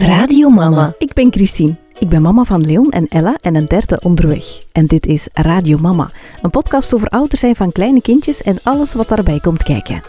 Radio 0.00 0.48
Mama. 0.48 0.94
Ik 0.98 1.12
ben 1.12 1.32
Christine. 1.32 1.76
Ik 1.98 2.08
ben 2.08 2.22
mama 2.22 2.44
van 2.44 2.64
Leon 2.64 2.90
en 2.90 3.08
Ella 3.08 3.36
en 3.40 3.54
een 3.54 3.66
derde 3.66 4.00
onderweg. 4.00 4.44
En 4.72 4.86
dit 4.86 5.06
is 5.06 5.28
Radio 5.32 5.78
Mama, 5.78 6.10
een 6.42 6.50
podcast 6.50 6.94
over 6.94 7.08
ouder 7.08 7.38
zijn 7.38 7.56
van 7.56 7.72
kleine 7.72 8.00
kindjes 8.00 8.42
en 8.42 8.58
alles 8.62 8.94
wat 8.94 9.08
daarbij 9.08 9.40
komt 9.40 9.62
kijken. 9.62 10.02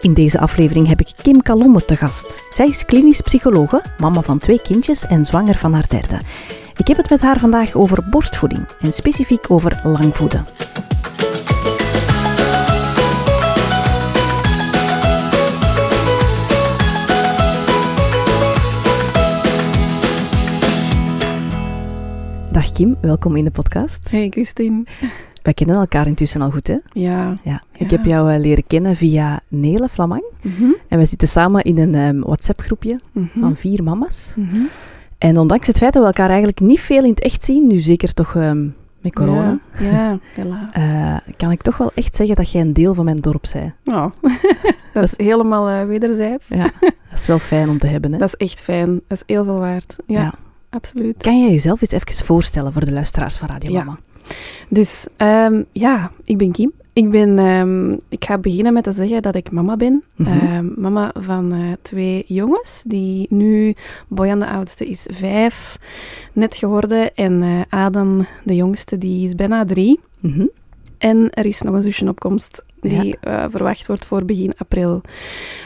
In 0.00 0.14
deze 0.14 0.40
aflevering 0.40 0.88
heb 0.88 1.00
ik 1.00 1.12
Kim 1.22 1.42
Kalomme 1.42 1.84
te 1.84 1.96
gast. 1.96 2.42
Zij 2.50 2.66
is 2.66 2.84
klinisch 2.84 3.20
psychologe, 3.20 3.82
mama 3.98 4.20
van 4.20 4.38
twee 4.38 4.62
kindjes 4.62 5.06
en 5.06 5.24
zwanger 5.24 5.58
van 5.58 5.72
haar 5.72 5.88
derde. 5.88 6.18
Ik 6.76 6.86
heb 6.86 6.96
het 6.96 7.10
met 7.10 7.20
haar 7.20 7.38
vandaag 7.38 7.74
over 7.74 8.08
borstvoeding 8.10 8.66
en 8.80 8.92
specifiek 8.92 9.50
over 9.50 9.80
langvoeden. 9.82 10.46
Dag 22.54 22.70
Kim, 22.70 22.96
welkom 23.00 23.36
in 23.36 23.44
de 23.44 23.50
podcast. 23.50 24.10
Hey 24.10 24.28
Christine. 24.28 24.82
Wij 25.42 25.54
kennen 25.54 25.76
elkaar 25.76 26.06
intussen 26.06 26.40
al 26.42 26.50
goed, 26.50 26.66
hè? 26.66 26.76
Ja. 26.92 27.36
Ja. 27.42 27.62
Ik 27.76 27.90
Ja. 27.90 27.96
heb 27.96 28.04
jou 28.04 28.32
eh, 28.32 28.38
leren 28.40 28.66
kennen 28.66 28.96
via 28.96 29.40
Nele 29.48 29.88
Flamang. 29.88 30.24
Mhm. 30.42 30.64
En 30.88 30.98
we 30.98 31.04
zitten 31.04 31.28
samen 31.28 31.62
in 31.62 31.78
een 31.78 31.94
ehm, 31.94 32.20
WhatsApp-groepje 32.20 32.98
Mhm. 33.12 33.38
van 33.40 33.56
vier 33.56 33.82
mama's. 33.82 34.34
Mhm. 34.38 34.56
En 35.18 35.38
ondanks 35.38 35.66
het 35.66 35.78
feit 35.78 35.92
dat 35.92 36.02
we 36.02 36.08
elkaar 36.08 36.28
eigenlijk 36.28 36.60
niet 36.60 36.80
veel 36.80 37.02
in 37.04 37.10
het 37.10 37.20
echt 37.20 37.44
zien, 37.44 37.66
nu 37.66 37.76
zeker 37.78 38.14
toch 38.14 38.34
ehm, 38.34 38.68
met 39.00 39.14
corona, 39.14 39.58
Ja, 39.80 39.90
ja 39.90 40.18
helaas. 40.34 40.68
eh, 40.72 41.16
kan 41.36 41.50
ik 41.50 41.62
toch 41.62 41.76
wel 41.76 41.90
echt 41.94 42.16
zeggen 42.16 42.36
dat 42.36 42.50
jij 42.50 42.60
een 42.60 42.72
deel 42.72 42.94
van 42.94 43.04
mijn 43.04 43.16
dorp 43.20 43.44
bent. 43.52 43.72
Oh. 43.96 44.06
dat 44.94 45.04
is 45.04 45.16
helemaal 45.16 45.68
eh, 45.68 45.86
wederzijds. 45.86 46.48
Ja. 46.48 46.70
Dat 46.80 47.18
is 47.18 47.26
wel 47.26 47.38
fijn 47.38 47.68
om 47.68 47.78
te 47.78 47.86
hebben, 47.86 48.12
hè? 48.12 48.18
Dat 48.18 48.28
is 48.28 48.46
echt 48.46 48.60
fijn. 48.62 49.00
Dat 49.08 49.18
is 49.18 49.22
heel 49.26 49.44
veel 49.44 49.58
waard. 49.58 49.96
Ja. 50.06 50.34
Absoluut. 50.74 51.22
Kan 51.22 51.40
jij 51.40 51.50
jezelf 51.50 51.80
eens 51.80 51.90
even 51.90 52.24
voorstellen 52.26 52.72
voor 52.72 52.84
de 52.84 52.92
luisteraars 52.92 53.36
van 53.36 53.48
Radio 53.48 53.70
Ja. 53.70 53.84
Mama? 53.84 53.98
Dus 54.68 55.06
ehm, 55.16 55.62
ja, 55.72 56.10
ik 56.24 56.38
ben 56.38 56.52
Kim. 56.52 56.72
Ik, 56.92 57.10
ben, 57.10 57.38
ehm, 57.38 57.90
ik 58.08 58.24
ga 58.24 58.38
beginnen 58.38 58.72
met 58.72 58.84
te 58.84 58.92
zeggen 58.92 59.22
dat 59.22 59.34
ik 59.34 59.50
mama 59.50 59.76
ben. 59.76 60.04
Mhm. 60.16 60.30
Ehm, 60.30 60.66
mama 60.76 61.12
van 61.20 61.52
eh, 61.52 61.60
twee 61.82 62.24
jongens, 62.26 62.82
die 62.86 63.26
nu, 63.30 63.74
Boyan 64.08 64.38
de 64.38 64.46
oudste 64.46 64.86
is 64.86 65.06
vijf, 65.12 65.78
net 66.32 66.56
geworden. 66.56 67.14
En 67.14 67.42
eh, 67.42 67.60
Adam, 67.68 68.26
de 68.44 68.54
jongste, 68.54 68.98
die 68.98 69.26
is 69.26 69.34
bijna 69.34 69.64
drie. 69.64 70.00
Mhm. 70.20 70.46
En 71.04 71.30
er 71.30 71.46
is 71.46 71.62
nog 71.62 71.74
een 71.74 71.82
zusje 71.82 72.08
op 72.08 72.20
komst 72.20 72.64
die 72.80 73.16
eh, 73.20 73.44
verwacht 73.50 73.86
wordt 73.86 74.06
voor 74.06 74.24
begin 74.24 74.52
april. 74.56 75.00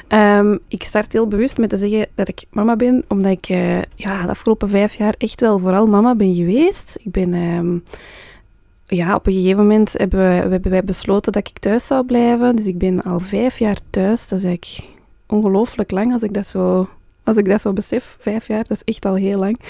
Ehm, 0.08 0.56
ik 0.68 0.82
start 0.82 1.12
heel 1.12 1.28
bewust 1.28 1.58
met 1.58 1.68
te 1.68 1.76
zeggen 1.76 2.06
dat 2.14 2.28
ik 2.28 2.44
mama 2.50 2.76
ben, 2.76 3.04
omdat 3.08 3.32
ik 3.32 3.48
eh, 3.48 3.82
ja, 3.94 4.22
de 4.22 4.28
afgelopen 4.28 4.68
vijf 4.68 4.94
jaar 4.94 5.14
echt 5.18 5.40
wel 5.40 5.58
vooral 5.58 5.86
mama 5.86 6.14
ben 6.14 6.34
geweest. 6.34 6.98
Ik 7.02 7.10
ben... 7.10 7.34
ehm, 7.34 7.78
ja, 8.86 9.14
op 9.14 9.26
een 9.26 9.32
gegeven 9.32 9.56
moment 9.56 9.92
hebben, 9.92 10.18
we, 10.18 10.50
hebben 10.50 10.70
wij 10.70 10.84
besloten 10.84 11.32
dat 11.32 11.48
ik 11.48 11.58
thuis 11.58 11.86
zou 11.86 12.04
blijven. 12.04 12.56
Dus 12.56 12.66
ik 12.66 12.78
ben 12.78 13.02
al 13.02 13.20
vijf 13.20 13.58
jaar 13.58 13.78
thuis. 13.90 14.28
Dat 14.28 14.38
is 14.38 14.44
eigenlijk 14.44 14.88
ongelooflijk 15.26 15.90
lang 15.90 16.12
als 16.12 16.22
ik 16.22 16.34
dat 16.34 16.46
zo, 16.46 16.88
als 17.24 17.36
ik 17.36 17.48
dat 17.48 17.60
zo 17.60 17.72
besef. 17.72 18.16
Vijf 18.20 18.46
jaar, 18.46 18.64
dat 18.64 18.70
is 18.70 18.94
echt 18.94 19.04
al 19.04 19.14
heel 19.14 19.38
lang. 19.38 19.60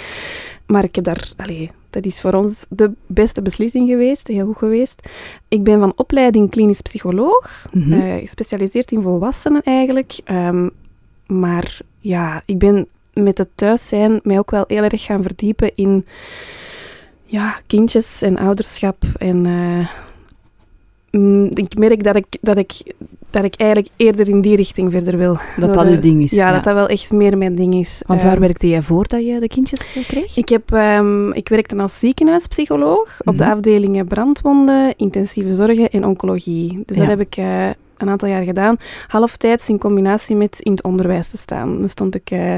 Maar 0.67 0.85
ik 0.85 0.95
heb 0.95 1.05
daar, 1.05 1.33
allee, 1.37 1.71
dat 1.91 2.07
is 2.07 2.21
voor 2.21 2.33
ons 2.33 2.67
de 2.69 2.93
beste 3.07 3.43
beslissing 3.43 3.89
geweest, 3.89 4.27
heel 4.27 4.47
goed 4.47 4.57
geweest. 4.57 5.09
Ik 5.49 5.63
ben 5.63 5.79
van 5.79 5.93
opleiding 5.97 6.51
klinisch 6.51 6.81
psycholoog, 6.81 7.67
eh, 7.73 8.15
gespecialiseerd 8.15 8.93
in 8.93 9.03
volwassenen 9.03 9.63
eigenlijk. 9.63 10.19
Ehm, 10.25 10.69
maar 11.27 11.81
ja, 11.99 12.43
ik 12.45 12.59
ben 12.59 12.89
met 13.13 13.39
het 13.39 13.49
thuis 13.55 13.89
zijn 13.89 14.21
mij 14.23 14.39
ook 14.39 14.51
wel 14.51 14.65
heel 14.67 14.83
erg 14.83 15.05
gaan 15.05 15.23
verdiepen 15.23 15.73
in 15.75 16.07
ja, 17.25 17.61
kindjes 17.67 18.23
en 18.23 18.39
ouderschap. 18.39 19.05
En 19.19 19.47
eh, 19.47 19.89
mm, 21.21 21.51
ik 21.55 21.79
merk 21.79 22.05
dat 22.05 22.17
ik, 22.17 22.27
dat, 22.41 22.59
ik, 22.59 22.95
dat 23.31 23.45
ik 23.45 23.55
eigenlijk 23.57 23.93
eerder 23.97 24.29
in 24.29 24.41
die 24.41 24.57
richting 24.57 24.93
verder 24.93 25.17
wil. 25.19 25.37
dat 25.57 25.75
dat 25.75 25.87
uw 25.89 25.99
ding 25.99 26.23
is. 26.23 26.31
Ja, 26.31 26.53
dat 26.53 26.65
dat 26.65 26.75
wel 26.75 26.89
echt 26.89 27.13
meer 27.13 27.39
mijn 27.39 27.55
ding 27.55 27.75
is. 27.75 28.03
Want 28.07 28.23
waar 28.23 28.33
Ehm, 28.33 28.41
werkte 28.41 28.69
jij 28.69 28.83
voordat 28.83 29.27
je 29.27 29.39
de 29.41 29.49
kindjes 29.49 29.97
eh, 29.97 30.05
kreeg? 30.07 30.37
ik, 30.37 30.49
heb, 30.49 30.73
ehm, 30.73 31.31
ik 31.33 31.49
werkte 31.49 31.77
als 31.77 31.99
ziekenhuispsycholoog 31.99 33.17
op 33.25 33.39
de 33.39 33.45
Mhm. 33.45 33.53
afdelingen 33.53 34.07
brandwonden, 34.07 34.95
intensieve 34.97 35.55
zorgen 35.55 35.91
en 35.91 36.05
oncologie. 36.07 36.83
Dus 36.87 36.97
Ja. 36.97 37.03
dat 37.07 37.11
heb 37.11 37.21
ik 37.21 37.37
eh, 37.37 37.69
een 37.99 38.09
aantal 38.09 38.29
jaar 38.29 38.43
gedaan. 38.43 38.77
Halftijds 39.07 39.69
in 39.69 39.79
combinatie 39.79 40.37
met 40.37 40.61
in 40.61 40.73
het 40.73 40.83
onderwijs 40.83 41.29
te 41.29 41.37
staan. 41.37 41.79
Dan 41.79 41.89
stond 41.89 42.15
ik 42.15 42.31
eh, 42.31 42.55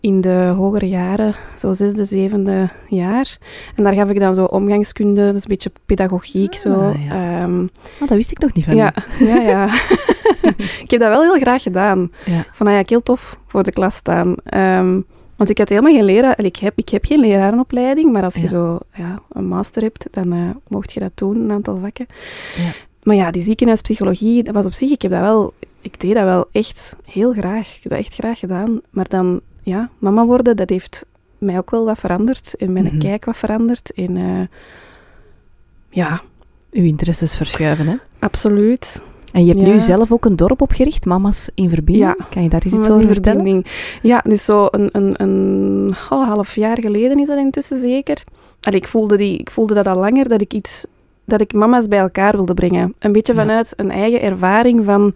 in 0.00 0.20
de 0.20 0.52
hogere 0.56 0.88
jaren, 0.88 1.34
zo 1.58 1.72
zesde, 1.72 2.04
zevende 2.04 2.68
jaar. 2.88 3.38
En 3.76 3.84
daar 3.84 3.92
gaf 3.94 4.08
ik 4.08 4.20
dan 4.20 4.34
zo 4.34 4.44
omgangskunde, 4.44 5.22
is 5.34 5.42
een 5.42 5.48
beetje 5.48 5.72
pedagogiek. 5.86 6.54
zo. 6.54 6.72
Ah, 6.72 7.04
ja. 7.06 7.40
Ehm, 7.40 7.62
Oh, 8.00 8.08
dat 8.08 8.16
wist 8.16 8.30
ik 8.30 8.38
nog 8.38 8.52
niet 8.52 8.64
van 8.64 8.76
ja, 8.76 8.94
ja, 9.18 9.36
ja. 9.40 9.64
ik 10.84 10.90
heb 10.90 11.00
dat 11.00 11.08
wel 11.08 11.22
heel 11.22 11.40
graag 11.40 11.62
gedaan. 11.62 12.12
Ja. 12.24 12.44
Van, 12.52 12.66
ah 12.66 12.72
ja, 12.72 12.78
ik 12.78 12.88
heel 12.88 13.02
tof 13.02 13.38
voor 13.46 13.62
de 13.62 13.70
klas 13.72 13.94
staan. 13.94 14.34
Ehm, 14.44 15.00
want 15.36 15.50
ik 15.50 15.58
had 15.58 15.68
helemaal 15.68 15.92
geen 15.92 16.04
leraar. 16.04 16.44
Ik 16.44 16.56
heb, 16.56 16.72
ik 16.76 16.88
heb 16.88 17.04
geen 17.04 17.20
lerarenopleiding, 17.20 18.12
maar 18.12 18.22
als 18.22 18.34
je 18.34 18.42
Ja. 18.42 18.48
zo 18.48 18.78
ja, 18.94 19.20
een 19.32 19.46
master 19.46 19.82
hebt, 19.82 20.06
dan 20.10 20.32
eh 20.32 20.38
mocht 20.68 20.92
je 20.92 21.00
dat 21.00 21.12
doen, 21.14 21.36
een 21.40 21.50
aantal 21.52 21.78
vakken. 21.82 22.06
Ja. 22.56 22.70
Maar 23.02 23.16
ja, 23.16 23.30
die 23.30 23.42
ziekenhuispsychologie, 23.42 24.42
dat 24.42 24.54
was 24.54 24.66
op 24.66 24.72
zich, 24.72 24.90
ik 24.90 25.02
heb 25.02 25.10
dat 25.10 25.20
wel, 25.20 25.52
ik 25.80 26.00
deed 26.00 26.14
dat 26.14 26.24
wel 26.24 26.48
echt 26.52 26.96
heel 27.04 27.32
graag. 27.32 27.76
Ik 27.76 27.82
heb 27.82 27.92
dat 27.92 28.00
echt 28.00 28.14
graag 28.14 28.38
gedaan. 28.38 28.80
Maar 28.90 29.08
dan, 29.08 29.40
ja, 29.62 29.90
mama 29.98 30.24
worden, 30.26 30.56
dat 30.56 30.70
heeft 30.70 31.06
mij 31.38 31.58
ook 31.58 31.70
wel 31.70 31.84
wat 31.84 31.98
veranderd. 31.98 32.54
En 32.56 32.72
mijn 32.72 32.84
Mhm. 32.84 32.98
kijk 32.98 33.24
wat 33.24 33.36
veranderd. 33.36 33.92
En 33.92 34.16
eh, 34.16 34.46
ja, 35.88 36.20
Uw 36.70 36.84
interesses 36.84 37.36
verschuiven, 37.36 37.86
hè? 37.86 37.94
absoluut. 38.18 39.02
En 39.32 39.44
je 39.44 39.52
hebt 39.52 39.66
Ja. 39.66 39.72
nu 39.72 39.80
zelf 39.80 40.12
ook 40.12 40.24
een 40.24 40.36
dorp 40.36 40.60
opgericht, 40.62 41.04
Mama's 41.04 41.50
in 41.54 41.68
Verbinding. 41.68 42.14
Ja. 42.18 42.26
Kan 42.30 42.42
je 42.42 42.48
daar 42.48 42.62
eens 42.64 42.74
iets 42.74 42.88
over 42.88 43.02
in 43.02 43.08
vertellen? 43.08 43.38
verbinding. 43.38 43.66
Ja, 44.02 44.22
dus 44.28 44.44
zo 44.44 44.68
een, 44.70 44.88
een, 44.92 45.22
een 45.22 45.94
oh, 46.10 46.26
half 46.28 46.54
jaar 46.54 46.78
geleden 46.80 47.18
is 47.18 47.26
dat 47.26 47.38
intussen 47.38 47.78
zeker. 47.78 48.22
Allee, 48.60 48.78
ik, 48.80 48.88
voelde 48.88 49.16
die, 49.16 49.38
ik 49.38 49.50
voelde 49.50 49.74
dat 49.74 49.86
al 49.86 49.96
langer, 49.98 50.28
dat 50.28 50.40
ik 50.40 50.52
iets... 50.54 50.84
Dat 51.24 51.40
ik 51.40 51.52
mama's 51.52 51.88
bij 51.88 51.98
elkaar 51.98 52.36
wilde 52.36 52.54
brengen. 52.54 52.94
Een 52.98 53.12
beetje 53.12 53.34
vanuit 53.34 53.72
een 53.76 53.90
eigen 53.90 54.22
ervaring 54.22 54.84
van 54.84 55.14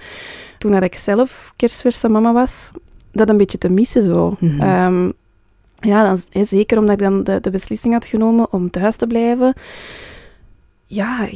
toen 0.58 0.72
dat 0.72 0.82
ik 0.82 0.94
zelf 0.94 1.52
kerstverse 1.56 2.08
mama 2.08 2.32
was. 2.32 2.70
Dat 3.12 3.28
een 3.28 3.36
beetje 3.36 3.58
te 3.58 3.68
missen 3.68 4.02
zo. 4.02 4.36
Mhm. 4.40 4.60
Ehm, 4.60 5.10
ja, 5.78 6.02
dan, 6.32 6.44
zeker 6.46 6.78
omdat 6.78 6.94
ik 6.94 7.00
dan 7.00 7.24
de, 7.24 7.40
de 7.40 7.50
beslissing 7.50 7.92
had 7.92 8.04
genomen 8.04 8.52
om 8.52 8.70
thuis 8.70 8.96
te 8.96 9.06
blijven. 9.06 9.54
Ja, 10.84 11.26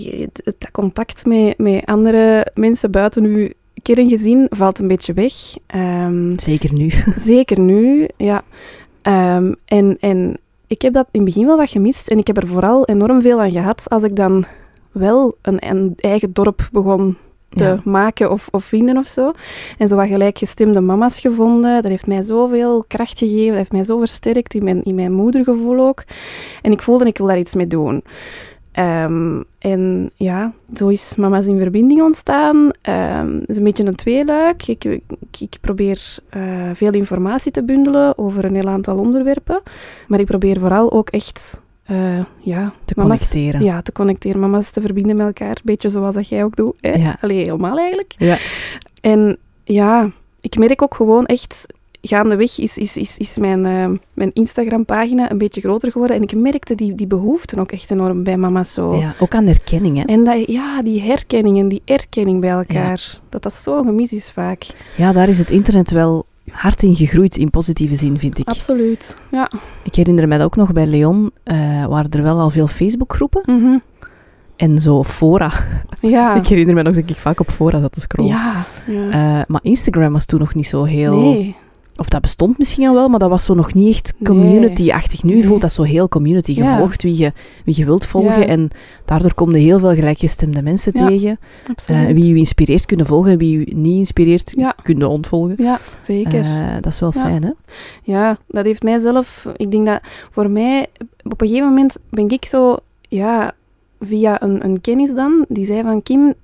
het 0.44 0.68
contact 0.72 1.26
met, 1.26 1.58
met 1.58 1.84
andere 1.86 2.46
mensen 2.54 2.90
buiten 2.90 3.24
uw 3.24 3.48
kerngezin 3.82 4.46
valt 4.50 4.78
een 4.78 4.88
beetje 4.88 5.12
weg. 5.12 5.32
Ehm, 5.66 6.38
Zeker 6.38 6.72
nu. 6.72 6.90
zeker 7.16 7.60
nu, 7.60 8.08
ja. 8.16 8.42
Ehm, 9.02 9.52
en, 9.64 9.96
en 10.00 10.38
ik 10.70 10.82
heb 10.82 10.92
dat 10.92 11.06
in 11.10 11.20
het 11.20 11.24
begin 11.34 11.46
wel 11.46 11.56
wat 11.56 11.70
gemist. 11.70 12.08
En 12.08 12.18
ik 12.18 12.26
heb 12.26 12.36
er 12.36 12.46
vooral 12.46 12.84
enorm 12.84 13.20
veel 13.20 13.40
aan 13.40 13.50
gehad 13.50 13.88
als 13.88 14.02
ik 14.02 14.16
dan 14.16 14.44
wel 14.92 15.36
een, 15.42 15.68
een 15.70 15.92
eigen 15.96 16.32
dorp 16.32 16.68
begon 16.72 17.16
te 17.48 17.64
Ja. 17.64 17.80
maken 17.84 18.30
of, 18.30 18.48
of 18.50 18.64
vinden 18.64 18.96
of 18.96 19.06
zo. 19.06 19.32
En 19.78 19.88
zo 19.88 19.96
wat 19.96 20.06
gelijkgestemde 20.06 20.80
mama's 20.80 21.20
gevonden. 21.20 21.82
Dat 21.82 21.90
heeft 21.90 22.06
mij 22.06 22.22
zoveel 22.22 22.84
kracht 22.86 23.18
gegeven. 23.18 23.46
Dat 23.48 23.56
heeft 23.56 23.72
mij 23.72 23.84
zo 23.84 23.98
versterkt 23.98 24.54
in 24.54 24.64
mijn, 24.64 24.82
in 24.82 24.94
mijn 24.94 25.12
moedergevoel 25.12 25.78
ook. 25.86 26.04
En 26.62 26.72
ik 26.72 26.82
voelde, 26.82 27.04
ik 27.04 27.18
wil 27.18 27.26
daar 27.26 27.38
iets 27.38 27.54
mee 27.54 27.66
doen. 27.66 28.02
Ehm, 28.72 29.42
en 29.58 30.10
ja, 30.14 30.52
zo 30.74 30.88
is 30.88 31.16
Mama's 31.16 31.46
in 31.46 31.58
Verbinding 31.58 32.02
ontstaan. 32.02 32.70
Ehm, 32.82 33.34
het 33.40 33.48
is 33.48 33.56
een 33.56 33.64
beetje 33.64 33.84
een 33.86 33.94
tweeluik. 33.94 34.66
Ik, 34.66 34.84
ik, 34.84 35.02
ik 35.38 35.56
probeer 35.60 36.16
eh, 36.28 36.70
veel 36.74 36.92
informatie 36.92 37.52
te 37.52 37.64
bundelen 37.64 38.18
over 38.18 38.44
een 38.44 38.54
heel 38.54 38.68
aantal 38.68 38.96
onderwerpen. 38.98 39.62
Maar 40.08 40.20
ik 40.20 40.26
probeer 40.26 40.58
vooral 40.60 40.92
ook 40.92 41.08
echt 41.08 41.60
eh, 41.84 42.18
ja, 42.40 42.72
Te 42.84 42.94
mama's- 42.96 43.28
connecteren. 43.28 43.62
ja, 43.66 43.82
te 43.82 43.92
connecteren, 43.92 44.40
mama's 44.40 44.70
te 44.70 44.80
verbinden 44.80 45.16
met 45.16 45.26
elkaar. 45.26 45.48
Een 45.56 45.62
beetje 45.64 45.88
zoals 45.88 46.14
dat 46.14 46.28
jij 46.28 46.44
ook 46.44 46.56
doet. 46.56 46.74
Hè? 46.80 46.90
Ja. 46.92 47.16
Allee, 47.20 47.38
helemaal 47.38 47.78
eigenlijk. 47.78 48.14
Ja. 48.18 48.36
En 49.00 49.36
ja, 49.64 50.10
ik 50.40 50.58
merk 50.58 50.82
ook 50.82 50.94
gewoon 50.94 51.26
echt... 51.26 51.66
Gaandeweg 52.02 52.58
is, 52.58 52.78
is, 52.78 52.96
is, 52.96 53.18
is 53.18 53.38
mijn, 53.38 53.66
eh, 53.66 53.88
mijn 54.14 54.30
Instagram-pagina 54.32 55.30
een 55.30 55.38
beetje 55.38 55.60
groter 55.60 55.90
geworden. 55.92 56.16
En 56.16 56.22
ik 56.22 56.34
merkte 56.34 56.74
die, 56.74 56.94
die 56.94 57.06
behoeften 57.06 57.58
ook 57.58 57.72
echt 57.72 57.90
enorm 57.90 58.22
bij 58.22 58.36
mama's 58.36 58.72
zo. 58.72 58.94
Ja, 58.94 59.14
ook 59.18 59.34
aan 59.34 59.46
erkenning, 59.46 59.96
hè? 59.96 60.02
En 60.04 60.24
dat, 60.24 60.46
ja, 60.50 60.82
die 60.82 61.02
herkenning 61.02 61.58
en 61.58 61.68
die 61.68 61.82
erkenning 61.84 62.40
bij 62.40 62.50
elkaar, 62.50 63.18
dat 63.28 63.42
dat 63.42 63.52
zo 63.54 63.82
gemis 63.82 64.12
is 64.12 64.30
vaak. 64.30 64.66
Ja, 64.96 65.12
daar 65.12 65.28
is 65.28 65.38
het 65.38 65.50
internet 65.50 65.90
wel 65.90 66.26
hard 66.50 66.82
in 66.82 66.94
gegroeid, 66.94 67.36
in 67.36 67.50
positieve 67.50 67.94
zin, 67.94 68.18
vind 68.18 68.38
ik. 68.38 68.48
Absoluut, 68.48 69.16
ja. 69.30 69.50
Ik 69.82 69.94
herinner 69.94 70.28
me 70.28 70.36
dat 70.36 70.46
ook 70.46 70.56
nog 70.56 70.72
bij 70.72 70.86
Leon, 70.86 71.30
eh, 71.42 71.86
waren 71.86 72.10
er 72.10 72.22
wel 72.22 72.38
al 72.38 72.50
veel 72.50 72.66
Facebookgroepen 72.66 73.42
Mhm. 73.46 73.78
en 74.56 74.78
zo 74.78 75.04
fora. 75.04 75.50
Ja. 76.00 76.34
Ik 76.40 76.46
herinner 76.46 76.74
me 76.74 76.82
nog 76.82 76.94
dat 76.94 77.10
ik 77.10 77.16
vaak 77.16 77.40
op 77.40 77.50
fora 77.50 77.80
zat 77.80 77.92
te 77.92 78.00
scrollen. 78.00 78.30
ja. 78.32 78.64
ja. 78.86 79.08
Eh, 79.10 79.44
maar 79.46 79.60
Instagram 79.62 80.12
was 80.12 80.24
toen 80.24 80.38
nog 80.40 80.54
niet 80.54 80.66
zo 80.66 80.84
heel 80.84 81.20
nee. 81.20 81.56
Of 82.00 82.08
dat 82.08 82.20
bestond 82.20 82.58
misschien 82.58 82.86
al 82.88 82.94
wel, 82.94 83.08
maar 83.08 83.18
dat 83.18 83.28
was 83.28 83.44
zo 83.44 83.54
nog 83.54 83.74
niet 83.74 83.92
echt 83.94 84.14
community-achtig. 84.24 85.22
Nu 85.22 85.32
Nee. 85.34 85.44
voelt 85.44 85.60
dat 85.60 85.72
zo 85.72 85.82
heel 85.82 86.08
community. 86.08 86.52
Je 86.52 86.62
Ja. 86.62 86.78
volgt 86.78 87.02
wie 87.02 87.16
je, 87.18 87.32
wie 87.64 87.76
je 87.76 87.84
wilt 87.84 88.06
volgen 88.06 88.40
Ja. 88.40 88.46
en 88.46 88.70
daardoor 89.04 89.34
kom 89.34 89.50
je 89.54 89.58
heel 89.58 89.78
veel 89.78 89.94
gelijkgestemde 89.94 90.62
mensen 90.62 90.92
Ja. 90.94 91.06
tegen. 91.06 91.38
Eh, 91.86 92.06
wie 92.06 92.26
je 92.26 92.34
inspireert 92.34 92.86
kunnen 92.86 93.06
volgen, 93.06 93.38
wie 93.38 93.58
je 93.58 93.76
niet 93.76 93.98
inspireert 93.98 94.54
kunnen 94.82 95.08
ontvolgen. 95.08 95.54
ja, 95.58 95.78
zeker. 96.00 96.40
Eh, 96.44 96.74
dat 96.80 96.92
is 96.92 97.00
wel 97.00 97.12
fijn, 97.12 97.42
hè? 97.42 97.50
Ja, 98.02 98.38
dat 98.48 98.64
heeft 98.64 98.82
mij 98.82 98.98
zelf... 98.98 99.46
Ik 99.56 99.70
denk 99.70 99.86
dat 99.86 100.00
voor 100.30 100.50
mij... 100.50 100.86
Op 101.22 101.40
een 101.40 101.48
gegeven 101.48 101.68
moment 101.68 101.96
ben 102.10 102.28
ik 102.28 102.44
zo... 102.44 102.76
Ja, 103.08 103.52
via 104.00 104.42
een, 104.42 104.64
een 104.64 104.80
kennis 104.80 105.14
dan, 105.14 105.44
die 105.48 105.64
zei 105.64 105.82
van... 105.82 106.02
Kim, 106.02 106.34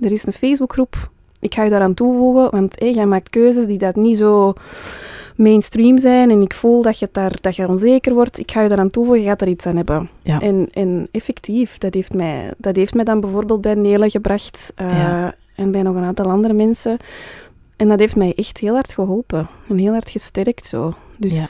er 0.00 0.12
is 0.12 0.26
een 0.26 0.32
Facebookgroep. 0.32 1.10
Ik 1.46 1.54
ga 1.54 1.62
je 1.62 1.70
daaraan 1.70 1.94
toevoegen, 1.94 2.50
want 2.50 2.74
jij 2.78 3.06
maakt 3.06 3.30
keuzes 3.30 3.66
die 3.66 3.78
dat 3.78 3.96
niet 3.96 4.18
zo 4.18 4.52
mainstream 5.36 5.98
zijn. 5.98 6.30
En 6.30 6.42
ik 6.42 6.54
voel 6.54 6.82
dat 6.82 6.98
je, 6.98 7.08
daar, 7.12 7.32
dat 7.40 7.56
je 7.56 7.68
onzeker 7.68 8.14
wordt. 8.14 8.38
Ik 8.38 8.50
ga 8.50 8.62
je 8.62 8.68
daaraan 8.68 8.90
toevoegen, 8.90 9.22
je 9.22 9.28
gaat 9.28 9.40
er 9.40 9.48
iets 9.48 9.66
aan 9.66 9.76
hebben. 9.76 10.08
Ja. 10.22 10.40
En, 10.40 10.66
en 10.72 11.08
effectief, 11.10 11.78
dat 11.78 11.94
heeft, 11.94 12.14
mij, 12.14 12.52
dat 12.58 12.76
heeft 12.76 12.94
mij 12.94 13.04
dan 13.04 13.20
bijvoorbeeld 13.20 13.60
bij 13.60 13.74
Nele 13.74 14.10
gebracht. 14.10 14.72
eh, 14.74 14.90
Ja. 14.90 15.34
En 15.54 15.70
bij 15.70 15.82
nog 15.82 15.94
een 15.96 16.02
aantal 16.04 16.30
andere 16.30 16.54
mensen. 16.54 16.96
En 17.76 17.88
dat 17.88 17.98
heeft 17.98 18.16
mij 18.16 18.32
echt 18.34 18.58
heel 18.58 18.74
hard 18.74 18.92
geholpen. 18.92 19.48
En 19.68 19.78
heel 19.78 19.92
hard 19.92 20.10
gesterkt 20.10 20.66
zo. 20.66 20.92
Dus 21.18 21.32
Ja. 21.34 21.40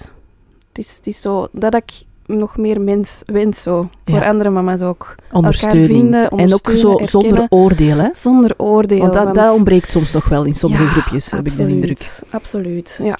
het, 0.69 0.79
is, 0.79 0.97
het 0.97 1.07
is 1.07 1.21
zo 1.21 1.49
dat 1.53 1.75
ik 1.75 1.91
nog 2.27 2.57
meer 2.57 2.81
mens 2.81 3.23
wens 3.25 3.63
zo. 3.63 3.89
Voor 4.05 4.25
andere 4.25 4.51
mama's 4.51 4.81
ook. 4.81 5.15
Ondersteuning. 5.33 5.89
vinden, 5.91 6.29
en 6.31 6.55
ook 6.55 6.71
zo 6.71 6.99
zonder 7.03 7.47
oordeel, 7.49 7.97
hè? 7.97 8.09
Zonder 8.15 8.55
oordeel. 8.57 8.99
Want 8.99 9.13
dat, 9.13 9.35
dat 9.35 9.55
ontbreekt 9.55 9.91
soms 9.91 10.13
nog 10.13 10.29
wel 10.29 10.45
in 10.45 10.55
sommige 10.55 10.83
Ja, 10.83 10.89
groepjes, 10.89 11.31
heb 11.31 11.47
ik 11.47 11.57
de 11.57 11.69
indruk. 11.69 12.21
absoluut, 12.31 13.01
ja. 13.03 13.19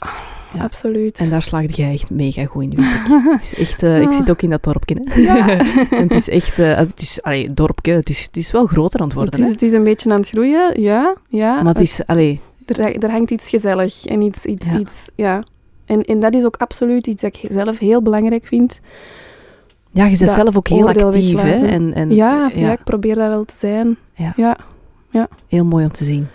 Ja. 0.55 0.63
Absoluut. 0.63 1.19
En 1.19 1.31
daar 1.31 1.43
slaagde 1.43 1.73
jij 1.73 1.93
echt 1.93 2.11
mega 2.11 2.45
goed 2.45 2.63
in, 2.63 2.73
vind 2.73 2.85
ik. 2.85 3.23
Het 3.33 3.43
is 3.43 3.55
echt... 3.55 3.83
eh, 3.83 4.01
ik 4.01 4.13
zit 4.13 4.31
ook 4.31 4.43
in 4.43 4.51
dat 4.51 4.63
dorpje, 4.63 5.03
hè. 5.05 5.57
En 5.97 6.03
het 6.09 6.13
is 6.13 6.29
echt... 6.29 6.59
eh, 6.59 6.77
het 6.77 7.01
is, 7.01 7.23
allee, 7.23 7.55
dorpje, 7.55 7.93
het 7.93 8.09
is, 8.09 8.23
het 8.23 8.37
is 8.37 8.51
wel 8.51 8.67
groter 8.67 9.01
aan 9.01 9.07
het 9.07 9.15
worden, 9.15 9.33
het, 9.33 9.41
is, 9.41 9.47
hè. 9.47 9.53
het 9.53 9.63
is 9.63 9.73
een 9.73 9.85
beetje 9.85 10.11
aan 10.11 10.21
het 10.21 10.29
groeien, 10.29 10.81
ja. 10.81 11.15
ja. 11.29 11.63
Maar 11.63 11.73
het 11.73 11.83
is... 11.83 12.01
Allee, 12.07 12.41
er, 12.67 12.97
er 13.05 13.11
hangt 13.11 13.31
iets 13.31 13.49
gezellig 13.49 14.05
en 14.05 14.21
iets... 14.21 14.45
iets, 14.45 14.73
iets 14.73 15.09
ja. 15.15 15.43
En, 15.87 16.03
en 16.03 16.21
dat 16.21 16.35
is 16.35 16.45
ook 16.45 16.57
absoluut 16.57 17.07
iets 17.07 17.23
dat 17.23 17.37
ik 17.37 17.51
zelf 17.53 17.79
heel 17.79 18.03
belangrijk 18.03 18.47
vind. 18.47 18.81
ja, 19.93 20.05
je 20.07 20.19
bent 20.19 20.31
zelf 20.31 20.57
ook 20.57 20.69
heel 20.69 20.89
actief, 20.89 21.41
hè. 21.41 21.55
En, 21.67 21.95
en, 21.95 22.15
ja, 22.15 22.51
ja. 22.55 22.73
ik 22.73 22.85
probeer 22.85 23.15
dat 23.15 23.29
wel 23.29 23.45
te 23.45 23.55
zijn. 23.59 23.97
Ja. 24.15 24.57
Ja. 25.11 25.29
Heel 25.49 25.65
mooi 25.65 25.85
om 25.85 25.93
te 25.93 26.05
zien. 26.05 26.27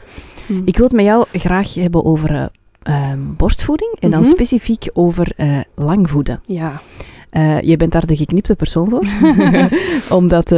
Hm. 0.47 0.61
Ik 0.65 0.75
wil 0.77 0.85
het 0.85 0.95
met 0.95 1.05
jou 1.05 1.25
graag 1.31 1.73
hebben 1.73 2.05
over 2.05 2.35
eh, 2.35 2.45
ehm, 2.81 3.19
borstvoeding. 3.37 3.95
En 3.99 4.11
dan 4.11 4.19
Mhm. 4.19 4.29
specifiek 4.29 4.89
over 4.93 5.31
eh, 5.35 5.59
langvoeden. 5.75 6.41
Ja. 6.45 6.81
Eh, 7.29 7.61
je 7.61 7.77
bent 7.77 7.91
daar 7.91 8.05
de 8.05 8.15
geknipte 8.15 8.55
persoon 8.55 8.89
voor. 8.89 9.05
Omdat 10.19 10.49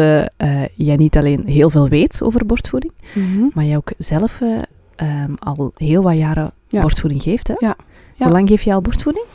jij 0.75 0.96
niet 0.96 1.18
alleen 1.18 1.46
heel 1.46 1.69
veel 1.69 1.88
weet 1.89 2.19
over 2.24 2.46
borstvoeding, 2.46 2.94
Mhm. 3.13 3.44
maar 3.54 3.66
jij 3.66 3.78
ook 3.78 3.92
zelf 3.98 4.42
eh, 4.42 4.50
ehm, 4.96 5.34
al 5.39 5.72
heel 5.75 6.04
wat 6.04 6.18
jaren 6.18 6.51
Ja. 6.68 6.81
borstvoeding 6.81 7.22
geeft. 7.24 7.48
Hè? 7.48 7.54
Ja. 7.57 7.75
Hoe 8.24 8.31
lang 8.34 8.48
geef 8.50 8.62
je 8.62 8.74
al 8.74 8.81
borstvoeding? 8.81 9.25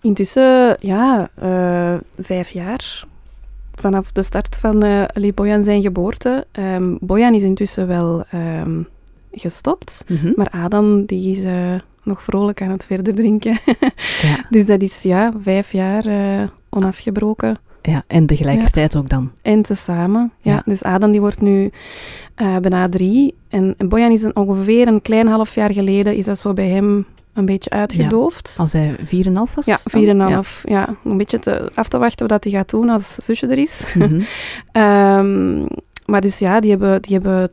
Intussen, 0.00 0.76
ja, 0.80 1.28
eh, 1.34 1.94
vijf 2.18 2.50
jaar. 2.50 3.04
Vanaf 3.74 4.12
de 4.12 4.22
start 4.22 4.56
van 4.60 4.82
eh 4.82 5.02
Ali 5.04 5.32
Boyan 5.34 5.64
zijn 5.64 5.82
geboorte. 5.82 6.46
Ehm 6.52 6.94
Boyan 7.00 7.34
is 7.34 7.42
intussen 7.42 7.86
wel 7.86 8.24
ehm, 8.30 8.82
gestopt. 9.32 10.04
Mhm. 10.08 10.32
Maar 10.36 10.50
Adam, 10.50 11.04
die 11.04 11.30
is 11.30 11.44
eh, 11.44 11.74
nog 12.02 12.22
vrolijk 12.22 12.62
aan 12.62 12.70
het 12.70 12.84
verder 12.84 13.14
drinken. 13.14 13.58
Ja. 14.22 14.46
dus 14.50 14.66
dat 14.66 14.82
is, 14.82 15.02
ja, 15.02 15.32
vijf 15.42 15.72
jaar 15.72 16.06
eh, 16.06 16.48
onafgebroken. 16.70 17.58
ja, 17.82 18.04
en 18.06 18.26
tegelijkertijd 18.26 18.96
ook 18.96 19.08
dan. 19.08 19.30
En 19.42 19.62
tezamen. 19.62 20.32
Ja. 20.40 20.52
Ja. 20.52 20.62
Dus 20.64 20.82
Adam 20.82 21.10
die 21.10 21.20
wordt 21.20 21.40
nu 21.40 21.70
eh, 22.34 22.56
bijna 22.56 22.88
drie. 22.88 23.34
En, 23.48 23.74
en 23.78 23.88
Bojan 23.88 24.10
is 24.10 24.22
een, 24.22 24.36
ongeveer 24.36 24.88
een 24.88 25.02
klein 25.02 25.26
half 25.26 25.54
jaar 25.54 25.72
geleden, 25.72 26.16
is 26.16 26.24
dat 26.24 26.38
zo 26.38 26.52
bij 26.52 26.68
hem 26.68 27.06
een 27.36 27.46
beetje 27.46 27.70
uitgedoofd. 27.70 28.54
Als 28.58 28.72
hij 28.72 28.96
4,5 28.98 29.04
was? 29.54 29.66
Ja, 29.66 29.78
dan? 30.16 30.44
4,5. 30.44 30.60
Ja. 30.62 30.96
een 31.04 31.16
beetje 31.16 31.38
te, 31.38 31.70
af 31.74 31.88
te 31.88 31.98
wachten 31.98 32.28
wat 32.28 32.44
hij 32.44 32.52
gaat 32.52 32.70
doen 32.70 32.88
als 32.88 33.14
zusje 33.14 33.46
er 33.46 33.58
is. 33.58 33.94
Ja. 33.98 34.06
Mhm. 34.06 34.20
Ehm, 34.72 35.66
maar 36.06 36.20
dus 36.20 36.38
ja, 36.38 36.60
die 36.60 36.70
hebben, 36.70 37.02
die 37.02 37.12
hebben 37.20 37.50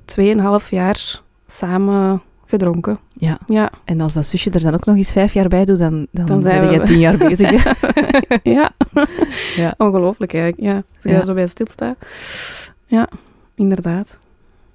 2,5 0.63 0.69
jaar 0.69 1.21
samen 1.47 2.21
gedronken. 2.45 2.99
ja. 3.13 3.37
Ja, 3.47 3.71
En 3.85 4.01
als 4.01 4.13
dat 4.13 4.25
zusje 4.25 4.49
er 4.49 4.61
dan 4.61 4.73
ook 4.73 4.85
nog 4.85 4.95
eens 4.95 5.11
vijf 5.11 5.33
jaar 5.33 5.47
bij 5.47 5.65
doet, 5.65 5.79
dan, 5.79 6.07
dan, 6.11 6.25
Dan 6.25 6.41
zijn 6.41 6.69
we- 6.79 6.85
tien 6.85 6.99
jaar 6.99 7.17
bezig. 7.17 7.63
ja. 8.43 8.71
Ja. 9.55 9.73
ongelooflijk 9.77 10.33
eigenlijk. 10.33 10.63
Ja, 10.69 10.75
als 10.75 11.03
je 11.03 11.09
Ja. 11.09 11.15
daar 11.15 11.25
zo 11.25 11.33
bij 11.33 11.47
stilstaat. 11.47 11.97
Ja, 12.85 13.07
inderdaad. 13.55 14.17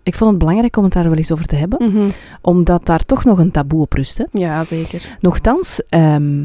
Ik 0.08 0.14
vond 0.14 0.30
het 0.30 0.38
belangrijk 0.38 0.76
om 0.76 0.84
het 0.84 0.92
daar 0.92 1.08
wel 1.08 1.16
eens 1.16 1.32
over 1.32 1.46
te 1.46 1.56
hebben, 1.56 1.92
Mhm. 1.92 2.08
omdat 2.42 2.86
daar 2.86 3.02
toch 3.02 3.24
nog 3.24 3.38
een 3.38 3.50
taboe 3.50 3.80
op 3.80 3.92
rust. 3.92 4.18
Hè? 4.18 4.24
Ja, 4.32 4.64
zeker. 4.64 5.16
Nochtans 5.20 5.82
ehm, 5.88 6.44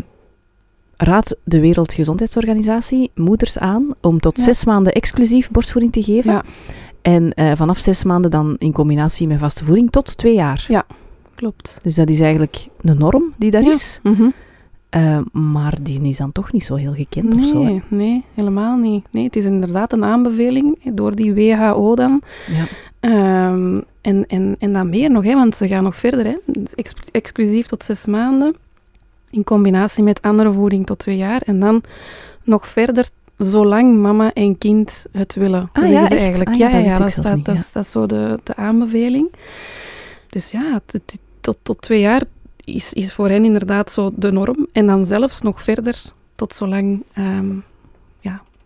raadt 0.97 1.35
de 1.43 1.59
Wereldgezondheidsorganisatie 1.59 3.11
moeders 3.15 3.57
aan 3.57 3.87
om 4.01 4.19
tot 4.19 4.37
Ja. 4.37 4.43
zes 4.43 4.65
maanden 4.65 4.93
exclusief 4.93 5.51
borstvoeding 5.51 5.93
te 5.93 6.03
geven. 6.03 6.31
Ja. 6.31 6.43
En 7.01 7.33
eh, 7.33 7.51
vanaf 7.55 7.77
zes 7.79 8.03
maanden 8.03 8.31
dan 8.31 8.55
in 8.57 8.71
combinatie 8.71 9.27
met 9.27 9.39
vaste 9.39 9.63
voeding 9.63 9.91
tot 9.91 10.17
twee 10.17 10.33
jaar. 10.35 10.65
Ja. 10.67 10.85
Klopt. 11.35 11.77
Dus 11.81 11.95
dat 11.95 12.09
is 12.09 12.19
eigenlijk 12.19 12.67
een 12.81 12.97
norm 12.97 13.33
die 13.37 13.51
daar 13.51 13.63
Ja. 13.63 13.69
is. 13.71 13.99
Mhm. 14.03 14.23
Eh, 14.89 15.19
maar 15.31 15.77
die 15.81 16.01
is 16.01 16.17
dan 16.17 16.31
toch 16.31 16.51
niet 16.51 16.63
zo 16.63 16.75
heel 16.75 16.93
gekend 16.93 17.35
of 17.35 17.45
zo. 17.45 17.57
hè? 17.63 17.69
Nee, 17.69 17.81
nee, 17.87 18.23
helemaal 18.33 18.77
niet. 18.77 19.05
Nee, 19.11 19.23
het 19.23 19.35
is 19.35 19.45
inderdaad 19.45 19.93
een 19.93 20.03
aanbeveling 20.03 20.93
door 20.95 21.15
die 21.15 21.33
WHO 21.33 21.95
dan. 21.95 22.21
Ja. 22.47 22.65
Ehm, 23.03 23.81
en, 24.01 24.27
en, 24.27 24.55
en 24.59 24.73
dan 24.73 24.89
meer 24.89 25.11
nog, 25.11 25.23
hè, 25.23 25.33
want 25.33 25.55
ze 25.55 25.67
gaan 25.67 25.83
nog 25.83 25.95
verder. 25.95 26.25
Hè. 26.25 26.35
Dus 26.45 26.75
ex- 26.75 26.93
exclusief 27.11 27.67
tot 27.67 27.83
zes 27.83 28.05
maanden. 28.05 28.55
In 29.29 29.43
combinatie 29.43 30.03
met 30.03 30.21
andere 30.21 30.51
voeding 30.51 30.85
tot 30.85 30.99
twee 30.99 31.17
jaar. 31.17 31.41
En 31.41 31.59
dan 31.59 31.83
nog 32.43 32.67
verder 32.67 33.09
zolang 33.37 33.97
mama 33.97 34.33
en 34.33 34.57
kind 34.57 35.05
het 35.11 35.35
willen. 35.35 35.69
Ah, 35.73 35.89
ja, 35.89 36.07
ze 36.07 36.15
eigenlijk. 36.15 36.49
Ah, 36.49 36.55
ja, 36.55 36.69
ja, 36.69 36.81
dat 36.81 36.99
ja, 36.99 37.07
staat, 37.07 37.35
niet, 37.35 37.45
dat, 37.45 37.55
ja. 37.55 37.61
is, 37.61 37.71
dat 37.71 37.83
is 37.83 37.91
zo 37.91 38.05
de, 38.05 38.39
de 38.43 38.55
aanbeveling. 38.55 39.31
Dus 40.29 40.51
ja, 40.51 40.79
tot, 41.41 41.57
tot 41.61 41.81
twee 41.81 41.99
jaar 41.99 42.23
is, 42.63 42.93
is 42.93 43.13
voor 43.13 43.29
hen 43.29 43.45
inderdaad 43.45 43.91
zo 43.91 44.11
de 44.15 44.31
norm. 44.31 44.67
En 44.71 44.85
dan 44.85 45.05
zelfs 45.05 45.41
nog 45.41 45.63
verder 45.63 46.01
tot 46.35 46.53
zolang 46.53 47.03
ehm, 47.13 47.49
ja, 47.49 47.61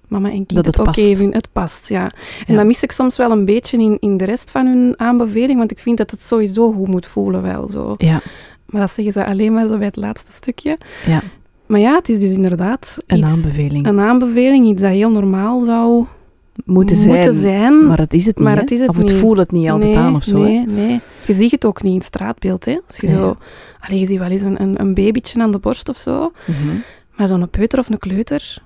mama 0.08 0.28
en 0.30 0.36
kind 0.36 0.56
Dat 0.56 0.66
het, 0.66 0.78
het 0.78 0.88
oké 0.88 1.16
vinden. 1.16 1.34
Het 1.34 1.48
past, 1.52 1.90
ja. 1.90 2.04
En 2.04 2.12
Ja. 2.54 2.56
dat 2.56 2.66
mis 2.66 2.84
ik 2.84 2.92
soms 2.92 3.18
wel 3.18 3.32
een 3.32 3.46
beetje 3.46 3.78
in, 3.78 3.98
in 4.00 4.18
de 4.18 4.26
rest 4.26 4.52
van 4.52 4.66
hun 4.68 4.94
aanbeveling, 5.00 5.58
want 5.58 5.72
ik 5.72 5.80
vind 5.80 5.98
dat 5.98 6.12
het 6.12 6.22
sowieso 6.22 6.72
goed 6.72 6.88
moet 6.88 7.06
voelen 7.06 7.42
wel 7.42 7.70
zo. 7.70 7.94
Ja, 7.98 8.22
Maar 8.66 8.82
dat 8.82 8.92
zeggen 8.92 9.14
ze 9.14 9.26
alleen 9.26 9.54
maar 9.54 9.68
zo 9.68 9.78
bij 9.78 9.86
het 9.88 9.96
laatste 9.96 10.32
stukje. 10.32 10.78
ja, 11.06 11.22
Maar 11.66 11.80
ja, 11.80 11.96
het 11.96 12.10
is 12.10 12.20
dus 12.20 12.32
inderdaad 12.32 12.98
een 13.08 13.18
iets- 13.18 13.28
aanbeveling. 13.32 13.88
een 13.88 14.00
aanbeveling, 14.00 14.68
iets 14.68 14.82
dat 14.82 14.92
heel 14.92 15.12
normaal 15.12 15.64
zou 15.66 16.06
moeten 16.66 16.96
zijn. 16.96 17.10
moeten 17.16 17.34
zijn. 17.42 17.88
Maar 17.88 17.98
het 17.98 18.14
is 18.14 18.26
het 18.26 18.40
niet. 18.40 18.48
Het 18.48 18.72
is 18.72 18.80
het 18.80 18.90
of 18.90 18.98
het 18.98 19.06
niet. 19.10 19.16
voelt 19.18 19.38
het 19.38 19.52
niet 19.52 19.70
altijd 19.70 19.92
nee, 19.94 20.00
aan 20.04 20.16
of 20.16 20.24
zo. 20.24 20.36
hè? 20.38 20.44
Nee, 20.50 20.66
nee. 20.66 21.00
Je 21.28 21.34
ziet 21.34 21.52
het 21.52 21.66
ook 21.66 21.82
niet 21.82 21.92
in 21.92 21.98
het 21.98 22.08
straatbeeld. 22.08 22.66
Hè. 22.66 22.80
Als 22.88 22.98
je, 22.98 23.08
Nee. 23.08 23.16
zo, 23.16 23.38
allee, 23.80 24.00
je 24.00 24.06
ziet 24.06 24.20
wel 24.20 24.30
eens 24.30 24.42
een, 24.42 24.62
een, 24.62 24.80
een 24.82 24.94
babytje 24.94 25.42
aan 25.42 25.52
de 25.52 25.60
borst 25.60 25.90
of 25.90 25.98
zo. 25.98 26.32
Mhm. 26.46 26.76
Maar 27.16 27.28
zo'n 27.28 27.50
peuter 27.50 27.80
of 27.80 27.90
een 27.90 27.98
kleuter, 27.98 28.58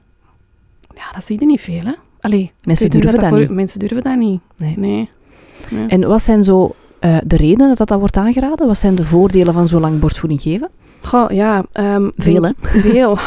ja, 0.95 1.11
dat 1.13 1.23
zie 1.25 1.39
je 1.39 1.45
niet 1.45 1.61
veel. 1.61 1.81
Hè. 1.83 1.91
Allee, 2.19 2.51
Mensen 2.63 2.89
durven 2.89 3.19
dat 3.19 3.31
niet. 3.31 3.49
Mensen 3.49 3.79
durven 3.79 4.03
dat 4.03 4.15
niet. 4.17 4.41
Nee. 4.75 5.09
En 5.87 6.07
wat 6.07 6.21
zijn 6.21 6.43
zo 6.43 6.75
eh, 6.99 7.17
de 7.25 7.35
redenen 7.37 7.75
dat 7.75 7.87
dat 7.87 7.99
wordt 7.99 8.17
aangeraden? 8.17 8.67
Wat 8.67 8.77
zijn 8.77 8.95
de 8.95 9.05
voordelen 9.05 9.53
van 9.53 9.67
zo 9.67 9.79
lang 9.79 9.99
borstvoeding 9.99 10.41
geven? 10.41 10.69
Goh, 11.01 11.29
ja. 11.31 11.65
ehm, 11.71 12.09
Veel, 12.15 12.41
denk- 12.41 12.55
Veel. 12.67 13.17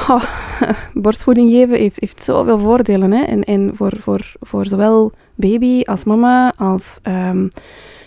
Borstvoeding 1.03 1.51
geven 1.51 1.79
heeft, 1.79 2.01
heeft 2.01 2.23
zoveel 2.25 2.59
voordelen. 2.59 3.13
Hè. 3.13 3.23
En, 3.23 3.45
en 3.45 3.71
voor, 3.75 3.93
voor, 4.01 4.33
voor 4.41 4.67
zowel 4.67 5.13
baby 5.35 5.83
als 5.83 6.05
mama, 6.05 6.53
als 6.57 6.99
ehm, 7.03 7.49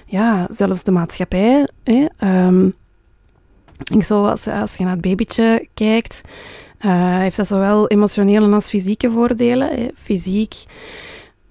ja, 0.06 0.48
zelfs 0.52 0.84
de 0.84 0.92
maatschappij. 0.92 1.68
Hè. 1.84 2.06
Ehm, 2.18 2.68
ik 3.94 4.04
zo, 4.04 4.26
als, 4.26 4.48
als 4.48 4.76
je 4.76 4.84
naar 4.84 4.94
het 4.94 5.02
babytje 5.02 5.68
kijkt, 5.74 6.22
eh, 6.78 7.18
heeft 7.18 7.38
dat 7.38 7.48
zowel 7.48 7.88
emotionele 7.88 8.56
als 8.56 8.70
fysieke 8.70 9.12
voordelen. 9.12 9.70
Hè. 9.70 9.88
Fysiek. 9.96 10.56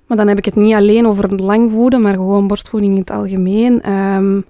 Maar 0.07 0.17
dan 0.17 0.29
heb 0.29 0.39
ik 0.39 0.45
het 0.45 0.55
niet 0.55 0.75
alleen 0.75 1.07
over 1.07 1.35
lang 1.35 1.71
voeden, 1.71 2.01
maar 2.01 2.15
gewoon 2.15 2.47
borstvoeding 2.47 2.93
in 2.93 3.01
het 3.01 3.11
algemeen. 3.11 3.83
Ehm, 3.83 4.41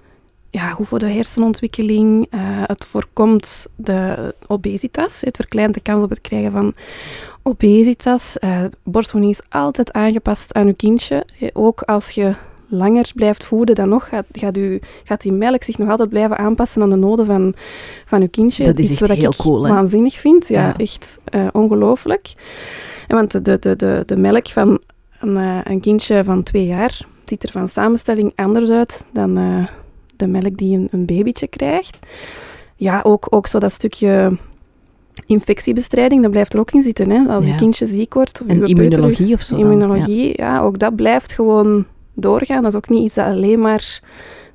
ja, 0.49 0.69
goed 0.69 0.87
voor 0.87 0.99
de 0.99 1.09
hersenontwikkeling. 1.09 2.27
eh, 2.29 2.39
het 2.65 2.85
voorkomt 2.85 3.67
de 3.75 4.33
obesitas. 4.47 5.21
Het 5.21 5.35
verkleint 5.35 5.73
de 5.73 5.79
kans 5.79 6.03
op 6.03 6.09
het 6.09 6.21
krijgen 6.21 6.51
van 6.51 6.73
obesitas. 7.43 8.37
Eh, 8.39 8.63
borstvoeding 8.83 9.33
is 9.33 9.41
altijd 9.49 9.93
aangepast 9.93 10.53
aan 10.53 10.67
je 10.67 10.73
kindje. 10.73 11.25
Ook 11.53 11.81
als 11.81 12.09
je 12.09 12.33
langer 12.67 13.11
blijft 13.15 13.43
voeden, 13.43 13.75
dan 13.75 13.89
nog 13.89 14.07
gaat, 14.09 14.25
gaat, 14.31 14.57
u, 14.57 14.79
gaat 15.03 15.21
die 15.21 15.31
melk 15.31 15.63
zich 15.63 15.77
nog 15.77 15.89
altijd 15.89 16.09
blijven 16.09 16.37
aanpassen 16.37 16.81
aan 16.81 16.89
de 16.89 16.95
noden 16.95 17.25
van, 17.25 17.53
van 18.05 18.21
uw 18.21 18.29
kindje. 18.29 18.63
Dat 18.63 18.79
is 18.79 18.89
echt 18.89 18.99
wat 18.99 19.09
heel 19.09 19.29
ik 19.31 19.37
cool, 19.37 19.63
hè? 19.65 19.73
waanzinnig 19.73 20.15
vind. 20.17 20.47
Ja, 20.47 20.61
Ja. 20.67 20.77
echt 20.77 21.19
eh, 21.23 21.47
ongelooflijk. 21.51 22.33
Want 23.07 23.45
de, 23.45 23.59
de, 23.59 23.75
de, 23.75 24.03
de 24.05 24.17
melk 24.17 24.47
van 24.47 24.79
een, 25.19 25.37
eh, 25.37 25.57
een 25.63 25.79
kindje 25.79 26.23
van 26.23 26.43
twee 26.43 26.65
jaar 26.65 26.99
ziet 27.25 27.43
er 27.43 27.51
van 27.51 27.67
samenstelling 27.69 28.31
anders 28.35 28.69
uit 28.69 29.05
dan 29.13 29.37
eh, 29.37 29.67
de 30.15 30.27
melk 30.27 30.57
die 30.57 30.77
een, 30.77 30.87
een 30.91 31.05
babytje 31.05 31.47
krijgt. 31.47 31.97
Ja, 32.75 32.99
ook, 33.03 33.27
ook 33.29 33.47
zo 33.47 33.59
dat 33.59 33.71
stukje 33.71 34.37
infectiebestrijding, 35.25 36.21
dat 36.21 36.31
blijft 36.31 36.53
er 36.53 36.59
ook 36.59 36.71
in 36.71 36.81
zitten. 36.81 37.09
Hè? 37.09 37.27
Als 37.33 37.45
Ja. 37.45 37.51
je 37.51 37.57
kindje 37.57 37.85
ziek 37.85 38.13
wordt, 38.13 38.41
of 38.41 38.47
En 38.47 38.63
immunologie 38.65 39.33
of 39.33 39.41
zo. 39.41 39.55
dan, 39.55 39.63
immunologie, 39.65 40.33
ja. 40.35 40.59
ook 40.61 40.79
dat 40.79 40.95
blijft 40.95 41.33
gewoon 41.33 41.85
doorgaan. 42.19 42.61
Dat 42.61 42.71
is 42.71 42.77
ook 42.77 42.89
niet 42.89 43.03
iets 43.03 43.15
dat 43.15 43.25
alleen 43.25 43.59
maar 43.59 44.01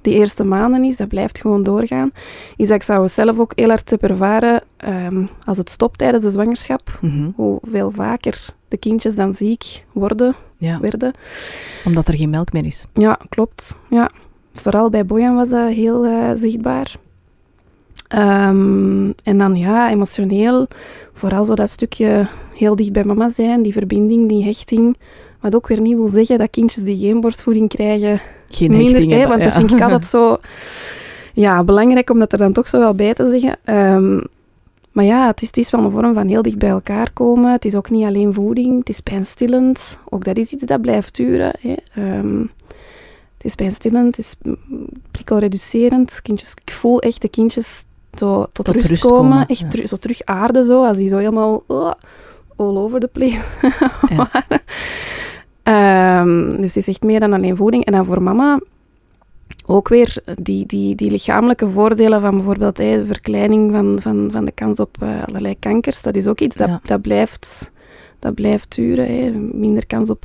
de 0.00 0.11
eerste 0.11 0.45
maanden 0.45 0.85
is, 0.85 0.97
dat 0.97 1.09
blijft 1.09 1.40
gewoon 1.40 1.62
doorgaan. 1.62 2.11
Iets 2.57 2.69
dat 2.69 2.78
ik 2.78 2.83
zou 2.83 3.09
zelf 3.09 3.38
ook 3.38 3.52
heel 3.54 3.69
hard 3.69 3.90
heb 3.90 4.02
ervaren 4.02 4.62
ehm, 4.76 5.26
als 5.45 5.59
het 5.59 5.71
stopt 5.71 5.99
tijdens 5.99 6.23
de 6.23 6.31
zwangerschap. 6.31 6.99
Ja. 7.00 7.09
Mhm. 7.09 7.31
Hoeveel 7.35 7.90
vaker 7.90 8.47
de 8.69 8.76
kindjes 8.76 9.14
dan 9.14 9.35
ziek 9.35 9.85
worden, 9.92 10.35
ja, 10.57 10.81
werden. 10.81 11.12
omdat 11.85 12.09
er 12.09 12.16
geen 12.16 12.31
melk 12.31 12.52
meer 12.52 12.64
is. 12.64 12.87
Ja, 12.92 13.19
klopt. 13.28 13.78
Ja. 13.90 14.11
Vooral 14.52 14.90
bij 14.90 15.07
Bojan 15.07 15.35
was 15.35 15.49
dat 15.49 15.73
heel 15.73 16.04
eh, 16.04 16.31
zichtbaar. 16.35 16.97
Ehm, 18.09 19.11
en 19.23 19.38
dan 19.38 19.57
ja, 19.57 19.90
emotioneel, 19.90 20.69
vooral 21.12 21.45
zo 21.45 21.54
dat 21.54 21.71
stukje 21.71 22.26
heel 22.54 22.76
dicht 22.76 22.92
bij 22.92 23.04
mama 23.04 23.28
zijn, 23.28 23.62
die 23.62 23.73
verbinding, 23.73 24.28
die 24.28 24.45
hechting. 24.45 24.97
Wat 25.43 25.55
ook 25.55 25.69
weer 25.69 25.81
niet 25.81 25.97
wil 25.97 26.09
zeggen 26.09 26.39
dat 26.39 26.51
kindjes 26.51 26.85
die 26.85 26.97
geen 26.97 27.21
borstvoeding 27.21 27.69
krijgen 27.69 28.21
Geen 28.49 28.71
minder, 28.71 29.19
hè, 29.19 29.29
want 29.29 29.43
dat 29.43 29.53
ja. 29.53 29.59
vind 29.59 29.71
ik 29.73 29.81
altijd 29.81 30.07
zo 30.17 30.39
ja, 31.35 31.65
belangrijk 31.65 32.11
om 32.11 32.19
dat 32.19 32.33
er 32.33 32.39
dan 32.39 32.53
toch 32.53 32.69
zo 32.69 32.79
wel 32.79 32.95
bij 32.95 33.15
te 33.15 33.31
zeggen. 33.31 33.59
Ehm, 33.65 34.21
maar 34.93 35.05
ja, 35.05 35.27
het 35.27 35.41
is, 35.41 35.47
het 35.47 35.57
is 35.57 35.71
wel 35.71 35.85
een 35.85 35.91
vorm 35.91 36.15
van 36.15 36.29
heel 36.29 36.43
dicht 36.43 36.59
bij 36.59 36.69
elkaar 36.69 37.11
komen. 37.13 37.53
Het 37.53 37.65
is 37.65 37.75
ook 37.75 37.91
niet 37.91 38.05
alleen 38.05 38.35
voeding, 38.35 38.79
het 38.79 38.89
is 38.89 39.01
pijnstillend. 39.01 39.99
Ook 40.09 40.25
dat 40.25 40.37
is 40.37 40.53
iets 40.53 40.65
dat 40.65 40.81
blijft 40.81 41.17
duren. 41.17 41.53
Hè. 41.61 41.75
Ehm, 41.95 42.41
het 43.35 43.45
is 43.45 43.55
pijnstillend, 43.55 44.17
het 44.17 44.25
is 44.27 44.35
prikkelreducerend. 45.11 46.23
Kindjes, 46.23 46.55
ik 46.65 46.73
voel 46.73 47.01
echt 47.01 47.23
de 47.23 47.29
kindjes 47.29 47.85
zo 48.19 48.43
tot, 48.43 48.55
Tot 48.55 48.69
rust, 48.69 48.87
rust 48.87 49.03
komen. 49.03 49.17
komen, 49.31 49.47
Echt 49.47 49.77
ja. 49.77 49.87
zo 49.87 49.97
terug 49.97 50.25
aarde 50.25 50.65
zo, 50.65 50.85
als 50.85 50.97
die 50.97 51.09
zo 51.09 51.17
helemaal 51.17 51.65
oh, 51.67 51.93
all 52.57 52.77
over 52.77 53.01
the 53.01 53.09
place 53.09 53.43
Ja. 54.09 54.17
waren. 54.33 54.63
Ehm, 55.62 56.50
dus 56.50 56.75
het 56.75 56.76
is 56.76 56.88
echt 56.88 57.02
meer 57.02 57.21
dan 57.21 57.33
alleen 57.33 57.57
voeding. 57.57 57.85
En 57.85 57.92
dan 57.92 58.04
voor 58.04 58.23
mama 58.23 58.61
ook 59.66 59.88
weer 59.88 60.23
die, 60.42 60.66
die, 60.66 60.95
die 60.95 61.11
lichamelijke 61.11 61.69
voordelen 61.71 62.21
van 62.21 62.37
bijvoorbeeld 62.37 62.76
de 62.76 63.02
verkleining 63.07 63.73
van, 63.73 63.99
van, 64.00 64.28
van 64.33 64.45
de 64.45 64.52
kans 64.52 64.78
op 64.81 64.97
eh, 65.00 65.09
allerlei 65.26 65.59
kankers. 65.59 66.02
Dat 66.02 66.16
is 66.16 66.26
ook 66.26 66.40
iets 66.40 66.57
dat, 66.57 66.69
Ja. 66.69 66.81
dat, 66.83 67.00
blijft, 67.02 67.73
dat 68.19 68.35
blijft 68.35 68.75
duren. 68.75 69.50
Minder 69.61 69.87
kans 69.87 70.11
op 70.11 70.25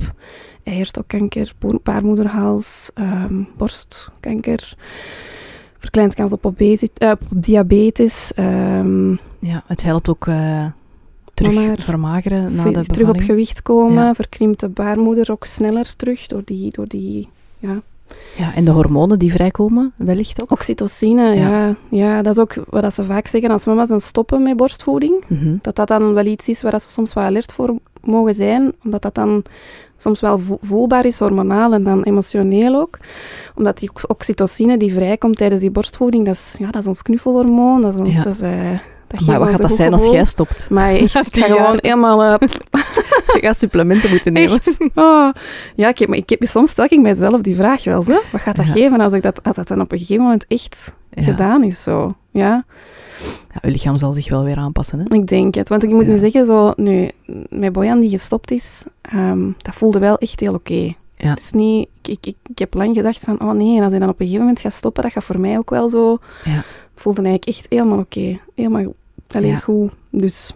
eierstokkanker, 0.62 1.52
baarmoederhals, 1.82 2.90
ehm, 2.94 3.42
borstkanker. 3.56 4.76
Verkleind 5.78 6.14
kans 6.14 6.32
op, 6.32 6.60
eh, 6.60 7.10
op 7.10 7.20
diabetes. 7.30 8.32
ehm, 8.34 9.10
Ja, 9.40 9.62
het 9.66 9.82
helpt 9.82 10.08
ook 10.08 10.26
eh, 10.26 10.66
terug 11.38 11.66
Maar- 11.66 11.78
vermageren 11.80 12.54
na 12.54 12.64
de 12.70 12.84
terug 12.84 13.08
op 13.08 13.20
gewicht 13.20 13.62
komen. 13.62 14.04
Ja. 14.04 14.14
Verkrimpt 14.14 14.60
de 14.60 14.68
baarmoeder 14.68 15.30
ook 15.32 15.44
sneller 15.44 15.96
terug 15.96 16.26
door 16.26 16.42
die, 16.44 16.70
door 16.72 16.86
die 16.86 17.28
ja, 17.58 17.80
Ja, 18.36 18.54
en 18.54 18.64
de 18.64 18.70
hormonen 18.70 19.18
die 19.18 19.32
vrijkomen, 19.32 19.92
wellicht 19.96 20.42
ook. 20.42 20.50
Oxytocine, 20.50 21.22
Ja. 21.34 21.48
ja. 21.48 21.74
ja. 21.88 22.22
dat 22.22 22.32
is 22.36 22.40
ook 22.42 22.54
wat 22.70 22.94
ze 22.94 23.04
vaak 23.04 23.26
zeggen 23.26 23.50
als 23.50 23.66
mama's 23.66 23.88
dan 23.88 24.00
stoppen 24.00 24.42
met 24.42 24.56
borstvoeding. 24.56 25.24
Mhm. 25.26 25.56
Dat 25.62 25.76
dat 25.76 25.88
dan 25.88 26.12
wel 26.14 26.26
iets 26.26 26.48
is 26.48 26.62
waar 26.62 26.80
ze 26.80 26.88
soms 26.88 27.14
wel 27.14 27.24
alert 27.24 27.52
voor 27.52 27.74
mogen 28.02 28.34
zijn. 28.34 28.72
Omdat 28.84 29.02
dat 29.02 29.14
dan 29.14 29.42
soms 29.96 30.20
wel 30.20 30.38
vo- 30.38 30.58
voelbaar 30.60 31.04
is, 31.06 31.18
hormonaal 31.18 31.72
en 31.72 31.84
dan 31.84 32.02
emotioneel 32.02 32.74
ook. 32.80 32.98
Omdat 33.54 33.78
die 33.78 33.88
ox- 33.90 34.06
oxytocine 34.06 34.78
die 34.78 34.92
vrijkomt 34.92 35.36
tijdens 35.36 35.60
die 35.60 35.70
borstvoeding, 35.70 36.24
dat 36.26 36.34
is, 36.34 36.54
ja, 36.58 36.70
dat 36.70 36.82
is 36.82 36.88
ons 36.88 37.02
knuffelhormoon. 37.02 37.80
Dat 37.80 37.94
is 37.94 38.00
ons, 38.00 38.16
Ja. 38.16 38.22
dat 38.22 38.34
is, 38.34 38.40
eh, 38.40 38.78
dat 39.08 39.20
Maar 39.26 39.38
wat 39.38 39.48
gaat 39.48 39.60
dat 39.60 39.72
zijn 39.72 39.92
als 39.92 40.10
jij 40.10 40.24
stopt? 40.24 40.70
Maar 40.70 40.90
echt, 40.94 41.14
ik 41.26 41.34
ga 41.44 41.46
gewoon 41.46 41.78
helemaal... 41.80 42.22
eh, 42.22 42.48
Je 43.34 43.38
gaat 43.40 43.56
supplementen 43.56 44.10
moeten 44.10 44.32
nemen. 44.32 44.60
Oh. 44.94 45.28
Ja, 45.74 45.88
ik 45.88 45.98
heb, 45.98 46.08
maar 46.08 46.18
ik 46.18 46.28
heb, 46.28 46.42
soms 46.44 46.70
stel 46.70 46.84
ik 46.84 47.00
mijzelf 47.00 47.40
die 47.40 47.56
vraag 47.56 47.84
wel. 47.84 48.02
Zo. 48.02 48.20
Wat 48.32 48.40
gaat 48.40 48.56
dat 48.56 48.66
Ja. 48.66 48.72
geven 48.72 49.00
als, 49.00 49.12
ik 49.12 49.22
dat, 49.22 49.42
als 49.42 49.56
dat 49.56 49.68
dan 49.68 49.80
op 49.80 49.92
een 49.92 49.98
gegeven 49.98 50.22
moment 50.22 50.44
echt 50.48 50.94
Ja. 51.10 51.22
gedaan 51.22 51.62
is? 51.64 51.82
Zo. 51.82 52.14
Ja, 52.30 52.64
Ja, 53.54 53.60
je 53.62 53.70
lichaam 53.70 53.98
zal 53.98 54.12
zich 54.12 54.28
wel 54.28 54.44
weer 54.44 54.56
aanpassen. 54.56 54.98
Hè? 54.98 55.14
ik 55.16 55.26
denk 55.26 55.54
het. 55.54 55.68
Want 55.68 55.82
ik 55.82 55.90
moet 55.90 56.06
nu 56.06 56.18
zeggen, 56.18 56.46
zo, 56.46 56.72
nu, 56.76 57.10
met 57.48 57.72
Bojan 57.72 58.00
die 58.00 58.10
gestopt 58.10 58.50
is, 58.50 58.84
ehm, 59.02 59.50
dat 59.58 59.74
voelde 59.74 59.98
wel 59.98 60.18
echt 60.18 60.40
heel 60.40 60.54
oké. 60.54 60.94
Ja. 61.14 61.28
Het 61.30 61.38
is 61.38 61.50
niet... 61.50 61.88
Ik, 62.02 62.08
ik, 62.08 62.26
ik, 62.26 62.36
ik 62.50 62.58
heb 62.58 62.74
lang 62.74 62.96
gedacht 62.96 63.18
van, 63.24 63.40
oh 63.40 63.50
nee, 63.52 63.76
en 63.76 63.82
als 63.82 63.90
hij 63.90 63.98
dan 64.00 64.08
op 64.08 64.20
een 64.20 64.26
gegeven 64.26 64.40
moment 64.46 64.60
gaat 64.60 64.72
stoppen, 64.72 65.02
dat 65.02 65.12
gaat 65.12 65.24
voor 65.24 65.40
mij 65.40 65.58
ook 65.58 65.70
wel 65.70 65.88
zo... 65.88 66.18
Ja. 66.44 66.62
Voelde 67.00 67.22
eigenlijk 67.22 67.58
echt 67.58 67.66
helemaal 67.70 67.98
oké. 67.98 68.38
Helemaal 68.54 68.92
alleen 69.28 69.50
Ja. 69.50 69.56
goed. 69.58 69.92
Dus... 70.10 70.52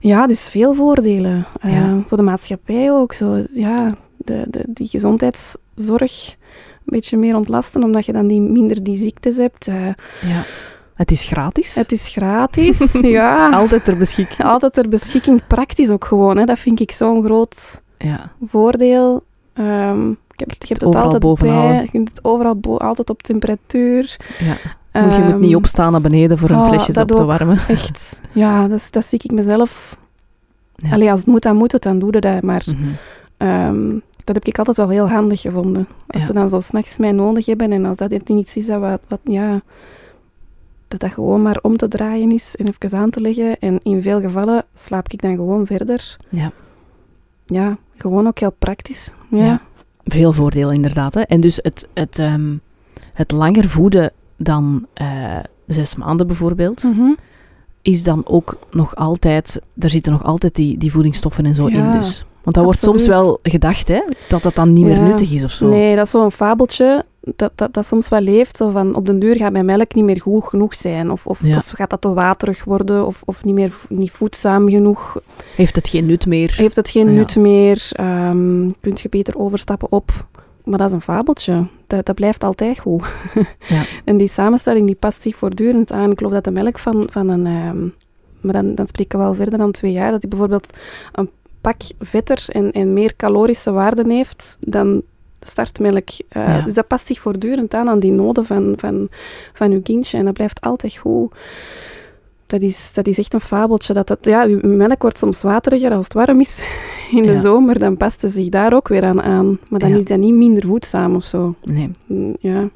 Ja, 0.00 0.26
dus 0.26 0.48
veel 0.48 0.74
voordelen. 0.74 1.46
Eh, 1.60 1.72
Ja. 1.72 2.02
voor 2.06 2.16
de 2.16 2.22
maatschappij 2.22 2.92
ook. 2.92 3.12
Zo, 3.12 3.44
ja, 3.52 3.94
de, 4.16 4.44
de, 4.50 4.64
die 4.68 4.88
gezondheidszorg 4.88 6.36
een 6.84 6.96
beetje 6.96 7.16
meer 7.16 7.36
ontlasten, 7.36 7.82
omdat 7.82 8.06
je 8.06 8.12
dan 8.12 8.26
die, 8.26 8.40
minder 8.40 8.82
die 8.82 8.96
ziektes 8.98 9.36
hebt. 9.36 9.66
Eh, 9.68 9.86
Ja. 10.20 10.42
Het 10.94 11.10
is 11.10 11.24
gratis. 11.24 11.74
het 11.74 11.92
is 11.92 12.08
gratis. 12.08 12.92
ja, 13.00 13.50
Altijd 13.50 13.84
ter 13.84 13.96
beschikking. 13.96 14.48
altijd 14.48 14.72
ter 14.72 14.88
beschikking. 14.88 15.46
Praktisch 15.46 15.90
ook 15.90 16.04
gewoon. 16.04 16.36
Hè. 16.36 16.44
Dat 16.44 16.58
vind 16.58 16.80
ik 16.80 16.90
zo'n 16.92 17.22
groot 17.24 17.82
Ja. 17.98 18.30
voordeel. 18.46 19.22
Ehm, 19.52 20.12
ik 20.40 20.48
heb, 20.48 20.62
je 20.62 20.66
hebt 20.68 20.70
het 20.80 20.84
overal 20.84 21.04
altijd 21.04 21.22
boven 21.22 21.46
bij. 21.46 21.82
Je 21.82 21.90
kunt 21.90 22.08
het 22.08 22.24
overal 22.24 22.54
bo- 22.56 22.76
altijd 22.76 23.10
op 23.10 23.22
temperatuur. 23.22 24.16
ja. 24.38 24.56
Moet 25.02 25.14
je 25.14 25.22
moet 25.22 25.30
Ehm, 25.30 25.40
niet 25.40 25.56
opstaan 25.56 25.92
naar 25.92 26.00
beneden 26.00 26.38
voor 26.38 26.50
een 26.50 26.58
oh, 26.58 26.68
flesjes 26.68 26.96
op 26.96 27.08
te 27.10 27.24
warmen. 27.24 27.58
Echt, 27.68 28.20
ja, 28.32 28.68
dat, 28.68 28.86
dat 28.90 29.04
zie 29.04 29.20
ik 29.22 29.30
mezelf. 29.32 29.96
Ja. 30.74 30.90
Allee, 30.92 31.10
als 31.10 31.20
het 31.20 31.28
moet, 31.28 31.42
dan 31.42 31.56
moet 31.56 31.72
het, 31.72 31.82
dan 31.82 31.98
doe 31.98 32.12
je 32.14 32.20
dat. 32.20 32.42
Maar 32.42 32.64
Mhm. 32.66 32.88
ehm, 33.36 33.92
dat 34.24 34.34
heb 34.34 34.44
ik 34.44 34.58
altijd 34.58 34.76
wel 34.76 34.88
heel 34.88 35.08
handig 35.08 35.40
gevonden. 35.40 35.88
Als 36.06 36.20
Ja. 36.20 36.26
ze 36.26 36.32
dan 36.32 36.48
zo 36.48 36.60
s'nachts 36.60 36.98
mij 36.98 37.12
nodig 37.12 37.46
hebben 37.46 37.72
en 37.72 37.84
als 37.84 37.96
dat 37.96 38.12
er 38.12 38.20
niet 38.24 38.38
iets 38.38 38.56
is 38.56 38.66
dat 38.66 38.80
wat, 38.80 39.00
wat, 39.08 39.20
ja, 39.24 39.60
dat 40.88 41.00
dat 41.00 41.12
gewoon 41.12 41.42
maar 41.42 41.58
om 41.62 41.76
te 41.76 41.88
draaien 41.88 42.32
is 42.32 42.56
en 42.56 42.66
even 42.66 42.98
aan 42.98 43.10
te 43.10 43.20
leggen. 43.20 43.58
En 43.58 43.80
in 43.82 44.02
veel 44.02 44.20
gevallen 44.20 44.64
slaap 44.74 45.08
ik 45.08 45.22
dan 45.22 45.34
gewoon 45.34 45.66
verder. 45.66 46.16
Ja. 46.28 46.52
Ja, 47.46 47.76
gewoon 47.96 48.26
ook 48.26 48.38
heel 48.38 48.54
praktisch. 48.58 49.12
Ja, 49.28 49.44
Ja. 49.44 49.60
Veel 50.04 50.32
voordelen 50.32 50.74
inderdaad. 50.74 51.14
Hè. 51.14 51.20
En 51.20 51.40
dus 51.40 51.58
het, 51.62 51.88
het, 51.94 52.18
ehm, 52.18 52.56
het 53.12 53.32
langer 53.32 53.68
voeden 53.68 54.12
dan 54.36 54.86
eh, 54.94 55.36
zes 55.66 55.94
maanden 55.94 56.26
bijvoorbeeld, 56.26 56.82
Mhm. 56.82 57.12
is 57.82 58.02
dan 58.02 58.22
ook 58.26 58.58
nog 58.70 58.94
altijd, 58.96 59.60
daar 59.74 59.90
zitten 59.90 60.12
nog 60.12 60.24
altijd 60.24 60.54
die, 60.54 60.78
die 60.78 60.90
voedingsstoffen 60.92 61.46
en 61.46 61.54
zo 61.54 61.66
in 61.66 61.92
dus. 61.92 62.24
Want 62.42 62.56
dat 62.56 62.64
wordt 62.64 62.80
soms 62.80 63.06
wel 63.06 63.38
gedacht, 63.42 63.88
hè, 63.88 64.00
dat 64.28 64.42
dat 64.42 64.54
dan 64.54 64.72
niet 64.72 64.84
meer 64.84 64.96
Ja. 64.96 65.06
nuttig 65.06 65.32
is 65.32 65.44
of 65.44 65.50
zo. 65.50 65.68
Nee, 65.68 65.96
dat 65.96 66.04
is 66.04 66.10
zo'n 66.10 66.30
fabeltje 66.32 67.04
dat, 67.20 67.52
dat, 67.54 67.74
dat 67.74 67.86
soms 67.86 68.08
wel 68.08 68.20
leeft. 68.20 68.56
Zo 68.56 68.70
van, 68.70 68.94
op 68.94 69.06
den 69.06 69.18
duur 69.18 69.36
gaat 69.36 69.52
mijn 69.52 69.64
melk 69.64 69.94
niet 69.94 70.04
meer 70.04 70.20
goed 70.20 70.44
genoeg 70.44 70.74
zijn. 70.74 71.10
Of, 71.10 71.26
of, 71.26 71.46
Ja. 71.46 71.56
of 71.56 71.70
gaat 71.70 71.90
dat 71.90 72.00
te 72.00 72.12
waterig 72.12 72.64
worden. 72.64 73.06
Of, 73.06 73.22
of 73.24 73.44
niet 73.44 73.54
meer 73.54 73.74
niet 73.88 74.10
voedzaam 74.10 74.68
genoeg. 74.68 75.20
Heeft 75.56 75.76
het 75.76 75.88
geen 75.88 76.06
nut 76.06 76.26
meer? 76.26 76.54
Heeft 76.56 76.76
het 76.76 76.90
geen 76.90 77.06
Ja. 77.06 77.12
nut 77.12 77.36
meer. 77.36 77.88
ehm 77.92 78.70
kunt 78.80 79.00
je 79.00 79.08
beter 79.08 79.38
overstappen 79.38 79.92
op. 79.92 80.26
Maar 80.64 80.78
dat 80.78 80.88
is 80.88 80.94
een 80.94 81.00
fabeltje. 81.00 81.66
Dat, 81.86 82.06
dat 82.06 82.14
blijft 82.14 82.44
altijd 82.44 82.78
goed. 82.78 83.04
Ja. 83.68 83.82
En 84.04 84.16
die 84.16 84.28
samenstelling 84.28 84.86
die 84.86 84.94
past 84.94 85.22
zich 85.22 85.36
voortdurend 85.36 85.92
aan. 85.92 86.10
Ik 86.10 86.18
geloof 86.18 86.32
dat 86.32 86.44
de 86.44 86.50
melk 86.50 86.78
van, 86.78 87.08
van 87.10 87.28
een... 87.28 87.46
ehm, 87.46 87.82
maar 88.40 88.52
dan, 88.52 88.74
dan 88.74 88.86
spreken 88.86 89.18
we 89.18 89.24
wel 89.24 89.34
verder 89.34 89.58
dan 89.58 89.70
twee 89.72 89.92
jaar. 89.92 90.10
Dat 90.10 90.20
die 90.20 90.30
bijvoorbeeld 90.30 90.72
een 91.12 91.30
pak 91.60 91.76
vetter 91.98 92.44
en, 92.48 92.72
en 92.72 92.92
meer 92.92 93.16
calorische 93.16 93.70
waarden 93.72 94.10
heeft 94.10 94.56
dan 94.60 95.02
startmelk. 95.40 96.08
Eh, 96.28 96.46
Ja. 96.46 96.60
Dus 96.60 96.74
dat 96.74 96.86
past 96.86 97.06
zich 97.06 97.20
voortdurend 97.20 97.74
aan 97.74 97.88
aan 97.88 97.98
die 98.00 98.12
noden 98.12 98.46
van, 98.46 98.74
van, 98.76 99.08
van 99.52 99.70
uw 99.70 99.82
kindje. 99.82 100.18
En 100.18 100.24
dat 100.24 100.34
blijft 100.34 100.60
altijd 100.60 100.96
goed. 100.96 101.32
Dat 102.46 102.60
is, 102.62 102.92
dat 102.92 103.06
is 103.06 103.18
echt 103.18 103.34
een 103.34 103.40
fabeltje. 103.40 103.92
Dat 103.92 104.06
dat, 104.06 104.18
ja, 104.26 104.44
uw 104.46 104.60
melk 104.76 105.02
wordt 105.02 105.18
soms 105.18 105.42
wateriger 105.42 105.92
als 105.92 106.04
het 106.04 106.14
warm 106.14 106.40
is 106.40 106.62
in 107.16 107.22
de 107.22 107.32
Ja. 107.32 107.40
zomer. 107.40 107.78
Dan 107.78 107.96
past 107.96 108.22
het 108.22 108.32
zich 108.32 108.48
daar 108.48 108.72
ook 108.74 108.88
weer 108.88 109.04
aan 109.04 109.22
aan. 109.22 109.58
Maar 109.70 109.80
dan 109.80 109.90
Ja. 109.90 109.96
is 109.96 110.04
dat 110.04 110.18
niet 110.18 110.34
minder 110.34 110.62
voedzaam 110.66 111.14
of 111.14 111.24
zo. 111.24 111.54
Nee. 111.64 111.90
Mm, 112.06 112.36
Ja. 112.40 112.68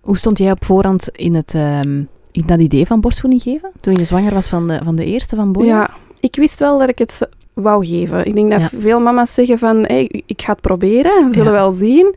Hoe 0.00 0.16
stond 0.16 0.38
jij 0.38 0.50
op 0.50 0.64
voorhand 0.64 1.08
in, 1.08 1.34
het, 1.34 1.54
ehm, 1.54 2.02
in 2.30 2.42
dat 2.46 2.60
idee 2.60 2.86
van 2.86 3.00
borstvoeding 3.00 3.42
geven? 3.42 3.70
Toen 3.80 3.94
je 3.96 4.04
zwanger 4.04 4.34
was 4.34 4.48
van 4.48 4.68
de, 4.68 4.80
van 4.84 4.96
de 4.96 5.04
eerste 5.04 5.36
van 5.36 5.52
Boja? 5.52 5.66
Ja, 5.66 5.90
ik 6.20 6.36
wist 6.36 6.58
wel 6.58 6.78
dat 6.78 6.88
ik 6.88 6.98
het 6.98 7.28
wou 7.52 7.86
geven. 7.86 8.26
Ik 8.26 8.34
denk 8.34 8.50
dat 8.50 8.60
Ja. 8.60 8.68
veel 8.78 9.00
mama's 9.00 9.34
zeggen 9.34 9.58
van, 9.58 9.76
hey, 9.76 10.22
ik 10.26 10.42
ga 10.42 10.52
het 10.52 10.60
proberen, 10.60 11.26
we 11.28 11.34
zullen 11.34 11.52
Ja. 11.52 11.58
wel 11.58 11.70
zien. 11.70 12.14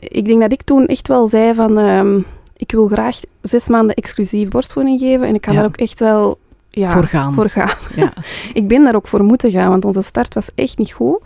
Ik 0.00 0.24
denk 0.24 0.40
dat 0.40 0.52
ik 0.52 0.62
toen 0.62 0.86
echt 0.86 1.08
wel 1.08 1.28
zei 1.28 1.54
van, 1.54 1.78
ehm, 1.78 2.18
ik 2.56 2.70
wil 2.72 2.86
graag 2.88 3.20
zes 3.42 3.68
maanden 3.68 3.94
exclusief 3.96 4.48
borstvoeding 4.48 4.98
geven 4.98 5.26
en 5.26 5.34
ik 5.34 5.40
kan 5.40 5.52
Ja. 5.54 5.58
daar 5.60 5.68
ook 5.68 5.76
echt 5.76 5.98
wel 5.98 6.38
ja, 6.70 6.90
Voor 6.90 7.04
gaan. 7.06 7.32
voor 7.32 7.48
gaan. 7.48 7.76
Ja. 7.96 8.12
Ik 8.52 8.68
ben 8.68 8.84
daar 8.84 8.94
ook 8.94 9.06
voor 9.08 9.22
moeten 9.24 9.50
gaan, 9.50 9.68
want 9.70 9.84
onze 9.84 10.02
start 10.02 10.34
was 10.34 10.48
echt 10.54 10.78
niet 10.78 10.92
goed. 10.92 11.18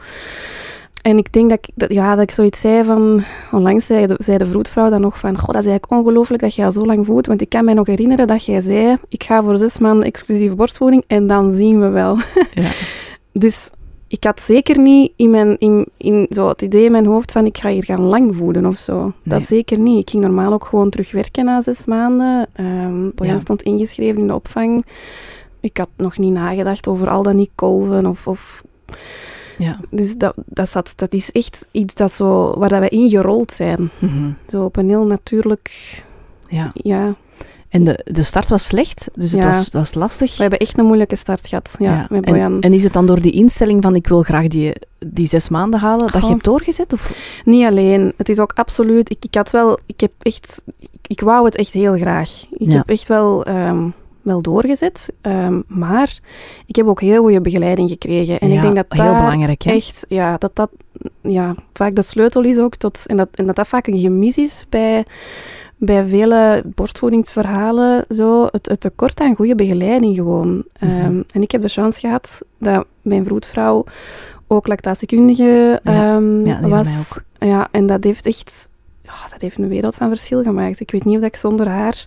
En 1.03 1.19
ik 1.19 1.33
denk 1.33 1.51
dat 1.51 1.59
ik, 1.63 1.69
dat, 1.75 1.93
ja, 1.93 2.15
dat 2.15 2.23
ik 2.23 2.31
zoiets 2.31 2.61
zei 2.61 2.85
van... 2.85 3.25
Onlangs 3.53 3.87
zei 3.87 4.07
de, 4.07 4.15
zei 4.19 4.39
de 4.39 4.47
vroedvrouw 4.47 4.91
dan 4.91 5.01
nog 5.01 5.19
van... 5.19 5.39
Goh, 5.39 5.47
dat 5.55 5.65
is 5.65 5.71
eigenlijk 5.71 5.93
ongelooflijk 5.93 6.43
dat 6.43 6.55
je 6.55 6.65
al 6.65 6.73
zo 6.73 6.85
lang 6.85 7.07
voedt. 7.07 7.27
Want 7.27 7.41
ik 7.41 7.49
kan 7.49 7.65
mij 7.65 7.75
nog 7.75 7.87
herinneren 7.87 8.27
dat 8.27 8.45
jij 8.45 8.61
zei... 8.61 8.97
Ik 9.09 9.23
ga 9.23 9.43
voor 9.43 9.57
zes 9.59 9.79
maanden 9.79 10.05
exclusief 10.09 10.55
borstvoeding 10.55 11.05
en 11.07 11.27
dan 11.27 11.55
zien 11.55 11.81
we 11.81 11.89
wel. 11.89 12.19
Ja. 12.55 12.71
Dus 13.39 13.71
ik 14.09 14.25
had 14.25 14.41
zeker 14.41 14.79
niet 14.79 15.13
in, 15.17 15.31
mijn, 15.31 15.59
in, 15.59 15.87
in 15.97 16.27
zo 16.31 16.49
het 16.49 16.63
idee 16.63 16.85
in 16.85 16.91
mijn 16.91 17.07
hoofd 17.07 17.33
van... 17.33 17.47
Ik 17.47 17.59
ga 17.59 17.69
hier 17.69 17.85
gaan 17.85 18.01
lang 18.01 18.37
voeden 18.37 18.67
of 18.67 18.77
zo. 18.77 19.13
Dat 19.23 19.43
zeker 19.43 19.79
niet. 19.79 20.01
Ik 20.01 20.11
ging 20.11 20.23
normaal 20.23 20.53
ook 20.53 20.65
gewoon 20.65 20.91
terug 20.91 21.13
werken 21.13 21.45
na 21.45 21.61
zes 21.61 21.87
maanden. 21.87 22.49
Bojan 23.15 23.35
Ja. 23.35 23.39
stond 23.39 23.63
ingeschreven 23.63 24.21
in 24.21 24.27
de 24.27 24.35
opvang. 24.35 24.87
Ik 25.61 25.77
had 25.77 25.89
nog 25.97 26.19
niet 26.19 26.33
nagedacht 26.33 26.89
over 26.89 27.09
al 27.09 27.23
dan 27.23 27.37
niet 27.37 27.51
kolven 27.55 28.07
of... 28.07 28.27
of 28.27 28.65
ja. 29.59 29.81
dus 29.91 30.17
dat, 30.17 30.35
dat, 30.47 30.69
zat, 30.69 30.93
dat 30.97 31.13
is 31.13 31.33
echt 31.33 31.67
iets 31.71 31.95
dat 31.95 32.13
zo, 32.13 32.59
waar 32.59 32.69
dat 32.69 32.79
wij 32.79 32.89
ingerold 32.89 33.53
zijn. 33.53 33.91
Mhm. 33.99 34.31
Zo 34.49 34.65
op 34.65 34.77
een 34.77 34.89
heel 34.89 35.07
natuurlijk... 35.07 36.03
ja. 36.49 36.71
Ja, 36.75 37.15
En 37.69 37.85
de, 37.85 38.01
de 38.05 38.23
start 38.23 38.49
was 38.49 38.65
slecht, 38.67 39.11
dus 39.15 39.33
het 39.33 39.43
Ja. 39.43 39.49
was, 39.49 39.69
was 39.73 39.95
lastig. 39.95 40.37
we 40.37 40.41
hebben 40.41 40.59
echt 40.59 40.79
een 40.79 40.85
moeilijke 40.85 41.17
start 41.17 41.47
gehad. 41.47 41.77
Ja, 41.79 42.07
met 42.11 42.25
Bojan. 42.25 42.55
En, 42.55 42.61
en 42.61 42.73
is 42.73 42.85
het 42.85 42.93
dan 42.93 43.07
door 43.07 43.21
die 43.21 43.33
instelling 43.33 43.83
van 43.83 43.95
ik 43.95 44.07
wil 44.07 44.23
graag 44.23 44.47
die, 44.47 44.73
die 45.07 45.27
zes 45.27 45.49
maanden 45.49 45.81
halen, 45.81 46.13
dat 46.13 46.23
je 46.23 46.29
hebt 46.29 46.45
doorgezet? 46.45 46.93
Of? 46.93 47.41
Niet 47.45 47.65
alleen. 47.65 48.13
Het 48.17 48.29
is 48.29 48.39
ook 48.39 48.53
absoluut... 48.55 49.11
Ik, 49.11 49.25
ik 49.25 49.35
had 49.35 49.51
wel... 49.51 49.79
Ik 49.87 50.01
heb 50.01 50.13
echt... 50.23 50.63
Ik, 51.07 51.21
wou 51.21 51.45
het 51.45 51.57
echt 51.57 51.73
heel 51.73 51.97
graag. 51.97 52.45
Ik 52.51 52.73
heb 52.73 52.89
echt 52.89 53.09
wel... 53.09 53.45
ehm, 53.45 53.89
wel 54.23 54.43
doorgezet, 54.43 55.13
Ehm, 55.21 55.61
maar 55.67 56.19
ik 56.67 56.77
heb 56.77 56.87
ook 56.87 57.01
heel 57.01 57.23
goede 57.23 57.41
begeleiding 57.41 57.89
gekregen. 57.89 58.39
En 58.39 58.49
Ja, 58.49 58.55
ik 58.55 58.61
denk 58.61 58.75
dat 58.77 58.85
heel 58.89 59.05
daar 59.05 59.23
belangrijk. 59.23 59.63
Hè? 59.63 59.73
echt, 59.73 60.05
ja, 60.09 60.39
dat 60.39 60.57
dat 60.57 60.71
ja, 61.23 61.55
vaak 61.73 61.95
de 61.95 62.03
sleutel 62.03 62.43
is 62.43 62.59
ook 62.59 62.77
tot, 62.77 63.07
en 63.07 63.17
dat, 63.17 63.29
en 63.35 63.47
dat 63.47 63.57
dat 63.57 63.67
vaak 63.69 63.87
een 63.87 63.99
gemis 63.99 64.39
is 64.39 64.67
bij, 64.69 65.05
bij 65.79 66.07
vele 66.07 66.63
borstvoedingsverhalen, 66.75 68.05
zo, 68.09 68.47
het, 68.51 68.67
het 68.69 68.81
tekort 68.81 69.21
aan 69.21 69.35
goede 69.35 69.55
begeleiding 69.55 70.15
gewoon. 70.17 70.65
Mhm. 70.81 70.91
Ehm, 70.91 71.23
en 71.33 71.43
ik 71.43 71.51
heb 71.51 71.63
de 71.63 71.69
chance 71.69 72.01
gehad 72.01 72.43
dat 72.59 72.87
mijn 73.03 73.25
vroedvrouw 73.25 73.85
ook 74.47 74.67
lactatiekundige 74.67 75.81
Ja. 75.83 76.15
ehm, 76.15 76.47
Ja, 76.47 76.69
was. 76.69 77.13
ook. 77.19 77.49
Ja, 77.49 77.69
en 77.71 77.87
dat 77.87 78.05
heeft 78.05 78.27
echt, 78.27 78.69
ja, 79.03 79.13
dat 79.31 79.41
heeft 79.41 79.59
een 79.59 79.69
wereld 79.69 79.95
van 79.97 80.09
verschil 80.09 80.43
gemaakt. 80.43 80.81
Ik 80.81 80.91
weet 80.91 81.05
niet 81.05 81.19
of 81.19 81.25
ik 81.25 81.37
zonder 81.37 81.69
haar 81.69 82.07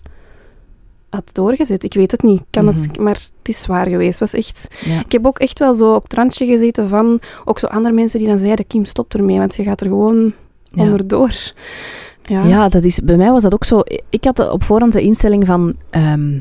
had 1.10 1.30
doorgezet. 1.32 1.84
Ik 1.84 1.94
weet 1.94 2.10
het 2.10 2.22
niet. 2.22 2.42
Kan 2.50 2.66
het, 2.66 2.76
Mhm. 2.92 3.02
maar 3.02 3.14
het 3.14 3.32
is 3.48 3.62
zwaar 3.62 3.86
geweest. 3.86 4.18
Was 4.18 4.32
echt 4.34 4.68
Ja. 4.84 5.00
ik 5.00 5.12
heb 5.12 5.26
ook 5.26 5.38
echt 5.38 5.58
wel 5.58 5.74
zo 5.74 5.94
op 5.94 6.02
het 6.02 6.14
randje 6.14 6.46
gezeten 6.46 6.88
van 6.88 7.20
ook 7.44 7.58
zo 7.58 7.66
andere 7.66 7.94
mensen 7.94 8.18
die 8.18 8.28
dan 8.28 8.38
zeiden, 8.38 8.66
Kim, 8.66 8.84
stop 8.84 9.14
ermee, 9.14 9.38
want 9.38 9.54
je 9.56 9.62
gaat 9.62 9.80
er 9.80 9.86
gewoon 9.86 10.32
onderdoor. 10.76 11.52
Ja. 12.22 12.44
Ja, 12.44 12.68
dat 12.68 12.82
is, 12.84 13.00
bij 13.00 13.16
mij 13.16 13.30
was 13.30 13.42
dat 13.42 13.54
ook 13.54 13.64
zo. 13.64 13.80
Ik 14.08 14.24
had 14.24 14.50
op 14.50 14.62
voorhand 14.62 14.92
de 14.92 15.02
instelling 15.02 15.46
van... 15.46 15.74
ehm, 15.90 16.34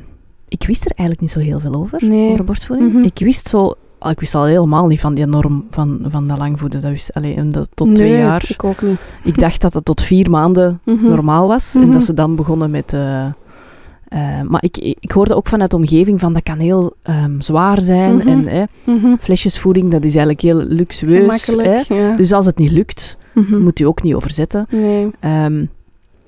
ik 0.48 0.64
wist 0.68 0.86
er 0.86 0.92
eigenlijk 0.96 1.20
niet 1.22 1.32
zo 1.32 1.40
heel 1.40 1.60
veel 1.60 1.74
over, 1.74 2.06
Nee. 2.06 2.32
over 2.32 2.44
borstvoeding. 2.44 2.94
Mhm. 2.94 3.04
Ik 3.04 3.20
wist 3.20 3.48
zo... 3.48 3.74
ah, 4.00 4.12
Ik 4.12 4.20
wist 4.20 4.36
al 4.36 4.46
helemaal 4.46 4.88
niet 4.88 5.00
van 5.00 5.14
die 5.16 5.26
norm 5.26 5.66
van, 5.70 6.06
van 6.10 6.28
dat 6.28 6.38
langvoeden. 6.38 6.82
Dat 6.82 6.92
wist, 6.92 7.14
allee, 7.14 7.48
dat 7.50 7.70
tot 7.74 7.96
twee 7.96 8.12
Nee, 8.12 8.20
jaar. 8.22 8.46
Ik 8.48 8.64
ook 8.64 8.82
niet. 8.82 9.00
Ik 9.24 9.40
dacht 9.40 9.62
dat 9.62 9.74
het 9.74 9.86
tot 9.86 10.02
vier 10.02 10.30
maanden 10.30 10.80
Mhm. 10.86 11.06
normaal 11.08 11.48
was. 11.48 11.76
En 11.76 11.82
Mhm. 11.82 11.92
dat 11.92 12.04
ze 12.04 12.14
dan 12.14 12.36
begonnen 12.36 12.72
met... 12.72 12.94
eh, 12.94 13.26
eh, 13.26 13.32
maar 14.48 14.64
ik, 14.64 14.78
ik 15.00 15.12
hoorde 15.12 15.36
ook 15.36 15.48
vanuit 15.48 15.72
de 15.72 15.76
omgeving 15.78 16.20
van 16.20 16.34
dat 16.34 16.44
kan 16.44 16.60
heel 16.60 16.94
ehm, 17.04 17.40
zwaar 17.40 17.82
zijn. 17.82 18.28
En 18.28 18.48
eh, 18.48 18.64
flesjesvoeding, 19.20 19.92
dat 19.92 20.04
is 20.04 20.12
eigenlijk 20.16 20.42
heel 20.42 20.64
luxueus. 20.68 21.46
hè. 21.46 21.52
Gemakkelijk. 21.52 21.88
Ja. 21.88 22.16
Dus 22.16 22.32
als 22.34 22.46
het 22.46 22.58
niet 22.58 22.72
lukt, 22.72 23.18
Mhm. 23.34 23.58
moet 23.62 23.80
u 23.80 23.84
ook 23.84 24.04
niet 24.04 24.14
overzetten. 24.14 24.66
Nee. 24.70 25.10
Ehm, 25.20 25.66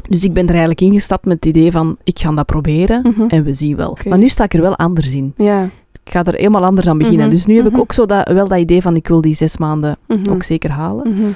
dus 0.10 0.24
ik 0.24 0.34
ben 0.34 0.44
er 0.44 0.50
eigenlijk 0.50 0.82
ingestapt 0.82 1.26
met 1.26 1.36
het 1.36 1.46
idee 1.46 1.72
van, 1.72 1.98
ik 2.04 2.20
ga 2.20 2.32
dat 2.32 2.46
proberen 2.46 3.02
Mhm. 3.04 3.22
en 3.28 3.44
we 3.44 3.54
zien 3.54 3.76
wel. 3.76 3.98
Maar 4.08 4.18
nu 4.18 4.28
sta 4.28 4.44
ik 4.44 4.54
er 4.54 4.62
wel 4.62 4.76
anders 4.78 5.14
in. 5.16 5.34
Ja. 5.38 5.70
Ik 6.04 6.12
ga 6.12 6.24
er 6.24 6.34
helemaal 6.34 6.66
anders 6.66 6.88
aan 6.88 6.98
beginnen. 6.98 7.26
Mhm. 7.26 7.36
Dus 7.36 7.46
nu 7.46 7.56
heb 7.56 7.68
ik 7.68 7.78
ook 7.80 7.94
zo 7.94 8.06
dat, 8.06 8.28
wel 8.32 8.48
dat 8.48 8.60
idee 8.60 8.82
van, 8.82 8.96
ik 8.96 9.08
wil 9.08 9.22
die 9.22 9.34
zes 9.36 9.58
maanden 9.58 9.98
ook 10.30 10.44
zeker 10.44 10.72
halen. 10.72 11.36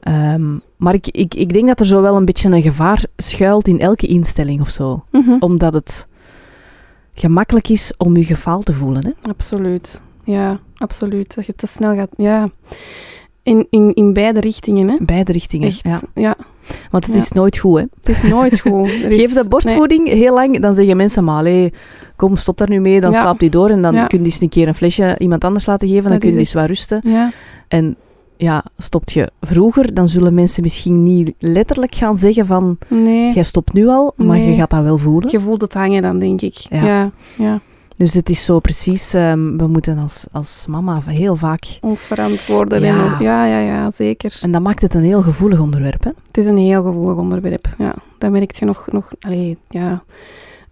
Ehm, 0.00 0.58
maar 0.76 0.94
ik, 0.94 1.08
ik, 1.08 1.34
ik 1.34 1.52
denk 1.52 1.66
dat 1.66 1.80
er 1.80 1.86
zo 1.86 2.02
wel 2.02 2.16
een 2.16 2.24
beetje 2.24 2.48
een 2.50 2.62
gevaar 2.62 3.04
schuilt 3.16 3.68
in 3.68 3.80
elke 3.80 4.06
instelling 4.06 4.60
of 4.60 4.68
zo. 4.70 5.04
Omdat 5.40 5.72
het 5.72 6.06
gemakkelijk 7.14 7.68
is 7.68 7.92
om 7.96 8.16
je 8.16 8.24
gefaald 8.24 8.64
te 8.64 8.72
voelen. 8.72 9.04
Hè? 9.04 9.30
Absoluut. 9.30 10.00
Ja, 10.24 10.58
absoluut. 10.76 11.34
Dat 11.34 11.46
je 11.46 11.54
te 11.54 11.66
snel 11.66 11.94
gaat. 11.94 12.10
Ja. 12.16 12.48
In, 13.46 13.66
in, 13.70 13.94
in 13.94 14.12
beide 14.12 14.40
richtingen, 14.40 14.88
hè. 14.88 14.96
Beide 15.00 15.32
richtingen. 15.32 15.68
Echt. 15.68 15.80
Ja. 15.82 16.00
Ja. 16.14 16.34
Want 16.90 17.04
het 17.06 17.14
Ja. 17.14 17.20
is 17.20 17.30
nooit 17.32 17.58
goed. 17.58 17.78
Hè? 17.78 17.84
Het 18.00 18.08
is 18.08 18.22
nooit 18.22 18.60
goed. 18.68 18.88
Is- 18.88 19.16
Geef 19.16 19.32
de 19.32 19.48
borstvoeding 19.48 20.08
heel 20.08 20.34
lang, 20.34 20.60
dan 20.60 20.74
zeggen 20.74 20.96
mensen, 20.96 21.24
maar 21.24 21.38
allee, 21.38 21.72
kom, 22.16 22.36
stop 22.36 22.58
daar 22.58 22.68
nu 22.68 22.80
mee, 22.80 23.00
dan 23.00 23.10
Ja. 23.12 23.20
slaapt 23.20 23.40
hij 23.40 23.48
door 23.50 23.68
en 23.70 23.82
dan 23.82 24.06
kun 24.06 24.18
je 24.18 24.24
eens 24.24 24.40
een 24.40 24.48
keer 24.48 24.68
een 24.68 24.74
flesje 24.74 25.14
iemand 25.18 25.44
anders 25.44 25.66
laten 25.66 25.88
geven, 25.88 26.02
dan 26.02 26.12
Dat 26.12 26.20
kun 26.20 26.32
je 26.32 26.38
eens 26.38 26.52
waar 26.52 26.66
rusten. 26.66 27.02
En 27.68 27.96
ja, 28.36 28.64
stopt 28.78 29.12
je 29.12 29.30
vroeger, 29.40 29.94
dan 29.94 30.08
zullen 30.08 30.34
mensen 30.34 30.62
misschien 30.62 31.02
niet 31.02 31.32
letterlijk 31.38 31.94
gaan 31.94 32.16
zeggen 32.16 32.46
van, 32.46 32.78
Nee. 32.88 33.32
jij 33.32 33.42
stopt 33.44 33.72
nu 33.72 33.86
al, 33.88 34.12
maar 34.16 34.36
Nee. 34.38 34.50
je 34.50 34.54
gaat 34.56 34.70
dat 34.70 34.82
wel 34.82 34.98
voelen. 34.98 35.30
Je 35.30 35.40
voelt 35.40 35.60
het 35.60 35.74
hangen 35.74 36.02
dan, 36.02 36.18
denk 36.18 36.40
ik. 36.42 36.54
Ja. 36.54 37.10
ja. 37.36 37.60
Dus 37.96 38.14
het 38.14 38.28
is 38.28 38.44
zo 38.44 38.58
precies, 38.60 39.14
ehm, 39.14 39.56
we 39.56 39.66
moeten 39.66 39.98
als, 39.98 40.24
als 40.32 40.64
mama 40.68 41.00
heel 41.06 41.36
vaak... 41.36 41.64
ons 41.80 42.06
verantwoorden. 42.06 42.80
Ja. 42.82 43.04
Ons- 43.04 43.18
ja, 43.20 43.46
ja, 43.46 43.58
ja, 43.58 43.90
zeker. 43.90 44.38
En 44.42 44.52
dat 44.52 44.62
maakt 44.62 44.82
het 44.82 44.94
een 44.94 45.02
heel 45.02 45.22
gevoelig 45.22 45.60
onderwerp, 45.60 46.04
hè? 46.04 46.10
Het 46.26 46.36
is 46.38 46.46
een 46.46 46.56
heel 46.56 46.82
gevoelig 46.82 47.16
onderwerp. 47.16 47.68
Ja, 47.78 47.94
dat 48.18 48.30
merk 48.30 48.52
je 48.58 48.64
nog. 48.64 48.86
nog 48.90 49.10
allee, 49.20 49.58
ja. 49.68 50.04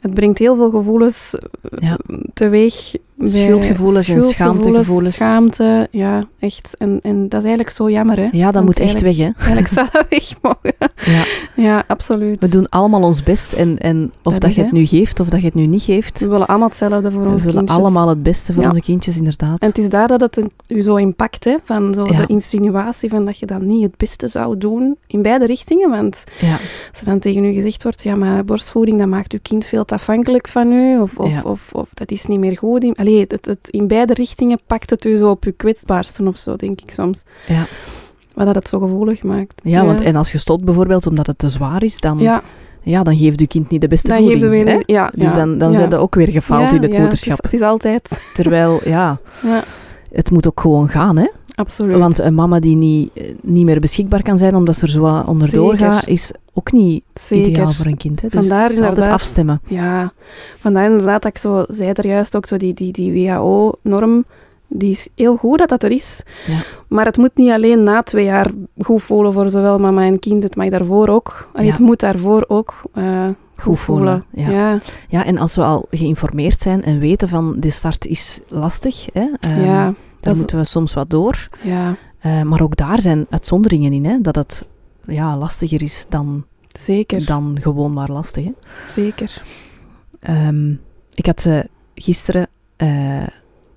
Het 0.00 0.14
brengt 0.14 0.38
heel 0.38 0.56
veel 0.56 0.70
gevoelens 0.70 1.34
eh, 1.34 1.78
Ja. 1.88 1.98
teweeg. 2.34 2.94
Schuldgevoelens 3.22 4.08
en 4.08 4.22
schaamtegevoelens. 4.22 5.14
Schaamte, 5.14 5.88
ja, 5.90 6.22
echt. 6.38 6.74
En, 6.78 6.98
en 7.02 7.22
dat 7.28 7.38
is 7.40 7.44
eigenlijk 7.46 7.76
zo 7.76 7.90
jammer, 7.90 8.16
hè. 8.16 8.28
Ja, 8.32 8.44
dat 8.44 8.54
Want 8.54 8.64
moet 8.64 8.80
echt 8.80 9.00
weg, 9.00 9.16
hè? 9.16 9.28
Eigenlijk 9.36 9.68
zou 9.78 9.86
dat 9.92 10.06
weg 10.08 10.32
mogen. 10.42 10.74
Ja. 11.04 11.24
Ja, 11.56 11.84
absoluut. 11.88 12.40
We 12.40 12.48
doen 12.48 12.68
allemaal 12.68 13.02
ons 13.02 13.22
best 13.22 13.52
en, 13.52 13.78
en 13.78 14.12
of 14.22 14.32
Dat 14.32 14.40
dat, 14.40 14.50
is, 14.50 14.56
je 14.56 14.62
het 14.62 14.70
hè. 14.70 14.76
nu 14.78 14.86
geeft 14.86 15.20
of 15.20 15.28
dat 15.28 15.40
je 15.40 15.46
het 15.46 15.54
nu 15.54 15.66
niet 15.66 15.82
geeft, 15.82 16.20
We 16.20 16.28
willen 16.28 16.46
allemaal 16.46 16.68
hetzelfde 16.68 17.10
voor 17.10 17.22
we 17.22 17.28
onze 17.28 17.44
willen 17.44 17.58
kindjes. 17.64 17.78
allemaal 17.78 18.08
het 18.08 18.22
beste 18.22 18.52
voor 18.52 18.62
Ja. 18.62 18.68
onze 18.68 18.80
kindjes, 18.80 19.16
inderdaad. 19.16 19.58
En 19.60 19.68
het 19.68 19.78
is 19.78 19.88
daar 19.88 20.08
dat 20.08 20.20
het 20.20 20.42
u 20.68 20.82
zo 20.82 20.96
impact, 20.96 21.44
hè, 21.44 21.56
van 21.64 21.94
zo 21.94 22.06
Ja. 22.06 22.16
de 22.16 22.26
insinuatie 22.26 23.10
van 23.10 23.24
dat 23.24 23.38
je 23.38 23.46
dat 23.46 23.60
niet 23.60 23.82
het 23.82 23.96
beste 23.96 24.28
zou 24.28 24.58
doen, 24.58 24.96
in 25.06 25.22
beide 25.22 25.46
richtingen, 25.46 25.90
want 25.90 26.24
Ja. 26.40 26.52
als 26.90 27.00
er 27.00 27.04
dan 27.06 27.18
tegen 27.18 27.44
u 27.44 27.52
gezegd 27.52 27.82
wordt, 27.82 28.02
ja, 28.02 28.14
maar 28.16 28.44
borstvoeding, 28.44 28.98
dat 28.98 29.08
maakt 29.08 29.32
uw 29.32 29.38
kind 29.42 29.64
veel 29.64 29.84
te 29.84 29.94
afhankelijk 29.94 30.48
van 30.48 30.72
u, 30.72 30.98
of, 30.98 31.16
of, 31.18 31.44
of, 31.44 31.68
of 31.72 31.90
dat 31.94 32.10
is 32.10 32.26
niet 32.26 32.38
meer 32.40 32.56
goed. 32.58 32.82
In, 32.84 32.94
allee, 33.06 33.24
het, 33.28 33.46
het, 33.46 33.68
in 33.70 33.86
beide 33.86 34.14
richtingen 34.14 34.58
pakt 34.66 34.90
het 34.90 35.04
u 35.04 35.16
zo 35.16 35.30
op 35.30 35.44
uw 35.44 35.52
kwetsbaarste 35.56 36.24
of 36.24 36.36
zo, 36.36 36.56
denk 36.56 36.80
ik 36.80 36.90
soms. 36.90 37.22
Ja. 37.46 37.66
Wat 38.34 38.46
dat 38.46 38.54
het 38.54 38.68
zo 38.68 38.78
gevoelig 38.78 39.22
maakt. 39.22 39.60
Ja, 39.62 39.84
want 39.84 40.00
en 40.00 40.16
als 40.16 40.32
je 40.32 40.38
stopt 40.38 40.64
bijvoorbeeld 40.64 41.06
omdat 41.06 41.26
het 41.26 41.38
te 41.38 41.48
zwaar 41.48 41.82
is, 41.82 42.00
dan, 42.00 42.18
ja. 42.18 42.42
ja, 42.82 43.02
dan 43.02 43.16
geeft 43.16 43.40
je 43.40 43.46
kind 43.46 43.70
niet 43.70 43.80
de 43.80 43.88
beste 43.88 44.08
dan 44.08 44.18
voeding. 44.18 44.40
geeft 44.40 44.50
weer... 44.50 44.82
Ja, 44.86 45.10
Dus 45.14 45.34
dan, 45.34 45.58
dan 45.58 45.76
zijn 45.76 45.90
ze 45.90 45.96
ook 45.96 46.14
weer 46.14 46.28
gefaald 46.28 46.72
in 46.72 46.82
het 46.82 46.98
moederschap. 46.98 47.36
Het 47.36 47.44
is, 47.44 47.50
het 47.50 47.60
is 47.60 47.66
altijd... 47.66 48.20
Terwijl, 48.32 48.80
ja, 48.96 49.18
Ja, 49.42 49.62
het 50.12 50.30
moet 50.30 50.46
ook 50.46 50.60
gewoon 50.60 50.88
gaan, 50.88 51.16
hè. 51.16 51.28
absoluut. 51.54 51.96
Want 51.96 52.18
een 52.18 52.34
mama 52.34 52.60
die 52.60 52.76
niet, 52.76 53.10
eh, 53.14 53.34
niet 53.42 53.64
meer 53.64 53.80
beschikbaar 53.80 54.22
kan 54.22 54.38
zijn 54.38 54.54
omdat 54.54 54.76
ze 54.76 54.82
er 54.82 54.92
zo 54.92 55.22
onderdoor 55.26 55.76
gaat, 55.76 56.06
is 56.06 56.32
ook 56.54 56.72
niet 56.72 57.04
Zeker. 57.14 57.48
ideaal 57.50 57.72
voor 57.72 57.86
een 57.86 57.96
kind. 57.96 58.20
Hè. 58.20 58.28
Dus 58.28 58.40
Vandaar 58.40 58.62
het 58.62 58.70
is 58.70 58.76
altijd 58.76 58.96
inderdaad- 58.96 59.20
afstemmen. 59.20 59.60
Ja, 59.66 60.12
vandaar 60.60 60.84
inderdaad 60.90 61.22
dat 61.22 61.30
ik 61.30 61.38
zo 61.38 61.64
zei 61.68 61.92
er 61.92 62.06
juist 62.06 62.36
ook 62.36 62.46
zo 62.46 62.56
die, 62.56 62.74
die, 62.74 62.92
die 62.92 63.12
WHO-norm, 63.12 64.24
die 64.68 64.90
is 64.90 65.08
heel 65.14 65.36
goed 65.36 65.58
dat 65.58 65.68
dat 65.68 65.82
er 65.82 65.90
is. 65.90 66.22
Ja. 66.46 66.58
Maar 66.88 67.04
het 67.04 67.16
moet 67.16 67.30
niet 67.34 67.50
alleen 67.50 67.82
na 67.82 68.02
twee 68.02 68.24
jaar 68.24 68.50
goed 68.78 69.02
voelen 69.02 69.32
voor 69.32 69.50
zowel 69.50 69.78
mama 69.78 70.02
en 70.02 70.18
kind, 70.18 70.42
het 70.42 70.56
mag 70.56 70.68
daarvoor 70.68 71.08
ook. 71.08 71.48
Ja. 71.54 71.62
Het 71.62 71.78
moet 71.78 72.00
daarvoor 72.00 72.44
ook 72.48 72.82
eh, 72.92 73.28
goed, 73.56 73.78
voelen. 73.78 74.24
ja. 74.32 74.50
Ja. 74.50 74.78
Ja, 75.08 75.24
en 75.24 75.38
als 75.38 75.56
we 75.56 75.62
al 75.62 75.86
geïnformeerd 75.90 76.60
zijn 76.60 76.82
en 76.82 76.98
weten 76.98 77.28
van 77.28 77.54
de 77.58 77.70
start 77.70 78.06
is 78.06 78.40
lastig, 78.48 79.06
hè, 79.12 79.26
ehm, 79.40 79.64
Ja, 79.64 79.94
dan 80.20 80.36
moeten 80.36 80.56
we 80.58 80.64
soms 80.64 80.94
wat 80.94 81.10
door. 81.10 81.48
ja, 81.62 81.94
Eh, 82.18 82.42
maar 82.42 82.62
ook 82.62 82.76
daar 82.76 83.00
zijn 83.00 83.26
uitzonderingen 83.30 83.92
in, 83.92 84.04
hè, 84.04 84.20
dat 84.20 84.34
het 84.36 84.66
ja, 85.06 85.36
lastiger 85.36 85.82
is 85.82 86.06
dan, 86.08 86.44
zeker. 86.80 87.26
dan 87.26 87.58
gewoon 87.60 87.92
maar 87.92 88.10
lastig. 88.10 88.44
Hè. 88.44 88.52
Zeker. 88.92 89.42
Ehm, 90.20 90.70
ik 91.14 91.26
had 91.26 91.44
eh, 91.44 91.58
gisteren 91.94 92.48
eh, 92.76 93.26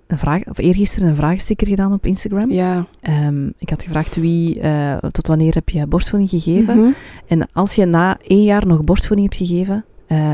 een 0.08 0.18
vraag, 0.18 0.48
of 0.48 0.58
eergisteren 0.58 1.10
een 1.10 1.16
vraagsticker 1.16 1.68
gedaan 1.68 1.94
op 1.94 2.06
Instagram. 2.06 2.52
Ja. 2.52 2.86
Ehm, 3.02 3.48
ik 3.58 3.70
had 3.70 3.84
gevraagd 3.84 4.16
wie, 4.16 4.60
eh, 4.60 4.98
tot 4.98 5.28
wanneer 5.28 5.54
heb 5.54 5.70
je 5.70 5.88
borstvoeding 5.88 6.30
gegeven? 6.30 6.78
Mhm. 6.78 6.92
En 7.28 7.48
als 7.54 7.76
je 7.76 7.86
na 7.86 8.18
één 8.28 8.44
jaar 8.44 8.68
nog 8.68 8.84
borstvoeding 8.84 9.30
hebt 9.30 9.50
gegeven, 9.50 9.86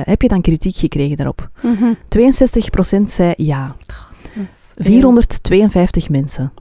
heb 0.03 0.21
je 0.21 0.27
dan 0.27 0.41
kritiek 0.41 0.75
gekregen 0.75 1.15
daarop? 1.15 1.49
Mhm. 1.61 1.93
62% 2.09 3.11
zei 3.11 3.33
ja. 3.37 3.75
Dat 4.35 4.45
is 4.45 4.71
veel. 4.75 4.85
452 4.85 6.09
mensen. 6.09 6.53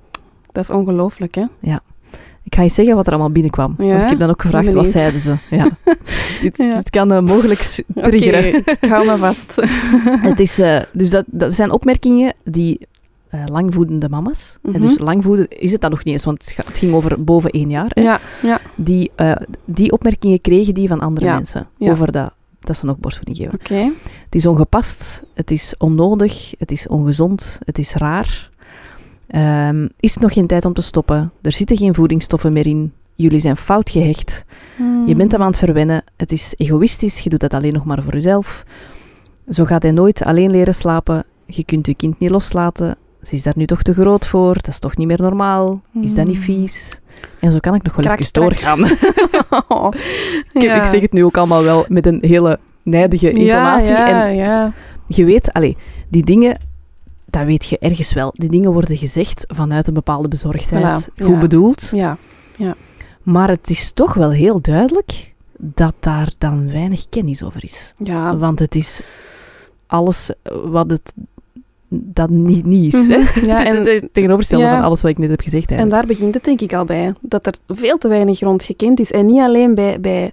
Dat 0.53 0.65
is 0.65 0.71
ongelooflijk, 0.71 1.35
hè? 1.35 1.45
Ik 2.45 2.55
ga 2.55 2.63
je 2.63 2.69
zeggen 2.69 2.97
wat 2.97 3.07
er 3.07 3.13
allemaal 3.13 3.31
binnenkwam. 3.31 3.75
Ja? 3.79 3.87
Want 3.89 4.03
ik 4.03 4.09
heb 4.09 4.19
dan 4.19 4.29
ook 4.31 4.43
gevraagd, 4.43 4.73
wat 4.73 4.87
zeiden 4.89 5.21
ze? 5.21 5.37
Ja. 5.51 5.69
dit, 6.43 6.57
Ja. 6.57 6.75
dit 6.75 6.91
kan 6.91 7.13
eh, 7.13 7.21
mogelijk 7.21 7.83
triggeren. 7.95 8.55
Oké, 8.57 8.71
ik 8.81 8.89
hou 8.91 9.07
me 9.07 9.17
vast. 9.17 9.61
Het 10.31 10.41
is, 10.41 10.59
eh, 10.59 10.81
dus 10.93 11.11
dat, 11.11 11.25
dat 11.27 11.53
zijn 11.55 11.71
opmerkingen 11.71 12.35
die 12.45 12.87
eh, 13.29 13.41
langvoedende 13.47 14.09
mama's, 14.09 14.59
en 14.63 14.71
Mhm. 14.71 14.81
dus 14.81 14.99
langvoeden 14.99 15.49
is 15.49 15.73
het 15.73 15.81
dan 15.81 15.91
nog 15.91 16.05
niet 16.05 16.15
eens, 16.15 16.25
want 16.25 16.53
het 16.67 16.79
ging 16.79 16.95
over 16.95 17.25
boven 17.25 17.51
één 17.51 17.71
jaar, 17.71 17.91
hè, 17.95 18.03
Ja, 18.03 18.19
ja, 18.43 18.59
die, 18.75 19.11
die 19.65 19.93
opmerkingen 19.93 20.41
kregen 20.41 20.75
die 20.75 20.89
van 20.89 21.01
andere 21.01 21.27
Ja. 21.27 21.35
mensen 21.35 21.69
over 21.79 22.13
dat, 22.13 22.33
dat 22.61 22.77
ze 22.77 22.87
nog 22.87 22.99
borstvoeding 22.99 23.39
geven. 23.39 23.55
oké. 23.55 23.93
Het 24.25 24.35
is 24.35 24.47
ongepast, 24.47 25.23
het 25.35 25.51
is 25.51 25.75
onnodig, 25.79 26.55
het 26.59 26.71
is 26.71 26.89
ongezond, 26.89 27.59
het 27.65 27.79
is 27.79 27.95
raar. 27.95 28.51
Ehm, 29.33 29.89
is 30.01 30.13
het 30.15 30.23
nog 30.23 30.33
geen 30.33 30.47
tijd 30.47 30.65
om 30.65 30.73
te 30.73 30.83
stoppen? 30.83 31.33
Er 31.43 31.53
zitten 31.53 31.77
geen 31.77 31.95
voedingsstoffen 31.95 32.53
meer 32.53 32.67
in. 32.67 32.93
Jullie 33.15 33.41
zijn 33.41 33.57
fout 33.57 33.91
gehecht. 33.91 34.45
Je 35.07 35.15
bent 35.15 35.33
hem 35.33 35.41
aan 35.41 35.47
het 35.49 35.59
verwennen. 35.59 36.05
Het 36.17 36.33
is 36.33 36.55
egoïstisch. 36.57 37.19
Je 37.21 37.31
doet 37.31 37.41
dat 37.41 37.55
alleen 37.55 37.73
nog 37.73 37.85
maar 37.85 38.03
voor 38.03 38.13
jezelf. 38.13 38.65
Zo 39.49 39.65
gaat 39.65 39.83
hij 39.83 39.93
nooit 39.93 40.23
alleen 40.25 40.51
leren 40.51 40.75
slapen. 40.75 41.25
Je 41.47 41.65
kunt 41.65 41.87
je 41.87 41.95
kind 41.95 42.19
niet 42.19 42.31
loslaten. 42.31 42.97
Ze 43.23 43.35
is 43.35 43.43
daar 43.43 43.53
nu 43.57 43.67
toch 43.67 43.83
te 43.83 43.93
groot 43.95 44.27
voor. 44.27 44.55
Dat 44.55 44.69
is 44.69 44.79
toch 44.79 44.97
niet 44.97 45.07
meer 45.07 45.21
normaal. 45.21 45.83
Is 46.01 46.15
dat 46.15 46.27
niet 46.27 46.37
Mm. 46.37 46.43
vies? 46.43 47.01
En 47.41 47.53
zo 47.53 47.59
kan 47.59 47.75
ik 47.75 47.83
nog 47.83 47.95
wel 47.97 48.13
even 48.13 48.33
doorgaan. 48.33 48.81
Oh. 49.69 49.89
Ik, 50.53 50.63
ik 50.63 50.85
zeg 50.85 51.01
het 51.01 51.13
nu 51.13 51.25
ook 51.25 51.37
allemaal 51.37 51.63
wel 51.63 51.85
met 51.89 52.07
een 52.07 52.19
hele 52.27 52.59
nijdige 52.83 53.31
intonatie. 53.33 53.95
Ja, 53.95 54.27
ja, 54.27 54.65
En 54.65 54.73
je 55.07 55.25
weet, 55.25 55.53
allee, 55.53 55.77
die 56.09 56.25
dingen, 56.25 56.59
dat 57.33 57.45
weet 57.45 57.65
je 57.67 57.79
ergens 57.79 58.13
wel. 58.13 58.33
Die 58.37 58.49
dingen 58.49 58.73
worden 58.73 58.97
gezegd 58.97 59.45
vanuit 59.49 59.87
een 59.87 59.95
bepaalde 59.95 60.29
bezorgdheid. 60.29 61.09
Voilà, 61.11 61.15
Goed 61.23 61.33
ja. 61.35 61.39
bedoeld. 61.39 61.91
Ja, 61.95 62.19
Maar 63.23 63.49
het 63.49 63.71
is 63.71 63.91
toch 63.93 64.15
wel 64.15 64.31
heel 64.31 64.61
duidelijk 64.61 65.33
dat 65.59 65.95
daar 66.01 66.33
dan 66.39 66.71
weinig 66.73 67.09
kennis 67.09 67.43
over 67.43 67.63
is. 67.65 67.95
ja. 67.97 68.37
Want 68.37 68.59
het 68.59 68.75
is 68.75 69.03
alles 69.87 70.31
wat 70.65 70.91
het 70.91 71.15
dat 71.89 72.31
niet, 72.31 72.65
niet 72.67 72.95
is. 72.95 73.07
hè. 73.07 73.19
Mhm. 73.19 73.45
Ja, 73.51 73.67
en- 73.67 73.85
het 73.87 74.09
tegenovergestelde 74.13 74.65
ja. 74.65 74.75
van 74.75 74.85
alles 74.85 75.03
wat 75.03 75.11
ik 75.11 75.19
net 75.19 75.31
heb 75.31 75.41
gezegd. 75.41 75.71
En 75.71 75.89
daar 75.89 76.07
begint 76.07 76.35
het 76.35 76.45
denk 76.45 76.61
ik 76.61 76.73
al 76.75 76.85
bij. 76.85 77.13
Dat 77.21 77.47
er 77.47 77.55
veel 77.67 77.99
te 77.99 78.09
weinig 78.09 78.41
rond 78.41 78.63
gekend 78.63 79.01
is. 79.01 79.11
En 79.11 79.27
niet 79.27 79.41
alleen 79.41 79.75
bij, 79.75 80.01
bij 80.01 80.33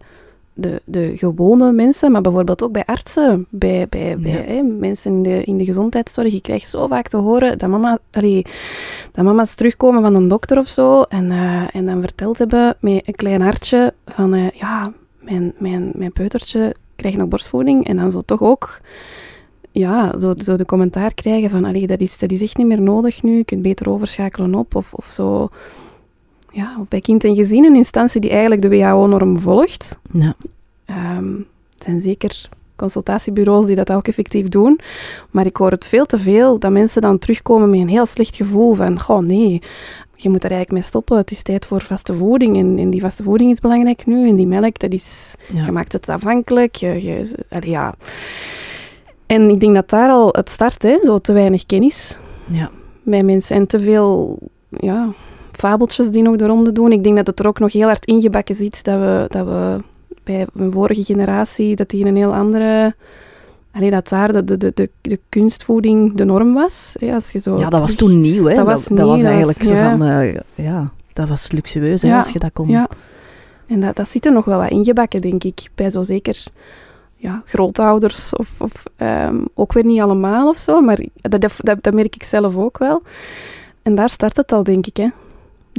de, 0.62 0.82
de 0.86 1.18
gewone 1.18 1.72
mensen, 1.72 2.12
maar 2.12 2.22
bijvoorbeeld 2.22 2.64
ook 2.64 2.72
bij 2.72 2.86
artsen. 2.86 3.46
Bij, 3.50 3.88
bij, 3.90 4.18
hè, 4.22 4.64
mensen 4.64 5.12
in 5.12 5.24
de, 5.24 5.44
in 5.44 5.58
de 5.58 5.66
gezondheidszorg. 5.66 6.32
Je 6.32 6.42
krijgt 6.42 6.70
zo 6.70 6.88
vaak 6.88 7.08
te 7.08 7.18
horen 7.18 7.58
dat, 7.58 7.70
mama, 7.70 8.00
allee, 8.12 8.46
dat 9.12 9.26
mama's 9.26 9.56
terugkomen 9.56 10.02
van 10.02 10.16
een 10.16 10.28
dokter 10.28 10.58
of 10.58 10.68
zo. 10.68 11.02
En, 11.02 11.32
eh, 11.32 11.76
en 11.76 11.86
dan 11.86 12.02
verteld 12.02 12.38
hebben 12.38 12.76
met 12.82 13.02
een 13.08 13.16
klein 13.16 13.42
hartje 13.42 13.94
van... 14.06 14.34
eh, 14.34 14.50
ja, 14.50 14.94
mijn, 15.20 15.54
mijn, 15.58 15.92
mijn 15.96 16.12
peutertje 16.12 16.76
krijgt 16.96 17.18
nog 17.18 17.28
borstvoeding. 17.28 17.88
En 17.88 17.96
dan 17.96 18.12
zo 18.12 18.22
toch 18.26 18.42
ook... 18.42 18.80
Ja, 19.72 20.20
zo, 20.20 20.34
zo 20.38 20.56
de 20.56 20.66
commentaar 20.66 21.14
krijgen 21.14 21.50
van, 21.50 21.66
allee, 21.66 21.88
dat, 21.88 22.00
is, 22.00 22.18
dat 22.18 22.32
is 22.32 22.42
echt 22.42 22.58
niet 22.58 22.68
meer 22.68 22.82
nodig 22.82 23.24
nu, 23.24 23.38
je 23.38 23.44
kunt 23.44 23.62
beter 23.62 23.90
overschakelen 23.90 24.56
op, 24.56 24.76
of, 24.76 24.94
of 24.94 25.06
zo. 25.06 25.50
Ja, 26.52 26.78
of 26.80 26.88
bij 26.88 27.00
kind 27.02 27.24
en 27.24 27.36
gezin, 27.36 27.66
een 27.66 27.76
instantie 27.76 28.22
die 28.22 28.30
eigenlijk 28.30 28.62
de 28.62 28.70
WHO-norm 28.70 29.40
volgt. 29.40 29.98
Ja. 30.12 30.34
Ehm, 30.86 31.34
er 31.36 31.84
zijn 31.84 32.02
zeker 32.02 32.50
consultatiebureaus 32.76 33.66
die 33.66 33.76
dat 33.76 33.92
ook 33.92 34.08
effectief 34.08 34.48
doen, 34.50 34.80
maar 35.32 35.46
ik 35.46 35.56
hoor 35.58 35.72
het 35.72 35.86
veel 35.86 36.06
te 36.06 36.18
veel 36.18 36.60
dat 36.60 36.72
mensen 36.72 37.02
dan 37.02 37.18
terugkomen 37.20 37.70
met 37.70 37.80
een 37.80 37.88
heel 37.90 38.06
slecht 38.06 38.36
gevoel 38.36 38.74
van, 38.74 39.00
goh, 39.00 39.20
nee, 39.20 39.62
je 40.16 40.30
moet 40.30 40.44
er 40.44 40.52
eigenlijk 40.52 40.72
mee 40.72 40.82
stoppen, 40.90 41.18
het 41.18 41.32
is 41.32 41.42
tijd 41.42 41.66
voor 41.66 41.82
vaste 41.82 42.14
voeding, 42.14 42.58
en, 42.58 42.78
en 42.78 42.90
die 42.90 43.02
vaste 43.02 43.24
voeding 43.24 43.52
is 43.52 43.60
belangrijk 43.60 44.06
nu, 44.06 44.30
en 44.30 44.36
die 44.36 44.48
melk, 44.48 44.80
dat 44.80 44.94
is 44.94 45.34
Ja. 45.54 45.66
je 45.66 45.72
maakt 45.72 45.94
het 45.94 46.10
afhankelijk. 46.10 46.76
Je, 46.76 47.04
je, 47.04 47.36
allee, 47.50 47.70
ja. 47.70 47.94
En 49.26 49.50
ik 49.50 49.60
denk 49.60 49.74
dat 49.76 49.90
daar 49.90 50.10
al 50.10 50.30
het 50.32 50.50
start, 50.50 50.84
hè, 50.84 50.98
zo 51.04 51.18
te 51.20 51.34
weinig 51.34 51.66
kennis 51.66 52.18
Ja. 52.46 52.70
bij 53.04 53.24
mensen 53.24 53.56
en 53.56 53.68
te 53.68 53.80
veel 53.80 54.40
ja, 54.70 55.10
fabeltjes 55.60 56.10
die 56.10 56.24
nog 56.24 56.36
de 56.36 56.46
ronde 56.46 56.72
doen. 56.72 56.92
Ik 56.92 57.04
denk 57.04 57.16
dat 57.16 57.28
het 57.28 57.40
er 57.40 57.48
ook 57.48 57.60
nog 57.60 57.74
heel 57.74 57.86
hard 57.88 58.06
ingebakken 58.06 58.56
zit 58.56 58.84
dat 58.84 59.00
we, 59.00 59.26
dat 59.28 59.46
we 59.46 59.78
bij 60.24 60.48
een 60.56 60.72
vorige 60.72 61.04
generatie, 61.04 61.76
dat 61.76 61.90
die 61.90 62.06
een 62.06 62.16
heel 62.16 62.34
andere... 62.36 62.96
Dat 63.90 64.10
daar 64.10 64.32
de, 64.46 64.58
de, 64.58 64.72
de, 64.74 64.90
de, 65.02 65.20
kunstvoeding 65.30 66.16
de 66.16 66.24
norm 66.26 66.54
was. 66.54 66.96
Hè, 67.00 67.14
als 67.14 67.32
je 67.32 67.40
zo 67.40 67.58
ja, 67.58 67.70
dat 67.70 67.82
was 67.82 67.96
toen 67.96 68.22
nieuw. 68.22 68.46
Hè. 68.46 68.56
Dat 68.56 68.66
was 68.66 68.86
dat, 68.88 68.98
nieuw, 68.98 69.08
was 69.08 69.22
dat 69.22 69.30
eigenlijk 69.30 69.58
was- 69.58 69.68
zo 69.68 69.74
ja. 69.74 69.90
van... 69.98 70.08
eh, 70.08 70.36
ja, 70.56 70.92
dat 71.14 71.30
was 71.30 71.52
luxueus 71.52 72.02
hè, 72.02 72.08
Ja. 72.08 72.18
als 72.18 72.30
je 72.30 72.40
dat 72.40 72.50
kon... 72.54 72.68
Ja, 72.70 72.90
en 73.68 73.80
dat, 73.80 73.96
dat 73.96 74.08
zit 74.10 74.26
er 74.26 74.32
nog 74.32 74.46
wel 74.46 74.60
wat 74.60 74.70
ingebakken, 74.70 75.22
denk 75.22 75.44
ik. 75.44 75.70
Bij 75.76 75.90
zo 75.90 76.04
zeker 76.04 76.44
ja, 77.16 77.42
grootouders 77.46 78.36
of, 78.36 78.50
of 78.62 78.84
ehm, 78.96 79.38
ook 79.54 79.74
weer 79.74 79.86
niet 79.86 80.02
allemaal 80.02 80.50
of 80.50 80.58
zo, 80.58 80.82
maar 80.82 81.00
dat, 81.22 81.42
dat, 81.58 81.84
dat 81.84 81.94
merk 81.94 82.16
ik 82.16 82.24
zelf 82.24 82.58
ook 82.58 82.78
wel. 82.78 83.02
En 83.82 83.96
daar 83.96 84.10
start 84.10 84.38
het 84.38 84.52
al, 84.52 84.64
denk 84.64 84.86
ik. 84.88 84.98
Hè. 84.98 85.08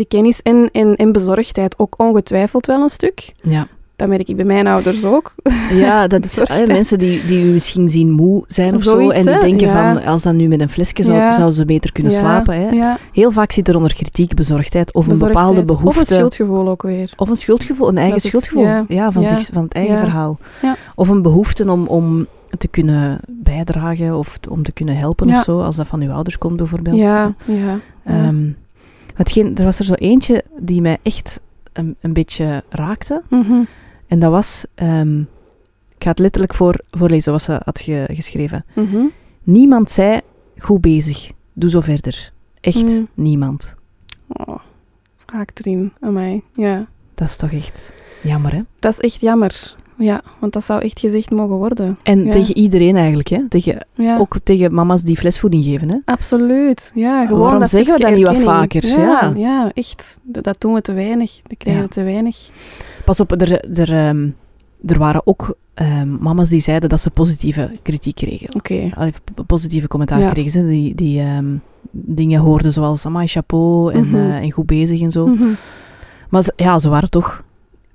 Die 0.01 0.09
kennis 0.09 0.43
en, 0.43 0.69
en, 0.73 0.97
en 0.97 1.13
bezorgdheid 1.13 1.79
ook 1.79 1.95
ongetwijfeld 1.97 2.67
wel 2.67 2.83
een 2.83 2.89
stuk. 2.89 3.33
Ja. 3.43 3.67
Dat 3.97 4.09
merk 4.09 4.29
ik 4.29 4.37
bij 4.37 4.45
mijn 4.45 4.67
ouders 4.67 5.05
ook. 5.05 5.35
Ja, 5.73 6.07
dat 6.07 6.25
is 6.25 6.41
hè, 6.45 6.67
mensen 6.67 6.99
die, 6.99 7.25
die 7.27 7.45
u 7.45 7.53
misschien 7.53 7.89
zien 7.89 8.11
moe 8.11 8.45
zijn 8.47 8.75
of 8.75 8.83
zo. 8.83 9.11
En 9.11 9.25
die 9.25 9.33
hè? 9.35 9.41
denken 9.41 9.67
Ja. 9.67 9.95
van, 9.95 10.05
als 10.05 10.23
dat 10.23 10.35
nu 10.35 10.49
met 10.49 10.61
een 10.61 10.69
flesje 10.69 11.03
zou, 11.03 11.17
Ja. 11.19 11.35
zou 11.35 11.51
ze 11.51 11.65
beter 11.65 11.93
kunnen 11.93 12.13
Ja, 12.13 12.19
slapen. 12.19 12.55
Hè. 12.55 12.95
Heel 13.13 13.31
vaak 13.31 13.53
zit 13.53 13.69
er 13.69 13.77
onder 13.77 13.95
kritiek 13.95 14.35
bezorgdheid 14.35 14.95
of 14.95 15.07
een 15.07 15.19
bepaalde 15.19 15.63
behoefte. 15.63 15.89
Of 15.89 15.97
een 15.99 16.07
schuldgevoel 16.07 16.69
ook 16.69 16.83
weer. 16.83 17.13
Of 17.17 17.29
een 17.29 17.37
schuldgevoel, 17.37 17.89
een 17.89 17.97
eigen 17.97 18.15
Dat 18.15 18.27
schuldgevoel. 18.27 18.63
Ja, 18.63 18.85
ja, 18.89 19.13
van, 19.13 19.29
zich, 19.29 19.49
van 19.53 19.63
het 19.65 19.73
eigen 19.73 19.99
verhaal. 19.99 20.39
Ja. 20.63 20.77
Of 20.95 21.09
een 21.09 21.23
behoefte 21.23 21.71
om, 21.71 21.87
om 21.87 22.27
te 22.59 22.69
kunnen 22.69 23.21
bijdragen 23.29 24.19
of 24.19 24.39
om 24.51 24.63
te 24.63 24.73
kunnen 24.73 24.97
helpen 24.97 25.35
of 25.35 25.43
zo, 25.43 25.61
als 25.61 25.77
dat 25.77 25.87
van 25.87 26.01
uw 26.01 26.11
ouders 26.11 26.39
komt 26.39 26.57
bijvoorbeeld. 26.57 26.97
Ja, 26.97 27.35
ja. 27.45 27.79
ja. 28.05 28.33
Hetgeen, 29.21 29.57
er 29.57 29.65
was 29.65 29.79
er 29.79 29.85
zo 29.85 29.95
eentje 29.95 30.45
die 30.59 30.81
mij 30.81 30.99
echt 31.03 31.41
een, 31.73 31.97
een 32.01 32.13
beetje 32.13 32.65
raakte. 32.69 33.23
Mhm. 33.31 33.63
En 34.07 34.21
dat 34.21 34.31
was, 34.31 34.65
ehm, 34.75 35.21
ik 35.95 36.05
ga 36.05 36.11
het 36.11 36.19
letterlijk 36.19 36.55
voor, 36.55 36.81
voorlezen 36.91 37.33
wat 37.33 37.43
ze 37.43 37.61
had 37.65 37.81
ge- 37.81 38.09
geschreven. 38.13 38.65
Mhm. 38.75 39.05
Niemand 39.43 39.91
zei, 39.91 40.21
goed 40.59 40.81
bezig, 40.81 41.31
doe 41.53 41.71
zo 41.71 41.81
verder. 41.81 42.33
Echt 42.61 42.83
Mm. 42.99 43.09
niemand. 43.15 43.75
Oh, 44.29 44.59
haak 45.27 45.51
erin, 45.55 45.93
aan 46.01 46.13
mij. 46.13 46.43
Ja. 46.55 46.87
Dat 47.15 47.29
is 47.29 47.37
toch 47.37 47.53
echt 47.53 47.93
jammer, 48.23 48.53
hè? 48.55 48.61
Dat 48.79 48.93
is 48.93 49.01
echt 49.01 49.21
jammer. 49.21 49.77
Ja, 50.03 50.23
want 50.39 50.53
dat 50.53 50.65
zou 50.65 50.83
echt 50.83 50.99
gezegd 50.99 51.31
mogen 51.31 51.57
worden. 51.57 51.99
En 52.03 52.25
Ja. 52.25 52.33
tegen 52.33 52.57
iedereen 52.57 52.97
eigenlijk, 52.97 53.29
hè? 53.29 53.49
Tegen, 53.49 53.87
Ja, 53.95 54.19
Ook 54.19 54.37
tegen 54.43 54.75
mama's 54.75 55.03
die 55.03 55.17
flesvoeding 55.17 55.65
geven, 55.65 55.89
hè? 55.89 55.97
absoluut. 56.05 56.93
Ja, 56.95 57.27
gewoon 57.27 57.41
Waarom 57.41 57.61
dat 57.61 57.71
zeggen 57.71 57.95
we 57.97 58.01
dat 58.03 58.15
niet 58.15 58.27
wat 58.27 58.39
vaker? 58.43 58.87
Ja, 58.87 58.97
Ja. 58.97 59.33
ja. 59.37 59.71
echt. 59.75 60.19
Dat, 60.23 60.57
doen 60.61 60.73
we 60.75 60.81
te 60.83 60.93
weinig. 60.93 61.41
Dat 61.47 61.59
krijgen 61.59 61.83
we 61.83 61.89
te 61.89 62.03
weinig. 62.03 62.49
Pas 63.05 63.21
op, 63.21 63.41
er, 63.41 63.79
er, 63.79 63.93
ehm, 63.93 64.29
er 64.87 64.99
waren 64.99 65.21
ook 65.27 65.55
ehm, 65.75 66.17
mama's 66.23 66.49
die 66.49 66.61
zeiden 66.61 66.89
dat 66.89 67.01
ze 67.01 67.11
positieve 67.11 67.71
kritiek 67.83 68.15
kregen. 68.15 68.55
Oké. 68.55 68.91
Positieve 69.47 69.89
commentaar 69.89 70.33
kregen 70.33 70.51
ze, 70.51 70.67
die, 70.67 70.95
die 70.95 71.21
ehm, 71.21 71.57
dingen 71.91 72.41
hoorden 72.41 72.73
zoals 72.73 73.07
amai, 73.07 73.27
chapeau 73.27 73.93
en, 73.93 74.07
Mhm. 74.09 74.15
eh, 74.17 74.37
en 74.37 74.51
goed 74.51 74.67
bezig 74.67 75.01
en 75.01 75.11
zo. 75.11 75.27
Mhm. 75.27 75.45
Maar 76.29 76.51
ja, 76.57 76.79
ze 76.79 76.89
waren 76.89 77.11
toch 77.11 77.45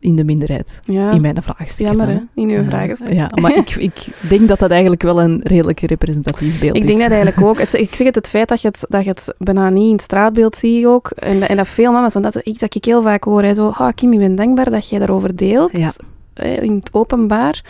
in 0.05 0.15
de 0.15 0.23
minderheid 0.23 0.79
Ja, 0.83 1.11
in 1.11 1.21
mijn 1.21 1.41
vraagsticker. 1.41 1.95
jammer 1.95 2.15
hè, 2.15 2.41
in 2.41 2.49
uw 2.49 2.63
vragen. 2.63 3.15
Ja, 3.15 3.31
maar 3.41 3.55
ik, 3.57 3.69
ik 3.75 4.07
denk 4.29 4.47
dat 4.47 4.59
dat 4.59 4.69
eigenlijk 4.71 5.01
wel 5.01 5.21
een 5.21 5.41
redelijk 5.43 5.79
representatief 5.79 6.59
beeld 6.61 6.75
Ik 6.75 6.81
is. 6.83 6.87
denk 6.89 7.01
dat 7.01 7.11
eigenlijk 7.11 7.47
ook. 7.47 7.59
Het, 7.65 7.73
ik 7.73 7.95
zeg 7.95 8.05
het, 8.05 8.15
het 8.15 8.29
feit 8.29 8.47
dat 8.47 8.61
je 8.61 8.67
het, 8.67 8.85
dat 8.89 9.03
je 9.03 9.09
het 9.09 9.33
bijna 9.37 9.69
niet 9.69 9.85
in 9.87 9.91
het 9.91 10.01
straatbeeld 10.01 10.55
ziet 10.55 10.85
ook. 10.85 11.09
En, 11.09 11.39
dat- 11.39 11.49
en 11.49 11.55
dat 11.57 11.67
veel 11.67 11.91
mama's, 11.91 12.13
want 12.13 12.25
dat 12.25 12.35
is 12.35 12.41
iets 12.41 12.59
dat 12.59 12.75
ik 12.75 12.85
heel 12.85 13.01
vaak 13.03 13.23
hoor. 13.23 13.43
Hè, 13.43 13.53
zo, 13.53 13.67
ah, 13.77 13.93
Kim, 13.95 14.13
ik 14.13 14.19
ben 14.19 14.35
dankbaar 14.35 14.69
dat 14.71 14.89
jij 14.89 14.99
daarover 14.99 15.35
deelt. 15.35 15.77
Ja. 15.77 15.91
in 16.61 16.75
het 16.75 16.89
openbaar. 16.91 17.63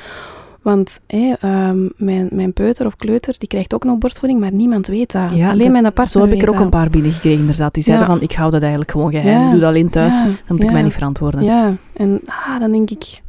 Want 0.65 0.99
ehm, 1.07 1.77
mijn, 1.95 2.27
mijn 2.31 2.53
peuter 2.53 2.85
of 2.85 2.95
kleuter, 2.95 3.35
die 3.37 3.47
krijgt 3.47 3.73
ook 3.73 3.83
nog 3.83 3.97
borstvoeding, 3.97 4.39
maar 4.39 4.51
niemand 4.51 4.87
weet 4.87 5.11
dat. 5.11 5.31
Ja, 5.35 5.49
Alleen 5.51 5.71
dat- 5.71 5.81
mijn 5.81 5.83
partner 5.83 6.07
Zo 6.07 6.21
heb 6.21 6.31
ik 6.31 6.41
er 6.41 6.47
ook 6.49 6.55
dat. 6.55 6.63
een 6.63 6.69
paar 6.69 6.89
binnengekregen, 6.89 7.39
inderdaad. 7.39 7.73
Die 7.73 7.83
zeiden 7.83 8.07
Ja. 8.07 8.13
van, 8.13 8.21
ik 8.23 8.31
hou 8.31 8.51
dat 8.51 8.61
eigenlijk 8.61 8.91
gewoon 8.91 9.11
geheim. 9.11 9.41
Ja. 9.41 9.49
Doe 9.51 9.59
dat 9.59 9.69
alleen 9.69 9.89
thuis, 9.89 10.21
dan 10.23 10.35
moet 10.47 10.63
ik 10.63 10.71
mij 10.71 10.81
niet 10.81 10.93
verantwoorden. 10.93 11.43
Ja, 11.43 11.73
en 11.93 12.21
ah, 12.25 12.59
dan 12.59 12.71
denk 12.71 12.89
ik, 12.89 13.21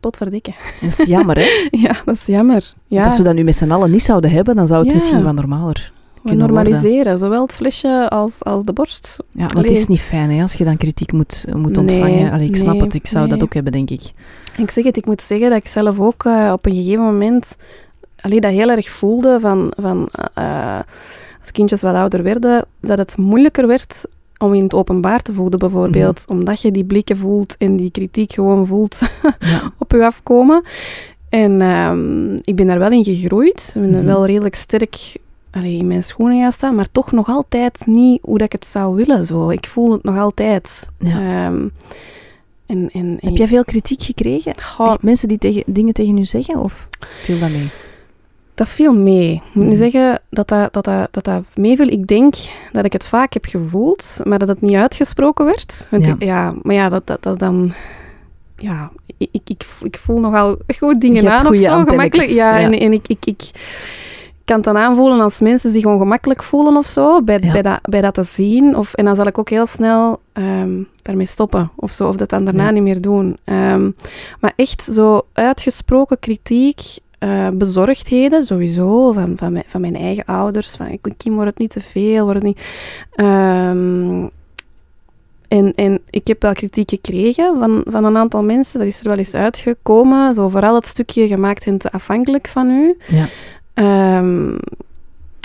potverdikke. 0.00 0.52
Dat 0.80 0.90
is 0.98 1.06
jammer, 1.06 1.36
hè? 1.36 1.68
ja, 1.86 1.92
dat 2.04 2.14
is 2.14 2.26
jammer. 2.26 2.72
Ja, 2.86 2.94
Want 2.96 3.06
als 3.06 3.16
we 3.18 3.22
dat 3.24 3.34
nu 3.34 3.42
met 3.44 3.56
z'n 3.56 3.70
allen 3.70 3.90
niet 3.90 4.02
zouden 4.02 4.30
hebben, 4.30 4.56
dan 4.56 4.66
zou 4.66 4.78
het 4.78 4.88
Ja. 4.88 4.94
misschien 4.94 5.22
wat 5.24 5.34
normaler 5.34 5.92
we 6.30 6.34
normaliseren, 6.34 6.96
worden. 6.96 7.18
zowel 7.18 7.42
het 7.42 7.52
flesje 7.52 8.08
als, 8.10 8.44
als 8.44 8.64
de 8.64 8.72
borst. 8.72 9.16
Ja, 9.30 9.46
Allee. 9.46 9.70
is 9.70 9.86
niet 9.86 10.00
fijn 10.00 10.30
hè, 10.30 10.42
als 10.42 10.52
je 10.54 10.64
dan 10.64 10.76
kritiek 10.76 11.12
moet, 11.12 11.44
moet 11.54 11.76
Nee, 11.76 11.80
ontvangen. 11.80 12.32
Allee, 12.32 12.48
ik 12.48 12.56
snap 12.56 12.72
nee, 12.74 12.82
het, 12.82 12.94
ik 12.94 13.06
zou 13.06 13.28
dat 13.28 13.36
nee. 13.36 13.46
ook 13.46 13.54
hebben, 13.54 13.72
denk 13.72 13.90
ik. 13.90 14.02
Ik 14.56 14.70
zeg 14.70 14.84
het, 14.84 14.96
ik 14.96 15.06
moet 15.06 15.22
zeggen 15.22 15.48
dat 15.50 15.58
ik 15.58 15.66
zelf 15.68 16.00
ook 16.00 16.24
eh, 16.24 16.50
op 16.52 16.66
een 16.66 16.74
gegeven 16.74 17.04
moment 17.04 17.56
allee, 18.20 18.40
dat 18.40 18.50
heel 18.52 18.70
erg 18.70 18.90
voelde 18.90 19.38
van, 19.40 19.72
van 19.80 20.08
eh, 20.34 20.78
als 21.40 21.50
kindjes 21.52 21.80
wat 21.82 21.94
ouder 21.94 22.22
werden, 22.22 22.64
dat 22.80 22.98
het 22.98 23.16
moeilijker 23.16 23.66
werd 23.66 24.04
om 24.38 24.54
in 24.54 24.62
het 24.62 24.74
openbaar 24.74 25.22
te 25.22 25.32
voelen 25.32 25.58
bijvoorbeeld. 25.58 26.22
Mhm. 26.26 26.38
Omdat 26.38 26.60
je 26.60 26.70
die 26.70 26.84
blikken 26.84 27.16
voelt 27.16 27.56
en 27.58 27.76
die 27.76 27.90
kritiek 27.90 28.32
gewoon 28.32 28.66
voelt 28.66 29.00
Ja. 29.38 29.72
op 29.78 29.92
je 29.92 30.04
afkomen. 30.04 30.62
En 31.28 31.60
ehm, 31.60 32.34
ik 32.34 32.56
ben 32.56 32.66
daar 32.66 32.78
wel 32.78 32.90
in 32.90 33.04
gegroeid. 33.04 33.72
Ik 33.74 33.80
ben 33.82 33.90
Mhm. 33.90 34.04
wel 34.04 34.26
redelijk 34.26 34.54
sterk 34.54 35.16
allee, 35.56 35.76
in 35.78 35.86
mijn 35.86 36.02
schoenen 36.02 36.40
gaan 36.40 36.52
staan, 36.52 36.74
maar 36.74 36.90
toch 36.92 37.12
nog 37.12 37.28
altijd 37.28 37.82
niet 37.86 38.18
hoe 38.22 38.38
dat 38.38 38.46
ik 38.46 38.52
het 38.52 38.66
zou 38.66 38.94
willen. 38.94 39.26
Zo. 39.26 39.50
Ik 39.50 39.66
voel 39.66 39.92
het 39.92 40.02
nog 40.02 40.18
altijd. 40.18 40.88
Ja. 40.98 41.10
Ehm, 41.18 41.68
en, 42.66 42.88
en, 42.92 42.92
en 42.92 43.18
Heb 43.20 43.36
jij 43.36 43.46
veel 43.48 43.64
kritiek 43.64 44.02
gekregen? 44.02 44.60
Goh, 44.62 44.90
Echt 44.90 45.02
mensen 45.02 45.28
die 45.28 45.38
tegen, 45.38 45.62
dingen 45.66 45.92
tegen 45.92 46.18
u 46.18 46.24
zeggen? 46.24 46.60
Of 46.60 46.88
viel 47.00 47.38
dat 47.38 47.50
mee? 47.50 47.68
Dat 48.54 48.68
viel 48.68 48.94
mee. 48.94 49.32
Ik 49.32 49.40
moet 49.52 49.64
nu 49.64 49.70
Mhm. 49.70 49.78
zeggen 49.78 50.20
dat 50.30 50.48
dat, 50.48 50.72
dat, 50.72 50.84
dat, 50.84 51.08
dat 51.10 51.24
dat 51.24 51.42
meeviel. 51.54 51.86
Ik 51.88 52.06
denk 52.06 52.34
dat 52.72 52.84
ik 52.84 52.92
het 52.92 53.04
vaak 53.04 53.32
heb 53.32 53.44
gevoeld, 53.44 54.20
maar 54.24 54.38
dat 54.38 54.48
het 54.48 54.60
niet 54.60 54.74
uitgesproken 54.74 55.44
werd. 55.44 55.86
Want 55.90 56.06
Ja. 56.06 56.12
ik- 56.12 56.22
ja 56.22 56.54
maar 56.62 56.74
ja, 56.74 56.88
dat, 56.88 57.06
dat, 57.06 57.22
dat 57.22 57.38
dan... 57.38 57.72
Ja, 58.56 58.90
ik, 59.18 59.28
ik, 59.46 59.64
ik, 59.82 59.96
voel 59.98 60.20
nogal 60.20 60.56
goed 60.78 61.00
dingen 61.00 61.30
aan 61.38 61.46
of 61.46 61.56
zo, 61.56 61.84
gemakkelijk. 61.84 62.28
Ja, 62.28 62.56
ja. 62.58 62.64
en, 62.64 62.78
en 62.78 62.92
ik, 62.92 63.08
ik, 63.08 63.26
ik 63.26 63.40
kan 64.46 64.56
het 64.56 64.64
dan 64.64 64.76
aanvoelen 64.76 65.20
als 65.20 65.40
mensen 65.40 65.72
zich 65.72 65.84
ongemakkelijk 65.84 66.42
voelen 66.42 66.76
of 66.76 66.86
zo, 66.86 67.22
bij, 67.22 67.38
Ja. 67.42 67.52
bij, 67.52 67.62
dat, 67.62 67.78
bij 67.82 68.00
dat 68.00 68.14
te 68.14 68.22
zien. 68.22 68.76
Of, 68.76 68.94
en 68.94 69.04
dan 69.04 69.14
zal 69.14 69.26
ik 69.26 69.38
ook 69.38 69.50
heel 69.50 69.66
snel 69.66 70.20
ehm, 70.32 70.82
daarmee 71.02 71.26
stoppen 71.26 71.70
of 71.76 71.92
zo, 71.92 72.08
of 72.08 72.16
dat 72.16 72.28
dan 72.28 72.44
daarna 72.44 72.64
Ja. 72.64 72.70
niet 72.70 72.82
meer 72.82 73.00
doen. 73.00 73.36
Ehm, 73.44 73.90
maar 74.40 74.52
echt 74.56 74.82
zo 74.82 75.20
uitgesproken 75.32 76.18
kritiek, 76.18 76.80
eh, 77.18 77.48
bezorgdheden 77.48 78.44
sowieso, 78.44 79.12
van, 79.12 79.32
van, 79.36 79.52
mijn, 79.52 79.64
van 79.66 79.80
mijn 79.80 79.96
eigen 79.96 80.24
ouders. 80.24 80.76
Van, 80.76 80.98
Kim, 81.16 81.34
wordt 81.34 81.50
het 81.50 81.58
niet 81.58 81.70
te 81.70 81.80
veel, 81.80 82.22
wordt 82.24 82.38
het 82.38 82.46
niet... 82.48 82.60
Ehm, 83.14 84.26
en, 85.48 85.74
en 85.74 86.00
ik 86.10 86.26
heb 86.26 86.42
wel 86.42 86.52
kritiek 86.52 86.90
gekregen 86.90 87.58
van, 87.58 87.82
van 87.88 88.04
een 88.04 88.16
aantal 88.16 88.42
mensen. 88.42 88.78
Dat 88.78 88.88
is 88.88 89.00
er 89.00 89.08
wel 89.08 89.18
eens 89.18 89.34
uitgekomen. 89.34 90.34
Zo 90.34 90.48
vooral 90.48 90.74
het 90.74 90.86
stukje 90.86 91.26
gemaakt 91.26 91.66
en 91.66 91.78
te 91.78 91.92
afhankelijk 91.92 92.48
van 92.48 92.70
u. 92.70 92.96
Ja. 93.08 93.26
Ehm, 93.76 94.50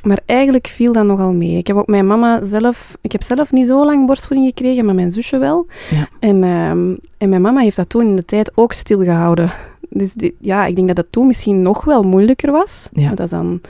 maar 0.04 0.20
eigenlijk 0.26 0.68
viel 0.68 0.94
dat 0.94 1.06
nogal 1.06 1.34
mee. 1.34 1.58
Ik 1.58 1.68
heb 1.68 1.76
ook 1.76 1.88
mijn 1.88 2.08
mama 2.08 2.44
zelf... 2.46 2.98
Ik 3.02 3.12
heb 3.12 3.22
zelf 3.22 3.52
niet 3.52 3.68
zo 3.68 3.86
lang 3.86 4.06
borstvoeding 4.06 4.48
gekregen, 4.50 4.86
maar 4.86 4.96
mijn 4.96 5.12
zusje 5.12 5.38
wel. 5.38 5.68
Ja. 5.90 6.08
En, 6.20 6.44
ehm, 6.44 6.96
en 7.18 7.30
mijn 7.30 7.42
mama 7.42 7.62
heeft 7.62 7.76
dat 7.76 7.90
toen 7.90 8.06
in 8.08 8.16
de 8.16 8.26
tijd 8.26 8.52
ook 8.56 8.74
stilgehouden. 8.74 9.52
Dus 9.90 10.14
die- 10.14 10.36
ja, 10.40 10.66
ik 10.66 10.76
denk 10.76 10.88
dat 10.88 10.96
dat 10.96 11.06
toen 11.10 11.28
misschien 11.28 11.62
nog 11.62 11.84
wel 11.86 12.04
moeilijker 12.04 12.52
was. 12.52 12.90
Ja. 12.94 13.10
Dat 13.10 13.20
is 13.20 13.30
dan 13.30 13.62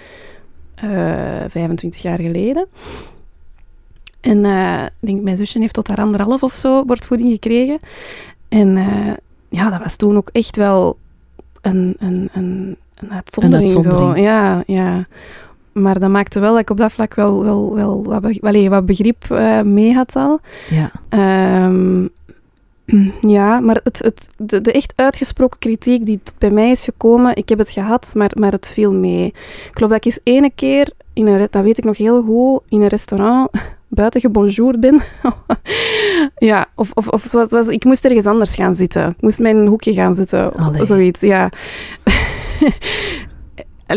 eh 0.75 0.89
25 1.47 2.01
jaar 2.01 2.19
geleden. 2.19 2.67
En 4.21 4.45
eh, 4.45 4.83
ik 4.83 5.07
denk, 5.07 5.21
mijn 5.21 5.37
zusje 5.37 5.59
heeft 5.59 5.73
tot 5.73 5.87
haar 5.87 5.97
anderhalf 5.97 6.43
of 6.43 6.53
zo 6.53 6.85
borstvoeding 6.85 7.31
gekregen. 7.31 7.79
En 8.49 8.77
eh, 8.77 9.13
ja, 9.49 9.69
dat 9.69 9.79
was 9.83 9.95
toen 9.95 10.17
ook 10.17 10.29
echt 10.31 10.55
wel 10.57 10.97
een, 11.61 11.95
een, 11.99 12.29
een, 12.33 12.77
een 13.01 13.11
uitzondering. 13.11 13.67
uitzondering. 13.75 14.15
Zo. 14.17 14.21
Ja, 14.21 14.63
ja. 14.65 15.07
Maar 15.71 15.99
dat 15.99 16.09
maakte 16.09 16.39
wel 16.39 16.51
dat 16.51 16.61
ik 16.61 16.69
op 16.69 16.77
dat 16.77 16.91
vlak 16.91 17.13
wel, 17.15 17.43
wel, 17.43 17.75
wel 17.75 18.03
wat, 18.03 18.21
be- 18.21 18.37
allee, 18.41 18.69
wat 18.69 18.85
begrip 18.85 19.23
eh, 19.29 19.61
mee 19.61 19.93
had 19.93 20.15
al. 20.15 20.39
Ja. 20.69 20.91
Ehm, 21.09 22.07
ja, 23.37 23.59
maar 23.59 23.79
het, 23.83 23.99
het, 23.99 24.29
de, 24.37 24.61
de 24.61 24.71
echt 24.71 24.93
uitgesproken 24.95 25.59
kritiek 25.59 26.05
die 26.05 26.19
bij 26.37 26.51
mij 26.51 26.69
is 26.71 26.83
gekomen, 26.83 27.35
ik 27.35 27.49
heb 27.49 27.57
het 27.57 27.69
gehad, 27.69 28.11
maar, 28.15 28.31
maar 28.39 28.51
het 28.51 28.67
viel 28.67 28.93
mee. 28.93 29.25
Ik 29.25 29.69
geloof 29.71 29.89
dat 29.89 29.97
ik 29.99 30.05
eens 30.05 30.19
ene 30.23 30.51
keer, 30.55 30.91
in 31.13 31.27
een, 31.27 31.47
dat 31.49 31.63
weet 31.63 31.77
ik 31.77 31.83
nog 31.83 31.97
heel 31.97 32.21
goed, 32.23 32.61
in 32.69 32.81
een 32.81 32.87
restaurant 32.87 33.49
buiten 33.87 34.21
gebonjourd 34.21 34.79
ben. 34.79 35.01
ja, 36.49 36.65
of, 36.75 36.91
of, 36.93 37.07
of 37.07 37.31
was, 37.49 37.67
ik 37.67 37.83
moest 37.83 38.05
ergens 38.05 38.25
anders 38.25 38.55
gaan 38.55 38.75
zitten. 38.75 39.07
Ik 39.07 39.21
moest 39.21 39.39
een 39.39 39.67
hoekje 39.67 39.93
gaan 39.93 40.15
zitten, 40.15 40.51
Allee. 40.53 40.85
zoiets, 40.85 41.19
ja. 41.21 41.49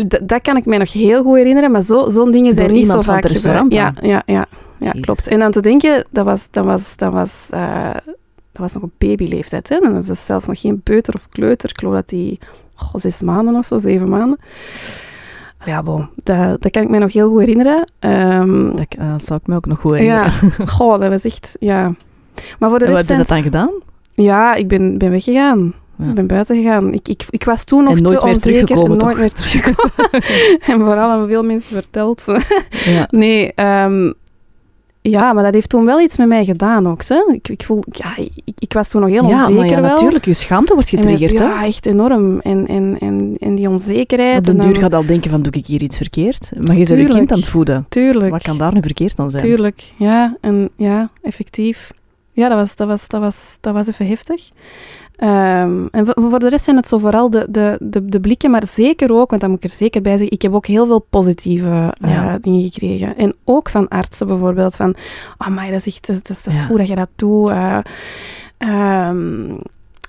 Dat, 0.07 0.19
dat 0.27 0.41
kan 0.41 0.57
ik 0.57 0.65
mij 0.65 0.77
nog 0.77 0.93
heel 0.93 1.23
goed 1.23 1.37
herinneren, 1.37 1.71
maar 1.71 1.81
zo, 1.81 2.09
zo'n 2.09 2.31
dingen 2.31 2.53
zijn 2.55 2.67
Door 2.67 2.77
niet 2.77 2.87
zo 2.87 3.01
vaak 3.01 3.23
het 3.23 3.31
restaurant. 3.31 3.73
Ja, 3.73 3.93
ja, 4.01 4.09
ja, 4.11 4.23
ja 4.25 4.45
Jezus. 4.79 5.01
klopt. 5.01 5.27
En 5.27 5.39
dan 5.39 5.51
te 5.51 5.61
denken, 5.61 6.05
dat 6.09 6.25
was, 6.25 6.47
dat 6.51 6.65
was, 6.65 6.95
dat 6.97 7.13
was, 7.13 7.47
eh, 7.49 7.93
dat 8.51 8.61
was 8.61 8.73
nog 8.73 8.83
een 8.83 8.91
babyleeftijd. 8.97 9.69
Hè? 9.69 9.75
En 9.75 9.93
dat 9.93 10.09
is 10.09 10.25
zelfs 10.25 10.47
nog 10.47 10.59
geen 10.59 10.81
peuter 10.81 11.13
of 11.13 11.29
kleuter. 11.29 11.69
Ik 11.69 11.79
geloof 11.79 11.93
dat 11.93 12.09
die 12.09 12.39
zes 12.93 13.21
maanden 13.21 13.55
of 13.55 13.65
zo, 13.65 13.77
zeven 13.77 14.09
maanden. 14.09 14.39
Ja, 15.65 15.83
bon, 15.83 16.09
dat, 16.23 16.61
dat 16.61 16.71
kan 16.71 16.83
ik 16.83 16.89
mij 16.89 16.99
nog 16.99 17.13
heel 17.13 17.29
goed 17.29 17.39
herinneren. 17.39 17.83
Ehm, 17.99 18.75
Dat 18.75 18.85
eh, 18.97 19.13
zou 19.17 19.39
ik 19.41 19.47
me 19.47 19.55
ook 19.55 19.65
nog 19.65 19.79
goed 19.79 19.91
herinneren. 19.91 20.31
ja, 20.57 20.65
goh, 20.75 20.99
dat 20.99 21.09
was 21.09 21.23
echt, 21.23 21.55
ja. 21.59 21.93
Maar 22.59 22.69
voor 22.69 22.79
de 22.79 22.85
En 22.85 22.91
wat 22.91 22.99
heb 22.99 23.09
je 23.09 23.17
dat 23.17 23.27
dan 23.27 23.43
gedaan? 23.43 23.71
ja, 24.13 24.53
ik 24.55 24.67
ben, 24.67 24.97
ben 24.97 25.09
weggegaan. 25.11 25.73
Ja. 25.97 26.09
Ik 26.09 26.15
ben 26.15 26.27
buiten 26.27 26.55
gegaan. 26.55 26.93
Ik, 26.93 27.07
ik, 27.07 27.23
ik 27.29 27.43
was 27.43 27.63
toen 27.63 27.83
nog 27.83 27.95
En 27.97 28.03
nooit 28.03 28.17
te 28.19 28.25
meer 28.25 28.33
onzeker. 28.33 28.65
teruggekomen, 28.65 28.99
en 28.99 29.05
nooit 29.05 29.15
toch? 29.15 29.19
meer 29.19 29.33
teruggekomen. 29.33 30.23
en 30.71 30.79
vooral 30.85 31.09
aan 31.09 31.27
veel 31.27 31.43
mensen 31.43 31.73
verteld. 31.73 32.25
Ja. 32.85 33.07
Nee, 33.09 33.53
ehm, 33.53 34.11
ja, 35.01 35.33
maar 35.33 35.43
dat 35.43 35.53
heeft 35.53 35.69
toen 35.69 35.85
wel 35.85 36.01
iets 36.01 36.17
met 36.17 36.27
mij 36.27 36.45
gedaan 36.45 36.87
ook. 36.87 37.03
Hè? 37.07 37.23
Ik, 37.33 37.47
ik 37.47 37.63
voel, 37.63 37.83
ja, 37.91 38.15
ik, 38.45 38.53
ik 38.59 38.73
was 38.73 38.89
toen 38.89 39.01
nog 39.01 39.09
heel 39.09 39.27
ja, 39.27 39.39
onzeker 39.47 39.55
maar 39.55 39.65
ja, 39.65 39.81
wel. 39.81 39.89
natuurlijk. 39.89 40.25
Je 40.25 40.33
schaamte 40.33 40.73
wordt 40.73 40.91
met- 40.91 41.01
getriggerd, 41.01 41.39
hè? 41.39 41.45
Ja, 41.45 41.65
echt 41.65 41.85
enorm. 41.85 42.39
En, 42.39 42.67
en, 42.67 42.97
en, 42.99 43.35
en 43.39 43.55
die 43.55 43.69
onzekerheid. 43.69 44.37
Op 44.37 44.43
den 44.45 44.57
duur 44.59 44.77
gaat 44.77 44.93
al 44.93 45.05
denken 45.05 45.29
van, 45.31 45.41
doe 45.41 45.51
ik 45.51 45.67
hier 45.67 45.81
iets 45.81 45.97
verkeerd? 45.97 46.49
Maar 46.57 46.75
je 46.77 46.85
bent 46.87 47.01
je 47.01 47.07
kind 47.07 47.31
aan 47.31 47.37
het 47.39 47.47
voeden. 47.47 47.85
Tuurlijk. 47.89 48.31
Wat 48.31 48.41
kan 48.41 48.57
daar 48.57 48.73
nu 48.73 48.81
verkeerd 48.81 49.19
aan 49.19 49.29
zijn? 49.29 49.43
Tuurlijk, 49.43 49.83
ja. 49.97 50.37
En 50.41 50.69
ja, 50.75 51.09
effectief. 51.21 51.91
Ja, 52.31 52.47
dat 52.49 52.57
was, 52.57 52.75
dat 52.75 52.87
was, 52.87 53.07
dat 53.07 53.21
was, 53.21 53.57
dat 53.61 53.73
was 53.73 53.87
even 53.87 54.07
heftig. 54.07 54.49
Ehm, 55.17 55.85
en 55.91 56.05
voor 56.15 56.39
de 56.39 56.49
rest 56.49 56.63
zijn 56.65 56.75
het 56.75 56.87
zo 56.87 56.97
vooral 56.97 57.29
de, 57.29 57.45
de, 57.49 57.77
de, 57.79 58.05
de 58.05 58.19
blikken, 58.19 58.51
maar 58.51 58.63
zeker 58.67 59.11
ook, 59.13 59.29
want 59.29 59.41
dat 59.41 59.49
moet 59.49 59.63
ik 59.63 59.69
er 59.69 59.75
zeker 59.77 60.01
bij 60.01 60.11
zeggen, 60.11 60.31
ik 60.31 60.41
heb 60.41 60.53
ook 60.53 60.65
heel 60.65 60.85
veel 60.85 60.99
positieve 61.09 61.93
eh, 62.01 62.11
Ja. 62.11 62.37
dingen 62.41 62.63
gekregen. 62.71 63.17
En 63.17 63.35
ook 63.43 63.69
van 63.69 63.87
artsen 63.87 64.27
bijvoorbeeld, 64.27 64.75
van, 64.75 64.95
oh 65.37 65.47
maar 65.47 65.65
dat 65.71 65.75
is 65.75 65.87
echt, 65.87 66.07
dat, 66.07 66.15
is- 66.15 66.43
dat 66.43 66.53
is 66.53 66.59
Ja. 66.59 66.65
goed 66.65 66.77
dat 66.77 66.87
je 66.87 66.95
dat 66.95 67.09
doet. 67.15 67.49
eh. 67.49 67.77
Ehm, 68.57 69.53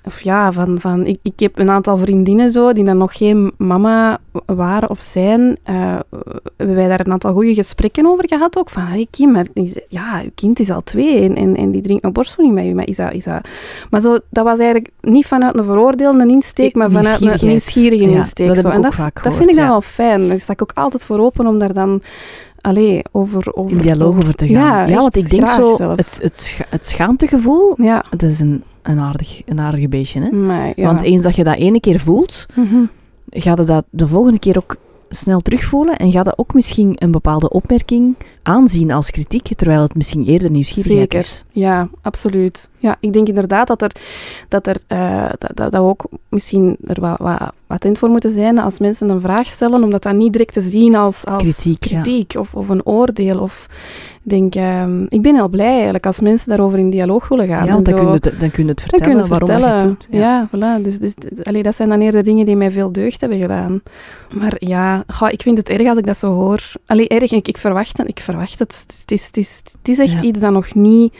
of 0.07 0.21
ja, 0.21 0.51
van, 0.51 0.79
van 0.81 1.05
ik, 1.05 1.17
ik 1.21 1.39
heb 1.39 1.59
een 1.59 1.69
aantal 1.69 1.97
vriendinnen 1.97 2.51
zo, 2.51 2.73
die 2.73 2.83
dan 2.83 2.97
nog 2.97 3.17
geen 3.17 3.51
mama 3.57 4.17
waren 4.45 4.89
of 4.89 4.99
zijn. 4.99 5.57
eh, 5.63 5.99
hebben 6.57 6.75
wij 6.75 6.87
daar 6.87 6.99
een 6.99 7.11
aantal 7.11 7.33
goede 7.33 7.53
gesprekken 7.53 8.05
over 8.05 8.27
gehad 8.27 8.57
ook. 8.57 8.69
Van, 8.69 8.83
hey 8.83 9.07
Kim, 9.11 9.31
maar 9.31 9.45
is- 9.53 9.79
ja, 9.87 10.19
je 10.19 10.31
kind 10.35 10.59
is 10.59 10.69
al 10.71 10.83
twee 10.83 11.21
en, 11.23 11.35
en, 11.35 11.55
en 11.55 11.71
die 11.71 11.81
drinkt 11.81 12.03
nog 12.03 12.11
borstvoeding 12.11 12.55
bij 12.57 12.67
je. 12.67 12.75
Maar, 12.75 12.87
is 12.87 12.95
dat, 12.95 13.13
is 13.13 13.23
dat... 13.23 13.47
maar 13.89 14.01
zo, 14.01 14.17
dat 14.29 14.43
was 14.43 14.57
eigenlijk 14.59 14.89
niet 15.01 15.25
vanuit 15.25 15.57
een 15.57 15.63
veroordelende 15.63 16.27
insteek, 16.33 16.75
maar 16.75 16.91
vanuit 16.91 17.21
een 17.21 17.47
nieuwsgierige 17.47 18.09
Ja, 18.09 18.17
insteek. 18.17 18.47
dat 18.47 18.57
zo. 18.57 18.69
en 18.69 18.81
dat, 18.81 18.95
dat 19.23 19.33
vind 19.33 19.49
ik 19.49 19.55
dan 19.55 19.63
ja. 19.63 19.69
wel 19.69 19.81
fijn. 19.81 20.27
Daar 20.27 20.39
sta 20.39 20.53
ik 20.53 20.61
ook 20.61 20.71
altijd 20.73 21.03
voor 21.05 21.19
open 21.19 21.47
om 21.47 21.57
daar 21.57 21.73
dan 21.73 22.01
allee, 22.61 23.01
over, 23.11 23.55
over... 23.55 23.71
In 23.71 23.77
dialoog 23.77 24.17
over 24.17 24.33
te 24.33 24.47
gaan. 24.47 24.55
Ja, 24.55 24.87
Ja, 24.87 24.95
want 24.97 25.15
ik 25.15 25.29
denk 25.29 25.47
zo, 25.47 25.75
zelfs. 25.75 26.01
het, 26.15 26.19
het, 26.21 26.61
het 26.69 26.85
schaamtegevoel, 26.85 27.73
Ja, 27.81 28.03
dat 28.09 28.29
is 28.29 28.39
een, 28.39 28.63
een, 28.81 28.99
aardig, 28.99 29.41
een 29.45 29.59
aardig 29.59 29.89
beestje, 29.89 30.19
hè? 30.21 30.29
maar, 30.31 30.71
ja. 30.75 30.85
Want 30.85 31.01
eens 31.01 31.23
dat 31.23 31.35
je 31.35 31.43
dat 31.43 31.55
ene 31.55 31.79
keer 31.79 31.99
voelt, 31.99 32.45
Mhm. 32.55 32.75
ga 33.29 33.49
je 33.55 33.63
dat 33.65 33.83
de 33.89 34.07
volgende 34.07 34.39
keer 34.39 34.57
ook 34.57 34.75
snel 35.09 35.39
terugvoelen 35.39 35.95
en 35.95 36.11
ga 36.11 36.21
je 36.23 36.37
ook 36.37 36.53
misschien 36.53 36.93
een 36.95 37.11
bepaalde 37.11 37.49
opmerking 37.49 38.15
aanzien 38.43 38.91
als 38.91 39.11
kritiek, 39.11 39.55
terwijl 39.55 39.81
het 39.81 39.95
misschien 39.95 40.25
eerder 40.25 40.51
nieuwsgierigheid 40.51 40.99
Zeker. 40.99 41.19
is. 41.19 41.43
Ja, 41.51 41.89
absoluut. 42.01 42.69
Ja, 42.77 42.97
ik 42.99 43.13
denk 43.13 43.27
inderdaad 43.27 43.67
dat 43.67 43.81
er, 43.81 43.91
dat 44.47 44.67
er 44.67 44.77
eh, 44.87 45.29
dat, 45.37 45.51
dat, 45.53 45.71
dat 45.71 45.81
we 45.81 45.87
ook 45.87 46.07
misschien 46.29 46.77
er 46.83 47.01
wat, 47.01 47.17
wat 47.17 47.53
attent 47.67 47.97
voor 47.97 48.09
moeten 48.09 48.31
zijn 48.31 48.59
als 48.59 48.79
mensen 48.79 49.09
een 49.09 49.21
vraag 49.21 49.47
stellen, 49.47 49.83
om 49.83 49.89
dat 49.89 50.03
dan 50.03 50.17
niet 50.17 50.31
direct 50.31 50.53
te 50.53 50.61
zien 50.61 50.95
als, 50.95 51.25
als 51.25 51.61
Kritiek, 51.79 52.31
ja. 52.31 52.39
of, 52.39 52.55
of 52.55 52.69
een 52.69 52.85
oordeel. 52.85 53.39
Of, 53.39 53.67
denk, 54.29 54.55
ehm, 54.55 55.03
ik 55.07 55.21
ben 55.21 55.35
heel 55.35 55.49
blij 55.49 55.73
eigenlijk 55.73 56.05
als 56.05 56.21
mensen 56.21 56.49
daarover 56.49 56.79
in 56.79 56.89
dialoog 56.89 57.27
willen 57.27 57.47
gaan. 57.47 57.65
Ja, 57.65 57.73
want 57.73 57.85
dan 57.85 57.95
kun 57.95 58.05
je 58.07 58.11
het, 58.11 58.33
dan 58.39 58.51
kun 58.51 58.63
je 58.63 58.69
het 58.69 58.81
vertellen 58.81 59.05
kun 59.05 59.15
je 59.15 59.19
het 59.21 59.27
waarom 59.29 59.49
vertellen. 59.49 59.71
dat 59.71 59.81
je 59.81 59.87
het 59.87 60.07
doet. 60.09 60.19
Ja, 60.19 60.47
voilà. 60.49 60.81
Dus, 60.83 60.99
dus 60.99 61.13
allee, 61.43 61.63
dat 61.63 61.75
zijn 61.75 61.89
dan 61.89 61.99
eerder 62.01 62.23
dingen 62.23 62.45
die 62.45 62.55
mij 62.55 62.71
veel 62.71 62.91
deugd 62.91 63.21
hebben 63.21 63.39
gedaan. 63.39 63.81
Maar 64.33 64.55
ja, 64.59 65.03
goh, 65.07 65.29
ik 65.31 65.41
vind 65.41 65.57
het 65.57 65.69
erg 65.69 65.87
als 65.87 65.97
ik 65.97 66.05
dat 66.05 66.17
zo 66.17 66.33
hoor. 66.33 66.71
Allee, 66.85 67.07
erg, 67.07 67.31
ik, 67.31 67.47
ik, 67.47 67.57
verwacht, 67.57 67.97
het, 67.97 68.07
ik 68.07 68.19
verwacht 68.19 68.59
het. 68.59 68.83
Het 68.99 69.11
is, 69.11 69.25
het 69.25 69.37
is, 69.37 69.61
het 69.77 69.89
is 69.89 69.99
echt 69.99 70.11
Ja. 70.11 70.21
iets 70.21 70.39
dat 70.39 70.51
nog 70.51 70.73
niet... 70.73 71.13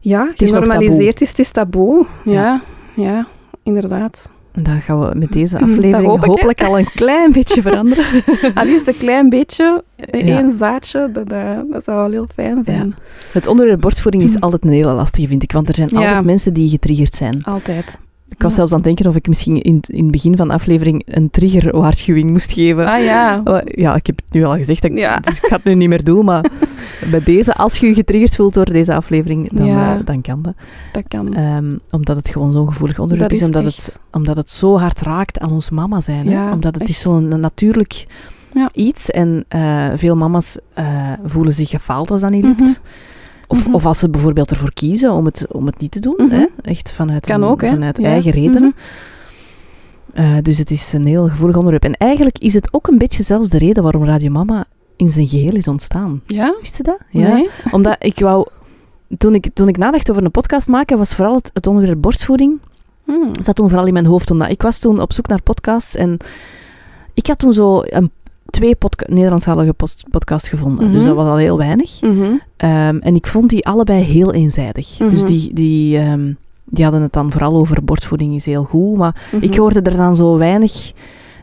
Ja, 0.00 0.32
genormaliseerd 0.34 1.20
is. 1.20 1.28
Het 1.28 1.38
is 1.38 1.50
taboe. 1.50 2.06
Ja, 2.24 2.60
ja, 2.96 3.26
inderdaad. 3.62 4.28
En 4.58 4.64
dan 4.64 4.80
gaan 4.80 5.00
we 5.00 5.10
met 5.18 5.32
deze 5.32 5.56
Mm, 5.58 5.62
aflevering 5.62 6.06
hoop 6.08 6.16
ik, 6.18 6.24
hè. 6.24 6.30
hopelijk 6.30 6.62
al 6.62 6.78
een 6.78 6.90
klein 6.94 7.32
beetje 7.32 7.62
veranderen. 7.62 8.04
Al 8.54 8.66
is 8.66 8.78
het 8.78 8.86
een 8.88 8.96
klein 8.98 9.28
beetje, 9.28 9.84
eh, 9.96 10.26
Ja. 10.26 10.38
één 10.38 10.58
zaadje, 10.58 11.10
dat, 11.12 11.28
dat 11.70 11.84
zou 11.84 11.96
wel 11.96 12.10
heel 12.10 12.26
fijn 12.34 12.64
zijn. 12.64 12.94
Het 13.32 13.46
onderwerp 13.46 13.80
borstvoeding 13.80 14.22
is 14.22 14.40
altijd 14.40 14.64
een 14.64 14.70
hele 14.70 14.92
lastige, 14.92 15.28
vind 15.28 15.42
ik. 15.42 15.52
Want 15.52 15.68
er 15.68 15.74
zijn 15.74 15.88
Ja. 15.92 15.98
altijd 15.98 16.24
mensen 16.24 16.52
die 16.54 16.68
getriggerd 16.68 17.14
zijn. 17.14 17.44
Altijd. 17.44 17.98
Ik 18.30 18.42
was 18.42 18.54
zelfs 18.54 18.70
aan 18.72 18.76
het 18.78 18.86
denken 18.86 19.06
of 19.06 19.16
ik 19.16 19.28
misschien 19.28 19.60
in, 19.62 19.80
in 19.86 20.02
het 20.02 20.10
begin 20.12 20.36
van 20.36 20.48
de 20.48 20.54
aflevering 20.54 21.02
een 21.06 21.30
triggerwaarschuwing 21.30 22.30
moest 22.30 22.52
geven. 22.52 22.86
Ah 22.86 23.04
ja. 23.04 23.42
Ja, 23.64 23.94
ik 23.94 24.06
heb 24.06 24.16
het 24.24 24.32
nu 24.34 24.44
al 24.44 24.56
gezegd, 24.56 24.82
dat 24.82 24.90
ik- 24.90 24.98
Ja. 24.98 25.16
dus 25.16 25.36
ik 25.36 25.46
ga 25.46 25.56
het 25.56 25.64
nu 25.64 25.74
niet 25.74 25.88
meer 25.88 26.04
doen. 26.04 26.24
Maar 26.24 26.44
bij 27.10 27.22
deze, 27.22 27.54
als 27.54 27.76
je 27.78 27.86
je 27.86 27.94
getriggerd 27.94 28.34
voelt 28.36 28.54
door 28.54 28.64
deze 28.64 28.94
aflevering, 28.94 29.52
dan, 29.52 29.66
Ja. 29.66 29.98
eh, 29.98 30.04
dan 30.04 30.20
kan 30.20 30.42
dat. 30.42 30.54
Dat 30.92 31.04
kan. 31.08 31.34
Ehm, 31.34 31.76
omdat 31.90 32.16
het 32.16 32.28
gewoon 32.28 32.52
zo'n 32.52 32.68
gevoelig 32.68 32.98
onderwerp 32.98 33.30
is. 33.30 33.38
is 33.40 33.44
Omdat, 33.46 33.64
echt- 33.64 33.86
het, 33.86 34.00
omdat 34.12 34.36
het 34.36 34.50
zo 34.50 34.78
hard 34.78 35.00
raakt 35.00 35.38
aan 35.40 35.52
ons 35.52 35.70
mama 35.70 36.00
zijn. 36.00 36.28
Hè? 36.28 36.52
Omdat 36.52 36.74
het 36.74 36.88
is 36.88 37.00
zo'n 37.00 37.40
natuurlijk 37.40 38.06
Ja. 38.54 38.68
iets. 38.72 39.10
En 39.10 39.44
eh, 39.48 39.86
veel 39.94 40.16
mama's 40.16 40.56
eh, 40.74 41.12
voelen 41.24 41.52
zich 41.52 41.68
gefaald 41.70 42.10
als 42.10 42.20
dat 42.20 42.30
niet 42.30 42.44
lukt. 42.44 42.60
Mhm. 42.60 42.72
Of, 43.46 43.64
Mhm. 43.66 43.74
of 43.74 43.86
als 43.86 43.98
ze 43.98 44.08
bijvoorbeeld 44.10 44.50
ervoor 44.50 44.72
kiezen 44.72 45.12
om 45.12 45.24
het, 45.24 45.46
om 45.52 45.66
het 45.66 45.78
niet 45.80 45.90
te 45.90 46.00
doen. 46.00 46.14
Mhm. 46.16 46.30
Hè? 46.30 46.46
Echt 46.62 46.92
vanuit, 46.92 47.26
Kan 47.26 47.42
een- 47.42 47.48
ook, 47.48 47.60
hè? 47.60 47.68
vanuit 47.68 48.02
eigen 48.02 48.30
redenen. 48.30 48.74
Dus 50.42 50.58
het 50.58 50.70
is 50.70 50.92
een 50.92 51.06
heel 51.06 51.28
gevoelig 51.28 51.56
onderwerp. 51.56 51.84
En 51.84 51.94
eigenlijk 51.96 52.38
is 52.38 52.54
het 52.54 52.68
ook 52.72 52.86
een 52.88 52.98
beetje 52.98 53.22
zelfs 53.22 53.48
de 53.48 53.58
reden 53.58 53.82
waarom 53.82 54.04
Radio 54.04 54.30
Mama 54.30 54.64
in 54.98 55.08
zijn 55.08 55.26
geheel 55.26 55.54
is 55.54 55.68
ontstaan. 55.68 56.22
Ja? 56.26 56.54
Wist 56.60 56.76
je 56.76 56.82
dat? 56.82 57.00
Ja. 57.10 57.34
Nee? 57.34 57.48
Omdat 57.72 57.96
ik 57.98 58.18
wou... 58.20 58.46
Toen 59.18 59.34
ik, 59.34 59.48
toen 59.54 59.68
ik 59.68 59.76
nadacht 59.76 60.10
over 60.10 60.24
een 60.24 60.30
podcast 60.30 60.68
maken, 60.68 60.98
was 60.98 61.14
vooral 61.14 61.34
het, 61.34 61.50
het 61.52 61.66
onderwerp 61.66 62.00
borstvoeding. 62.00 62.58
Hmm. 63.04 63.26
Dat 63.32 63.44
zat 63.44 63.54
toen 63.56 63.68
vooral 63.68 63.86
in 63.86 63.92
mijn 63.92 64.06
hoofd. 64.06 64.30
Omdat 64.30 64.50
ik 64.50 64.62
was 64.62 64.78
toen 64.78 65.00
op 65.00 65.12
zoek 65.12 65.26
naar 65.26 65.42
podcasts 65.42 65.94
en 65.94 66.16
ik 67.14 67.26
had 67.26 67.38
toen 67.38 67.52
zo 67.52 67.82
een, 67.84 68.10
twee 68.50 68.74
podca 68.74 69.04
Nederlandstalige 69.08 69.74
podcasts 70.10 70.48
gevonden. 70.48 70.84
Mhm. 70.84 70.94
Dus 70.94 71.04
dat 71.04 71.14
was 71.16 71.26
al 71.26 71.36
heel 71.36 71.58
weinig. 71.58 72.00
Mhm. 72.00 72.22
Ehm, 72.56 72.96
en 72.96 73.14
ik 73.14 73.26
vond 73.26 73.50
die 73.50 73.66
allebei 73.66 74.02
heel 74.02 74.32
eenzijdig. 74.32 74.98
Mhm. 74.98 75.10
Dus 75.10 75.24
die, 75.24 75.52
die, 75.54 75.98
ehm, 75.98 76.32
die 76.64 76.84
hadden 76.84 77.02
het 77.02 77.12
dan 77.12 77.32
vooral 77.32 77.56
over 77.56 77.84
borstvoeding 77.84 78.34
is 78.34 78.44
heel 78.46 78.64
goed. 78.64 78.96
Maar 78.96 79.28
ik 79.40 79.50
Mhm. 79.50 79.60
hoorde 79.60 79.80
er 79.80 79.96
dan 79.96 80.16
zo 80.16 80.36
weinig, 80.36 80.92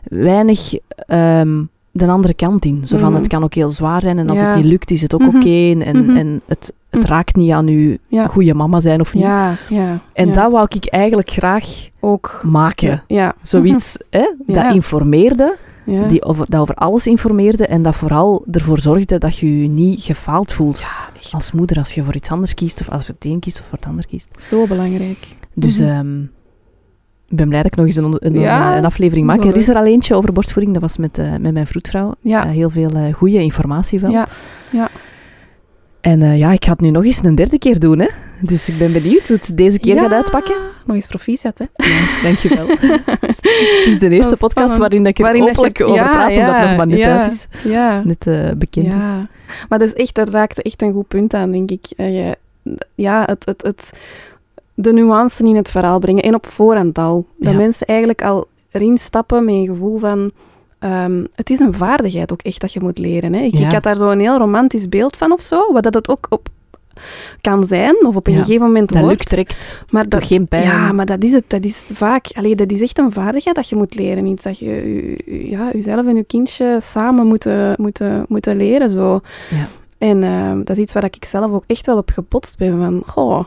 weinig 0.04 0.74
ehm, 0.96 1.64
de 1.98 2.06
andere 2.06 2.34
kant 2.34 2.64
in. 2.64 2.82
Zo 2.86 2.98
van, 2.98 3.08
Mhm. 3.08 3.18
het 3.18 3.28
kan 3.28 3.42
ook 3.42 3.54
heel 3.54 3.70
zwaar 3.70 4.02
zijn 4.02 4.18
en 4.18 4.28
als 4.28 4.38
Ja. 4.38 4.46
het 4.46 4.56
niet 4.56 4.64
lukt, 4.64 4.90
is 4.90 5.02
het 5.02 5.14
ook 5.14 5.20
Mhm. 5.20 5.36
oké. 5.36 5.80
En, 5.84 6.04
Mhm. 6.04 6.16
en 6.16 6.40
het, 6.46 6.72
het 6.90 7.00
Mhm. 7.02 7.10
raakt 7.12 7.36
niet 7.36 7.50
aan 7.50 7.66
uw 7.68 7.96
Ja. 8.08 8.26
goede 8.26 8.54
mama 8.54 8.80
zijn 8.80 9.00
of 9.00 9.14
niet. 9.14 9.22
Ja, 9.22 9.54
ja. 9.68 9.98
En 10.12 10.32
dat 10.32 10.50
wou 10.52 10.66
ik 10.68 10.86
eigenlijk 10.86 11.30
graag 11.30 11.88
ook. 12.00 12.40
maken. 12.44 13.02
Ja. 13.06 13.34
Zoiets 13.42 13.96
hè, 14.10 14.34
dat 14.46 14.74
informeerde, 14.74 15.56
Mhm. 15.84 16.08
Die 16.08 16.24
over, 16.24 16.46
dat 16.50 16.60
over 16.60 16.74
alles 16.74 17.06
informeerde 17.06 17.66
en 17.66 17.82
dat 17.82 17.96
vooral 17.96 18.44
ervoor 18.50 18.78
zorgde 18.80 19.18
dat 19.18 19.38
je 19.38 19.62
je 19.62 19.68
niet 19.68 20.00
gefaald 20.02 20.52
voelt. 20.52 20.90
Als 21.30 21.52
moeder, 21.52 21.76
als 21.78 21.92
je 21.92 22.02
voor 22.02 22.14
iets 22.14 22.30
anders 22.30 22.54
kiest, 22.54 22.80
of 22.80 22.88
als 22.90 23.06
je 23.06 23.12
het 23.12 23.24
een 23.24 23.38
kiest 23.38 23.58
of 23.60 23.64
voor 23.64 23.78
het 23.78 23.86
ander 23.86 24.06
kiest. 24.06 24.28
Zo 24.40 24.66
belangrijk. 24.66 25.18
Dus 25.54 25.78
Mhm. 25.78 25.88
ehm, 25.88 26.16
ik 27.28 27.36
ben 27.36 27.48
blij 27.48 27.62
dat 27.62 27.72
ik 27.72 27.76
nog 27.78 27.86
eens 27.86 27.96
een, 27.96 28.04
onder- 28.04 28.24
een, 28.26 28.40
Ja, 28.40 28.76
een 28.76 28.84
aflevering 28.84 29.26
maak. 29.26 29.44
Er 29.44 29.56
is 29.56 29.68
er 29.68 29.76
al 29.76 29.84
eentje 29.86 30.14
over 30.14 30.32
borstvoeding, 30.32 30.72
dat 30.74 30.82
was 30.82 30.96
met, 30.98 31.18
eh, 31.18 31.30
met 31.40 31.52
mijn 31.52 31.66
vroedvrouw. 31.66 32.14
Ja. 32.20 32.44
Eh, 32.44 32.50
heel 32.50 32.70
veel 32.70 32.90
eh, 32.90 33.14
goede 33.14 33.42
informatie 33.42 34.00
wel. 34.00 34.10
Ja. 34.10 34.26
Ja. 34.70 34.88
En 36.00 36.22
eh, 36.22 36.38
ja, 36.38 36.52
ik 36.52 36.64
ga 36.64 36.70
het 36.72 36.80
nu 36.80 36.90
nog 36.90 37.04
eens 37.04 37.24
een 37.24 37.34
derde 37.34 37.58
keer 37.58 37.78
doen. 37.78 37.98
Hè. 37.98 38.08
Dus 38.40 38.68
ik 38.68 38.78
ben 38.78 38.92
benieuwd 38.92 39.28
hoe 39.28 39.36
het 39.36 39.56
deze 39.56 39.78
keer 39.78 39.94
Ja. 39.94 40.02
gaat 40.02 40.12
uitpakken. 40.12 40.54
Nog 40.84 40.96
eens 40.96 41.06
proficiat, 41.06 41.58
hè? 41.58 41.64
Ja, 41.88 42.22
dankjewel. 42.22 42.66
het 43.46 43.84
is 43.86 43.98
de 43.98 44.08
eerste 44.08 44.36
podcast 44.36 44.76
waarin 44.76 45.06
ik 45.06 45.16
er 45.18 45.22
Waarin 45.24 45.40
dat 45.44 45.50
je- 45.50 45.56
openlijk 45.58 45.82
over 45.90 46.10
praat, 46.10 46.36
omdat 46.36 46.54
het 46.54 46.66
nog 46.68 46.76
maar 46.76 46.86
net 46.86 46.98
ja. 46.98 47.22
uit 47.22 47.32
is. 47.32 47.46
Ja. 47.70 48.02
Net 48.04 48.26
eh, 48.26 48.50
bekend 48.58 48.86
is. 48.86 49.04
Maar 49.68 49.78
dat 49.78 49.82
is 49.88 49.92
echt, 49.94 50.18
raakt 50.28 50.62
echt 50.62 50.82
een 50.82 50.92
goed 50.92 51.08
punt 51.08 51.34
aan, 51.34 51.50
denk 51.50 51.70
ik. 51.70 51.86
Eh, 51.96 52.32
ja, 52.94 53.22
het, 53.26 53.44
het, 53.46 53.62
het, 53.62 53.92
de 54.78 54.92
nuance 54.92 55.44
in 55.44 55.56
het 55.56 55.68
verhaal 55.68 55.98
brengen. 55.98 56.22
En 56.22 56.34
op 56.34 56.46
voorhand 56.46 56.98
al. 56.98 57.26
Dat 57.38 57.52
Ja. 57.52 57.58
mensen 57.58 57.86
eigenlijk 57.86 58.22
al 58.24 58.46
erin 58.70 58.98
stappen 58.98 59.44
met 59.44 59.54
een 59.54 59.66
gevoel 59.66 59.98
van... 59.98 60.30
ehm, 60.78 61.24
het 61.34 61.50
is 61.50 61.58
een 61.58 61.72
vaardigheid 61.74 62.32
ook 62.32 62.42
echt 62.42 62.60
dat 62.60 62.72
je 62.72 62.80
moet 62.80 62.98
leren. 62.98 63.32
Hè. 63.32 63.40
Ik, 63.40 63.56
Ja. 63.58 63.66
ik 63.66 63.72
had 63.72 63.82
daar 63.82 63.96
zo 63.96 64.10
een 64.10 64.20
heel 64.20 64.38
romantisch 64.38 64.88
beeld 64.88 65.16
van 65.16 65.32
of 65.32 65.40
zo. 65.40 65.72
Wat 65.72 65.82
dat 65.82 65.94
het 65.94 66.08
ook 66.08 66.26
op 66.28 66.48
kan 67.40 67.66
zijn. 67.66 68.06
Of 68.06 68.16
op 68.16 68.26
een 68.26 68.32
Ja. 68.32 68.38
gegeven 68.38 68.66
moment 68.66 68.88
Dat 68.88 68.98
wordt. 68.98 69.12
lukt 69.16 69.30
direct. 69.30 69.84
Maar 69.90 70.02
Toch 70.08 70.20
dat, 70.20 70.28
geen 70.28 70.48
pijn. 70.48 70.62
ja, 70.64 70.92
maar 70.92 71.06
dat 71.06 71.22
is 71.24 71.32
het. 71.32 71.44
Dat 71.46 71.64
is 71.64 71.84
vaak... 71.92 72.26
Allee, 72.32 72.54
dat 72.54 72.70
is 72.70 72.80
echt 72.80 72.98
een 72.98 73.12
vaardigheid 73.12 73.56
dat 73.56 73.68
je 73.68 73.76
moet 73.76 73.94
leren. 73.94 74.26
Iets 74.26 74.42
dat 74.42 74.58
je 74.58 75.16
ja, 75.50 75.70
jezelf 75.72 76.06
en 76.06 76.16
je 76.16 76.24
kindje 76.24 76.78
samen 76.82 77.26
moeten, 77.26 77.74
moeten, 77.76 78.24
moeten 78.28 78.56
leren. 78.56 78.90
Zo. 78.90 79.20
Ja. 79.50 79.66
En 79.98 80.22
eh, 80.22 80.52
dat 80.64 80.76
is 80.76 80.82
iets 80.82 80.92
waar 80.92 81.04
ik 81.04 81.24
zelf 81.24 81.52
ook 81.52 81.64
echt 81.66 81.86
wel 81.86 81.96
op 81.96 82.10
gepotst 82.10 82.58
ben. 82.58 82.78
Van, 82.78 83.02
goh, 83.06 83.44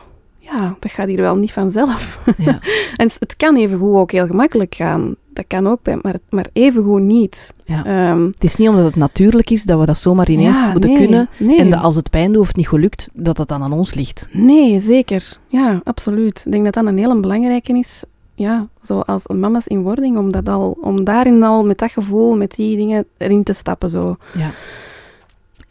ja, 0.50 0.76
dat 0.80 0.90
gaat 0.90 1.08
hier 1.08 1.20
wel 1.20 1.36
niet 1.36 1.52
vanzelf. 1.52 2.18
Ja. 2.36 2.58
en 2.96 3.10
het 3.18 3.36
kan 3.36 3.56
evengoed 3.56 3.94
ook 3.96 4.12
heel 4.12 4.26
gemakkelijk 4.26 4.74
gaan. 4.74 5.14
Dat 5.32 5.44
kan 5.48 5.66
ook, 5.66 5.82
bij- 5.82 5.98
maar, 6.02 6.14
maar 6.30 6.46
evengoed 6.52 7.00
niet. 7.02 7.54
Ja. 7.64 7.84
Ehm, 7.84 8.24
Het 8.24 8.44
is 8.44 8.56
niet 8.56 8.68
omdat 8.68 8.84
het 8.84 8.96
natuurlijk 8.96 9.50
is 9.50 9.64
dat 9.64 9.80
we 9.80 9.86
dat 9.86 9.98
zomaar 9.98 10.30
ineens 10.30 10.64
ja, 10.64 10.70
moeten 10.70 10.90
nee, 10.90 10.98
kunnen. 10.98 11.28
Nee. 11.36 11.58
En 11.58 11.70
dat 11.70 11.80
als 11.82 11.96
het 11.96 12.10
pijn 12.10 12.32
doet 12.32 12.40
of 12.40 12.46
het 12.46 12.56
niet 12.56 12.66
goed 12.68 12.80
lukt, 12.80 13.10
dat 13.12 13.36
dat 13.36 13.48
dan 13.48 13.62
aan 13.62 13.72
ons 13.72 13.94
ligt. 13.94 14.28
Nee, 14.32 14.80
zeker. 14.80 15.38
Ja, 15.48 15.80
absoluut. 15.84 16.42
Ik 16.44 16.52
denk 16.52 16.64
dat 16.64 16.74
dat 16.74 16.86
een 16.86 16.98
hele 16.98 17.20
belangrijke 17.20 17.78
is. 17.78 18.02
Ja, 18.34 18.68
zo 18.82 19.00
als 19.00 19.26
mama's 19.26 19.66
in 19.66 19.82
wording, 19.82 20.16
om, 20.18 20.32
dat 20.32 20.48
al, 20.48 20.78
om 20.80 21.04
daarin 21.04 21.42
al 21.42 21.64
met 21.64 21.78
dat 21.78 21.90
gevoel, 21.90 22.36
met 22.36 22.54
die 22.54 22.76
dingen 22.76 23.04
erin 23.16 23.42
te 23.42 23.52
stappen. 23.52 23.90
Zo. 23.90 24.16
Ja. 24.34 24.50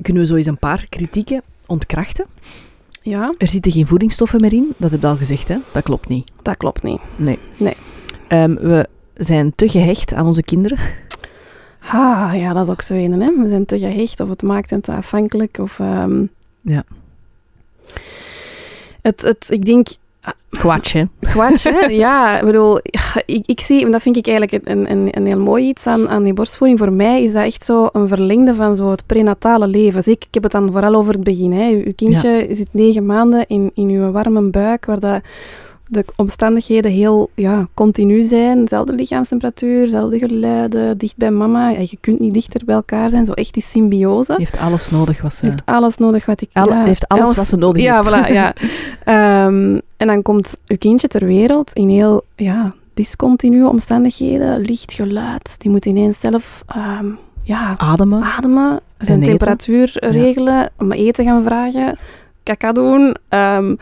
Kunnen 0.01 0.21
we 0.21 0.27
zo 0.27 0.35
eens 0.35 0.45
een 0.45 0.57
paar 0.57 0.85
kritieken 0.89 1.41
ontkrachten? 1.67 2.25
Ja, 3.09 3.33
Er 3.37 3.47
zitten 3.47 3.71
geen 3.71 3.87
voedingsstoffen 3.87 4.41
meer 4.41 4.53
in, 4.53 4.73
dat 4.77 4.91
heb 4.91 5.01
je 5.01 5.07
al 5.07 5.15
gezegd, 5.15 5.47
hè? 5.47 5.57
Dat 5.71 5.83
klopt 5.83 6.07
niet. 6.09 6.31
dat 6.41 6.57
klopt 6.57 6.83
niet. 6.83 6.99
Nee. 7.15 7.39
Nee. 7.57 7.73
Ehm, 8.27 8.53
we 8.55 8.87
zijn 9.13 9.55
te 9.55 9.69
gehecht 9.69 10.13
aan 10.13 10.25
onze 10.25 10.43
kinderen. 10.43 10.77
Ah, 11.91 12.31
ja, 12.35 12.53
dat 12.53 12.65
is 12.65 12.71
ook 12.71 12.81
zo 12.81 12.93
een, 12.93 13.21
hè. 13.21 13.31
We 13.41 13.49
zijn 13.49 13.65
te 13.65 13.79
gehecht 13.79 14.19
of 14.19 14.29
het 14.29 14.41
maakt 14.41 14.69
het 14.69 14.83
te 14.83 14.91
afhankelijk. 14.93 15.57
Of, 15.57 15.79
ehm, 15.79 16.25
Ja. 16.61 16.83
het, 19.01 19.21
het, 19.21 19.47
ik 19.49 19.65
denk, 19.65 19.87
Kwatsch, 20.49 20.93
hè? 20.93 21.03
kwatsch, 21.19 21.63
hè. 21.63 21.85
Ja, 21.87 22.39
ik 22.39 22.45
bedoel, 22.45 22.77
ik, 23.25 23.43
ik 23.45 23.59
zie, 23.59 23.85
en 23.85 23.91
dat 23.91 24.01
vind 24.01 24.17
ik 24.17 24.27
eigenlijk 24.27 24.67
een, 24.67 24.91
een, 24.91 25.07
een 25.11 25.25
heel 25.25 25.39
mooi 25.39 25.67
iets 25.67 25.87
aan, 25.87 26.09
aan 26.09 26.23
die 26.23 26.33
borstvoeding. 26.33 26.79
Voor 26.79 26.91
mij 26.91 27.23
is 27.23 27.33
dat 27.33 27.43
echt 27.43 27.65
zo 27.65 27.89
een 27.91 28.07
verlengde 28.07 28.55
van 28.55 28.75
zo 28.75 28.91
het 28.91 29.05
prenatale 29.05 29.67
leven. 29.67 30.03
Zeker, 30.03 30.27
ik 30.27 30.33
heb 30.33 30.43
het 30.43 30.51
dan 30.51 30.71
vooral 30.71 30.95
over 30.95 31.13
het 31.13 31.23
begin. 31.23 31.51
Hè. 31.51 31.69
Uw, 31.69 31.91
kindje 31.95 32.47
zit 32.51 32.67
negen 32.71 33.05
maanden 33.05 33.45
in, 33.47 33.71
in 33.73 33.89
uw 33.89 34.11
warme 34.11 34.41
buik, 34.41 34.85
waar 34.85 34.99
dat 34.99 35.21
de 35.87 36.05
omstandigheden 36.15 36.91
heel 36.91 37.29
ja, 37.35 37.67
continu 37.73 38.21
zijn. 38.21 38.59
Dezelfde 38.59 38.93
lichaamstemperatuur, 38.93 39.83
dezelfde 39.83 40.19
geluiden, 40.19 40.97
dicht 40.97 41.17
bij 41.17 41.31
mama. 41.31 41.69
Ja, 41.69 41.79
je 41.79 41.97
kunt 42.01 42.19
niet 42.19 42.33
dichter 42.33 42.65
bij 42.65 42.75
elkaar 42.75 43.09
zijn. 43.09 43.25
Zo 43.25 43.33
echt 43.33 43.53
die 43.53 43.63
symbiose. 43.63 44.35
Die 44.35 44.45
heeft 44.45 44.57
alles 44.57 44.89
nodig 44.89 45.21
wat 45.21 45.33
ze... 45.33 45.45
heeft 45.45 45.65
alles 45.65 45.97
nodig 45.97 46.25
wat 46.25 46.41
ik... 46.41 46.49
Alle- 46.53 46.73
ja, 46.73 46.85
heeft 46.85 47.07
alles 47.07 47.35
wat 47.35 47.47
ze 47.47 47.55
nodig 47.55 47.81
ja, 47.81 47.95
heeft. 47.95 48.07
Voilà, 48.07 48.33
ja, 48.33 48.53
Ehm, 49.45 49.77
En 49.99 50.07
dan 50.07 50.21
komt 50.21 50.57
uw 50.67 50.77
kindje 50.77 51.07
ter 51.07 51.25
wereld 51.25 51.73
in 51.73 51.89
heel 51.89 52.23
ja, 52.35 52.73
discontinue 52.93 53.67
omstandigheden. 53.67 54.59
Licht, 54.61 54.91
geluid. 54.91 55.55
Die 55.61 55.71
moet 55.71 55.85
ineens 55.85 56.19
zelf 56.19 56.63
ehm, 56.67 57.05
ja, 57.43 57.75
Ademen. 57.77 58.23
ademen. 58.23 58.79
Zijn 58.97 59.23
temperatuur 59.23 59.91
regelen. 59.99 60.69
Om 60.77 60.91
eten 60.91 61.25
gaan 61.25 61.43
vragen. 61.43 61.97
Kaka 62.43 62.71
doen. 62.71 63.15
Ehm, 63.29 63.75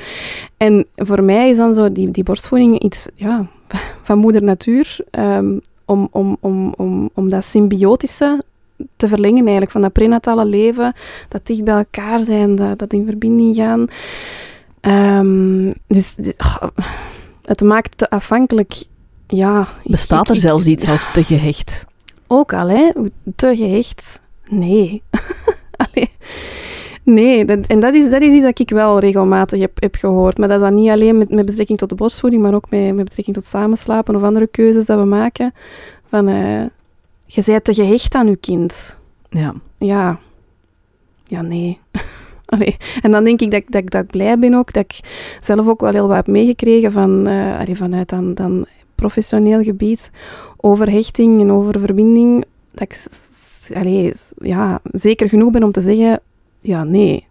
en 0.58 0.86
voor 0.96 1.24
mij 1.24 1.50
is 1.50 1.58
dan 1.58 1.74
zo 1.74 1.92
die, 1.92 2.08
die 2.10 2.24
borstvoeding 2.24 2.80
iets 2.80 3.08
ja, 3.16 3.46
van 4.08 4.18
moeder 4.18 4.44
natuur. 4.44 4.98
ehm, 5.12 5.58
om, 5.86 6.08
om, 6.12 6.38
om, 6.40 6.74
om, 6.78 7.10
om 7.14 7.30
dat 7.30 7.44
symbiotische 7.44 8.42
te 8.96 9.08
verlengen 9.08 9.44
eigenlijk. 9.44 9.72
Van 9.72 9.82
dat 9.82 9.94
prenatale 9.94 10.46
leven. 10.46 10.94
Dat 11.30 11.46
dicht 11.46 11.64
bij 11.64 11.76
elkaar 11.76 12.20
zijn. 12.20 12.56
Dat, 12.56 12.80
dat 12.80 12.94
in 12.94 13.06
verbinding 13.06 13.56
gaan. 13.56 13.88
Ehm, 14.82 15.72
dus 15.88 16.16
het 17.46 17.62
maakt 17.62 17.98
te 17.98 18.10
afhankelijk. 18.10 18.84
Ja, 19.28 19.68
Bestaat 19.84 20.22
ik- 20.24 20.30
er 20.30 20.36
ik- 20.36 20.42
zelfs 20.42 20.66
iets 20.66 20.88
als 20.88 21.12
te 21.12 21.24
gehecht? 21.24 21.86
ook 22.28 22.54
al, 22.54 22.70
hè? 22.70 22.92
Te 23.36 23.56
gehecht. 23.56 24.22
Nee. 24.50 25.02
Allee. 25.94 26.10
Nee, 27.04 27.46
dat, 27.46 27.60
en 27.68 27.80
dat 27.80 27.94
is, 27.94 28.10
dat 28.10 28.22
is 28.22 28.34
iets 28.34 28.44
dat 28.44 28.60
ik 28.60 28.70
wel 28.70 29.00
regelmatig 29.00 29.60
heb, 29.60 29.72
heb 29.82 29.96
gehoord. 29.96 30.38
Maar 30.38 30.48
dat 30.48 30.58
is 30.58 30.64
dan 30.64 30.76
niet 30.76 30.90
alleen 30.90 31.18
met, 31.18 31.30
met 31.30 31.46
betrekking 31.46 31.78
tot 31.78 31.90
de 31.90 31.96
borstvoeding, 31.96 32.42
maar 32.42 32.54
ook 32.54 32.70
met, 32.70 32.96
met 32.96 33.04
betrekking 33.04 33.36
tot 33.36 33.46
samenslapen 33.46 34.16
of 34.16 34.22
andere 34.24 34.48
keuzes 34.48 34.86
dat 34.86 35.00
we 35.00 35.06
maken. 35.06 35.54
Van, 36.10 36.28
eh, 36.28 36.64
je 37.26 37.44
bent 37.46 37.64
te 37.64 37.74
gehecht 37.74 38.16
aan 38.16 38.28
je 38.28 38.36
kind. 38.36 38.98
Ja. 39.30 39.54
Ja. 39.78 40.20
Ja, 41.24 41.42
nee. 41.42 41.80
Allee. 42.56 42.78
En 43.02 43.12
dan 43.12 43.24
denk 43.24 43.42
ik 43.42 43.52
dat, 43.52 43.60
ik- 43.62 43.72
dat, 43.72 43.90
dat 43.92 44.04
ik 44.04 44.10
blij 44.10 44.40
ben 44.40 44.54
ook, 44.54 44.74
dat 44.74 44.84
ik 44.84 45.00
zelf 45.42 45.68
ook 45.68 45.82
wel 45.82 45.92
heel 45.92 46.08
wat 46.08 46.16
heb 46.16 46.28
meegekregen 46.28 46.92
van, 46.92 47.28
eh, 47.28 47.60
allee, 47.60 47.76
vanuit 47.76 48.10
dan, 48.10 48.34
dan 48.34 48.66
professioneel 48.96 49.64
gebied 49.64 50.12
over 50.58 50.92
hechting 50.92 51.42
en 51.42 51.52
over 51.52 51.80
verbinding, 51.80 52.46
dat 52.72 52.82
ik 52.92 53.06
allee, 53.78 54.12
ja, 54.42 54.80
zeker 54.92 55.30
genoeg 55.30 55.52
ben 55.52 55.64
om 55.64 55.72
te 55.72 55.82
zeggen, 55.82 56.20
ja, 56.62 56.84
nee, 56.84 57.26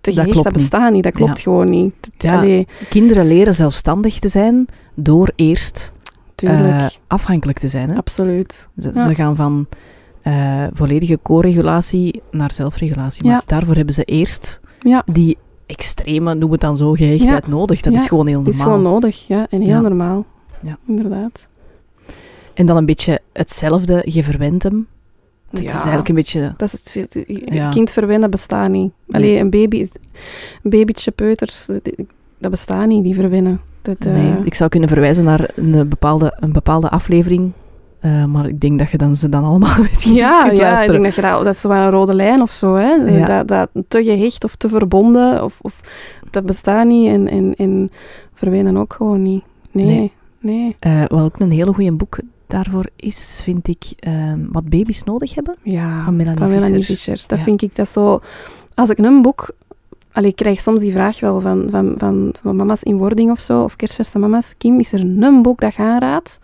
te 0.00 0.12
Dat 0.14 0.24
gehecht, 0.24 0.52
bestaat 0.52 0.92
niet. 0.92 1.02
Dat 1.02 1.12
klopt 1.12 1.36
Ja. 1.36 1.42
gewoon 1.42 1.70
niet. 1.70 1.94
Ja. 2.18 2.64
Kinderen 2.88 3.26
leren 3.26 3.54
zelfstandig 3.54 4.18
te 4.18 4.28
zijn 4.28 4.66
door 4.94 5.32
eerst 5.36 5.92
eh, 6.36 6.86
afhankelijk 7.06 7.58
te 7.58 7.68
zijn. 7.68 7.88
Hè? 7.90 7.96
Absoluut. 7.96 8.68
Ze, 8.76 8.90
Ja. 8.94 9.08
ze 9.08 9.14
gaan 9.14 9.36
van 9.36 9.66
eh, 10.22 10.66
volledige 10.72 11.18
co-regulatie 11.22 12.22
naar 12.30 12.52
zelfregulatie. 12.52 13.22
Maar 13.24 13.32
Ja. 13.32 13.42
daarvoor 13.46 13.74
hebben 13.76 13.94
ze 13.94 14.04
eerst 14.04 14.60
Ja, 14.80 15.02
die 15.06 15.38
extreme, 15.66 16.34
noem 16.34 16.52
het 16.52 16.60
dan 16.60 16.76
zo, 16.76 16.92
gehechtheid 16.92 17.46
nodig. 17.46 17.80
Dat 17.80 17.92
is 17.92 18.06
gewoon 18.08 18.26
heel 18.26 18.40
is 18.40 18.56
normaal. 18.56 18.64
gewoon 18.76 18.92
nodig. 18.92 19.26
Ja, 19.26 19.46
en 19.50 19.60
heel 19.60 19.80
normaal. 19.80 20.24
Ja. 20.62 20.78
Inderdaad. 20.86 21.48
En 22.54 22.66
dan 22.66 22.76
een 22.76 22.86
beetje 22.86 23.20
hetzelfde, 23.32 24.02
je 24.08 24.22
verwendt 24.22 24.62
hem. 24.62 24.86
Het 25.50 25.64
is 25.64 25.72
eigenlijk 25.74 26.08
een 26.08 26.14
beetje... 26.14 26.54
Dat 26.56 26.72
is 26.84 26.94
het, 26.94 27.24
Ja. 27.44 27.68
kind 27.70 27.90
verwennen 27.90 28.30
bestaat 28.30 28.68
niet. 28.70 28.92
Nee. 29.06 29.20
Allee, 29.22 29.38
een 29.38 29.50
baby, 29.50 29.76
is- 29.76 29.94
een 30.62 30.70
babytje, 30.70 31.10
peuters, 31.10 31.66
dat- 31.66 31.90
dat 32.38 32.50
bestaat 32.50 32.86
niet, 32.86 33.04
die 33.04 33.14
verwennen. 33.14 33.60
Dat, 33.82 33.96
eh, 33.98 34.12
Nee, 34.12 34.34
ik 34.44 34.54
zou 34.54 34.70
kunnen 34.70 34.88
verwijzen 34.88 35.24
naar 35.24 35.50
een 35.54 35.88
bepaalde, 35.88 36.36
een 36.40 36.52
bepaalde 36.52 36.90
aflevering. 36.90 37.52
Eh, 38.02 38.24
maar 38.24 38.46
ik 38.46 38.60
denk 38.60 38.78
dat 38.78 38.90
je 38.90 38.98
dan, 38.98 39.16
ze 39.16 39.28
dan 39.28 39.44
allemaal 39.44 39.78
misschien 39.90 40.14
ja, 40.14 40.44
kunt 40.46 40.58
ja, 40.58 40.82
ik 40.82 40.90
denk 40.90 41.04
dat 41.04 41.14
je 41.14 41.20
dat, 41.20 41.44
dat 41.44 41.54
is 41.54 41.62
wel 41.62 41.76
een 41.76 41.90
rode 41.90 42.14
lijn 42.14 42.42
of 42.42 42.50
zo. 42.50 42.74
Hè? 42.74 42.90
Ja. 42.90 43.42
Dat, 43.42 43.48
dat 43.48 43.84
te 43.88 44.04
gehecht 44.04 44.44
of 44.44 44.56
te 44.56 44.68
verbonden, 44.68 45.44
of, 45.44 45.58
of, 45.60 45.80
dat 46.30 46.46
bestaat 46.46 46.86
niet. 46.86 47.08
En, 47.08 47.28
en, 47.28 47.54
en 47.54 47.90
verwennen 48.34 48.76
ook 48.76 48.92
gewoon 48.92 49.22
niet. 49.22 49.44
Nee, 49.70 49.86
Nee. 49.86 50.12
nee. 50.40 50.76
Eh, 50.78 51.04
wat 51.08 51.20
ook 51.24 51.40
een 51.40 51.50
hele 51.50 51.72
goede 51.72 51.92
boek 51.92 52.18
daarvoor 52.46 52.86
is, 52.96 53.40
vind 53.44 53.68
ik, 53.68 53.92
eh, 53.98 54.32
wat 54.52 54.68
baby's 54.68 55.04
nodig 55.04 55.34
hebben. 55.34 55.56
Ja, 55.62 56.04
Van 56.04 56.16
Melanie 56.16 56.48
Visser. 56.48 56.84
Visser. 56.84 57.24
Dat 57.26 57.38
Ja. 57.38 57.44
vind 57.44 57.62
ik 57.62 57.76
dat 57.76 57.88
zo... 57.88 58.20
Als 58.74 58.90
ik 58.90 58.98
een 58.98 59.22
boek... 59.22 59.50
Allee, 60.12 60.30
ik 60.30 60.36
krijg 60.36 60.60
soms 60.60 60.80
die 60.80 60.92
vraag 60.92 61.20
wel 61.20 61.40
van, 61.40 61.66
van, 61.70 61.94
van, 61.96 62.34
van 62.42 62.56
mama's 62.56 62.82
in 62.82 62.96
wording 62.96 63.30
of 63.30 63.40
zo, 63.40 63.62
of 63.62 63.76
kerstverse 63.76 64.18
mama's. 64.18 64.54
Kim, 64.58 64.78
is 64.78 64.92
er 64.92 65.00
een 65.00 65.42
boek 65.42 65.60
dat 65.60 65.74
je 65.74 65.82
aanraadt? 65.82 66.38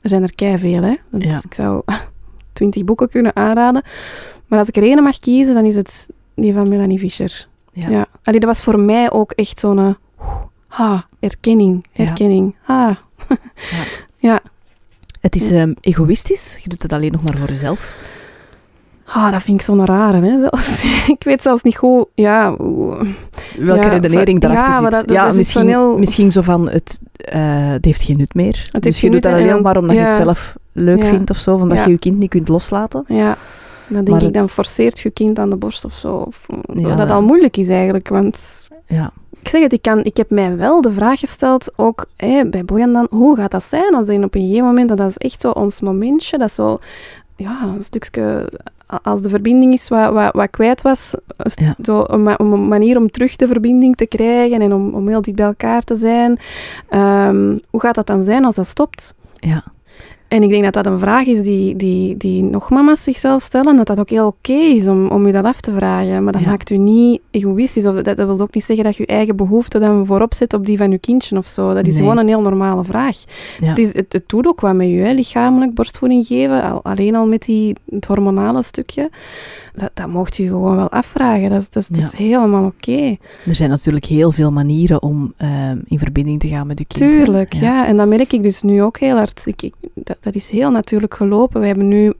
Er 0.00 0.08
zijn 0.08 0.22
er 0.22 0.34
kei 0.34 0.58
veel, 0.58 0.82
hè. 0.82 0.94
Dus 1.10 1.24
Ja. 1.24 1.40
ik 1.44 1.54
zou 1.54 1.82
twintig 2.52 2.84
boeken 2.84 3.08
kunnen 3.08 3.36
aanraden. 3.36 3.82
Maar 4.46 4.58
als 4.58 4.68
ik 4.68 4.76
er 4.76 4.82
één 4.82 5.02
mag 5.02 5.18
kiezen, 5.18 5.54
dan 5.54 5.64
is 5.64 5.76
het 5.76 6.08
die 6.34 6.52
van 6.52 6.68
Melanie 6.68 6.98
Fischer. 6.98 7.46
Ja. 7.72 7.88
Ja. 7.88 8.06
Allee, 8.22 8.40
dat 8.40 8.48
was 8.48 8.62
voor 8.62 8.80
mij 8.80 9.10
ook 9.12 9.32
echt 9.32 9.60
zo'n... 9.60 9.78
eh, 9.78 10.26
Ha, 10.68 11.06
erkenning, 11.20 11.86
Ja. 11.92 12.04
herkenning. 12.04 12.54
Ha. 12.62 12.98
Het 15.20 15.34
is 15.36 15.50
ehm, 15.52 15.72
egoïstisch. 15.80 16.58
Je 16.62 16.68
doet 16.68 16.82
het 16.82 16.92
alleen 16.92 17.12
nog 17.12 17.22
maar 17.22 17.36
voor 17.36 17.48
jezelf. 17.48 17.96
Ah, 19.12 19.32
dat 19.32 19.42
vind 19.42 19.60
ik 19.60 19.66
zo'n 19.66 19.84
rare, 19.86 20.20
hè. 20.20 20.38
Zelfs. 20.38 20.82
ik 21.16 21.22
weet 21.24 21.42
zelfs 21.42 21.62
niet 21.62 21.76
goed... 21.76 22.06
Ja, 22.14 22.56
hoe- 22.56 23.14
Welke 23.58 23.84
Ja, 23.84 23.88
redenering 23.88 24.40
daarachter 24.40 24.72
ja, 24.72 24.80
zit. 24.82 24.90
dat- 24.90 25.06
dat 25.08 25.16
ja, 25.16 25.28
is 25.28 25.36
misschien, 25.36 25.68
heel- 25.68 25.98
misschien 25.98 26.32
zo 26.32 26.42
van, 26.42 26.68
het, 26.68 27.00
eh, 27.14 27.68
het 27.70 27.84
heeft 27.84 28.02
geen 28.02 28.16
nut 28.16 28.34
meer. 28.34 28.68
dus 28.80 29.00
je 29.00 29.10
doet 29.10 29.22
dat 29.22 29.32
en 29.32 29.38
alleen 29.50 29.62
maar 29.62 29.76
omdat 29.76 29.96
je 29.96 30.02
het 30.02 30.12
zelf 30.12 30.56
leuk 30.72 31.04
vindt 31.04 31.30
of 31.30 31.36
zo. 31.36 31.54
Omdat 31.54 31.84
je 31.84 31.90
je 31.90 31.98
kind 31.98 32.18
niet 32.18 32.30
kunt 32.30 32.48
loslaten. 32.48 33.04
Ja, 33.06 33.36
dan 33.86 33.96
denk 34.04 34.08
Maar 34.08 34.18
ik, 34.18 34.24
het- 34.24 34.34
dan 34.34 34.48
forceert 34.48 34.98
je 34.98 35.10
kind 35.10 35.38
aan 35.38 35.50
de 35.50 35.56
borst 35.56 35.84
of 35.84 35.92
zo. 35.92 36.14
Of. 36.16 36.46
Dat 36.96 37.10
al 37.10 37.22
moeilijk 37.22 37.56
is 37.56 37.68
eigenlijk, 37.68 38.08
want... 38.08 38.66
Ja. 38.86 39.10
Ik 39.42 39.48
zeg 39.48 39.62
het, 39.62 39.72
ik, 39.72 39.82
kan, 39.82 40.04
ik 40.04 40.16
heb 40.16 40.30
mij 40.30 40.56
wel 40.56 40.80
de 40.80 40.92
vraag 40.92 41.18
gesteld, 41.20 41.72
ook 41.76 42.06
bij 42.50 42.64
Bojan 42.64 42.92
dan, 42.92 43.06
hoe 43.10 43.36
gaat 43.36 43.50
dat 43.50 43.62
zijn 43.62 43.94
als 43.94 44.08
in 44.08 44.24
op 44.24 44.34
een 44.34 44.40
gegeven 44.42 44.64
moment, 44.66 44.88
dat 44.96 45.08
is 45.10 45.16
echt 45.16 45.40
zo 45.40 45.50
ons 45.50 45.80
momentje, 45.80 46.38
dat 46.38 46.48
is 46.48 46.54
zo, 46.54 46.78
ja, 47.36 47.58
een 47.76 47.82
stukje, 47.84 48.48
als 49.02 49.22
de 49.22 49.28
verbinding 49.28 49.72
is 49.72 49.88
wat, 49.88 50.12
wat, 50.12 50.32
wat 50.34 50.50
kwijt 50.50 50.82
was, 50.82 51.14
Ja. 51.54 51.74
zo 51.82 52.04
een 52.06 52.68
manier 52.68 52.96
om 52.96 53.10
terug 53.10 53.36
de 53.36 53.46
verbinding 53.46 53.96
te 53.96 54.06
krijgen 54.06 54.60
en 54.60 54.72
om, 54.72 54.94
om 54.94 55.08
heel 55.08 55.22
dicht 55.22 55.36
bij 55.36 55.46
elkaar 55.46 55.82
te 55.82 55.96
zijn. 55.96 56.38
Ehm, 56.88 57.58
hoe 57.70 57.80
gaat 57.80 57.94
dat 57.94 58.06
dan 58.06 58.24
zijn 58.24 58.44
als 58.44 58.54
dat 58.54 58.66
stopt? 58.66 59.14
Ja. 59.34 59.64
En 60.28 60.42
ik 60.42 60.48
denk 60.50 60.64
dat 60.64 60.72
dat 60.72 60.86
een 60.86 60.98
vraag 60.98 61.26
is 61.26 61.42
die, 61.42 61.76
die, 61.76 62.16
die 62.16 62.42
nog 62.42 62.70
mama's 62.70 63.02
zichzelf 63.02 63.42
stellen. 63.42 63.76
Dat 63.76 63.86
dat 63.86 64.00
ook 64.00 64.10
heel 64.10 64.26
oké 64.26 64.52
is 64.52 64.86
om, 64.88 65.06
om 65.08 65.26
je 65.26 65.32
dat 65.32 65.44
af 65.44 65.60
te 65.60 65.72
vragen. 65.72 66.24
Maar 66.24 66.32
dat 66.32 66.42
Ja. 66.42 66.48
maakt 66.48 66.70
u 66.70 66.76
niet 66.76 67.20
egoïstisch. 67.30 67.86
Of 67.86 67.94
dat, 67.94 68.16
dat 68.16 68.26
wil 68.26 68.40
ook 68.40 68.54
niet 68.54 68.64
zeggen 68.64 68.84
dat 68.84 68.96
je 68.96 69.02
je 69.06 69.12
eigen 69.14 69.36
behoefte 69.36 69.78
dan 69.78 70.06
voorop 70.06 70.34
zet 70.34 70.54
op 70.54 70.66
die 70.66 70.76
van 70.78 70.90
je 70.90 70.98
kindje 70.98 71.36
of 71.36 71.46
zo. 71.46 71.74
Dat 71.74 71.86
is 71.86 71.92
Nee. 71.94 72.02
gewoon 72.02 72.18
een 72.18 72.28
heel 72.28 72.40
normale 72.40 72.84
vraag. 72.84 73.16
Ja. 73.60 73.66
Het, 73.68 73.78
is, 73.78 73.92
het, 73.92 74.12
het 74.12 74.28
doet 74.28 74.46
ook 74.46 74.60
wat 74.60 74.74
met 74.74 74.88
je, 74.88 74.94
hè, 74.96 75.12
lichamelijk 75.12 75.74
borstvoeding 75.74 76.26
geven. 76.26 76.62
Al, 76.62 76.80
alleen 76.82 77.14
al 77.16 77.26
met 77.26 77.42
die, 77.44 77.76
het 77.90 78.06
hormonale 78.06 78.62
stukje. 78.62 79.10
Dat, 79.78 79.90
dat 79.94 80.06
mocht 80.08 80.36
je 80.36 80.46
gewoon 80.46 80.76
wel 80.76 80.90
afvragen. 80.90 81.50
Dat, 81.50 81.76
is- 81.76 81.88
dat, 81.88 82.12
helemaal 82.16 82.64
oké. 82.64 83.16
Er 83.46 83.54
zijn 83.54 83.70
natuurlijk 83.70 84.04
heel 84.04 84.32
veel 84.32 84.52
manieren 84.52 85.02
om 85.02 85.32
ehm, 85.36 85.78
in 85.84 85.98
verbinding 85.98 86.40
te 86.40 86.48
gaan 86.48 86.66
met 86.66 86.78
je 86.78 86.84
kind. 86.86 87.12
Tuurlijk, 87.12 87.52
ja. 87.52 87.86
En 87.86 87.96
dat 87.96 88.08
merk 88.08 88.32
ik 88.32 88.42
dus 88.42 88.62
nu 88.62 88.82
ook 88.82 88.98
heel 88.98 89.16
hard. 89.16 89.42
Ik, 89.46 89.62
ik- 89.62 89.74
dat, 89.94 90.16
dat 90.20 90.34
is 90.34 90.50
heel 90.50 90.70
natuurlijk 90.70 91.14
gelopen. 91.14 91.60
We 91.60 91.66
hebben 91.66 91.88
nu... 91.88 92.12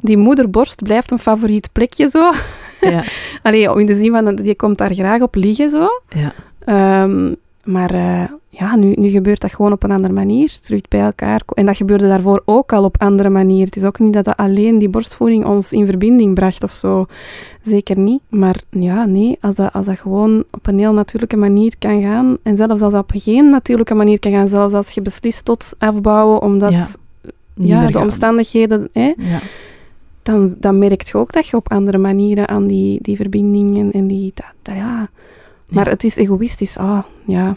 Die 0.00 0.16
moederborst 0.16 0.82
blijft 0.82 1.10
een 1.10 1.18
favoriet 1.18 1.68
plekje 1.72 2.08
zo. 2.08 2.32
Ja. 2.80 3.04
Allee, 3.42 3.78
in 3.78 3.86
de 3.86 3.94
zin 3.94 4.10
van, 4.12 4.34
die 4.34 4.56
komt 4.56 4.78
daar 4.78 4.94
graag 4.94 5.20
op 5.20 5.34
liggen 5.34 5.70
zo. 5.70 5.86
Ja. 6.08 6.32
Ehm, 6.64 7.32
maar 7.66 7.90
eh, 7.94 8.22
ja, 8.48 8.76
nu, 8.76 8.92
nu 8.96 9.08
gebeurt 9.08 9.40
dat 9.40 9.54
gewoon 9.54 9.72
op 9.72 9.82
een 9.82 9.90
andere 9.90 10.12
manier. 10.12 10.58
Terug 10.60 10.80
bij 10.88 11.00
elkaar. 11.00 11.40
En 11.54 11.66
dat 11.66 11.76
gebeurde 11.76 12.08
daarvoor 12.08 12.42
ook 12.44 12.72
al 12.72 12.84
op 12.84 13.00
andere 13.00 13.30
manier. 13.30 13.64
Het 13.64 13.76
is 13.76 13.84
ook 13.84 13.98
niet 13.98 14.12
dat 14.12 14.24
dat 14.24 14.36
alleen 14.36 14.78
die 14.78 14.88
borstvoeding 14.88 15.44
ons 15.44 15.72
in 15.72 15.86
verbinding 15.86 16.34
bracht 16.34 16.62
of 16.62 16.72
zo. 16.72 17.06
Zeker 17.62 17.98
niet. 17.98 18.20
Maar 18.28 18.60
ja, 18.70 19.04
nee, 19.04 19.38
als 19.40 19.54
dat, 19.54 19.72
als 19.72 19.86
dat 19.86 19.98
gewoon 19.98 20.44
op 20.50 20.66
een 20.66 20.78
heel 20.78 20.92
natuurlijke 20.92 21.36
manier 21.36 21.74
kan 21.78 22.02
gaan. 22.02 22.36
En 22.42 22.56
zelfs 22.56 22.82
als 22.82 22.92
dat 22.92 23.02
op 23.02 23.10
geen 23.14 23.48
natuurlijke 23.48 23.94
manier 23.94 24.18
kan 24.18 24.32
gaan. 24.32 24.48
Zelfs 24.48 24.74
als 24.74 24.90
je 24.90 25.02
beslist 25.02 25.44
tot 25.44 25.74
afbouwen, 25.78 26.42
omdat 26.42 26.98
Ja, 27.54 27.86
de 27.86 27.92
gaan. 27.92 28.02
omstandigheden... 28.02 28.88
Hè, 28.92 29.12
Ja. 29.16 29.38
dan, 30.22 30.54
dan 30.58 30.78
merkt 30.78 31.08
je 31.08 31.16
ook 31.18 31.32
dat 31.32 31.46
je 31.46 31.56
op 31.56 31.70
andere 31.72 31.98
manieren 31.98 32.48
aan 32.48 32.66
die, 32.66 32.98
die 33.02 33.16
verbinding 33.16 33.78
en, 33.78 33.92
en 33.92 34.06
die... 34.06 34.32
Dat, 34.34 34.46
dat, 34.62 34.74
ja. 34.74 35.08
Maar 35.70 35.84
Ja. 35.84 35.90
het 35.90 36.04
is 36.04 36.16
egoïstisch. 36.16 36.76
Ah, 36.76 37.02
ja. 37.26 37.56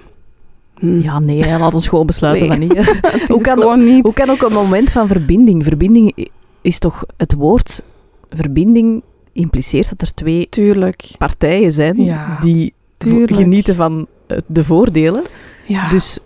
Hm. 0.79 0.99
ja, 1.01 1.19
nee, 1.19 1.43
hè, 1.43 1.57
laat 1.57 1.73
ons 1.73 1.87
gewoon 1.87 2.05
besluiten 2.05 2.47
Nee. 2.47 2.67
van 2.67 2.77
niet. 2.77 2.99
Hoe 3.33 3.41
kan- 3.41 3.85
niet. 3.85 4.03
Hoe 4.03 4.13
kan 4.13 4.29
ook 4.29 4.41
een 4.41 4.53
moment 4.53 4.91
van 4.91 5.07
verbinding? 5.07 5.63
Verbinding 5.63 6.27
is 6.61 6.79
toch 6.79 7.03
het 7.17 7.33
woord 7.33 7.83
verbinding 8.29 9.01
impliceert 9.31 9.89
dat 9.89 10.01
er 10.01 10.13
twee 10.13 10.47
Tuurlijk. 10.49 11.11
partijen 11.17 11.71
zijn 11.71 12.03
Ja, 12.03 12.37
die 12.39 12.73
tuurlijk. 12.97 13.35
genieten 13.35 13.75
van 13.75 14.07
eh, 14.27 14.37
de 14.47 14.63
voordelen. 14.63 15.23
Ja. 15.65 15.89
Dus 15.89 16.19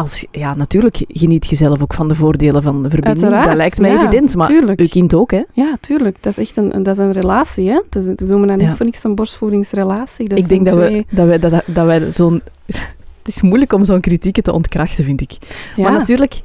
als, 0.00 0.24
ja, 0.30 0.54
natuurlijk 0.54 1.04
geniet 1.08 1.46
je 1.46 1.56
zelf 1.56 1.82
ook 1.82 1.94
van 1.94 2.08
de 2.08 2.14
voordelen 2.14 2.62
van 2.62 2.82
de 2.82 2.88
verbinding. 2.90 3.22
Uiteraard, 3.24 3.48
dat 3.48 3.56
lijkt 3.56 3.80
mij 3.80 3.90
ja, 3.90 3.96
evident, 3.96 4.36
maar 4.36 4.46
tuurlijk. 4.46 4.80
uw 4.80 4.88
kind 4.88 5.14
ook, 5.14 5.30
hè? 5.30 5.42
Ja, 5.52 5.74
tuurlijk. 5.80 6.16
Dat 6.20 6.32
is 6.38 6.38
echt 6.48 6.56
een, 6.56 6.82
dat 6.82 6.98
is 6.98 6.98
een 6.98 7.12
relatie, 7.12 7.68
hè. 7.70 7.80
Dat, 7.88 8.02
is- 8.02 8.08
dat 8.16 8.28
we 8.40 8.46
dan 8.46 8.58
Ja. 8.60 8.66
niet 8.68 8.76
voor 8.76 8.86
niks 8.86 9.04
een 9.04 9.14
borstvoedingsrelatie. 9.14 10.28
Dat 10.28 10.38
ik 10.38 10.48
denk 10.48 10.64
dat 10.64 10.74
we, 10.74 11.04
dat, 11.10 11.26
wij, 11.26 11.38
dat, 11.38 11.62
dat 11.66 11.86
wij 11.86 12.10
zo'n... 12.10 12.42
Het 13.22 13.28
is 13.36 13.42
moeilijk 13.42 13.72
om 13.72 13.84
zo'n 13.84 14.00
kritieken 14.00 14.42
te 14.42 14.52
ontkrachten, 14.52 15.04
vind 15.04 15.20
ik. 15.20 15.32
Ja, 15.76 15.82
Maar 15.82 15.92
natuurlijk, 15.92 16.40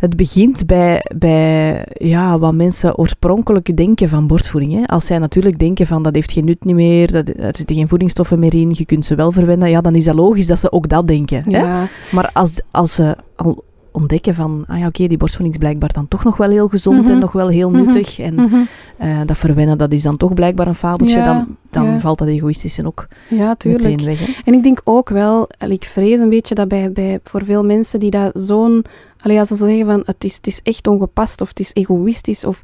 het 0.00 0.16
begint 0.16 0.66
bij, 0.66 1.04
bij 1.16 1.86
ja, 1.92 2.38
wat 2.38 2.54
mensen 2.54 2.98
oorspronkelijk 2.98 3.76
denken 3.76 4.08
van 4.08 4.26
borstvoeding. 4.26 4.72
Hè. 4.72 4.86
Als 4.86 5.06
zij 5.06 5.18
natuurlijk 5.18 5.58
denken 5.58 5.86
van 5.86 6.02
dat 6.02 6.14
heeft 6.14 6.32
geen 6.32 6.44
nut 6.44 6.64
niet 6.64 6.74
meer, 6.74 7.12
dat, 7.12 7.28
er 7.28 7.56
zitten 7.56 7.76
geen 7.76 7.88
voedingsstoffen 7.88 8.38
meer 8.38 8.54
in, 8.54 8.70
je 8.74 8.84
kunt 8.86 9.06
ze 9.06 9.14
wel 9.14 9.32
verwennen, 9.32 9.70
ja, 9.70 9.80
dan 9.80 9.94
is 9.94 10.04
dat 10.04 10.14
logisch 10.14 10.46
dat 10.46 10.58
ze 10.58 10.72
ook 10.72 10.88
dat 10.88 11.06
denken. 11.06 11.42
Hè. 11.44 11.58
ja. 11.58 11.86
Maar 12.10 12.30
als, 12.32 12.60
als 12.70 12.94
ze 12.94 13.16
al 13.36 13.64
ontdekken 13.92 14.34
van, 14.34 14.64
ah 14.66 14.78
ja, 14.78 14.86
oké, 14.86 15.06
die 15.06 15.16
borstvoeding 15.16 15.54
is 15.54 15.60
blijkbaar 15.60 15.92
dan 15.92 16.08
toch 16.08 16.24
nog 16.24 16.36
wel 16.36 16.50
heel 16.50 16.68
gezond 16.68 17.02
Mhm. 17.02 17.10
en 17.10 17.18
nog 17.18 17.32
wel 17.32 17.48
heel 17.48 17.70
Mhm. 17.70 17.78
nuttig. 17.82 18.18
En 18.18 18.34
Mhm. 18.34 18.56
eh, 18.96 19.20
dat 19.26 19.36
verwennen, 19.38 19.78
dat 19.78 19.92
is 19.92 20.02
dan 20.02 20.16
toch 20.16 20.34
blijkbaar 20.34 20.66
een 20.66 20.74
fabeltje. 20.74 21.16
Ja, 21.18 21.24
dan 21.24 21.56
dan 21.70 21.84
ja. 21.84 22.00
valt 22.00 22.18
dat 22.18 22.28
egoïstische 22.28 22.86
ook 22.86 23.06
ja, 23.28 23.54
tuurlijk. 23.54 23.84
meteen 23.84 24.04
weg. 24.06 24.26
Hè. 24.26 24.32
En 24.44 24.54
ik 24.54 24.62
denk 24.62 24.80
ook 24.84 25.08
wel, 25.08 25.48
ik 25.68 25.84
vrees 25.84 26.18
een 26.18 26.28
beetje 26.28 26.54
dat 26.54 26.68
bij, 26.68 26.92
bij 26.92 27.18
voor 27.24 27.44
veel 27.44 27.64
mensen 27.64 28.00
die 28.00 28.10
dat 28.10 28.30
zo'n, 28.34 28.84
allee, 29.22 29.38
als 29.38 29.48
ze 29.48 29.56
zo 29.56 29.66
zeggen 29.66 29.86
van 29.86 30.02
het 30.04 30.24
is, 30.24 30.34
het 30.36 30.46
is 30.46 30.60
echt 30.62 30.86
ongepast 30.86 31.40
of 31.40 31.48
het 31.48 31.60
is 31.60 31.70
egoïstisch 31.72 32.44
of 32.44 32.60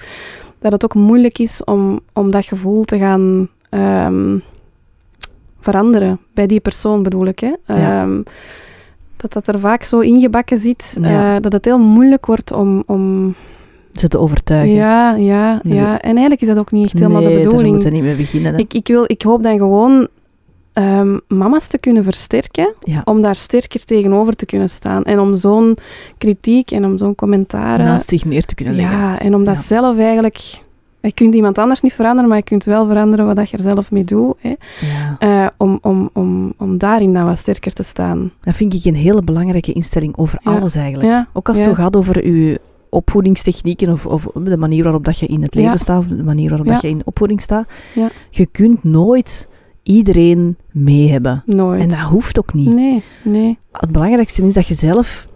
dat 0.59 0.73
het 0.73 0.85
ook 0.85 0.95
moeilijk 0.95 1.39
is 1.39 1.65
om, 1.65 2.01
om 2.13 2.31
dat 2.31 2.45
gevoel 2.45 2.85
te 2.85 2.99
gaan 2.99 3.49
ehm, 3.71 4.39
veranderen. 5.61 6.19
Bij 6.35 6.47
die 6.47 6.61
persoon 6.61 7.03
bedoel 7.03 7.27
ik, 7.27 7.39
hè. 7.41 7.53
Ja. 7.67 8.03
Ehm, 8.03 8.23
dat 9.17 9.33
dat 9.33 9.49
er 9.49 9.61
vaak 9.61 9.83
zo 9.83 9.99
ingebakken 10.01 10.59
zit, 10.59 10.97
Ja. 11.01 11.35
eh, 11.37 11.43
dat 11.43 11.53
het 11.53 11.65
heel 11.65 11.79
moeilijk 11.79 12.27
wordt 12.27 12.53
om... 12.53 12.83
om 12.87 13.35
Ze 13.93 14.09
te 14.09 14.19
overtuigen. 14.19 14.75
ja, 14.75 15.15
ja, 15.15 15.61
Nee. 15.63 15.75
ja. 15.79 16.01
En 16.01 16.11
eigenlijk 16.11 16.41
is 16.41 16.49
dat 16.49 16.59
ook 16.59 16.71
niet 16.71 16.85
echt 16.85 16.99
helemaal 16.99 17.23
nee, 17.23 17.37
de 17.37 17.43
bedoeling. 17.43 17.69
moeten 17.69 17.89
ze 17.89 17.95
niet 17.95 18.03
mee 18.05 18.15
beginnen. 18.17 18.53
Hè. 18.53 18.59
Ik, 18.59 18.75
ik, 18.75 18.87
wil, 18.89 19.05
ik 19.07 19.23
hoop 19.23 19.43
dan 19.43 19.59
gewoon 19.59 20.09
ehm, 20.77 21.19
mama's 21.29 21.67
te 21.67 21.79
kunnen 21.79 22.05
versterken, 22.05 22.73
Ja. 22.83 23.01
om 23.05 23.23
daar 23.23 23.35
sterker 23.37 23.85
tegenover 23.85 24.37
te 24.37 24.47
kunnen 24.47 24.69
staan. 24.69 25.05
En 25.05 25.19
om 25.21 25.37
zo'n 25.37 25.77
kritiek 26.19 26.71
en 26.71 26.85
om 26.85 26.99
zo'n 26.99 27.15
commentaar... 27.15 27.79
Naast 27.79 28.09
zich 28.09 28.25
neer 28.25 28.45
te 28.45 28.55
kunnen 28.55 28.75
leggen. 28.75 28.99
ja, 28.99 29.19
en 29.19 29.35
om 29.35 29.45
dat 29.45 29.55
Ja. 29.55 29.61
zelf 29.63 29.99
eigenlijk... 29.99 30.65
Je 31.01 31.13
kunt 31.13 31.35
iemand 31.35 31.59
anders 31.59 31.81
niet 31.81 31.93
veranderen, 31.93 32.29
maar 32.29 32.39
je 32.39 32.45
kunt 32.45 32.65
wel 32.65 32.87
veranderen 32.87 33.27
wat 33.27 33.37
dat 33.37 33.51
je 33.51 33.57
er 33.57 33.63
zelf 33.63 33.91
mee 33.91 34.05
doet. 34.05 34.35
Hè. 34.41 34.49
Ja. 34.81 35.17
Eh, 35.19 35.47
om, 35.57 35.79
om, 35.83 36.11
om, 36.13 36.53
om 36.57 36.79
daarin 36.79 37.13
dan 37.13 37.25
wat 37.25 37.39
sterker 37.39 37.73
te 37.73 37.83
staan. 37.83 38.33
Dat 38.41 38.55
vind 38.57 38.75
ik 38.75 38.85
een 38.85 38.95
hele 38.95 39.23
belangrijke 39.23 39.73
instelling 39.73 40.17
over 40.17 40.39
Ja. 40.43 40.51
alles 40.57 40.75
eigenlijk. 40.75 41.09
Ja, 41.11 41.27
Ook 41.33 41.49
als 41.49 41.59
het 41.59 41.67
zo 41.67 41.75
gaat 41.75 41.97
over 41.97 42.27
je 42.33 42.61
opvoedingstechnieken 42.89 43.93
of, 43.93 44.07
of 44.07 44.29
de 44.35 44.57
manier 44.57 44.83
waarop 44.83 45.05
dat 45.05 45.19
je 45.19 45.27
in 45.27 45.43
het 45.43 45.55
leven 45.55 45.79
staat, 45.79 45.99
of 45.99 46.07
de 46.07 46.23
manier 46.23 46.49
waarop 46.49 46.67
dat 46.67 46.81
je 46.81 46.89
in 46.89 47.03
opvoeding 47.05 47.43
staat. 47.43 47.69
Ja. 47.95 48.09
Je 48.31 48.47
kunt 48.47 48.85
nooit 48.85 49.49
iedereen 49.87 50.57
mee 50.73 51.11
hebben. 51.11 51.43
Nooit. 51.47 51.81
En 51.81 51.89
dat 51.89 51.99
hoeft 51.99 52.39
ook 52.39 52.55
niet. 52.55 52.75
Nee, 52.75 53.03
nee. 53.25 53.59
Het 53.73 53.93
belangrijkste 53.93 54.43
is 54.47 54.55
dat 54.55 54.67
je 54.67 54.75
zelf 54.75 55.29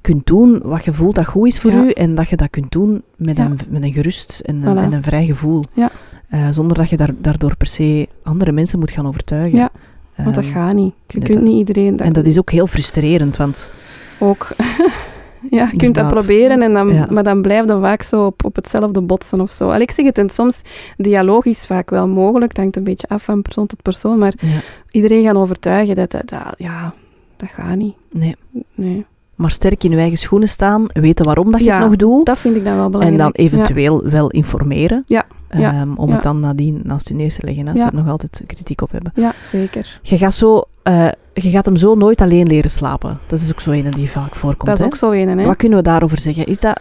kunt 0.00 0.26
doen 0.26 0.60
wat 0.64 0.84
je 0.84 0.92
voelt 0.92 1.14
dat 1.14 1.24
goed 1.26 1.46
is 1.46 1.60
voor 1.60 1.70
Ja. 1.70 1.84
u 1.84 1.90
en 1.90 2.14
dat 2.14 2.28
je 2.28 2.36
dat 2.36 2.50
kunt 2.50 2.72
doen 2.72 3.02
met, 3.16 3.36
Ja. 3.36 3.44
een, 3.44 3.58
met 3.68 3.82
een 3.82 3.92
gerust 3.92 4.40
en 4.44 4.66
een, 4.66 4.78
en 4.78 4.92
een 4.92 5.02
vrij 5.02 5.26
gevoel. 5.26 5.64
Ja. 5.72 5.90
Eh, 6.28 6.48
zonder 6.50 6.76
dat 6.76 6.88
je 6.90 6.96
daar, 6.96 7.10
daardoor 7.18 7.56
per 7.56 7.66
se 7.66 8.08
andere 8.22 8.52
mensen 8.52 8.78
moet 8.78 8.90
gaan 8.90 9.06
overtuigen. 9.06 9.58
Ja, 9.58 9.70
Want 10.16 10.34
dat 10.34 10.44
Ehm, 10.44 10.52
gaat 10.52 10.74
niet. 10.74 10.94
Je 11.06 11.18
kunt 11.20 11.32
dat- 11.32 11.42
niet 11.42 11.56
iedereen... 11.68 11.98
En 11.98 12.12
dat 12.12 12.26
is 12.26 12.38
ook 12.38 12.50
heel 12.50 12.66
frustrerend, 12.66 13.36
want 13.36 13.70
ook... 14.18 14.48
ja, 15.56 15.68
je 15.70 15.76
kunt 15.76 15.94
dat 15.94 16.08
proberen, 16.08 16.62
en 16.62 16.72
dan, 16.72 16.88
Ja. 16.94 17.06
maar 17.10 17.22
dan 17.22 17.42
blijft 17.42 17.68
dat 17.68 17.80
vaak 17.80 18.02
zo 18.02 18.26
op, 18.26 18.44
op 18.44 18.56
hetzelfde 18.56 19.00
botsen 19.00 19.40
of 19.40 19.50
zo. 19.50 19.68
Allee, 19.68 19.82
ik 19.82 19.90
zeg 19.90 20.04
het, 20.06 20.18
en 20.18 20.30
soms 20.30 20.60
dialoog 20.96 21.44
is 21.44 21.66
vaak 21.66 21.90
wel 21.90 22.08
mogelijk. 22.08 22.48
Het 22.50 22.56
hangt 22.56 22.76
een 22.76 22.84
beetje 22.84 23.08
af 23.08 23.22
van 23.22 23.42
persoon 23.42 23.66
tot 23.66 23.82
persoon, 23.82 24.18
maar 24.18 24.32
ja, 24.40 24.60
iedereen 24.90 25.24
gaan 25.24 25.36
overtuigen 25.36 25.94
dat 25.94 26.10
dat... 26.10 26.28
dat- 26.28 26.54
ja, 26.58 26.94
dat 27.36 27.48
gaat 27.48 27.76
niet. 27.76 27.94
nee. 28.10 28.36
Nee. 28.74 29.06
Maar 29.34 29.50
sterk 29.50 29.84
in 29.84 29.90
je 29.90 29.96
eigen 29.96 30.18
schoenen 30.18 30.48
staan, 30.48 30.86
weten 30.92 31.24
waarom 31.24 31.50
dat 31.50 31.60
je 31.60 31.66
Ja, 31.66 31.78
het 31.78 31.86
nog 31.88 31.96
doet. 31.96 32.26
Dat 32.26 32.38
vind 32.38 32.56
ik 32.56 32.64
dan 32.64 32.74
wel 32.76 32.84
En 32.84 32.90
belangrijk. 32.90 33.22
dan 33.22 33.44
eventueel 33.44 34.02
wel 34.08 34.30
informeren. 34.30 35.02
Ja, 35.06 35.24
ehm, 35.48 35.94
om 35.94 36.10
het 36.12 36.22
dan 36.22 36.40
nadien 36.40 36.80
naast 36.84 37.08
je 37.08 37.14
neer 37.14 37.32
te 37.32 37.44
leggen, 37.44 37.68
als 37.68 37.80
ze 37.80 37.86
er 37.86 37.94
nog 37.94 38.08
altijd 38.08 38.42
kritiek 38.46 38.80
op 38.80 38.90
hebben. 38.90 39.12
Ja 39.14 39.32
zeker. 39.44 40.00
Je 40.02 40.18
gaat, 40.18 40.34
zo, 40.34 40.62
eh, 40.82 41.08
je 41.34 41.50
gaat 41.50 41.64
hem 41.64 41.76
zo 41.76 41.94
nooit 41.94 42.20
alleen 42.20 42.46
leren 42.46 42.70
slapen. 42.70 43.18
Dat 43.26 43.40
is 43.40 43.50
ook 43.50 43.60
zo 43.60 43.70
een 43.70 43.90
die 43.90 44.10
vaak 44.10 44.34
voorkomt. 44.34 44.66
dat 44.66 44.74
is 44.74 44.80
hè? 44.80 44.86
ook 44.86 44.96
zo 44.96 45.10
een, 45.10 45.38
hè. 45.38 45.44
Wat 45.44 45.56
kunnen 45.56 45.78
we 45.78 45.84
daarover 45.84 46.18
zeggen? 46.18 46.46
Is, 46.46 46.60
dat, 46.60 46.80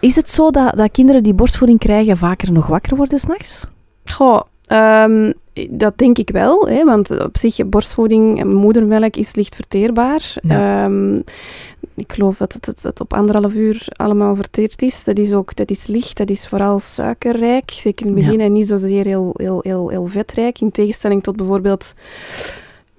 is 0.00 0.16
het 0.16 0.30
zo 0.30 0.50
dat, 0.50 0.76
dat 0.76 0.90
kinderen 0.90 1.22
die 1.22 1.34
borstvoeding 1.34 1.78
krijgen 1.78 2.16
vaker 2.16 2.52
nog 2.52 2.66
wakker 2.66 2.96
worden 2.96 3.18
s'nachts? 3.18 3.66
Goh, 4.04 4.40
ehm, 4.64 5.32
dat 5.70 5.98
denk 5.98 6.18
ik 6.18 6.30
wel, 6.30 6.68
hè, 6.68 6.84
want 6.84 7.20
op 7.20 7.36
zich 7.36 7.68
borstvoeding 7.68 8.40
en 8.40 8.48
moedermelk 8.54 9.16
is 9.16 9.34
licht 9.34 9.54
verteerbaar. 9.54 10.34
Ja. 10.40 10.84
Ehm, 10.84 11.14
ik 11.94 12.12
geloof 12.12 12.36
dat 12.36 12.58
het, 12.82 13.00
op 13.00 13.12
anderhalf 13.12 13.54
uur 13.54 13.86
allemaal 13.96 14.34
verteerd 14.34 14.82
is. 14.82 15.04
Dat 15.04 15.18
is 15.18 15.32
ook 15.32 15.56
dat 15.56 15.70
is 15.70 15.86
licht, 15.86 16.16
dat 16.16 16.30
is 16.30 16.48
vooral 16.48 16.78
suikerrijk, 16.78 17.70
zeker 17.70 18.06
in 18.06 18.12
het 18.12 18.22
begin, 18.22 18.38
Ja. 18.38 18.44
en 18.44 18.52
niet 18.52 18.68
zozeer 18.68 19.04
heel, 19.04 19.30
heel, 19.36 19.60
heel, 19.62 19.88
heel 19.88 20.06
vetrijk, 20.06 20.60
in 20.60 20.70
tegenstelling 20.70 21.22
tot 21.22 21.36
bijvoorbeeld... 21.36 21.94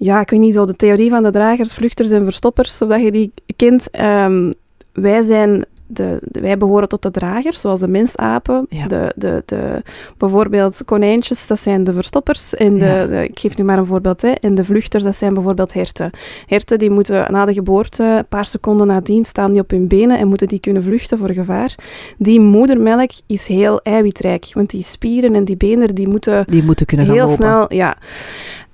Ja, 0.04 0.20
ik 0.20 0.30
weet 0.30 0.40
niet 0.40 0.54
zo 0.54 0.64
de 0.66 0.76
theorie 0.76 1.10
van 1.10 1.22
de 1.22 1.30
dragers, 1.30 1.74
vluchters 1.74 2.10
en 2.10 2.24
verstoppers, 2.24 2.82
of 2.82 2.88
dat 2.88 3.00
je 3.00 3.12
die 3.12 3.32
kent. 3.56 3.90
Ehm, 3.90 4.52
wij 4.92 5.22
zijn 5.22 5.64
de, 5.86 6.18
de- 6.22 6.40
wij 6.40 6.58
behoren 6.58 6.88
tot 6.88 7.02
de 7.02 7.10
dragers, 7.10 7.60
zoals 7.60 7.80
de 7.80 7.88
mensapen. 7.88 8.64
Ja. 8.68 8.86
De, 8.86 9.12
de, 9.16 9.42
de, 9.46 9.82
bijvoorbeeld 10.18 10.84
konijntjes, 10.84 11.46
dat 11.46 11.58
zijn 11.58 11.84
de 11.84 11.92
verstoppers. 11.92 12.54
En 12.54 12.78
de, 12.78 12.84
Ja. 12.84 13.06
de- 13.06 13.24
ik 13.24 13.38
geef 13.38 13.56
nu 13.56 13.64
maar 13.64 13.78
een 13.78 13.86
voorbeeld. 13.86 14.22
Hè. 14.22 14.28
En 14.30 14.54
de 14.54 14.64
vluchters, 14.64 15.02
dat 15.02 15.14
zijn 15.16 15.34
bijvoorbeeld 15.34 15.72
herten. 15.72 16.10
Herten 16.46 16.78
die 16.78 16.90
moeten 16.90 17.32
na 17.32 17.44
de 17.44 17.52
geboorte, 17.52 18.02
een 18.04 18.26
paar 18.28 18.46
seconden 18.46 18.86
nadien, 18.86 19.24
staan 19.24 19.52
die 19.52 19.60
op 19.60 19.70
hun 19.70 19.88
benen 19.88 20.18
en 20.18 20.28
moeten 20.28 20.48
die 20.48 20.60
kunnen 20.60 20.82
vluchten 20.82 21.18
voor 21.18 21.32
gevaar. 21.32 21.74
Die 22.18 22.40
moedermelk 22.40 23.10
is 23.26 23.46
heel 23.46 23.80
eiwitrijk, 23.82 24.50
want 24.52 24.70
die 24.70 24.82
spieren 24.82 25.34
en 25.34 25.44
die 25.44 25.56
benen 25.56 25.94
die 25.94 26.08
moeten 26.08 26.44
Die 26.48 26.62
moeten 26.64 26.86
kunnen 26.86 27.06
gaan 27.06 27.14
heel 27.14 27.28
snel, 27.28 27.72
ja. 27.74 27.96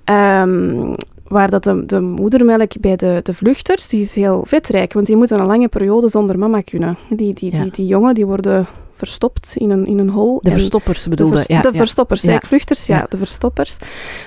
Ehm, 0.03 0.93
waar 1.31 1.49
dat 1.49 1.63
de, 1.63 1.85
de 1.85 1.99
moedermelk 1.99 2.79
bij 2.79 2.95
de, 2.95 3.19
de 3.23 3.33
vluchters, 3.33 3.87
die 3.87 4.01
is 4.01 4.15
heel 4.15 4.43
vetrijk, 4.45 4.93
want 4.93 5.05
die 5.07 5.15
moeten 5.15 5.39
een 5.39 5.45
lange 5.45 5.67
periode 5.67 6.07
zonder 6.07 6.39
mama 6.39 6.61
kunnen. 6.61 6.97
Die, 7.09 7.33
die, 7.33 7.55
Ja. 7.55 7.61
die, 7.61 7.71
die 7.71 7.85
jongen, 7.85 8.13
die 8.13 8.25
worden 8.25 8.65
verstopt 9.05 9.53
in 9.57 9.69
een, 9.69 9.85
in 9.85 9.97
een 9.99 10.09
hol. 10.09 10.39
De 10.41 10.49
en- 10.49 10.55
verstoppers 10.55 11.03
de, 11.03 11.09
bedoelde. 11.09 11.35
vers- 11.35 11.47
ja, 11.47 11.61
de 11.61 11.69
ja. 11.71 11.77
verstoppers, 11.77 12.21
Ja. 12.21 12.39
vluchters? 12.45 12.85
Ja, 12.85 12.97
Ja. 12.97 13.05
de 13.09 13.17
verstoppers. 13.17 13.77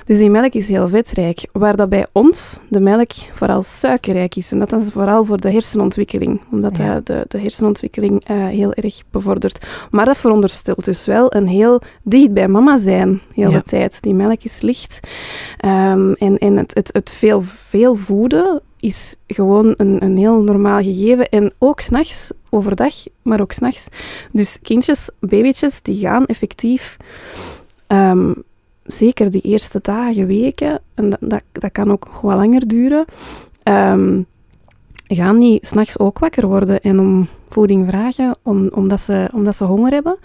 Dus 0.06 0.18
die 0.18 0.30
melk 0.30 0.52
is 0.52 0.68
heel 0.68 0.88
vetrijk. 0.88 1.46
Waar 1.52 1.76
dat 1.76 1.88
bij 1.88 2.06
ons 2.12 2.58
de 2.68 2.80
melk 2.80 3.10
vooral 3.34 3.62
suikerrijk 3.62 4.36
is. 4.36 4.52
En 4.52 4.58
dat 4.58 4.72
is 4.72 4.88
vooral 4.90 5.24
voor 5.24 5.40
de 5.40 5.50
hersenontwikkeling. 5.50 6.40
Omdat 6.50 6.76
dat 6.76 7.06
de, 7.06 7.24
de 7.28 7.38
hersenontwikkeling 7.38 8.24
eh, 8.24 8.46
heel 8.46 8.72
erg 8.72 9.02
bevordert. 9.10 9.66
Maar 9.90 10.04
dat 10.04 10.16
veronderstelt 10.16 10.84
dus 10.84 11.06
wel 11.06 11.34
een 11.34 11.46
heel 11.46 11.80
dicht 12.02 12.32
bij 12.32 12.48
mama 12.48 12.78
zijn, 12.78 13.20
heel 13.34 13.50
de 13.50 13.62
tijd. 13.62 14.02
Die 14.02 14.14
melk 14.14 14.42
is 14.42 14.60
licht. 14.60 15.00
Ehm, 15.58 16.12
en 16.12 16.38
en 16.38 16.56
het, 16.56 16.74
het, 16.74 16.88
het 16.92 17.10
veel, 17.10 17.42
veel 17.42 17.94
voeden 17.94 18.60
is 18.84 19.16
gewoon 19.26 19.74
een, 19.76 20.04
een 20.04 20.16
heel 20.16 20.42
normaal 20.42 20.82
gegeven. 20.82 21.28
En 21.28 21.52
ook 21.58 21.80
s'nachts, 21.80 22.30
overdag, 22.50 22.94
maar 23.22 23.40
ook 23.40 23.52
s'nachts. 23.52 23.88
Dus 24.32 24.58
kindjes, 24.62 25.08
babytjes, 25.20 25.82
die 25.82 26.00
gaan 26.00 26.26
effectief... 26.26 26.96
ehm, 27.86 28.32
zeker 28.82 29.30
die 29.30 29.40
eerste 29.40 29.78
dagen, 29.82 30.26
weken, 30.26 30.80
en 30.94 31.10
dat, 31.10 31.42
dat, 31.52 31.72
kan 31.72 31.90
ook 31.90 32.08
wel 32.22 32.36
langer 32.36 32.68
duren, 32.68 33.04
ehm, 33.62 34.22
gaan 35.06 35.38
die 35.40 35.58
s'nachts 35.62 35.98
ook 35.98 36.18
wakker 36.18 36.46
worden 36.46 36.80
en 36.80 37.00
om 37.00 37.28
voeding 37.48 37.88
vragen, 37.88 38.36
om, 38.42 38.68
omdat, 38.74 39.00
ze, 39.00 39.28
omdat 39.32 39.56
ze 39.56 39.64
honger 39.64 39.92
hebben. 39.92 40.16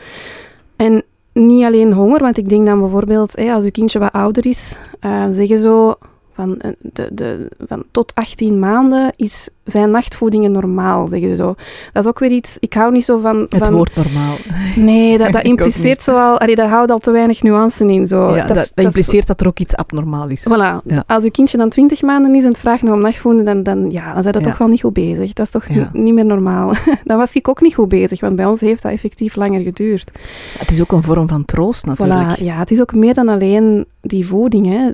En 0.76 1.04
niet 1.34 1.64
alleen 1.64 1.94
honger, 1.94 2.20
want 2.20 2.38
ik 2.38 2.50
denk 2.50 2.66
dan 2.66 2.80
bijvoorbeeld, 2.80 3.38
als 3.38 3.64
uw 3.64 3.72
kindje 3.72 4.00
wat 4.00 4.12
ouder 4.12 4.46
is, 4.46 4.80
eh, 5.00 5.26
zeggen 5.30 5.60
zo 5.60 5.96
van, 6.40 6.60
eh, 6.60 6.72
de, 6.94 7.08
de, 7.12 7.48
van 7.68 7.84
tot 7.92 8.16
18 8.16 8.60
maanden 8.60 9.14
is, 9.16 9.50
zijn 9.66 9.92
nachtvoedingen 9.92 10.52
normaal, 10.52 11.08
zeggen 11.08 11.30
ze 11.30 11.36
zo. 11.36 11.56
Dat 11.94 12.04
is 12.04 12.10
ook 12.10 12.20
weer 12.20 12.32
iets, 12.32 12.58
ik 12.60 12.74
hou 12.74 12.92
niet 12.92 13.06
zo 13.06 13.18
van... 13.18 13.46
Het 13.50 13.66
van 13.66 13.74
woord 13.74 13.96
normaal. 13.96 14.36
Nee, 14.76 15.18
dat, 15.18 15.32
dat 15.38 15.44
impliceert 15.44 15.84
niet. 15.98 16.04
zo 16.04 16.18
al, 16.18 16.40
allee, 16.40 16.56
dat 16.56 16.70
houdt 16.70 16.92
al 16.92 16.98
te 16.98 17.12
weinig 17.12 17.42
nuance 17.42 17.86
in. 17.86 18.08
Zo. 18.08 18.36
ja, 18.36 18.46
dat, 18.46 18.72
dat 18.76 18.86
impliceert 18.86 19.28
dat 19.28 19.42
er 19.42 19.48
ook 19.48 19.60
iets 19.60 19.76
abnormaal 19.76 20.28
is. 20.28 20.48
Voilà. 20.50 20.84
Ja. 20.86 21.04
Als 21.08 21.24
uw 21.24 21.30
kindje 21.32 21.58
dan 21.58 21.70
20 21.70 22.02
maanden 22.02 22.36
is 22.36 22.44
en 22.44 22.50
het 22.50 22.60
vraagt 22.60 22.84
nog 22.84 22.94
om 22.94 23.00
nachtvoeding, 23.00 23.46
dan, 23.46 23.64
dan, 23.64 23.90
ja, 23.90 24.14
dan 24.14 24.22
zijn 24.22 24.34
dat 24.34 24.44
Ja. 24.44 24.50
toch 24.50 24.58
wel 24.58 24.68
niet 24.68 24.82
goed 24.82 24.94
bezig. 24.94 25.34
Dat 25.34 25.46
is 25.46 25.52
toch 25.52 25.68
Ja. 25.70 25.90
niet 25.94 26.14
meer 26.14 26.26
normaal. 26.26 26.74
dan 27.04 27.18
was 27.18 27.34
ik 27.34 27.48
ook 27.48 27.62
niet 27.62 27.74
goed 27.76 27.90
bezig, 27.90 28.20
want 28.20 28.36
bij 28.36 28.46
ons 28.46 28.60
heeft 28.62 28.84
dat 28.84 28.92
effectief 28.92 29.36
langer 29.36 29.62
geduurd. 29.62 30.12
Het 30.58 30.72
is 30.72 30.82
ook 30.82 30.92
een 30.92 31.04
vorm 31.04 31.28
van 31.28 31.46
troost 31.46 31.86
natuurlijk. 31.86 32.40
Voilà. 32.40 32.44
Ja, 32.44 32.56
het 32.58 32.72
is 32.72 32.82
ook 32.82 32.94
meer 32.94 33.14
dan 33.14 33.28
alleen 33.30 33.86
die 34.02 34.28
voeding. 34.28 34.66
Hè. 34.66 34.92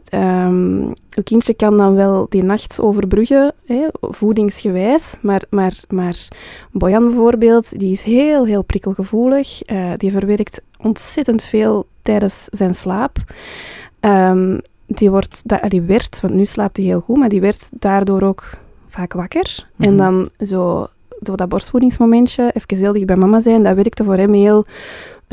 Uw 1.15 1.23
kindje 1.23 1.53
kan 1.53 1.77
dan 1.77 1.95
wel 1.95 2.25
die 2.29 2.43
nacht 2.43 2.81
overbruggen, 2.81 3.53
hè, 3.65 3.87
voedingsgewijs, 4.01 5.15
maar, 5.21 5.41
maar, 5.49 5.79
maar 5.89 6.27
Bojan 6.71 7.05
bijvoorbeeld, 7.07 7.79
die 7.79 7.91
is 7.91 8.03
heel, 8.03 8.45
heel 8.45 8.63
prikkelgevoelig. 8.63 9.61
Eh, 9.63 9.91
die 9.97 10.11
verwerkt 10.11 10.61
ontzettend 10.81 11.43
veel 11.43 11.87
tijdens 12.01 12.47
zijn 12.51 12.73
slaap. 12.73 13.17
Ehm, 13.99 14.57
die, 14.87 15.09
wordt, 15.09 15.41
da- 15.45 15.67
die 15.67 15.81
werd, 15.81 16.21
want 16.21 16.33
nu 16.33 16.45
slaapt 16.45 16.77
hij 16.77 16.85
heel 16.85 16.99
goed, 17.01 17.17
maar 17.17 17.29
die 17.29 17.41
werd 17.41 17.69
daardoor 17.71 18.21
ook 18.21 18.43
vaak 18.87 19.13
wakker. 19.13 19.67
Mhm. 19.75 19.89
En 19.89 19.97
dan 19.97 20.29
zo, 20.39 20.87
zo 21.23 21.35
dat 21.35 21.49
borstvoedingsmomentje, 21.49 22.51
even 22.53 22.77
heel 22.77 22.93
dicht 22.93 23.05
bij 23.05 23.15
mama 23.15 23.39
zijn, 23.39 23.63
dat 23.63 23.75
werkte 23.75 24.03
voor 24.03 24.17
hem 24.17 24.33
heel 24.33 24.65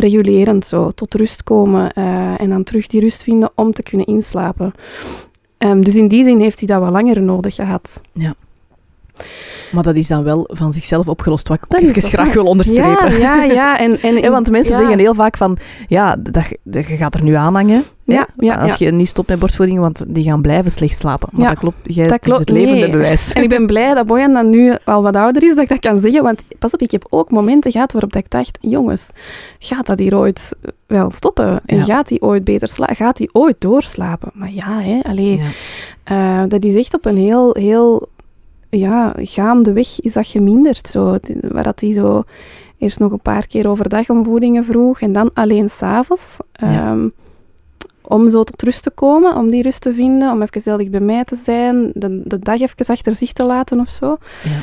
regulerend, 0.02 0.66
zo, 0.66 0.90
tot 0.90 1.14
rust 1.14 1.42
komen 1.42 1.92
eh, 1.92 2.40
en 2.40 2.48
dan 2.48 2.64
terug 2.64 2.86
die 2.86 3.00
rust 3.00 3.22
vinden 3.22 3.50
om 3.54 3.72
te 3.72 3.82
kunnen 3.82 4.06
inslapen. 4.06 4.72
Ehm, 5.58 5.80
dus 5.80 5.94
in 5.94 6.08
die 6.08 6.24
zin 6.24 6.40
heeft 6.40 6.58
hij 6.58 6.68
dat 6.68 6.80
wat 6.80 6.90
langer 6.90 7.22
nodig 7.22 7.54
gehad. 7.54 8.00
Maar 9.72 9.82
dat 9.82 9.96
is 9.96 10.08
dan 10.08 10.24
wel 10.24 10.48
van 10.52 10.72
zichzelf 10.72 11.08
opgelost, 11.08 11.48
wat 11.48 11.58
ik 11.70 11.82
even 11.82 12.02
graag 12.02 12.32
wil 12.32 12.46
onderstrepen. 12.46 13.18
Ja, 13.18 13.42
ja, 13.42 13.52
ja. 13.52 13.78
En, 13.78 14.00
en, 14.00 14.30
want 14.32 14.50
mensen 14.50 14.72
ja. 14.72 14.78
zeggen 14.78 14.98
heel 14.98 15.14
vaak 15.14 15.36
van, 15.36 15.58
ja, 15.88 16.16
dat, 16.16 16.44
dat, 16.62 16.86
je 16.86 16.96
gaat 16.96 17.14
er 17.14 17.22
nu 17.22 17.34
aan 17.34 17.54
hangen. 17.54 17.84
Ja, 18.04 18.26
ja, 18.36 18.54
als 18.54 18.74
je 18.74 18.90
niet 18.92 19.08
stopt 19.08 19.28
met 19.28 19.38
borstvoeding, 19.38 19.78
want 19.78 20.04
die 20.14 20.24
gaan 20.24 20.42
blijven 20.42 20.70
slecht 20.70 20.98
slapen. 20.98 21.28
Maar 21.32 21.42
Ja, 21.42 21.48
dat 21.48 21.58
klopt, 21.58 21.76
jij 21.82 22.06
dat 22.06 22.20
klopt, 22.20 22.38
het 22.40 22.48
levende 22.50 22.80
nee. 22.80 22.90
bewijs. 22.90 23.32
En 23.32 23.42
ik 23.42 23.48
ben 23.48 23.66
blij 23.66 23.94
dat 23.94 24.06
Bojan 24.06 24.32
dan 24.32 24.50
nu 24.50 24.76
al 24.84 25.02
wat 25.02 25.16
ouder 25.16 25.42
is, 25.42 25.54
dat 25.54 25.62
ik 25.62 25.68
dat 25.68 25.78
kan 25.78 26.00
zeggen. 26.00 26.22
Want 26.22 26.42
pas 26.58 26.72
op, 26.72 26.80
ik 26.80 26.90
heb 26.90 27.06
ook 27.08 27.30
momenten 27.30 27.70
gehad 27.70 27.92
waarop 27.92 28.12
dat 28.12 28.24
ik 28.24 28.30
dacht, 28.30 28.58
jongens, 28.60 29.08
gaat 29.58 29.86
dat 29.86 29.98
hier 29.98 30.16
ooit 30.16 30.52
wel 30.86 31.10
stoppen? 31.10 31.60
En 31.66 31.84
gaat 31.84 32.08
hij 32.08 32.20
ooit 32.20 32.44
beter 32.44 32.68
slapen? 32.68 32.96
Gaat 32.96 33.18
hij 33.18 33.28
ooit 33.32 33.56
doorslapen? 33.58 34.30
Maar 34.34 34.52
ja, 34.52 34.80
hè, 34.80 35.00
allee, 35.02 35.36
Ja. 35.36 36.42
eh, 36.42 36.48
dat 36.48 36.64
is 36.64 36.74
echt 36.74 36.94
op 36.94 37.04
een 37.04 37.16
heel, 37.16 37.54
heel, 37.58 38.08
ja, 38.78 39.14
gaandeweg 39.16 40.00
is 40.00 40.12
dat 40.12 40.26
geminderd. 40.26 40.88
Zo, 40.88 41.18
waar 41.40 41.62
dat 41.62 41.80
hij 41.80 41.92
zo 41.92 42.22
eerst 42.78 42.98
nog 42.98 43.12
een 43.12 43.20
paar 43.20 43.46
keer 43.46 43.68
overdag 43.68 44.10
om 44.10 44.24
voedingen 44.24 44.64
vroeg 44.64 45.00
en 45.00 45.12
dan 45.12 45.30
alleen 45.34 45.68
s'avonds. 45.68 46.36
Ja. 46.52 46.66
Ehm 46.66 47.08
om 48.02 48.28
zo 48.28 48.42
tot 48.44 48.62
rust 48.62 48.82
te 48.82 48.90
komen, 48.90 49.36
om 49.36 49.50
die 49.50 49.62
rust 49.62 49.80
te 49.80 49.92
vinden, 49.92 50.32
om 50.32 50.42
even 50.42 50.60
heel 50.64 50.76
dicht 50.76 50.90
bij 50.90 51.00
mij 51.00 51.24
te 51.24 51.36
zijn, 51.36 51.90
de, 51.94 52.22
de 52.24 52.38
dag 52.38 52.60
even 52.60 52.86
achter 52.86 53.14
zich 53.14 53.32
te 53.32 53.44
laten 53.44 53.80
of 53.80 53.90
zo. 53.90 54.16
Ja. 54.42 54.60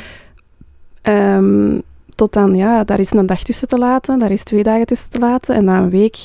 Ehm, 1.02 1.80
tot 2.16 2.34
dan, 2.34 2.56
ja, 2.56 2.84
daar 2.84 3.00
is 3.00 3.12
een 3.12 3.26
dag 3.26 3.44
tussen 3.44 3.68
te 3.68 3.78
laten, 3.78 4.20
daar 4.20 4.32
is 4.32 4.44
twee 4.44 4.64
dagen 4.64 4.86
tussen 4.86 5.10
te 5.10 5.20
laten. 5.20 5.56
En 5.56 5.64
na 5.64 5.80
een 5.80 5.90
week 5.90 6.18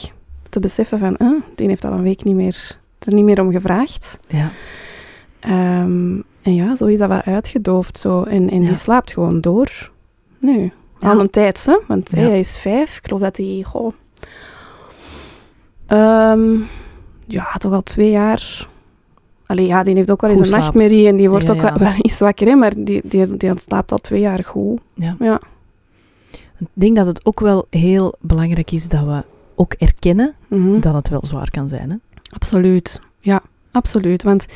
te 0.48 0.60
beseffen 0.60 0.98
van, 0.98 1.16
eh, 1.16 1.28
die 1.54 1.68
heeft 1.68 1.84
al 1.84 1.92
een 1.92 2.02
week 2.02 2.24
niet 2.24 2.34
meer, 2.34 2.78
er 2.98 3.14
niet 3.14 3.24
meer 3.24 3.40
om 3.40 3.50
gevraagd. 3.50 4.18
Ja. 4.28 4.50
Ehm, 5.40 6.16
en 6.44 6.54
ja, 6.54 6.76
zo 6.76 6.84
is 6.86 6.98
dat 6.98 7.08
wat 7.08 7.24
uitgedoofd. 7.24 7.98
Zo. 7.98 8.22
En, 8.22 8.50
en 8.50 8.60
Ja. 8.62 8.66
die 8.66 8.76
slaapt 8.76 9.12
gewoon 9.12 9.40
door. 9.40 9.90
Nu, 10.38 10.72
Ja. 11.00 11.10
al 11.12 11.20
een 11.20 11.30
tijd, 11.30 11.66
hè? 11.66 11.76
want 11.88 12.10
Ja. 12.10 12.18
hij 12.18 12.38
is 12.38 12.58
vijf. 12.58 12.96
Ik 12.96 13.04
geloof 13.04 13.20
dat 13.20 13.36
hij, 13.36 13.62
goh, 13.66 13.92
ehm, 15.86 16.56
ja, 17.26 17.52
toch 17.58 17.72
al 17.72 17.82
twee 17.82 18.10
jaar. 18.10 18.68
Allee, 19.46 19.66
ja, 19.66 19.82
die 19.82 19.94
heeft 19.94 20.10
ook 20.10 20.20
wel 20.20 20.30
eens 20.30 20.38
Goed 20.38 20.48
een 20.48 20.54
slaapt. 20.60 20.74
nachtmerrie 20.74 21.06
en 21.08 21.16
die 21.16 21.30
wordt 21.30 21.50
ook 21.50 21.60
wel, 21.60 21.78
wel 21.78 21.92
eens 21.98 22.18
wakker, 22.18 22.46
hè? 22.46 22.54
maar 22.54 22.72
die, 22.84 23.00
die, 23.04 23.36
die 23.36 23.52
slaapt 23.56 23.92
al 23.92 23.98
twee 23.98 24.20
jaar 24.20 24.44
goed. 24.44 24.80
Ja. 24.94 25.16
Ja. 25.18 25.40
Ik 26.58 26.66
denk 26.72 26.96
dat 26.96 27.06
het 27.06 27.24
ook 27.26 27.40
wel 27.40 27.66
heel 27.70 28.14
belangrijk 28.20 28.70
is 28.70 28.88
dat 28.88 29.04
we 29.04 29.22
ook 29.54 29.72
erkennen 29.72 30.34
Mhm. 30.48 30.80
dat 30.80 30.94
het 30.94 31.08
wel 31.08 31.24
zwaar 31.24 31.50
kan 31.50 31.68
zijn. 31.68 31.90
Hè? 31.90 31.96
Absoluut, 32.34 33.00
ja, 33.18 33.42
absoluut. 33.70 34.22
Want 34.22 34.46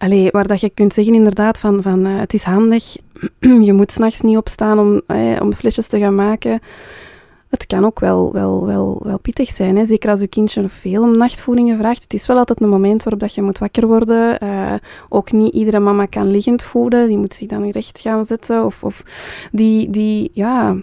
allee, 0.00 0.28
waar 0.30 0.46
dat 0.46 0.60
je 0.60 0.70
kunt 0.70 0.94
zeggen 0.94 1.14
inderdaad 1.14 1.58
van, 1.58 1.82
van 1.82 2.06
eh, 2.06 2.18
het 2.18 2.34
is 2.34 2.42
handig, 2.42 2.96
je 3.68 3.72
moet 3.72 3.92
s'nachts 3.92 4.20
niet 4.20 4.36
opstaan 4.36 4.78
om, 4.78 5.00
eh, 5.06 5.40
om 5.40 5.52
flesjes 5.52 5.86
te 5.86 5.98
gaan 5.98 6.14
maken. 6.14 6.60
Het 7.48 7.66
kan 7.66 7.84
ook 7.84 8.00
wel, 8.00 8.32
wel, 8.32 8.66
wel, 8.66 9.00
wel 9.04 9.18
pittig 9.18 9.50
zijn, 9.50 9.76
hè? 9.76 9.84
zeker 9.84 10.10
als 10.10 10.20
je 10.20 10.26
kindje 10.26 10.68
veel 10.68 11.02
om 11.02 11.16
nachtvoedingen 11.16 11.78
vraagt. 11.78 12.02
Het 12.02 12.14
is 12.14 12.26
wel 12.26 12.36
altijd 12.36 12.60
een 12.60 12.68
moment 12.68 13.02
waarop 13.02 13.20
dat 13.20 13.34
je 13.34 13.42
moet 13.42 13.58
wakker 13.58 13.86
worden. 13.86 14.38
Eh, 14.38 14.74
ook 15.08 15.32
niet 15.32 15.54
iedere 15.54 15.78
mama 15.78 16.06
kan 16.06 16.30
liggend 16.30 16.62
voeden, 16.62 17.08
die 17.08 17.18
moet 17.18 17.34
zich 17.34 17.48
dan 17.48 17.70
recht 17.70 18.00
gaan 18.00 18.24
zetten. 18.24 18.64
Of, 18.64 18.84
of 18.84 19.02
die, 19.52 19.90
die, 19.90 20.30
ja... 20.32 20.76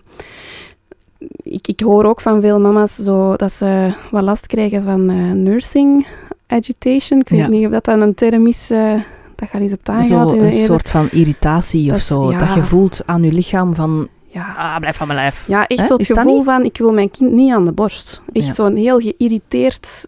Ik, 1.44 1.68
ik 1.68 1.80
hoor 1.80 2.06
ook 2.06 2.22
van 2.22 2.42
veel 2.42 2.60
mama's 2.60 2.96
zo 2.96 3.36
dat 3.36 3.52
ze 3.52 3.94
wat 4.12 4.24
last 4.24 4.48
krijgen 4.48 4.84
van 4.84 5.10
eh, 5.10 5.32
nursing 5.32 6.08
agitation. 6.48 7.20
Ik 7.20 7.30
weet 7.30 7.40
Ja. 7.40 7.48
niet 7.48 7.66
of 7.66 7.72
dat 7.72 7.86
dan 7.86 8.02
een 8.02 8.16
term 8.16 8.48
is 8.48 8.70
eh, 8.72 8.94
dat 9.36 9.50
al 9.54 9.60
eens 9.60 9.72
op 9.74 9.90
aangaat. 9.90 10.08
Zo 10.08 10.22
in 10.22 10.28
een 10.40 10.44
eerder- 10.44 10.52
soort 10.52 10.90
van 10.90 11.08
irritatie 11.12 11.84
Dat 11.86 11.92
of 11.94 11.98
is- 12.00 12.08
zo. 12.08 12.32
ja. 12.32 12.38
Dat 12.40 12.54
je 12.54 12.64
voelt 12.64 13.02
aan 13.06 13.24
je 13.24 13.32
lichaam 13.32 13.76
van, 13.76 14.08
Ja, 14.28 14.54
ah, 14.58 14.78
blijf 14.80 14.96
van 14.96 15.08
mijn 15.08 15.20
lijf. 15.20 15.48
ja 15.48 15.68
echt 15.68 15.80
Hè? 15.80 15.86
zo 15.86 15.94
het 15.94 16.02
Is 16.02 16.08
dat 16.08 16.18
gevoel 16.18 16.44
van 16.44 16.64
ik 16.64 16.78
wil 16.78 16.94
mijn 16.94 17.12
kind 17.12 17.32
niet 17.32 17.54
aan 17.54 17.66
de 17.66 17.72
borst. 17.72 18.22
Echt 18.32 18.46
Ja. 18.46 18.54
zo'n 18.54 18.76
heel 18.76 19.00
geïrriteerd 19.00 20.08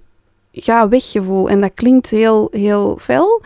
ga 0.52 0.88
weg 0.88 1.12
gevoel. 1.12 1.50
En 1.50 1.62
dat 1.62 1.72
klinkt 1.74 2.10
heel, 2.10 2.48
heel 2.52 2.98
fel. 3.00 3.42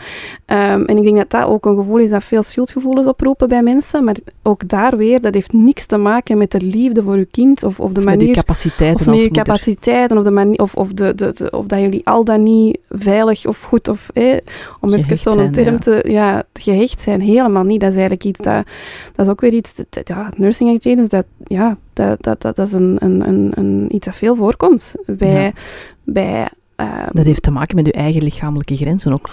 Ehm, 0.45 0.83
en 0.83 0.97
ik 0.97 1.03
denk 1.03 1.17
dat 1.17 1.29
dat 1.29 1.45
ook 1.45 1.65
een 1.65 1.75
gevoel 1.75 1.97
is 1.97 2.09
dat 2.09 2.23
veel 2.23 2.43
schuldgevoelens 2.43 3.07
oproepen 3.07 3.47
bij 3.47 3.63
mensen. 3.63 4.03
Maar 4.03 4.15
ook 4.41 4.67
daar 4.69 4.97
weer, 4.97 5.21
dat 5.21 5.33
heeft 5.33 5.53
niks 5.53 5.85
te 5.85 5.97
maken 5.97 6.37
met 6.37 6.51
de 6.51 6.61
liefde 6.61 7.03
voor 7.03 7.17
je 7.17 7.25
kind 7.25 7.63
of, 7.63 7.79
of 7.79 7.91
de 7.91 7.99
Of 7.99 8.05
met 8.05 8.15
manier... 8.15 8.27
je 8.27 8.33
capaciteiten 8.33 8.99
Of 8.99 9.05
met 9.05 9.15
je 9.19 9.25
moeder. 9.25 9.43
capaciteiten, 9.43 10.17
of, 10.17 10.23
de 10.23 10.31
manier, 10.31 10.59
of, 10.59 10.75
of, 10.75 10.93
de, 10.93 11.15
de, 11.15 11.31
de- 11.31 11.51
of 11.51 11.65
dat 11.65 11.79
jullie 11.79 12.07
al 12.07 12.23
dan 12.23 12.43
niet 12.43 12.77
veilig 12.89 13.45
of 13.45 13.61
goed, 13.61 13.87
of 13.87 14.09
eh, 14.13 14.37
om 14.79 14.89
even 14.89 15.03
Gehecht 15.03 15.21
zo'n 15.21 15.33
zijn, 15.33 15.51
term 15.51 15.73
ja. 15.73 15.77
te... 15.77 16.03
Ja, 16.07 16.43
gehecht 16.53 17.01
zijn, 17.01 17.21
helemaal 17.21 17.63
niet. 17.63 17.79
Dat 17.79 17.89
is 17.89 17.95
eigenlijk 17.95 18.25
iets 18.25 18.39
dat... 18.39 18.65
Dat 19.13 19.25
is 19.25 19.31
ook 19.31 19.41
weer 19.41 19.53
iets... 19.53 19.75
Dat, 19.89 20.07
ja, 20.07 20.31
nursing 20.37 20.69
agitation, 20.69 21.07
dat, 21.07 21.25
ja, 21.43 21.77
dat, 21.93 22.23
dat, 22.23 22.41
dat, 22.41 22.55
dat 22.55 22.67
is 22.67 22.73
een, 22.73 22.97
een, 22.99 23.27
een, 23.27 23.51
een, 23.55 23.95
iets 23.95 24.05
dat 24.05 24.15
veel 24.15 24.35
voorkomt. 24.35 24.95
Bij... 25.05 25.43
Ja. 25.43 25.51
bij 26.03 26.47
eh, 26.75 27.03
Dat 27.11 27.25
heeft 27.25 27.43
te 27.43 27.51
maken 27.51 27.75
met 27.75 27.85
je 27.85 27.91
eigen 27.91 28.23
lichamelijke 28.23 28.75
grenzen 28.75 29.13
ook. 29.13 29.29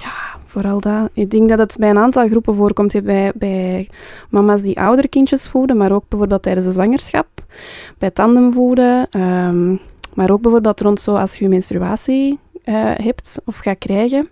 Vooral 0.46 0.80
dat. 0.80 1.10
Ik 1.12 1.30
denk 1.30 1.48
dat 1.48 1.58
het 1.58 1.76
bij 1.78 1.90
een 1.90 1.98
aantal 1.98 2.28
groepen 2.28 2.54
voorkomt. 2.54 3.02
Bij, 3.04 3.32
bij 3.34 3.88
mama's 4.28 4.62
die 4.62 4.80
oudere 4.80 5.08
kindjes 5.08 5.48
voeden, 5.48 5.76
maar 5.76 5.92
ook 5.92 6.04
bijvoorbeeld 6.08 6.42
tijdens 6.42 6.66
de 6.66 6.72
zwangerschap. 6.72 7.26
Bij 7.98 8.10
tandemvoeden. 8.10 9.06
ehm, 9.10 9.70
maar 10.14 10.30
ook 10.30 10.40
bijvoorbeeld 10.42 10.80
rond 10.80 11.00
zo 11.00 11.14
als 11.14 11.36
je 11.36 11.48
menstruatie 11.48 12.38
eh, 12.64 12.74
hebt 12.94 13.40
of 13.44 13.56
gaat 13.58 13.78
krijgen. 13.78 14.28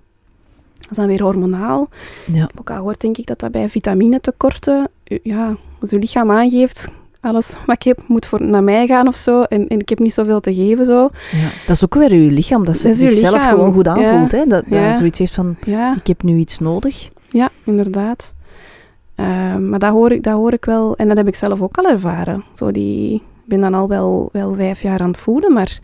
Dat 0.78 0.90
is 0.90 0.96
dan 0.96 1.06
weer 1.06 1.22
hormonaal. 1.22 1.88
Ja. 2.32 2.50
Ook 2.58 2.70
al 2.70 2.76
hoort 2.76 3.00
denk 3.00 3.16
ik 3.16 3.26
dat 3.26 3.38
dat 3.38 3.50
bij 3.50 3.68
vitaminetekorten, 3.68 4.88
u- 5.08 5.18
ja, 5.22 5.56
als 5.80 5.90
je 5.90 5.98
lichaam 5.98 6.30
aangeeft, 6.30 6.88
alles 7.20 7.56
wat 7.66 7.76
ik 7.76 7.82
heb 7.82 7.98
moet 8.06 8.26
voor, 8.26 8.42
naar 8.42 8.64
mij 8.64 8.86
gaan 8.86 9.06
of 9.08 9.16
zo. 9.16 9.42
En, 9.42 9.68
en 9.68 9.78
ik 9.78 9.88
heb 9.88 9.98
niet 9.98 10.14
zoveel 10.14 10.40
te 10.40 10.54
geven 10.54 10.84
zo. 10.84 11.08
Ja. 11.32 11.48
Dat 11.66 11.76
is 11.76 11.84
ook 11.84 11.94
weer 11.94 12.14
je 12.14 12.30
lichaam, 12.30 12.64
dat, 12.64 12.74
Dat 12.74 12.84
uw 12.84 12.94
zichzelf 12.94 13.48
gewoon 13.48 13.72
goed 13.72 13.84
ja. 13.86 13.92
aanvoelt. 13.94 14.32
Hè? 14.32 14.44
Dat, 14.46 14.64
dat 14.68 14.78
Ja. 14.78 14.96
zoiets 14.96 15.18
heeft 15.18 15.34
van, 15.34 15.56
Ja. 15.66 15.94
ik 15.96 16.06
heb 16.06 16.22
nu 16.22 16.36
iets 16.36 16.58
nodig. 16.58 17.08
Ja, 17.28 17.48
inderdaad. 17.64 18.32
Ehm, 19.14 19.68
maar 19.68 19.78
dat 19.78 19.90
hoor, 19.92 20.12
ik, 20.12 20.22
dat 20.22 20.32
hoor 20.34 20.52
ik 20.52 20.64
wel, 20.64 20.96
en 20.96 21.08
dat 21.08 21.16
heb 21.16 21.26
ik 21.28 21.34
zelf 21.34 21.60
ook 21.62 21.76
al 21.78 21.84
ervaren. 21.88 22.44
Zo 22.54 22.70
die, 22.72 23.14
ik 23.14 23.22
ben 23.44 23.60
dan 23.60 23.74
al 23.74 23.88
wel, 23.88 24.28
wel 24.32 24.54
vijf 24.54 24.82
jaar 24.82 25.00
aan 25.00 25.08
het 25.10 25.18
voeden, 25.18 25.52
maar 25.52 25.78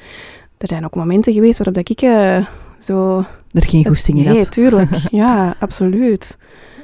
er 0.59 0.69
zijn 0.69 0.85
ook 0.85 0.95
momenten 0.95 1.33
geweest 1.33 1.59
waarop 1.59 1.75
dat 1.75 1.89
ik 1.91 2.01
eh, 2.01 2.47
zo... 2.79 3.25
Er 3.51 3.65
geen 3.65 3.87
goesting 3.87 4.19
in 4.19 4.25
Nee, 4.25 4.39
had. 4.39 4.53
tuurlijk. 4.53 4.91
Ja, 5.11 5.55
absoluut. 5.61 6.37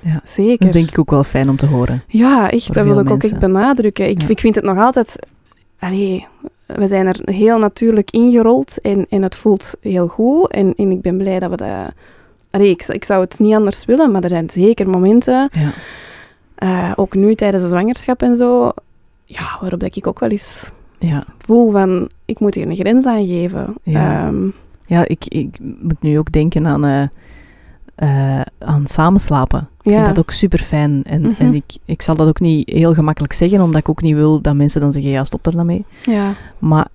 Ja, 0.02 0.12
Dat 0.12 0.30
Zeker. 0.30 0.66
is 0.66 0.72
denk 0.72 0.88
ik 0.90 0.98
ook 0.98 1.10
wel 1.10 1.24
fijn 1.24 1.48
om 1.48 1.56
te 1.56 1.66
horen. 1.66 2.02
Ja, 2.08 2.50
echt. 2.50 2.74
Dat 2.74 2.84
wil 2.84 3.00
ik 3.00 3.10
ook 3.10 3.22
echt 3.22 3.38
benadrukken. 3.38 4.08
Ik, 4.08 4.20
Ja. 4.22 4.28
ik 4.28 4.38
vind 4.40 4.54
het 4.54 4.64
nog 4.64 4.78
altijd... 4.78 5.16
Allee, 5.78 6.26
we 6.66 6.86
zijn 6.88 7.06
er 7.06 7.16
heel 7.24 7.58
natuurlijk 7.58 8.10
ingerold 8.10 8.80
en, 8.80 9.06
en 9.08 9.22
het 9.22 9.36
voelt 9.36 9.74
heel 9.80 10.06
goed. 10.08 10.50
En, 10.50 10.74
en 10.76 10.90
ik 10.90 11.00
ben 11.00 11.16
blij 11.16 11.38
dat 11.38 11.50
we 11.50 11.56
dat... 11.56 11.92
Allee, 12.50 12.70
ik, 12.70 12.82
ik 12.86 13.04
zou 13.04 13.20
het 13.20 13.38
niet 13.38 13.54
anders 13.54 13.84
willen, 13.84 14.10
maar 14.10 14.22
er 14.22 14.28
zijn 14.28 14.50
zeker 14.50 14.88
momenten 14.88 15.48
Ja. 15.52 15.70
eh, 16.54 16.92
ook 16.96 17.14
nu 17.14 17.34
tijdens 17.34 17.62
de 17.62 17.68
zwangerschap 17.68 18.22
en 18.22 18.36
zo, 18.36 18.70
ja, 19.24 19.56
waarop 19.60 19.80
dat 19.80 19.96
ik 19.96 20.06
ook 20.06 20.18
wel 20.20 20.28
eens 20.30 20.70
Ja. 20.98 21.24
voel 21.38 21.70
van, 21.70 22.08
ik 22.24 22.40
moet 22.40 22.54
hier 22.54 22.68
een 22.68 22.76
grens 22.76 23.06
aangeven. 23.06 23.74
Ja. 23.82 24.26
Ehm, 24.26 24.48
ja, 24.86 25.08
ik, 25.08 25.24
ik 25.28 25.58
moet 25.60 26.02
nu 26.02 26.18
ook 26.18 26.32
denken 26.32 26.66
aan, 26.66 26.84
eh, 26.84 27.02
eh, 28.00 28.40
aan 28.58 28.86
samenslapen. 28.86 29.68
Ik 29.82 29.90
Ja. 29.92 29.94
vind 29.94 30.06
dat 30.06 30.18
ook 30.18 30.30
super 30.30 30.58
fijn. 30.58 31.02
En, 31.02 31.20
Mhm. 31.22 31.32
en 31.38 31.54
ik, 31.54 31.64
ik 31.84 32.02
zal 32.02 32.14
dat 32.16 32.28
ook 32.28 32.40
niet 32.40 32.70
heel 32.70 32.94
gemakkelijk 32.94 33.32
zeggen, 33.32 33.60
omdat 33.62 33.80
ik 33.80 33.88
ook 33.88 34.02
niet 34.02 34.14
wil 34.14 34.40
dat 34.40 34.54
mensen 34.54 34.80
dan 34.80 34.92
zeggen, 34.92 35.10
ja, 35.10 35.24
stop 35.24 35.46
er 35.46 35.56
dan 35.56 35.66
mee. 35.66 35.84
ja, 36.02 36.32
Maar 36.58 36.86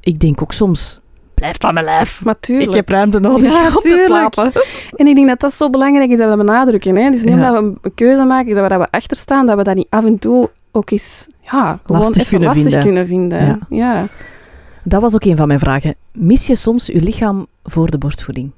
ik 0.00 0.18
denk 0.20 0.42
ook 0.42 0.52
soms, 0.52 1.00
blijf 1.34 1.56
van 1.58 1.74
mijn 1.74 1.86
lijf. 1.86 2.24
maar 2.24 2.40
tuurlijk. 2.40 2.68
Ik 2.68 2.74
heb 2.74 2.88
ruimte 2.88 3.20
nodig 3.20 3.52
Ja, 3.52 3.66
om 3.74 3.80
te 3.80 4.02
slapen. 4.06 4.52
En 4.96 5.06
ik 5.06 5.14
denk 5.14 5.26
dat 5.28 5.40
dat 5.40 5.52
zo 5.54 5.70
belangrijk 5.70 6.10
is 6.10 6.18
dat 6.18 6.30
we 6.30 6.36
dat 6.36 6.46
benadrukken. 6.46 6.96
Hè? 6.96 7.02
Het 7.02 7.14
is 7.14 7.22
niet 7.24 7.34
omdat 7.34 7.52
we 7.52 7.58
een 7.82 7.94
keuze 7.94 8.24
maken, 8.24 8.54
dat 8.54 8.62
we, 8.62 8.68
dat 8.68 8.78
we 8.78 8.90
achter 8.90 9.16
staan, 9.16 9.46
dat 9.46 9.56
we 9.56 9.62
dat 9.64 9.74
niet 9.74 9.86
af 9.90 10.04
en 10.04 10.18
toe 10.18 10.50
ook 10.72 10.90
eens 10.90 11.26
ja, 11.40 11.78
gewoon 11.84 12.00
Lastig 12.00 12.16
even 12.16 12.28
kunnen 12.28 12.48
lastig 12.48 12.64
vinden. 12.64 12.82
kunnen 12.82 13.06
vinden. 13.06 13.46
Ja. 13.46 13.58
Ja. 13.68 14.04
Dat 14.84 15.00
was 15.00 15.14
ook 15.14 15.24
een 15.24 15.36
van 15.36 15.46
mijn 15.46 15.58
vragen. 15.58 15.94
Mis 16.12 16.46
je 16.46 16.54
soms 16.56 16.86
je 16.86 17.02
lichaam 17.02 17.46
voor 17.62 17.90
de 17.90 17.98
borstvoeding? 17.98 18.50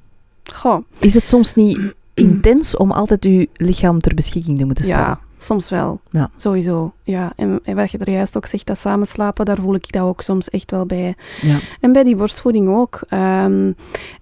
Goh, 0.54 0.84
Is 0.98 1.14
het 1.14 1.26
soms 1.26 1.54
niet 1.54 1.80
intens 2.14 2.76
om 2.76 2.90
altijd 2.90 3.24
je 3.24 3.48
lichaam 3.54 4.00
ter 4.00 4.14
beschikking 4.14 4.58
te 4.58 4.64
moeten 4.64 4.84
stellen? 4.84 5.04
ja, 5.04 5.20
soms 5.38 5.70
wel. 5.70 6.00
Ja. 6.10 6.28
Sowieso. 6.36 6.92
Ja. 7.02 7.32
En, 7.36 7.60
en 7.64 7.76
wat 7.76 7.90
je 7.90 7.98
er 7.98 8.10
juist 8.10 8.36
ook 8.36 8.46
zegt, 8.46 8.66
dat 8.66 8.78
samenslapen, 8.78 9.44
daar 9.44 9.56
voel 9.60 9.74
ik 9.74 9.92
dat 9.92 10.02
ook 10.02 10.20
soms 10.22 10.50
echt 10.50 10.70
wel 10.70 10.86
bij. 10.86 11.14
Ja. 11.42 11.58
En 11.80 11.92
bij 11.92 12.04
die 12.04 12.16
borstvoeding 12.16 12.68
ook. 12.68 13.00
Ehm, 13.08 13.72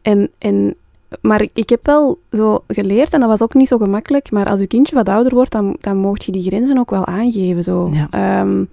en, 0.03 0.31
en, 0.39 0.75
maar 1.20 1.43
ik, 1.43 1.51
ik 1.55 1.68
heb 1.68 1.87
wel 1.87 2.18
zo 2.33 2.64
geleerd, 2.68 3.12
en 3.12 3.20
dat 3.20 3.29
was 3.29 3.43
ook 3.43 3.55
niet 3.55 3.68
zo 3.68 3.79
gemakkelijk, 3.79 4.31
maar 4.31 4.49
als 4.51 4.61
je 4.61 4.66
kindje 4.66 4.95
wat 4.95 5.09
ouder 5.09 5.35
wordt, 5.35 5.53
dan, 5.53 5.77
dan 5.81 5.97
mocht 5.97 6.25
je 6.25 6.33
die 6.33 6.43
grenzen 6.43 6.79
ook 6.79 6.91
wel 6.91 7.05
aangeven. 7.07 7.62
Zo. 7.62 7.91
Ja. 7.93 8.09
Ehm, 8.11 8.64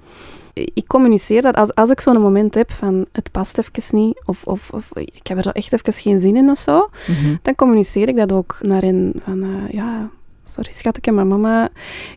ik 0.54 0.88
communiceer 0.88 1.42
dat 1.42 1.56
als, 1.56 1.76
als 1.76 1.90
ik 1.90 2.00
zo'n 2.02 2.22
moment 2.22 2.54
heb 2.54 2.72
van 2.72 3.06
het 3.12 3.32
past 3.32 3.58
even 3.58 3.98
niet, 3.98 4.22
of, 4.26 4.44
of, 4.44 4.70
of 4.74 4.90
ik 4.94 5.28
heb 5.28 5.38
er 5.38 5.48
echt 5.48 5.74
even 5.74 5.94
geen 5.94 6.20
zin 6.20 6.36
in 6.36 6.50
of 6.50 6.60
zo, 6.60 6.90
Mhm. 7.08 7.36
dan 7.42 7.56
communiceer 7.56 8.08
ik 8.08 8.16
dat 8.16 8.32
ook 8.32 8.58
naar 8.62 8.82
hen. 8.82 9.14
Van 9.26 9.44
eh, 9.44 9.74
ja, 9.74 10.10
sorry 10.44 10.72
schatje, 10.72 11.12
mijn 11.12 11.28
mama 11.28 11.70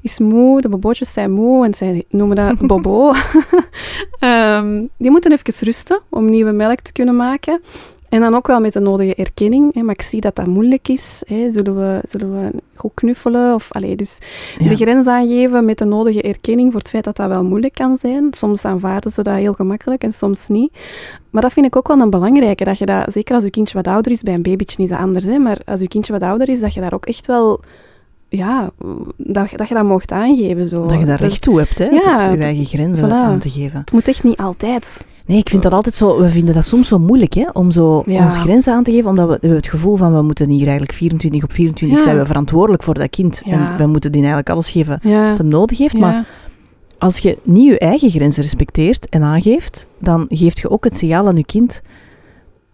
is 0.03 0.19
moe, 0.19 0.61
de 0.61 0.69
bobootjes 0.69 1.13
zijn 1.13 1.33
moe 1.33 1.65
en 1.65 1.75
zij 1.75 2.05
noemen 2.09 2.37
dat 2.37 2.67
bobo. 2.67 3.13
Ehm, 4.19 4.85
die 4.99 5.11
moeten 5.11 5.33
even 5.33 5.55
rusten 5.67 6.01
om 6.09 6.31
nieuwe 6.31 6.53
melk 6.53 6.81
te 6.81 6.93
kunnen 6.93 7.17
maken. 7.17 7.61
En 8.15 8.21
dan 8.21 8.35
ook 8.35 8.47
wel 8.47 8.61
met 8.61 8.73
de 8.73 8.81
nodige 8.81 9.15
erkenning. 9.15 9.75
Hè, 9.75 9.83
maar 9.83 9.95
ik 9.95 10.03
zie 10.03 10.21
dat 10.21 10.37
dat 10.37 10.47
moeilijk 10.47 10.89
is. 10.89 11.23
Hè. 11.27 11.51
Zullen, 11.51 11.77
we, 11.77 12.01
zullen 12.09 12.33
we 12.33 12.51
goed 12.75 12.91
knuffelen? 12.95 13.55
Of, 13.55 13.73
allee, 13.73 13.97
dus 13.97 14.19
Ja. 14.59 14.69
de 14.69 14.77
grens 14.77 15.07
aangeven 15.07 15.65
met 15.65 15.79
de 15.79 15.85
nodige 15.85 16.23
erkenning 16.23 16.71
voor 16.73 16.81
het 16.81 16.89
feit 16.89 17.05
dat 17.05 17.17
dat 17.17 17.29
wel 17.29 17.45
moeilijk 17.45 17.75
kan 17.75 17.97
zijn. 17.97 18.27
Soms 18.31 18.65
aanvaarden 18.65 19.13
ze 19.13 19.23
dat 19.23 19.35
heel 19.35 19.53
gemakkelijk 19.53 20.03
en 20.03 20.13
soms 20.13 20.49
niet. 20.49 20.73
Maar 21.31 21.43
dat 21.43 21.53
vind 21.53 21.67
ik 21.67 21.77
ook 21.77 21.89
wel 21.89 22.01
een 22.01 22.11
belangrijke. 22.11 22.65
Dat 22.65 22.79
je 22.79 22.87
dat, 22.87 23.13
zeker 23.13 23.35
als 23.35 23.45
je 23.45 23.51
kindje 23.51 23.75
wat 23.77 23.87
ouder 23.87 24.13
is, 24.13 24.23
bij 24.23 24.35
een 24.35 24.43
babytje 24.43 24.83
is 24.83 24.89
dat 24.89 24.99
anders. 24.99 25.25
Hè, 25.25 25.39
maar 25.39 25.59
als 25.65 25.81
je 25.81 25.89
kindje 25.89 26.13
wat 26.13 26.23
ouder 26.23 26.49
is, 26.49 26.61
dat 26.61 26.75
je 26.75 26.81
daar 26.81 26.95
ook 26.95 27.07
echt 27.07 27.27
wel 27.27 27.61
ja, 28.37 28.71
dat, 29.17 29.49
dat 29.57 29.69
je 29.69 29.75
dat 29.75 29.85
mocht 29.85 30.13
aangeven. 30.13 30.69
Zo. 30.69 30.87
Dat 30.87 30.99
je 30.99 31.05
daar 31.05 31.21
recht 31.21 31.43
toe 31.43 31.59
hebt, 31.59 31.79
hè? 31.79 31.85
Ja, 31.85 32.01
tot 32.01 32.37
je 32.39 32.43
eigen 32.43 32.65
grenzen 32.65 33.09
voilà. 33.09 33.13
aan 33.13 33.39
te 33.39 33.51
geven. 33.51 33.79
Het 33.79 33.93
moet 33.93 34.09
echt 34.09 34.25
niet 34.25 34.37
altijd. 34.39 35.07
Nee, 35.27 35.39
ik 35.39 35.49
vind 35.49 35.63
dat 35.63 35.73
altijd 35.73 35.95
zo... 35.95 36.19
We 36.21 36.29
vinden 36.29 36.55
dat 36.55 36.65
soms 36.65 36.89
zo 36.89 36.99
moeilijk, 36.99 37.33
hè? 37.35 37.47
Om 37.53 37.71
zo 37.71 38.03
Ja. 38.07 38.23
ons 38.23 38.37
grenzen 38.37 38.75
aan 38.75 38.83
te 38.83 38.93
geven, 38.93 39.11
omdat 39.11 39.29
we, 39.29 39.49
we 39.49 39.55
het 39.55 39.67
gevoel 39.67 39.97
van 39.97 40.15
we 40.15 40.23
moeten 40.23 40.49
hier 40.51 40.63
eigenlijk 40.63 40.93
24 40.93 41.43
op 41.43 41.53
24 41.53 41.99
Ja. 41.99 42.05
zijn 42.05 42.17
we 42.19 42.27
verantwoordelijk 42.27 42.83
voor 42.83 42.95
dat 42.95 43.11
kind. 43.11 43.43
En 43.47 43.77
we 43.77 43.87
moeten 43.87 44.13
die 44.13 44.21
eigenlijk 44.21 44.51
alles 44.51 44.71
geven 44.71 45.01
wat 45.03 45.39
hem 45.39 45.49
nodig 45.49 45.79
heeft. 45.79 45.99
Maar 45.99 46.25
als 46.99 47.19
je 47.19 47.39
niet 47.43 47.65
je 47.65 47.79
eigen 47.79 48.11
grenzen 48.11 48.43
respecteert 48.43 49.09
en 49.09 49.23
aangeeft, 49.23 49.87
dan 49.99 50.27
geeft 50.29 50.59
je 50.59 50.71
ook 50.71 50.85
het 50.85 50.97
signaal 50.97 51.27
aan 51.27 51.37
je 51.37 51.45
kind 51.45 51.83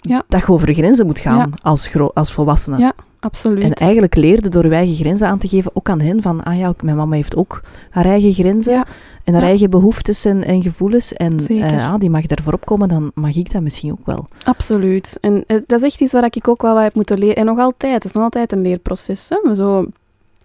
Ja. 0.00 0.22
dat 0.28 0.40
je 0.40 0.48
over 0.48 0.66
de 0.66 0.74
grenzen 0.74 1.06
moet 1.06 1.18
gaan 1.18 1.52
als, 1.62 1.90
als 2.14 2.32
volwassene. 2.32 2.92
Absoluut. 3.20 3.62
En 3.62 3.72
eigenlijk 3.72 4.14
leerde 4.14 4.48
door 4.48 4.64
je 4.64 4.74
eigen 4.74 4.94
grenzen 4.94 5.28
aan 5.28 5.38
te 5.38 5.48
geven, 5.48 5.70
ook 5.74 5.88
aan 5.88 6.00
hen, 6.00 6.22
van, 6.22 6.42
ah 6.42 6.58
ja, 6.58 6.74
mijn 6.80 6.96
mama 6.96 7.14
heeft 7.16 7.36
ook 7.36 7.62
haar 7.90 8.04
eigen 8.04 8.32
grenzen 8.32 8.72
Ja. 8.72 8.86
en 9.24 9.32
haar 9.32 9.42
Ja. 9.42 9.48
eigen 9.48 9.70
behoeftes 9.70 10.24
en, 10.24 10.44
en 10.44 10.62
gevoelens. 10.62 11.12
En 11.12 11.38
ah, 11.62 11.94
die 11.98 12.10
mag 12.10 12.26
daar 12.26 12.42
voorop 12.42 12.66
komen, 12.66 12.88
dan 12.88 13.10
mag 13.14 13.36
ik 13.36 13.52
dat 13.52 13.62
misschien 13.62 13.92
ook 13.92 14.06
wel. 14.06 14.26
Absoluut. 14.44 15.18
En 15.20 15.44
eh, 15.46 15.56
dat 15.66 15.80
is 15.80 15.86
echt 15.86 16.00
iets 16.00 16.12
waar 16.12 16.24
ik 16.24 16.48
ook 16.48 16.62
wel 16.62 16.74
wat 16.74 16.82
heb 16.82 16.94
moeten 16.94 17.18
leren. 17.18 17.36
En 17.36 17.44
nog 17.44 17.58
altijd. 17.58 17.94
Het 17.94 18.04
is 18.04 18.12
nog 18.12 18.22
altijd 18.22 18.52
een 18.52 18.62
leerproces. 18.62 19.28
Hè? 19.28 19.54
Zo, 19.54 19.86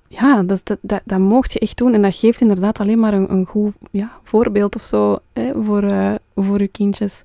ja, 0.08 0.44
dat, 0.44 0.78
dat, 0.82 1.02
dat 1.06 1.20
mocht 1.20 1.54
je 1.54 1.60
echt 1.60 1.78
doen. 1.78 1.94
En 1.94 2.02
dat 2.02 2.16
geeft 2.16 2.42
inderdaad 2.42 2.80
alleen 2.80 3.00
maar 3.00 3.14
een, 3.14 3.32
een 3.34 3.46
goed 3.46 3.74
ja, 3.92 4.12
voorbeeld 4.24 4.76
of 4.76 4.84
zo 4.84 5.18
hè, 5.34 5.52
voor, 5.64 5.84
eh, 5.84 6.14
voor 6.36 6.60
je 6.60 6.68
kindjes. 6.68 7.24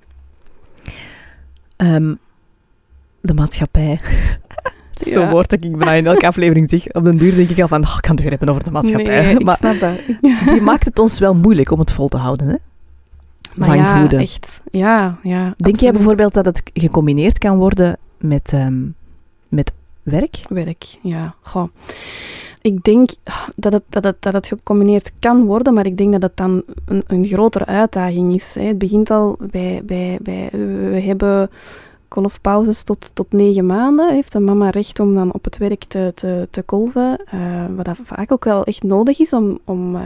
Ehm, 1.76 2.14
de 3.20 3.34
maatschappij. 3.34 4.00
Zo'n 5.00 5.22
Ja. 5.22 5.30
woord 5.30 5.50
dat 5.50 5.64
ik 5.64 5.76
bijna 5.76 5.92
in 5.92 6.06
elke 6.06 6.26
aflevering 6.26 6.70
zeg. 6.70 6.92
Op 6.92 7.04
den 7.04 7.18
duur 7.18 7.34
denk 7.34 7.50
ik 7.50 7.60
al 7.60 7.68
van, 7.68 7.82
oh, 7.84 7.94
ik 7.96 8.02
kan 8.02 8.10
het 8.10 8.20
weer 8.20 8.30
hebben 8.30 8.48
over 8.48 8.64
de 8.64 8.70
maatschappij. 8.70 9.22
Nee, 9.22 9.34
ik 9.34 9.44
maar 9.44 9.56
snap 9.56 9.80
dat. 9.80 9.92
die 10.52 10.60
maakt 10.60 10.84
het 10.84 10.98
ons 10.98 11.18
wel 11.18 11.34
moeilijk 11.34 11.70
om 11.70 11.78
het 11.78 11.92
vol 11.92 12.08
te 12.08 12.16
houden. 12.16 12.48
Hè? 12.48 12.56
Maar 13.54 13.76
ja, 13.76 14.08
echt. 14.08 14.60
Ja, 14.70 15.18
ja. 15.22 15.54
Denk 15.56 15.76
jij 15.76 15.92
bijvoorbeeld 15.92 16.34
dat 16.34 16.44
het 16.44 16.62
gecombineerd 16.74 17.38
kan 17.38 17.56
worden 17.56 17.98
met, 18.18 18.52
ehm, 18.52 18.88
met 19.48 19.72
werk? 20.02 20.40
werk, 20.48 20.84
ja. 21.02 21.34
Goh. 21.40 21.68
Ik 22.62 22.84
denk 22.84 23.10
dat 23.56 23.72
het, 23.72 23.82
dat, 23.88 24.04
het, 24.04 24.16
dat 24.20 24.32
het 24.32 24.46
gecombineerd 24.46 25.12
kan 25.18 25.44
worden, 25.44 25.74
maar 25.74 25.86
ik 25.86 25.98
denk 25.98 26.12
dat 26.12 26.22
het 26.22 26.36
dan 26.36 26.62
een, 26.84 27.02
een 27.06 27.26
grotere 27.26 27.66
uitdaging 27.66 28.34
is. 28.34 28.54
Hè. 28.54 28.62
Het 28.64 28.78
begint 28.78 29.10
al 29.10 29.36
bij, 29.50 29.82
bij, 29.84 30.18
bij... 30.22 30.48
We 30.90 31.00
hebben 31.04 31.50
kolfpauzes 32.10 32.82
tot, 32.82 33.10
tot 33.14 33.32
negen 33.32 33.66
maanden. 33.66 34.12
Heeft 34.12 34.34
een 34.34 34.44
mama 34.44 34.70
recht 34.70 35.00
om 35.00 35.14
dan 35.14 35.32
op 35.32 35.44
het 35.44 35.58
werk 35.58 35.84
te, 35.84 36.12
te, 36.14 36.48
te 36.50 36.62
kolven. 36.62 37.24
eh, 37.24 37.64
wat 37.76 37.84
dat 37.84 37.98
vaak 38.02 38.32
ook 38.32 38.44
wel 38.44 38.64
echt 38.64 38.82
nodig 38.82 39.18
is 39.18 39.32
om... 39.32 39.58
om 39.64 39.96
eh, 39.96 40.02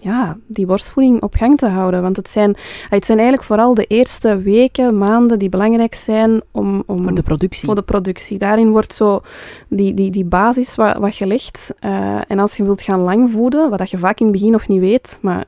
ja, 0.00 0.36
die 0.46 0.66
borstvoeding 0.66 1.22
op 1.22 1.34
gang 1.34 1.58
te 1.58 1.66
houden. 1.66 2.02
Want 2.02 2.16
het 2.16 2.28
zijn, 2.28 2.56
het 2.88 3.04
zijn 3.04 3.18
eigenlijk 3.18 3.46
vooral 3.46 3.74
de 3.74 3.84
eerste 3.84 4.38
weken, 4.38 4.98
maanden 4.98 5.38
die 5.38 5.48
belangrijk 5.48 5.94
zijn 5.94 6.42
om, 6.50 6.82
om 6.86 7.02
Voor 7.02 7.14
de 7.14 7.22
productie? 7.22 7.66
voor 7.66 7.74
de 7.74 7.82
productie. 7.82 8.38
Daarin 8.38 8.70
wordt 8.70 8.94
zo 8.94 9.20
die, 9.68 9.94
die, 9.94 10.10
die 10.10 10.24
basis 10.24 10.74
wat, 10.74 10.96
wat 10.96 11.14
gelegd. 11.14 11.74
Eh, 11.78 12.18
en 12.28 12.38
als 12.38 12.56
je 12.56 12.64
wilt 12.64 12.82
gaan 12.82 13.00
langvoeden, 13.00 13.70
wat 13.70 13.78
dat 13.78 13.90
je 13.90 13.98
vaak 13.98 14.20
in 14.20 14.26
het 14.26 14.34
begin 14.34 14.52
nog 14.52 14.68
niet 14.68 14.80
weet, 14.80 15.18
maar 15.20 15.44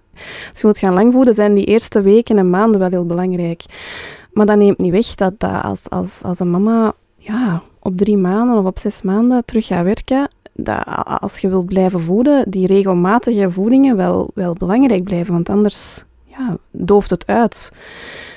als 0.51 0.61
je 0.61 0.63
wilt 0.63 0.79
gaan 0.79 0.95
langvoeden, 0.95 1.35
zijn 1.35 1.55
die 1.55 1.65
eerste 1.65 2.01
weken 2.01 2.39
en 2.39 2.51
maanden 2.51 2.81
wel 2.81 2.91
heel 2.91 3.07
belangrijk. 3.07 3.63
Maar 4.39 4.47
dat 4.47 4.57
neemt 4.57 4.79
niet 4.79 4.93
weg 4.93 5.15
dat, 5.15 5.41
dat 5.41 5.63
als, 5.63 5.91
als, 5.91 6.23
als 6.23 6.41
een 6.41 6.51
mama 6.51 6.93
ja, 7.17 7.63
op 7.79 7.97
drie 7.97 8.17
maanden 8.17 8.59
of 8.59 8.65
op 8.65 8.79
zes 8.79 9.03
maanden 9.03 9.45
terug 9.45 9.67
gaat 9.67 9.85
werken, 9.85 10.29
dat 10.53 10.85
als 11.05 11.39
je 11.39 11.49
wilt 11.49 11.67
blijven 11.67 12.01
voeden, 12.01 12.51
die 12.51 12.67
regelmatige 12.67 13.51
voedingen 13.51 13.97
wel, 13.97 14.31
wel 14.35 14.53
belangrijk 14.53 15.05
blijven, 15.05 15.33
want 15.33 15.51
anders 15.51 16.05
ja, 16.25 16.57
dooft 16.71 17.11
het 17.11 17.27
uit. 17.27 17.73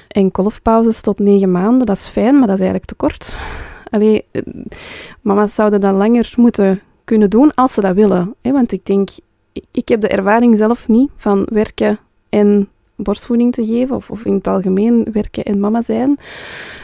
En 0.07 0.31
kolfpauzes 0.31 1.01
tot 1.01 1.19
negen 1.19 1.51
maanden, 1.51 1.85
dat 1.85 1.97
is 1.97 2.07
fijn, 2.07 2.33
maar 2.37 2.47
dat 2.47 2.59
is 2.59 2.65
eigenlijk 2.65 2.85
te 2.85 2.95
kort. 2.95 3.37
Allee, 3.89 4.25
mama's 5.21 5.55
zouden 5.55 5.81
dat 5.81 5.95
langer 5.95 6.33
moeten 6.37 6.81
kunnen 7.03 7.29
doen 7.29 7.53
als 7.53 7.73
ze 7.73 7.81
dat 7.81 7.95
willen. 7.95 8.35
Want 8.41 8.71
ik 8.71 8.85
denk, 8.85 9.09
ik 9.71 9.87
heb 9.87 10.01
de 10.01 10.07
ervaring 10.07 10.57
zelf 10.57 10.87
niet 10.87 11.11
van 11.17 11.47
werken 11.51 11.99
en 12.29 12.69
borstvoeding 13.03 13.53
te 13.53 13.65
geven, 13.65 13.95
of, 13.95 14.09
of 14.09 14.25
in 14.25 14.33
het 14.33 14.47
algemeen 14.47 15.07
werken 15.11 15.43
en 15.43 15.59
mama 15.59 15.81
zijn. 15.81 16.19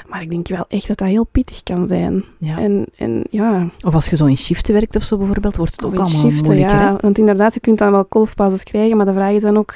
Maar 0.07 0.21
ik 0.21 0.29
denk 0.29 0.47
wel 0.47 0.65
echt 0.67 0.87
dat 0.87 0.97
dat 0.97 1.07
heel 1.07 1.27
pittig 1.31 1.63
kan 1.63 1.87
zijn. 1.87 2.23
Ja. 2.39 2.57
En, 2.57 2.85
en 2.97 3.23
ja, 3.29 3.67
Of 3.85 3.93
als 3.93 4.07
je 4.07 4.15
zo 4.15 4.25
in 4.25 4.37
shiften 4.37 4.73
werkt 4.73 4.95
of 4.95 5.03
zo 5.03 5.17
bijvoorbeeld, 5.17 5.55
wordt 5.55 5.71
het 5.71 5.85
ook 5.85 5.91
of 5.91 5.97
in 5.97 6.03
allemaal 6.03 6.21
shiften, 6.21 6.45
moeilijker. 6.45 6.79
ja. 6.79 6.97
Want 7.01 7.17
inderdaad, 7.17 7.53
je 7.53 7.59
kunt 7.59 7.77
dan 7.77 7.91
wel 7.91 8.05
kolfpauzes 8.05 8.63
krijgen, 8.63 8.97
maar 8.97 9.05
de 9.05 9.13
vraag 9.13 9.33
is 9.33 9.41
dan 9.41 9.57
ook, 9.57 9.75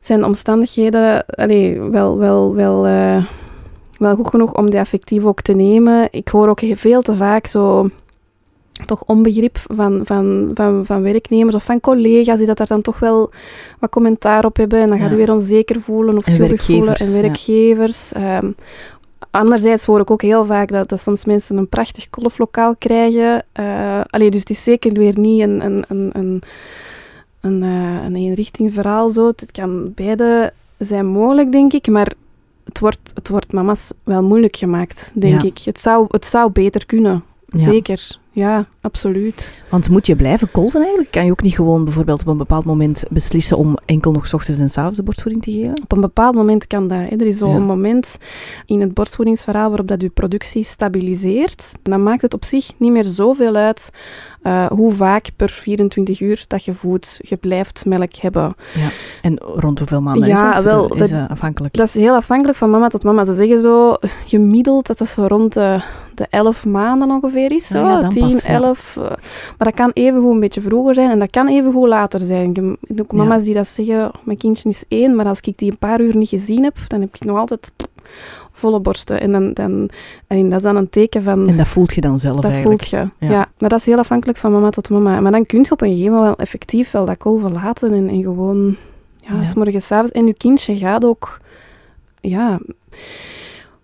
zijn 0.00 0.20
de 0.20 0.26
omstandigheden 0.26 1.26
allee, 1.26 1.80
wel, 1.80 2.18
wel, 2.18 2.54
wel, 2.54 2.86
eh, 2.86 3.24
wel 3.98 4.16
goed 4.16 4.28
genoeg 4.28 4.54
om 4.54 4.70
die 4.70 4.80
affectief 4.80 5.24
ook 5.24 5.40
te 5.40 5.52
nemen? 5.52 6.08
Ik 6.10 6.28
hoor 6.28 6.48
ook 6.48 6.62
veel 6.74 7.02
te 7.02 7.16
vaak 7.16 7.46
zo 7.46 7.90
toch 8.84 9.02
onbegrip 9.06 9.58
van, 9.70 10.00
van, 10.04 10.50
van, 10.54 10.82
van 10.86 11.02
werknemers 11.02 11.54
of 11.54 11.64
van 11.64 11.80
collega's 11.80 12.38
die 12.38 12.46
dat 12.46 12.56
daar 12.56 12.66
dan 12.66 12.82
toch 12.82 12.98
wel 12.98 13.30
wat 13.78 13.90
commentaar 13.90 14.44
op 14.44 14.56
hebben 14.56 14.80
en 14.80 14.88
dan 14.88 14.98
gaat 14.98 15.06
Ja. 15.10 15.12
je 15.16 15.24
weer 15.24 15.32
onzeker 15.32 15.80
voelen 15.80 16.16
of 16.16 16.24
schuldig 16.24 16.62
voelen. 16.62 16.94
En 16.96 17.22
werkgevers, 17.22 18.10
ja. 18.14 18.36
Ehm, 18.36 18.50
anderzijds 19.30 19.84
hoor 19.86 20.00
ik 20.00 20.10
ook 20.10 20.22
heel 20.22 20.44
vaak 20.46 20.68
dat, 20.68 20.88
dat 20.88 21.00
soms 21.00 21.24
mensen 21.24 21.56
een 21.56 21.68
prachtig 21.68 22.10
kolflokaal 22.10 22.76
krijgen. 22.78 23.44
Allee, 24.10 24.30
dus 24.30 24.40
het 24.40 24.50
is 24.50 24.62
zeker 24.62 24.92
weer 24.92 25.18
niet 25.18 25.40
een, 25.42 25.64
een, 25.64 25.84
een, 25.88 26.10
een, 26.12 26.42
een, 27.40 27.62
eh, 27.62 28.04
een 28.04 28.16
eenrichting 28.16 28.74
verhaal 28.74 29.08
zo. 29.08 29.26
Het 29.26 29.50
kan 29.52 29.92
beide 29.94 30.52
zijn 30.78 31.06
mogelijk, 31.06 31.52
denk 31.52 31.72
ik, 31.72 31.88
maar 31.88 32.12
het 32.64 32.80
wordt, 32.80 33.10
het 33.14 33.28
wordt 33.28 33.52
mama's 33.52 33.90
wel 34.04 34.22
moeilijk 34.22 34.56
gemaakt, 34.56 35.12
denk 35.14 35.42
Ja. 35.42 35.48
ik. 35.48 35.58
Het 35.58 35.80
zou, 35.80 36.06
het 36.10 36.24
zou 36.26 36.50
beter 36.52 36.86
kunnen, 36.86 37.24
zeker. 37.48 38.18
Ja, 38.36 38.66
absoluut. 38.80 39.54
Want 39.70 39.88
moet 39.90 40.06
je 40.06 40.16
blijven 40.16 40.50
kolven 40.50 40.80
eigenlijk? 40.80 41.10
Kan 41.10 41.24
je 41.24 41.30
ook 41.30 41.42
niet 41.42 41.54
gewoon 41.54 41.84
bijvoorbeeld 41.84 42.20
op 42.20 42.26
een 42.26 42.36
bepaald 42.36 42.64
moment 42.64 43.04
beslissen 43.10 43.56
om 43.58 43.76
enkel 43.84 44.12
nog 44.12 44.32
ochtends 44.34 44.60
en 44.60 44.70
's 44.70 44.78
avonds 44.78 44.96
de 44.96 45.02
borstvoeding 45.02 45.44
te 45.44 45.52
geven? 45.52 45.82
Op 45.82 45.92
een 45.92 46.00
bepaald 46.00 46.34
moment 46.34 46.66
kan 46.66 46.88
dat. 46.88 46.98
Hè. 46.98 47.06
Er 47.16 47.26
is 47.26 47.38
zo'n 47.38 47.50
Ja. 47.52 47.58
moment 47.58 48.18
in 48.66 48.80
het 48.80 48.94
borstvoedingsverhaal 48.94 49.68
waarop 49.68 49.86
dat 49.88 50.02
je 50.02 50.08
productie 50.08 50.62
stabiliseert. 50.62 51.72
Dan 51.82 52.02
maakt 52.02 52.22
het 52.22 52.34
op 52.34 52.44
zich 52.44 52.70
niet 52.78 52.92
meer 52.92 53.04
zoveel 53.04 53.54
uit 53.54 53.90
eh, 54.42 54.66
hoe 54.66 54.92
vaak 54.92 55.30
per 55.36 55.48
24 55.48 56.20
uur 56.20 56.44
dat 56.46 56.64
je 56.64 56.72
voedt. 56.72 57.18
Je 57.22 57.36
blijft 57.36 57.84
melk 57.86 58.14
hebben. 58.14 58.54
En 59.22 59.38
rond 59.38 59.78
hoeveel 59.78 60.00
maanden 60.00 60.28
Ja, 60.28 60.48
is 60.48 60.54
dat? 60.54 60.64
wel, 60.64 60.92
is 60.92 60.98
dat- 60.98 61.08
dat 61.20 61.28
afhankelijk? 61.28 61.74
Dat 61.74 61.86
is 61.86 61.94
heel 61.94 62.14
afhankelijk 62.14 62.58
van 62.58 62.70
mama 62.70 62.88
tot 62.88 63.02
mama. 63.02 63.24
Ze 63.24 63.34
zeggen 63.34 63.60
zo 63.60 63.94
gemiddeld 64.24 64.86
dat 64.86 64.98
dat 64.98 65.08
zo 65.08 65.24
rond 65.26 65.52
de, 65.52 65.80
de 66.14 66.26
11 66.30 66.66
maanden 66.66 67.10
ongeveer 67.10 67.52
is. 67.52 67.66
Zo. 67.66 67.78
Ah 67.84 67.90
ja, 67.90 68.00
dan 68.00 68.12
10, 68.26 68.34
pas, 68.34 68.44
ja. 68.46 68.52
11. 68.52 68.96
eh, 68.96 69.02
maar 69.58 69.66
dat 69.68 69.74
kan 69.74 69.90
evengoed 69.94 70.32
een 70.34 70.40
beetje 70.40 70.60
vroeger 70.60 70.94
zijn 70.94 71.10
en 71.10 71.18
dat 71.18 71.30
kan 71.30 71.48
evengoed 71.48 71.88
later 71.88 72.20
zijn. 72.20 72.50
Ik 72.50 72.56
heb 72.80 73.00
ook 73.00 73.10
Ja. 73.12 73.16
mama's 73.18 73.42
die 73.42 73.54
dat 73.54 73.66
zeggen, 73.68 74.04
"Oh, 74.06 74.14
mijn 74.24 74.38
kindje 74.38 74.68
is 74.68 74.84
één, 74.88 75.14
maar 75.16 75.26
als 75.26 75.40
ik 75.40 75.58
die 75.58 75.70
een 75.70 75.78
paar 75.78 76.00
uur 76.00 76.16
niet 76.16 76.28
gezien 76.28 76.62
heb, 76.64 76.76
dan 76.88 77.00
heb 77.00 77.14
ik 77.14 77.24
nog 77.24 77.38
altijd 77.38 77.72
volle 78.52 78.80
borsten. 78.80 79.20
En, 79.20 79.32
dan, 79.32 79.52
dan, 79.52 79.90
en 80.26 80.48
dat 80.48 80.58
is 80.58 80.62
dan 80.62 80.76
een 80.76 80.88
teken 80.88 81.22
van... 81.22 81.48
En 81.48 81.56
dat 81.56 81.68
voelt 81.68 81.94
je 81.94 82.00
dan 82.00 82.18
zelf 82.18 82.40
Dat 82.40 82.50
eigenlijk? 82.50 82.84
voelt 82.84 83.08
je, 83.20 83.26
Ja. 83.26 83.32
ja. 83.32 83.48
Maar 83.58 83.68
dat 83.68 83.78
is 83.78 83.86
heel 83.86 83.98
afhankelijk 83.98 84.38
van 84.38 84.52
mama 84.52 84.70
tot 84.70 84.90
mama. 84.90 85.20
Maar 85.20 85.32
dan 85.32 85.46
kun 85.46 85.62
je 85.62 85.70
op 85.70 85.80
een 85.80 85.88
gegeven 85.88 86.10
moment 86.12 86.26
wel 86.26 86.36
effectief 86.36 86.90
wel 86.90 87.04
dat 87.04 87.16
kolven 87.16 87.52
laten 87.52 87.92
en, 87.92 88.08
en 88.08 88.22
gewoon... 88.22 88.76
Ja, 89.16 89.34
Ja. 89.34 89.44
s 89.44 89.54
morgens, 89.54 89.86
s 89.86 89.92
avonds. 89.92 90.12
En 90.12 90.26
je 90.26 90.34
kindje 90.34 90.76
gaat 90.76 91.04
ook... 91.04 91.40
Ja... 92.20 92.58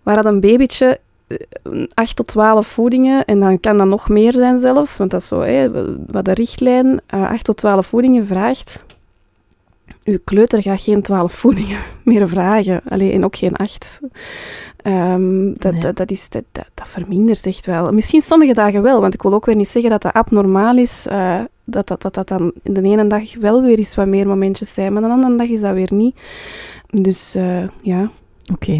Waar 0.03 0.15
dat 0.15 0.25
een 0.25 0.39
babytje... 0.39 0.97
eh, 1.37 1.83
8 1.93 2.15
tot 2.15 2.27
12 2.27 2.67
voedingen, 2.67 3.25
en 3.25 3.39
dan 3.39 3.59
kan 3.59 3.77
dat 3.77 3.87
nog 3.87 4.09
meer 4.09 4.31
zijn 4.31 4.59
zelfs, 4.59 4.97
want 4.97 5.11
dat 5.11 5.21
is 5.21 5.27
zo, 5.27 5.39
hè, 5.41 5.71
wat 6.07 6.25
de 6.25 6.33
richtlijn 6.33 7.01
eh 7.07 7.29
8 7.29 7.43
tot 7.43 7.57
12 7.57 7.87
voedingen 7.87 8.27
vraagt. 8.27 8.83
Uw 10.03 10.17
kleuter 10.23 10.61
gaat 10.61 10.81
geen 10.81 11.01
12 11.01 11.33
voedingen 11.33 11.79
meer 12.03 12.27
vragen, 12.27 12.81
Allee, 12.87 13.11
en 13.11 13.23
ook 13.23 13.35
geen 13.35 13.55
8. 13.55 13.99
Ehm, 14.77 15.53
dat, 15.53 15.71
Nee. 15.71 15.81
dat, 15.81 15.95
dat, 15.95 16.11
is, 16.11 16.29
dat, 16.29 16.43
dat, 16.51 16.87
vermindert 16.87 17.45
echt 17.45 17.65
wel. 17.65 17.91
Misschien 17.91 18.21
sommige 18.21 18.53
dagen 18.53 18.81
wel, 18.81 19.01
want 19.01 19.13
ik 19.13 19.21
wil 19.21 19.33
ook 19.33 19.45
weer 19.45 19.55
niet 19.55 19.67
zeggen 19.67 19.91
dat 19.91 20.01
dat 20.01 20.13
abnormaal 20.13 20.77
is. 20.77 21.05
eh, 21.07 21.39
dat, 21.65 21.87
dat, 21.87 22.01
dat 22.01 22.13
dat 22.13 22.27
dan 22.27 22.51
de 22.63 22.81
ene 22.81 23.07
dag 23.07 23.35
wel 23.39 23.61
weer 23.61 23.77
eens 23.77 23.95
wat 23.95 24.07
meer 24.07 24.27
momentjes 24.27 24.73
zijn, 24.73 24.93
maar 24.93 25.01
de 25.01 25.07
andere 25.07 25.35
dag 25.35 25.47
is 25.47 25.61
dat 25.61 25.73
weer 25.73 25.93
niet. 25.93 26.15
Dus 26.89 27.35
eh, 27.35 27.63
ja. 27.81 28.11
Oké. 28.53 28.79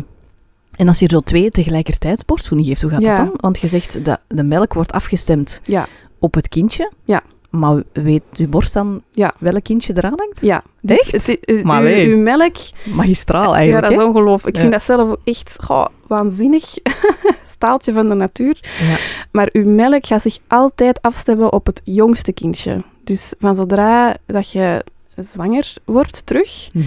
En 0.84 0.90
als 0.90 1.00
je 1.00 1.06
er 1.06 1.12
zo 1.12 1.20
twee 1.20 1.50
tegelijkertijd 1.50 2.26
borstvoeding 2.26 2.70
geeft, 2.70 2.82
hoe 2.82 2.92
gaat 2.92 3.02
Ja. 3.02 3.16
dat 3.16 3.26
dan? 3.26 3.34
Want 3.38 3.60
je 3.60 3.68
zegt 3.68 4.06
dat 4.06 4.26
de 4.28 4.44
melk 4.44 4.74
wordt 4.74 4.92
afgestemd 4.92 5.62
Ja. 5.64 5.88
op 6.20 6.34
het 6.34 6.48
kindje. 6.50 6.92
Ja. 7.04 7.22
Maar 7.50 7.84
weet 7.94 8.24
je 8.32 8.48
borst 8.48 8.74
dan 8.74 9.02
Ja. 9.12 9.34
welk 9.40 9.64
kindje 9.64 9.94
eraan 9.98 10.14
hangt? 10.16 10.42
Ja, 10.42 10.64
dus 10.82 11.00
Echt? 11.00 11.12
het- 11.28 11.38
het- 11.42 11.64
Maar 11.64 11.82
uw, 11.84 12.06
uw 12.16 12.18
melk, 12.18 12.56
Magistraal 12.96 13.50
ja, 13.52 13.56
eigenlijk, 13.58 13.88
dat 13.94 14.00
is 14.02 14.08
ongelooflijk. 14.08 14.48
Ik 14.48 14.56
Ja. 14.56 14.60
vind 14.60 14.72
dat 14.72 14.84
zelf 14.84 15.10
ook 15.12 15.18
echt 15.24 15.56
goh, 15.64 15.86
waanzinnig. 16.08 16.74
staaltje 17.56 17.94
van 17.94 18.10
de 18.10 18.16
natuur. 18.16 18.58
Ja. 18.80 18.96
Maar 19.32 19.50
uw 19.52 19.66
melk 19.70 20.06
gaat 20.06 20.22
zich 20.22 20.38
altijd 20.48 21.02
afstemmen 21.02 21.54
op 21.54 21.66
het 21.66 21.82
jongste 21.84 22.32
kindje. 22.34 22.84
Dus 23.04 23.34
van 23.40 23.56
zodra 23.56 24.16
dat 24.26 24.52
je 24.52 24.84
zwanger 25.16 25.74
wordt 25.86 26.26
terug, 26.26 26.70
Mhm. 26.74 26.86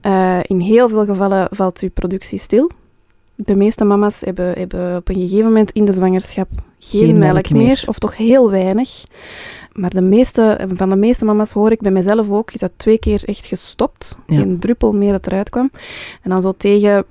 eh, 0.00 0.38
in 0.42 0.60
heel 0.60 0.88
veel 0.88 1.04
gevallen 1.04 1.48
valt 1.50 1.80
uw 1.80 1.90
productie 1.90 2.38
stil. 2.38 2.70
De 3.40 3.56
meeste 3.56 3.84
mama's 3.84 4.20
hebben, 4.20 4.52
hebben 4.58 4.96
op 4.96 5.08
een 5.08 5.14
gegeven 5.14 5.44
moment 5.44 5.70
in 5.70 5.84
de 5.84 5.92
zwangerschap 5.92 6.48
geen, 6.78 7.00
Geen 7.00 7.18
melk, 7.18 7.32
melk 7.32 7.50
meer. 7.50 7.62
meer. 7.62 7.82
of 7.86 7.98
toch 7.98 8.16
heel 8.16 8.50
weinig. 8.50 9.04
Maar 9.72 9.90
de 9.90 10.00
meeste, 10.00 10.68
van 10.74 10.88
de 10.88 10.96
meeste 10.96 11.24
mama's 11.24 11.52
hoor 11.52 11.70
ik 11.70 11.80
bij 11.80 11.92
mezelf 11.92 12.30
ook, 12.30 12.52
is 12.52 12.60
dat 12.60 12.72
twee 12.76 12.98
keer 12.98 13.22
echt 13.24 13.46
gestopt. 13.46 14.18
Ja. 14.26 14.38
Geen 14.38 14.58
druppel 14.58 14.92
meer 14.92 15.12
dat 15.12 15.26
eruit 15.26 15.50
kwam. 15.50 15.70
En 16.22 16.30
dan 16.30 16.42
zo 16.42 16.52
tegen 16.56 17.04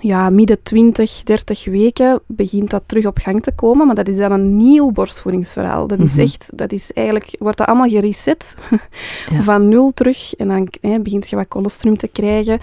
ja, 0.00 0.30
midden 0.30 0.62
20, 0.62 1.22
30 1.22 1.64
weken 1.64 2.20
begint 2.26 2.70
dat 2.70 2.82
terug 2.86 3.06
op 3.06 3.18
gang 3.18 3.42
te 3.42 3.52
komen. 3.52 3.86
Maar 3.86 3.94
dat 3.94 4.08
is 4.08 4.16
dan 4.16 4.32
een 4.32 4.56
nieuw 4.56 4.90
borstvoedingsverhaal. 4.90 5.86
Dat 5.86 6.00
is 6.00 6.12
Mhm. 6.12 6.20
echt, 6.20 6.50
dat 6.54 6.72
is 6.72 6.92
eigenlijk, 6.92 7.30
wordt 7.38 7.58
dat 7.58 7.66
allemaal 7.66 7.88
gereset. 7.88 8.54
Ja. 9.30 9.42
Van 9.48 9.68
nul 9.68 9.92
terug. 9.94 10.34
En 10.34 10.48
dan 10.48 10.68
hè, 10.80 11.00
begint 11.00 11.28
je 11.28 11.36
wat 11.36 11.48
colostrum 11.48 11.96
te 11.96 12.08
krijgen. 12.08 12.58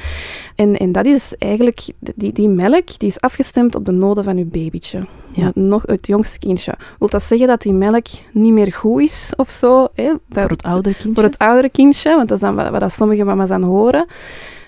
En, 0.55 0.77
en 0.77 0.91
dat 0.91 1.05
is 1.05 1.33
eigenlijk, 1.37 1.85
die, 2.15 2.31
die 2.33 2.49
melk, 2.49 2.99
die 2.99 3.09
is 3.09 3.19
afgestemd 3.21 3.75
op 3.75 3.85
de 3.85 3.91
noden 3.91 4.23
van 4.23 4.37
je 4.37 4.45
babytje. 4.45 4.99
Ja. 5.33 5.51
Nog 5.53 5.83
het 5.85 6.07
jongste 6.07 6.39
kindje. 6.39 6.75
Wil 6.99 7.09
dat 7.09 7.23
zeggen 7.23 7.47
dat 7.47 7.61
die 7.61 7.73
melk 7.73 8.05
niet 8.31 8.53
meer 8.53 8.71
goed 8.73 9.01
is 9.01 9.33
of 9.37 9.49
zo? 9.51 9.87
Hè? 9.93 10.07
Dat- 10.29 10.41
Voor 10.41 10.49
het 10.51 10.63
oudere 10.63 10.95
kindje? 10.95 11.13
voor 11.13 11.23
het 11.23 11.37
oudere 11.37 11.69
kindje, 11.69 12.15
want 12.15 12.27
dat 12.29 12.37
is 12.37 12.43
dan 12.43 12.55
wat, 12.55 12.69
wat 12.69 12.79
dat 12.79 12.91
sommige 12.93 13.23
mama's 13.23 13.49
aan 13.49 13.63
horen. 13.63 14.05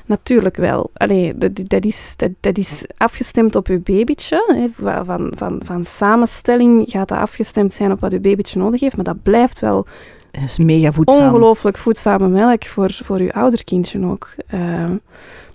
Natuurlijk 0.07 0.55
wel. 0.57 0.89
Allee, 0.93 1.37
dat, 1.37 1.51
dat, 1.63 1.85
is, 1.85 2.13
dat, 2.15 2.31
dat 2.39 2.57
is 2.57 2.85
afgestemd 2.97 3.55
op 3.55 3.67
uw 3.67 3.81
babytje. 3.83 4.43
Hè. 4.47 4.67
Van, 5.03 5.31
van, 5.35 5.61
van, 5.65 5.83
samenstelling 5.83 6.83
gaat 6.89 7.07
dat 7.07 7.17
afgestemd 7.17 7.73
zijn 7.73 7.91
op 7.91 7.99
wat 7.99 8.13
uw 8.13 8.19
babytje 8.19 8.59
nodig 8.59 8.79
heeft, 8.79 8.95
maar 8.95 9.05
dat 9.05 9.23
blijft 9.23 9.59
wel 9.59 9.85
Dat 10.31 10.43
is 10.43 10.57
mega 10.57 10.91
voedzaam. 10.91 11.25
ongelooflijk 11.25 11.77
voedzame 11.77 12.27
melk 12.27 12.65
voor, 12.65 12.91
voor 13.03 13.17
uw 13.17 13.31
ouder 13.31 13.63
kindje 13.63 14.05
ook. 14.05 14.29
Ehm, 14.47 14.95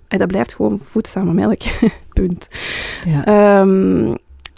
en 0.08 0.18
dat 0.18 0.26
blijft 0.28 0.54
gewoon 0.54 0.78
voedzame 0.78 1.32
melk. 1.32 1.60
Punt. 2.12 2.48
Ja. 3.04 3.24
Ehm, 3.24 4.14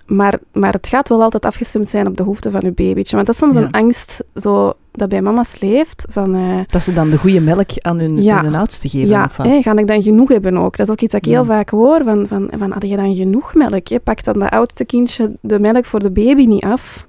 maar, 0.06 0.38
maar 0.52 0.72
het 0.72 0.86
gaat 0.86 1.08
wel 1.08 1.22
altijd 1.22 1.44
afgestemd 1.44 1.90
zijn 1.90 2.06
op 2.06 2.16
de 2.16 2.22
behoeften 2.22 2.50
van 2.50 2.64
uw 2.64 2.74
babytje. 2.74 3.14
Want 3.14 3.26
dat 3.26 3.34
is 3.34 3.40
soms 3.40 3.54
Ja. 3.54 3.60
een 3.60 3.70
angst 3.70 4.24
zo, 4.36 4.72
dat 4.96 5.08
bij 5.08 5.22
mama's 5.22 5.60
leeft. 5.60 6.06
Van, 6.10 6.34
eh, 6.34 6.58
Dat 6.66 6.82
ze 6.82 6.92
dan 6.92 7.10
de 7.10 7.18
goede 7.18 7.40
melk 7.40 7.70
aan 7.80 7.98
hun, 7.98 8.22
Ja. 8.22 8.42
hun 8.42 8.54
oudste 8.54 8.88
geven. 8.88 9.08
ja, 9.08 9.24
of 9.24 9.34
ga 9.34 9.76
ik 9.76 9.86
dan 9.86 10.02
genoeg 10.02 10.28
hebben 10.28 10.56
ook? 10.56 10.76
Dat 10.76 10.86
is 10.86 10.92
ook 10.92 11.00
iets 11.00 11.12
dat 11.12 11.26
ik 11.26 11.32
heel 11.32 11.44
vaak 11.44 11.68
hoor. 11.70 12.00
Van, 12.04 12.26
van, 12.28 12.50
van, 12.58 12.72
had 12.72 12.88
je 12.88 12.96
dan 12.96 13.14
genoeg 13.14 13.54
melk? 13.54 13.88
Hè? 13.88 14.00
Pak 14.00 14.24
dan 14.24 14.38
dat 14.38 14.50
oudste 14.50 14.84
kindje 14.84 15.36
de 15.40 15.58
melk 15.60 15.84
voor 15.84 16.00
de 16.00 16.10
baby 16.10 16.44
niet 16.46 16.64
af? 16.64 17.06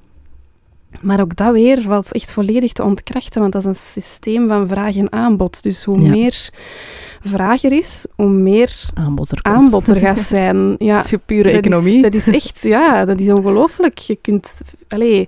Maar 1.01 1.19
ook 1.21 1.35
dat 1.35 1.51
weer 1.53 1.81
valt 1.81 2.11
echt 2.13 2.31
volledig 2.31 2.71
te 2.71 2.83
ontkrachten, 2.83 3.41
want 3.41 3.53
dat 3.53 3.61
is 3.61 3.67
een 3.67 3.75
systeem 3.75 4.47
van 4.47 4.67
vraag 4.67 4.95
en 4.95 5.11
aanbod. 5.11 5.63
Dus 5.63 5.83
hoe 5.83 5.99
Ja. 6.01 6.09
meer 6.09 6.49
vraag 7.21 7.63
er 7.63 7.71
is, 7.71 8.05
hoe 8.15 8.29
meer 8.29 8.89
Aanbod 8.93 9.31
er 9.31 9.41
komt. 9.41 9.55
aanbod 9.55 9.87
er 9.87 9.95
gaat 9.95 10.19
zijn. 10.35 10.75
Ja, 10.77 10.95
Dat 10.95 11.05
is 11.05 11.13
pure 11.25 11.43
dat 11.43 11.53
economie. 11.53 11.95
Is, 11.95 12.01
dat 12.01 12.13
is 12.13 12.27
echt, 12.27 12.61
ja, 12.61 13.05
dat 13.05 13.19
is 13.19 13.29
ongelooflijk. 13.29 13.97
Je 13.97 14.15
kunt, 14.15 14.61
allee, 14.87 15.27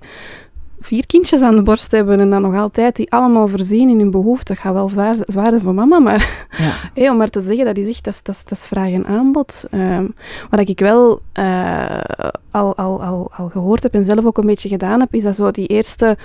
vier 0.80 1.06
kindjes 1.06 1.40
aan 1.40 1.56
de 1.56 1.62
borst 1.62 1.90
hebben 1.90 2.20
en 2.20 2.30
dan 2.30 2.42
nog 2.42 2.54
altijd 2.54 2.96
die 2.96 3.12
allemaal 3.12 3.48
voorzien 3.48 3.88
in 3.88 3.98
hun 3.98 4.10
behoeften. 4.10 4.54
Dat 4.54 4.64
gaat 4.64 4.72
wel 4.74 4.88
zwaar, 4.88 5.14
zwaar 5.26 5.48
zijn 5.48 5.60
voor 5.60 5.74
mama, 5.74 5.98
maar 5.98 6.48
Ja. 6.94 7.10
om 7.10 7.16
maar 7.16 7.30
te 7.30 7.40
zeggen, 7.40 7.64
dat 7.64 7.76
is 7.76 7.88
echt, 7.88 8.04
dat 8.04 8.14
is, 8.14 8.22
dat 8.22 8.34
is, 8.34 8.44
dat 8.44 8.58
is 8.58 8.66
vraag 8.66 8.92
en 8.92 9.06
aanbod. 9.06 9.66
Ehm 9.70 10.06
wat 10.50 10.68
ik 10.68 10.80
wel 10.80 11.20
eh, 11.32 12.00
al, 12.50 12.76
al, 12.76 13.02
al, 13.02 13.30
al 13.36 13.48
gehoord 13.48 13.82
heb 13.82 13.94
en 13.94 14.04
zelf 14.04 14.24
ook 14.24 14.38
een 14.38 14.46
beetje 14.46 14.68
gedaan 14.68 15.00
heb, 15.00 15.14
is 15.14 15.22
dat 15.22 15.36
zo 15.36 15.50
die 15.50 15.66
eerste 15.66 16.16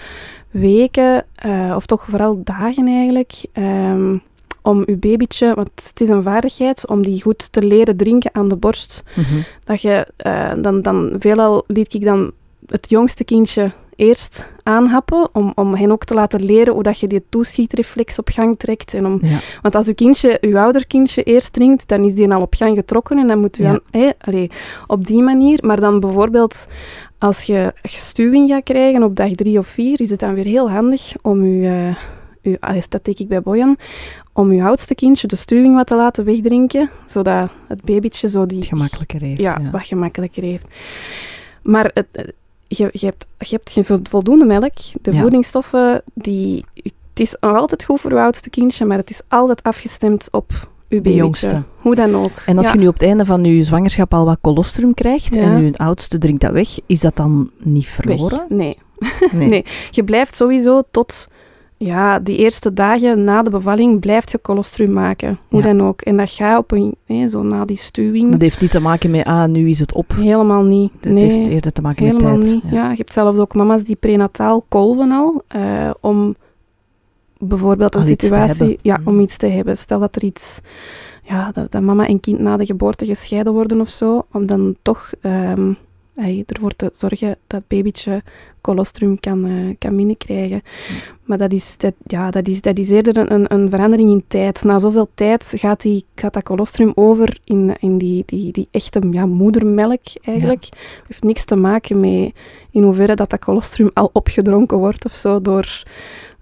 weken, 0.51 1.25
eh, 1.35 1.73
of 1.75 1.85
toch 1.85 2.05
vooral 2.05 2.41
dagen 2.43 2.87
eigenlijk, 2.87 3.45
ehm, 3.51 4.17
om 4.61 4.83
uw 4.85 4.97
babytje, 4.97 5.53
want 5.53 5.69
het 5.73 6.01
is 6.01 6.09
een 6.09 6.23
vaardigheid, 6.23 6.87
om 6.87 7.03
die 7.03 7.21
goed 7.21 7.51
te 7.51 7.61
leren 7.67 7.97
drinken 7.97 8.29
aan 8.33 8.47
de 8.47 8.55
borst. 8.55 9.03
Mhm. 9.15 9.41
Dat 9.63 9.81
je, 9.81 10.07
eh, 10.15 10.51
dan, 10.57 10.81
dan 10.81 11.15
veelal 11.19 11.63
liet 11.67 11.93
ik 11.93 12.03
dan 12.03 12.31
het 12.65 12.89
jongste 12.89 13.23
kindje 13.23 13.71
eerst 13.95 14.51
aanhappen, 14.63 15.29
om, 15.33 15.51
om 15.55 15.75
hen 15.75 15.91
ook 15.91 16.03
te 16.05 16.13
laten 16.13 16.43
leren 16.45 16.73
hoe 16.73 16.83
dat 16.83 16.99
je 16.99 17.07
die 17.07 17.23
toeschietreflex 17.29 18.19
op 18.19 18.29
gang 18.29 18.57
trekt. 18.59 18.93
En 18.93 19.05
om, 19.05 19.17
Ja. 19.21 19.39
want 19.61 19.75
als 19.75 19.87
uw 19.87 19.93
kindje, 19.93 20.37
uw 20.41 20.57
ouder 20.57 20.87
kindje 20.87 21.23
eerst 21.23 21.53
drinkt, 21.53 21.87
dan 21.87 22.03
is 22.03 22.13
die 22.15 22.31
al 22.33 22.41
op 22.41 22.53
gang 22.53 22.75
getrokken 22.77 23.17
en 23.17 23.27
dan 23.27 23.39
moet 23.39 23.59
u 23.59 23.63
Ja. 23.63 23.69
dan, 23.71 23.79
hé, 24.01 24.09
allee, 24.19 24.49
op 24.87 25.05
die 25.07 25.21
manier. 25.21 25.59
Maar 25.65 25.79
dan 25.79 25.99
bijvoorbeeld, 25.99 26.67
als 27.17 27.43
je 27.43 27.73
stuwing 27.83 28.49
gaat 28.49 28.63
krijgen 28.63 29.03
op 29.03 29.15
dag 29.15 29.31
drie 29.31 29.57
of 29.57 29.67
vier, 29.67 30.01
is 30.01 30.09
het 30.09 30.19
dan 30.19 30.33
weer 30.33 30.45
heel 30.45 30.69
handig 30.69 31.11
om 31.21 31.41
uw, 31.41 31.63
eh, 31.63 31.95
uw 32.43 32.55
allee, 32.59 32.83
dat 32.89 33.05
deed 33.05 33.19
ik 33.19 33.27
bij 33.27 33.41
Boyan, 33.41 33.77
om 34.33 34.49
uw 34.49 34.63
oudste 34.63 34.95
kindje 34.95 35.27
de 35.27 35.35
stuwing 35.35 35.75
wat 35.75 35.87
te 35.87 35.95
laten 35.95 36.25
wegdrinken, 36.25 36.89
zodat 37.05 37.49
het 37.67 37.83
babytje 37.83 38.29
zo 38.29 38.45
die 38.45 38.57
Het 38.57 38.67
gemakkelijker 38.67 39.21
heeft. 39.21 39.41
ja, 39.41 39.57
ja. 39.61 39.71
wat 39.71 39.85
gemakkelijker 39.85 40.43
heeft. 40.43 40.65
Maar 41.61 41.91
het, 41.93 42.07
eh, 42.11 42.23
je, 42.77 42.89
je, 42.91 43.05
hebt, 43.05 43.25
je 43.49 43.59
hebt 43.73 44.09
voldoende 44.09 44.45
melk. 44.45 44.73
De 45.01 45.11
Ja. 45.13 45.21
voedingsstoffen, 45.21 46.01
die, 46.13 46.65
het 46.73 47.19
is 47.19 47.35
nog 47.39 47.57
altijd 47.57 47.83
goed 47.83 47.99
voor 48.01 48.11
uw 48.11 48.19
oudste 48.19 48.49
kindje, 48.49 48.85
maar 48.85 48.97
het 48.97 49.09
is 49.09 49.21
altijd 49.27 49.63
afgestemd 49.63 50.27
op 50.31 50.51
uw 50.89 50.97
babytje. 50.97 51.17
jongste. 51.17 51.63
Hoe 51.77 51.95
dan 51.95 52.15
ook. 52.15 52.31
En 52.45 52.57
als 52.57 52.65
Ja. 52.65 52.73
je 52.73 52.79
nu 52.79 52.87
op 52.87 52.93
het 52.93 53.03
einde 53.03 53.25
van 53.25 53.43
je 53.43 53.63
zwangerschap 53.63 54.13
al 54.13 54.25
wat 54.25 54.37
colostrum 54.41 54.93
krijgt 54.93 55.35
Ja. 55.35 55.41
en 55.41 55.63
je 55.65 55.77
oudste 55.77 56.17
drinkt 56.17 56.41
dat 56.41 56.51
weg, 56.51 56.69
is 56.85 56.99
dat 56.99 57.15
dan 57.15 57.51
niet 57.57 57.83
Weg. 57.83 57.93
verloren? 57.93 58.45
Nee. 58.49 58.77
Nee. 59.31 59.47
Nee. 59.47 59.65
Je 59.91 60.03
blijft 60.03 60.35
sowieso 60.35 60.81
tot 60.91 61.27
ja, 61.85 62.19
die 62.19 62.37
eerste 62.37 62.73
dagen 62.73 63.23
na 63.23 63.41
de 63.41 63.49
bevalling 63.49 63.99
blijft 63.99 64.31
je 64.31 64.41
colostrum 64.41 64.91
maken. 64.93 65.39
Hoe 65.49 65.61
Ja. 65.61 65.65
dan 65.73 65.87
ook. 65.87 66.01
En 66.01 66.17
dat 66.17 66.29
gaat 66.31 66.57
op 66.57 66.71
een, 66.71 66.95
hè, 67.05 67.27
zo 67.27 67.43
na 67.43 67.65
die 67.65 67.77
stuwing. 67.77 68.31
Dat 68.31 68.41
heeft 68.41 68.61
niet 68.61 68.71
te 68.71 68.79
maken 68.79 69.11
met, 69.11 69.25
ah, 69.25 69.45
nu 69.45 69.69
is 69.69 69.79
het 69.79 69.93
op. 69.93 70.11
Helemaal 70.15 70.63
niet. 70.63 70.91
Het 71.01 71.13
nee. 71.13 71.23
heeft 71.23 71.45
eerder 71.47 71.71
te 71.73 71.81
maken 71.81 72.05
met 72.05 72.19
tijd. 72.19 72.37
niet. 72.39 72.63
Ja. 72.71 72.89
je 72.89 72.97
hebt 72.97 73.13
zelfs 73.13 73.37
ook 73.37 73.55
mama's 73.55 73.83
die 73.83 73.95
prenataal 73.95 74.65
kolven 74.67 75.11
al, 75.11 75.41
eh, 75.47 75.89
om 75.99 76.35
bijvoorbeeld 77.37 77.93
een 77.95 78.01
Al 78.01 78.07
situatie, 78.07 78.79
ja, 78.81 78.97
Mhm. 78.97 79.07
om 79.09 79.19
iets 79.19 79.37
te 79.37 79.47
hebben. 79.47 79.77
Stel 79.77 79.99
dat 79.99 80.15
er 80.15 80.23
iets, 80.23 80.59
ja, 81.23 81.51
dat, 81.51 81.71
dat 81.71 81.81
mama 81.81 82.07
en 82.07 82.19
kind 82.19 82.39
na 82.39 82.57
de 82.57 82.65
geboorte 82.65 83.05
gescheiden 83.05 83.53
worden 83.53 83.81
of 83.81 83.89
zo, 83.89 84.25
om 84.31 84.45
dan 84.45 84.75
toch 84.81 85.11
ehm, 85.21 85.71
hey, 86.15 86.43
ervoor 86.47 86.71
te 86.75 86.91
zorgen 86.95 87.35
dat 87.47 87.67
babytje 87.67 88.23
colostrum 88.61 89.19
kan, 89.19 89.45
eh, 89.45 89.75
kan 89.79 89.95
binnenkrijgen. 89.95 90.61
Maar 91.23 91.37
dat 91.37 91.51
is, 91.53 91.77
dat, 91.77 91.93
ja, 92.05 92.29
dat 92.31 92.47
is, 92.47 92.61
dat 92.61 92.77
is 92.79 92.89
eerder 92.89 93.31
een- 93.31 93.53
een, 93.53 93.69
verandering 93.69 94.09
in 94.11 94.23
tijd. 94.27 94.63
Na 94.63 94.79
zoveel 94.79 95.09
tijd 95.13 95.53
gaat, 95.55 95.81
die, 95.81 96.05
gaat 96.15 96.33
dat 96.33 96.43
colostrum 96.43 96.91
over 96.95 97.37
in, 97.43 97.75
in 97.79 97.97
die, 97.97 98.23
die, 98.25 98.51
die 98.51 98.67
echte 98.71 99.01
ja, 99.11 99.25
moedermelk 99.25 100.01
eigenlijk. 100.21 100.69
heeft 101.07 101.23
niks 101.23 101.45
te 101.45 101.55
maken 101.55 101.99
met 101.99 102.31
in 102.71 102.83
hoeverre 102.83 103.15
dat, 103.15 103.29
dat 103.29 103.39
colostrum 103.39 103.89
al 103.93 104.09
opgedronken 104.13 104.77
wordt 104.77 105.05
of 105.05 105.13
zo 105.13 105.41
door, 105.41 105.83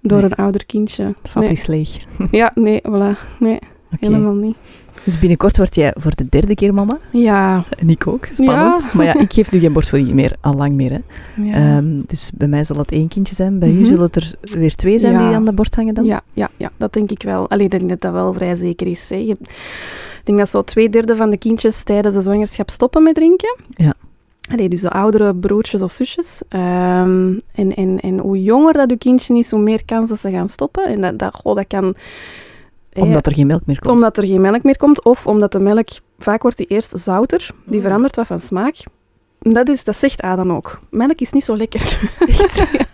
door 0.02 0.18
Nee. 0.22 0.26
een 0.32 0.36
ouder 0.36 0.66
kindje. 0.66 1.04
Het 1.04 1.30
vat 1.30 1.44
Nee. 1.44 1.52
is 1.52 1.68
leeg. 1.68 2.06
Ja, 2.32 2.52
nee, 2.56 2.82
voilà. 2.90 3.38
Nee, 3.40 3.60
helemaal 4.00 4.34
niet. 4.34 4.56
Dus 5.04 5.20
binnenkort 5.20 5.58
word 5.58 5.76
jij 5.76 5.94
voor 6.00 6.16
de 6.16 6.26
derde 6.30 6.54
keer 6.56 6.74
mama. 6.74 6.98
Ja, 7.12 7.64
En 7.78 7.90
ik 7.90 8.08
ook. 8.08 8.26
Spannend. 8.26 8.82
Ja. 8.82 8.90
Maar 8.94 9.06
ja, 9.06 9.18
ik 9.26 9.34
geef 9.34 9.52
nu 9.52 9.60
geen 9.60 9.74
borstvoeding 9.74 10.14
meer. 10.14 10.36
Al 10.42 10.54
lang 10.54 10.74
meer. 10.74 10.92
Hè. 10.92 11.00
ja. 11.44 11.54
Ehm, 11.54 12.02
dus 12.06 12.32
bij 12.36 12.48
mij 12.48 12.64
zal 12.64 12.78
het 12.78 12.92
één 12.92 13.08
kindje 13.08 13.36
zijn. 13.36 13.60
Bij 13.60 13.70
u 13.70 13.74
Mhm. 13.74 13.84
zullen 13.86 14.04
het 14.04 14.16
er 14.16 14.34
weer 14.60 14.76
twee 14.76 15.00
zijn 15.00 15.14
Ja. 15.14 15.28
die 15.28 15.36
aan 15.36 15.46
de 15.46 15.54
borst 15.54 15.76
hangen 15.76 15.94
dan? 15.94 16.06
Ja, 16.06 16.22
ja, 16.34 16.50
ja, 16.58 16.72
dat 16.78 16.94
denk 16.94 17.12
ik 17.12 17.24
wel. 17.24 17.50
Allee, 17.50 17.66
ik 17.66 17.72
denk 17.72 17.90
dat 17.90 18.02
dat 18.02 18.12
wel 18.14 18.34
vrij 18.34 18.56
zeker 18.56 18.88
is. 18.88 19.10
Hè. 19.10 19.16
Je 19.16 19.38
ik 20.20 20.28
denk 20.28 20.38
dat 20.40 20.50
zo 20.50 20.62
twee 20.64 20.90
derde 20.90 21.16
van 21.16 21.30
de 21.30 21.38
kindjes 21.38 21.84
tijdens 21.84 22.16
de 22.16 22.22
zwangerschap 22.22 22.70
stoppen 22.70 23.04
met 23.04 23.16
drinken. 23.16 23.56
Ja. 23.70 23.94
Allee, 24.52 24.70
dus 24.70 24.82
de 24.82 24.90
oudere 24.90 25.36
broertjes 25.36 25.82
of 25.82 25.92
zusjes. 25.92 26.42
Ehm, 26.50 27.34
en, 27.56 27.76
en, 27.76 28.00
en 28.00 28.18
hoe 28.18 28.42
jonger 28.44 28.74
dat 28.74 28.90
je 28.90 28.98
kindje 28.98 29.38
is, 29.38 29.52
hoe 29.52 29.60
meer 29.62 29.86
kans 29.86 30.10
dat 30.10 30.20
ze 30.20 30.30
gaan 30.32 30.50
stoppen. 30.50 30.86
En 30.86 31.02
dat, 31.02 31.20
dat, 31.20 31.36
goh, 31.36 31.56
dat 31.56 31.68
kan... 31.68 31.96
Omdat 32.96 33.26
er 33.26 33.34
geen 33.34 33.48
melk 33.48 33.66
meer 33.66 33.80
komt. 33.80 33.94
omdat 33.94 34.18
er 34.18 34.28
geen 34.28 34.42
melk 34.42 34.64
meer 34.64 34.78
komt, 34.78 35.04
of 35.04 35.28
omdat 35.28 35.52
de 35.52 35.60
melk... 35.60 35.88
Vaak 36.18 36.42
wordt 36.42 36.58
die 36.58 36.68
eerst 36.68 36.94
zouter, 37.00 37.50
die 37.66 37.76
Mm. 37.78 37.82
verandert 37.82 38.16
wat 38.16 38.28
van 38.28 38.40
smaak. 38.40 38.76
Dat, 39.44 39.70
is, 39.70 39.84
dat 39.84 39.96
zegt 39.96 40.22
Adam 40.22 40.52
ook. 40.52 40.80
Melk 40.90 41.20
is 41.20 41.32
niet 41.32 41.44
zo 41.44 41.58
lekker. 41.58 42.00
Echt? 42.28 42.66
Ja. 42.72 42.86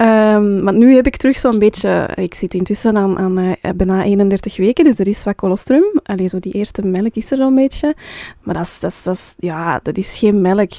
Um, 0.00 0.62
maar 0.62 0.76
nu 0.76 0.94
heb 0.94 1.06
ik 1.06 1.16
terug 1.16 1.38
zo'n 1.38 1.58
beetje... 1.58 2.08
Ik 2.14 2.34
zit 2.34 2.54
intussen 2.54 2.96
aan, 2.96 3.18
aan 3.18 3.38
uh, 3.40 3.52
bijna 3.76 4.02
31 4.04 4.56
weken, 4.56 4.84
dus 4.84 4.98
er 4.98 5.08
is 5.08 5.24
wat 5.24 5.34
colostrum. 5.34 5.84
Allee, 6.02 6.28
zo 6.28 6.38
die 6.38 6.52
eerste 6.52 6.86
melk 6.86 7.14
is 7.14 7.30
er 7.30 7.36
zo'n 7.36 7.54
beetje. 7.54 7.94
Maar 8.42 8.54
dat 8.54 8.64
is, 8.64 8.80
dat, 8.80 8.90
is, 8.90 9.02
dat, 9.02 9.14
is, 9.14 9.34
ja, 9.38 9.80
dat 9.82 9.96
is 9.96 10.18
geen 10.18 10.40
melk. 10.40 10.70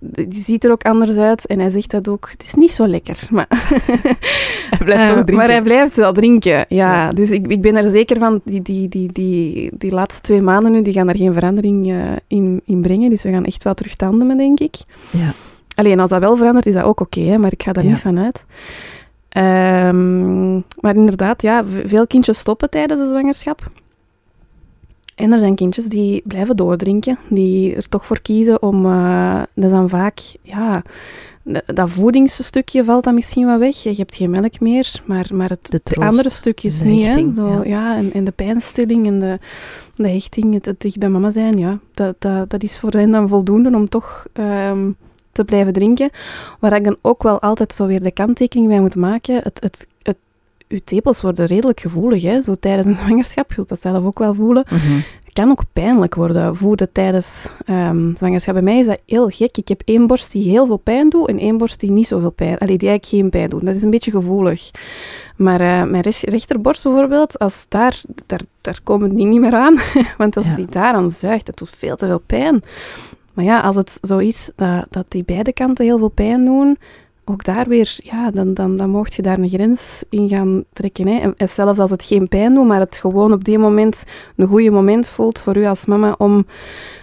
Die, 0.00 0.42
ziet 0.42 0.64
er 0.64 0.70
ook 0.70 0.82
anders 0.82 1.16
uit. 1.16 1.46
En 1.46 1.58
hij 1.58 1.70
zegt 1.70 1.90
dat 1.90 2.08
ook. 2.08 2.28
Het 2.30 2.42
is 2.42 2.54
niet 2.54 2.70
zo 2.70 2.86
lekker. 2.86 3.18
Maar 3.30 3.46
hij 4.70 4.84
blijft 4.84 5.02
toch 5.02 5.14
drinken. 5.14 5.34
Maar 5.34 5.48
hij 5.48 5.62
blijft 5.62 5.94
wel 5.94 6.12
drinken, 6.12 6.50
ja. 6.50 6.64
ja. 6.68 7.12
Dus 7.12 7.30
ik, 7.30 7.46
ik 7.46 7.60
ben 7.60 7.76
er 7.76 7.90
zeker 7.90 8.18
van, 8.18 8.40
die, 8.44 8.62
die, 8.62 8.88
die, 8.88 9.12
die, 9.12 9.70
die 9.78 9.92
laatste 9.92 10.20
twee 10.20 10.40
maanden 10.40 10.72
nu, 10.72 10.82
die 10.82 10.92
gaan 10.92 11.08
er 11.08 11.16
geen 11.16 11.32
verandering 11.32 11.90
uh, 11.90 12.02
in, 12.26 12.60
in 12.64 12.82
brengen. 12.82 13.10
Dus 13.10 13.22
we 13.22 13.30
gaan 13.30 13.44
echt 13.44 13.62
wel 13.62 13.74
terug 13.74 13.96
denk 14.18 14.60
ik. 14.60 14.74
Ja. 15.10 15.32
Alleen 15.74 16.00
als 16.00 16.10
dat 16.10 16.20
wel 16.20 16.36
verandert, 16.36 16.66
is 16.66 16.74
dat 16.74 16.84
ook 16.84 17.00
oké, 17.00 17.20
okay, 17.20 17.36
maar 17.36 17.52
ik 17.52 17.62
ga 17.62 17.72
daar 17.72 17.84
ja. 17.84 17.90
niet 17.90 18.00
van 18.00 18.18
uit. 18.18 18.44
Um, 19.36 20.64
maar 20.80 20.94
inderdaad, 20.94 21.42
ja, 21.42 21.64
veel 21.84 22.06
kindjes 22.06 22.38
stoppen 22.38 22.70
tijdens 22.70 23.00
de 23.00 23.08
zwangerschap. 23.08 23.70
En 25.14 25.32
er 25.32 25.38
zijn 25.38 25.54
kindjes 25.54 25.84
die 25.84 26.22
blijven 26.24 26.56
doordrinken, 26.56 27.18
die 27.28 27.74
er 27.74 27.88
toch 27.88 28.06
voor 28.06 28.20
kiezen 28.20 28.62
om, 28.62 28.86
uh, 28.86 29.42
dat 29.54 29.64
is 29.64 29.70
dan 29.70 29.88
vaak, 29.88 30.18
ja, 30.42 30.82
dat 31.66 31.90
voedingsstukje 31.90 32.84
valt 32.84 33.04
dan 33.04 33.14
misschien 33.14 33.46
wel 33.46 33.58
weg. 33.58 33.76
Je 33.76 33.94
hebt 33.96 34.14
geen 34.14 34.30
melk 34.30 34.60
meer, 34.60 35.02
maar, 35.04 35.28
maar 35.34 35.48
het, 35.48 35.70
de, 35.70 35.82
troost, 35.82 36.08
andere 36.08 36.28
stukjes 36.28 36.78
de 36.78 36.86
niet. 36.86 37.06
Hechting, 37.06 37.34
Zo, 37.36 37.48
ja. 37.48 37.62
ja. 37.64 37.96
en, 37.96 38.12
en 38.12 38.24
de 38.24 38.30
pijnstilling 38.30 39.06
en 39.06 39.18
de, 39.18 39.38
de 39.94 40.08
hechting, 40.08 40.54
het, 40.54 40.66
het 40.66 40.80
dicht 40.80 40.98
bij 40.98 41.08
mama 41.08 41.30
zijn, 41.30 41.58
ja, 41.58 41.78
dat, 41.94 42.14
dat, 42.18 42.50
dat 42.50 42.62
is 42.62 42.78
voor 42.78 42.92
hen 42.92 43.10
dan 43.10 43.28
voldoende 43.28 43.76
om 43.76 43.88
toch 43.88 44.26
um, 44.32 44.96
te 45.32 45.44
blijven 45.44 45.72
drinken. 45.72 46.10
Waar 46.58 46.76
ik 46.76 46.84
dan 46.84 46.96
ook 47.00 47.22
wel 47.22 47.40
altijd 47.40 47.72
zo 47.72 47.86
weer 47.86 48.02
de 48.02 48.10
kanttekening 48.10 48.68
bij 48.68 48.80
moet 48.80 48.96
maken. 48.96 49.34
Het, 49.34 49.60
het, 49.60 49.86
het, 50.02 50.16
uw 50.68 50.78
tepels 50.84 51.20
worden 51.20 51.46
redelijk 51.46 51.80
gevoelig, 51.80 52.22
hè? 52.22 52.40
zo 52.40 52.54
tijdens 52.54 52.86
een 52.86 52.94
zwangerschap. 53.04 53.48
Je 53.48 53.54
zult 53.54 53.68
dat 53.68 53.80
zelf 53.80 54.04
ook 54.04 54.18
wel 54.18 54.34
voelen. 54.34 54.64
Mm 54.70 54.78
-hmm. 54.78 55.04
Het 55.30 55.38
kan 55.38 55.50
ook 55.50 55.62
pijnlijk 55.72 56.14
worden 56.14 56.56
voeden 56.56 56.92
tijdens 56.92 57.48
um, 57.66 58.16
zwangerschap. 58.16 58.54
Bij 58.54 58.62
mij 58.62 58.78
is 58.78 58.86
dat 58.86 59.00
heel 59.06 59.28
gek. 59.28 59.56
Ik 59.56 59.68
heb 59.68 59.82
één 59.84 60.06
borst 60.06 60.32
die 60.32 60.50
heel 60.50 60.66
veel 60.66 60.76
pijn 60.76 61.08
doet 61.08 61.28
en 61.28 61.38
één 61.38 61.58
borst 61.58 61.80
die 61.80 61.90
niet 61.90 62.06
zoveel 62.06 62.30
pijn 62.30 62.58
Allee, 62.58 62.78
die 62.78 62.88
eigenlijk 62.88 63.22
geen 63.22 63.30
pijn 63.30 63.50
doet. 63.50 63.66
Dat 63.66 63.74
is 63.74 63.82
een 63.82 63.90
beetje 63.90 64.10
gevoelig. 64.10 64.70
Maar 65.36 65.60
uh, 65.60 65.82
mijn 65.90 66.04
rechterborst 66.20 66.82
bijvoorbeeld, 66.82 67.38
als 67.38 67.66
daar, 67.68 68.00
daar, 68.26 68.40
daar 68.60 68.78
komen 68.84 69.16
die 69.16 69.26
niet 69.26 69.40
meer 69.40 69.54
aan. 69.54 69.76
Want 70.18 70.36
als 70.36 70.46
ja. 70.46 70.56
die 70.56 70.66
daar 70.66 70.94
aan 70.94 71.10
zuigt, 71.10 71.46
dat 71.46 71.58
doet 71.58 71.70
veel 71.70 71.96
te 71.96 72.06
veel 72.06 72.22
pijn. 72.26 72.62
Maar 73.32 73.44
ja, 73.44 73.60
als 73.60 73.76
het 73.76 73.98
zo 74.02 74.18
is 74.18 74.50
dat, 74.56 74.86
dat 74.90 75.04
die 75.08 75.24
beide 75.24 75.52
kanten 75.52 75.84
heel 75.84 75.98
veel 75.98 76.08
pijn 76.08 76.44
doen, 76.44 76.78
ook 77.30 77.44
daar 77.44 77.68
weer, 77.68 77.98
ja, 78.02 78.30
dan, 78.30 78.54
dan, 78.54 78.76
dan 78.76 78.90
mocht 78.90 79.14
je 79.14 79.22
daar 79.22 79.38
een 79.38 79.48
grens 79.48 80.02
in 80.08 80.28
gaan 80.28 80.64
trekken. 80.72 81.06
Hè. 81.06 81.32
En 81.36 81.48
zelfs 81.48 81.78
als 81.78 81.90
het 81.90 82.02
geen 82.02 82.28
pijn 82.28 82.54
doet, 82.54 82.66
maar 82.66 82.80
het 82.80 82.96
gewoon 82.96 83.32
op 83.32 83.44
die 83.44 83.58
moment 83.58 84.04
een 84.36 84.46
goede 84.46 84.70
moment 84.70 85.08
voelt 85.08 85.40
voor 85.40 85.56
u 85.56 85.64
als 85.64 85.86
mama 85.86 86.14
om 86.18 86.46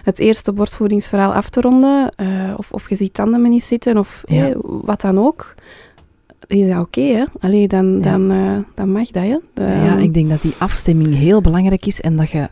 het 0.02 0.18
eerste 0.18 0.52
borstvoedingsverhaal 0.52 1.34
af 1.34 1.48
te 1.48 1.60
ronden, 1.60 2.12
uh, 2.20 2.54
of, 2.56 2.72
of 2.72 2.88
je 2.88 2.96
ziet 2.96 3.14
tanden 3.14 3.42
niet 3.42 3.64
zitten, 3.64 3.98
of 3.98 4.22
ja. 4.26 4.36
hey, 4.36 4.54
wat 4.60 5.00
dan 5.00 5.18
ook, 5.18 5.54
is 6.46 6.68
dat 6.68 6.80
oké, 6.80 7.00
hè? 7.00 7.24
Allee, 7.40 7.68
dan, 7.68 7.98
ja. 7.98 8.10
dan, 8.10 8.32
uh, 8.32 8.58
dan 8.74 8.92
mag 8.92 9.10
dat, 9.10 9.22
hè? 9.22 9.38
De, 9.54 9.62
ja, 9.62 9.96
ik 9.96 10.14
denk 10.14 10.30
dat 10.30 10.42
die 10.42 10.54
afstemming 10.58 11.14
heel 11.14 11.40
belangrijk 11.40 11.86
is 11.86 12.00
en 12.00 12.16
dat 12.16 12.30
je 12.30 12.48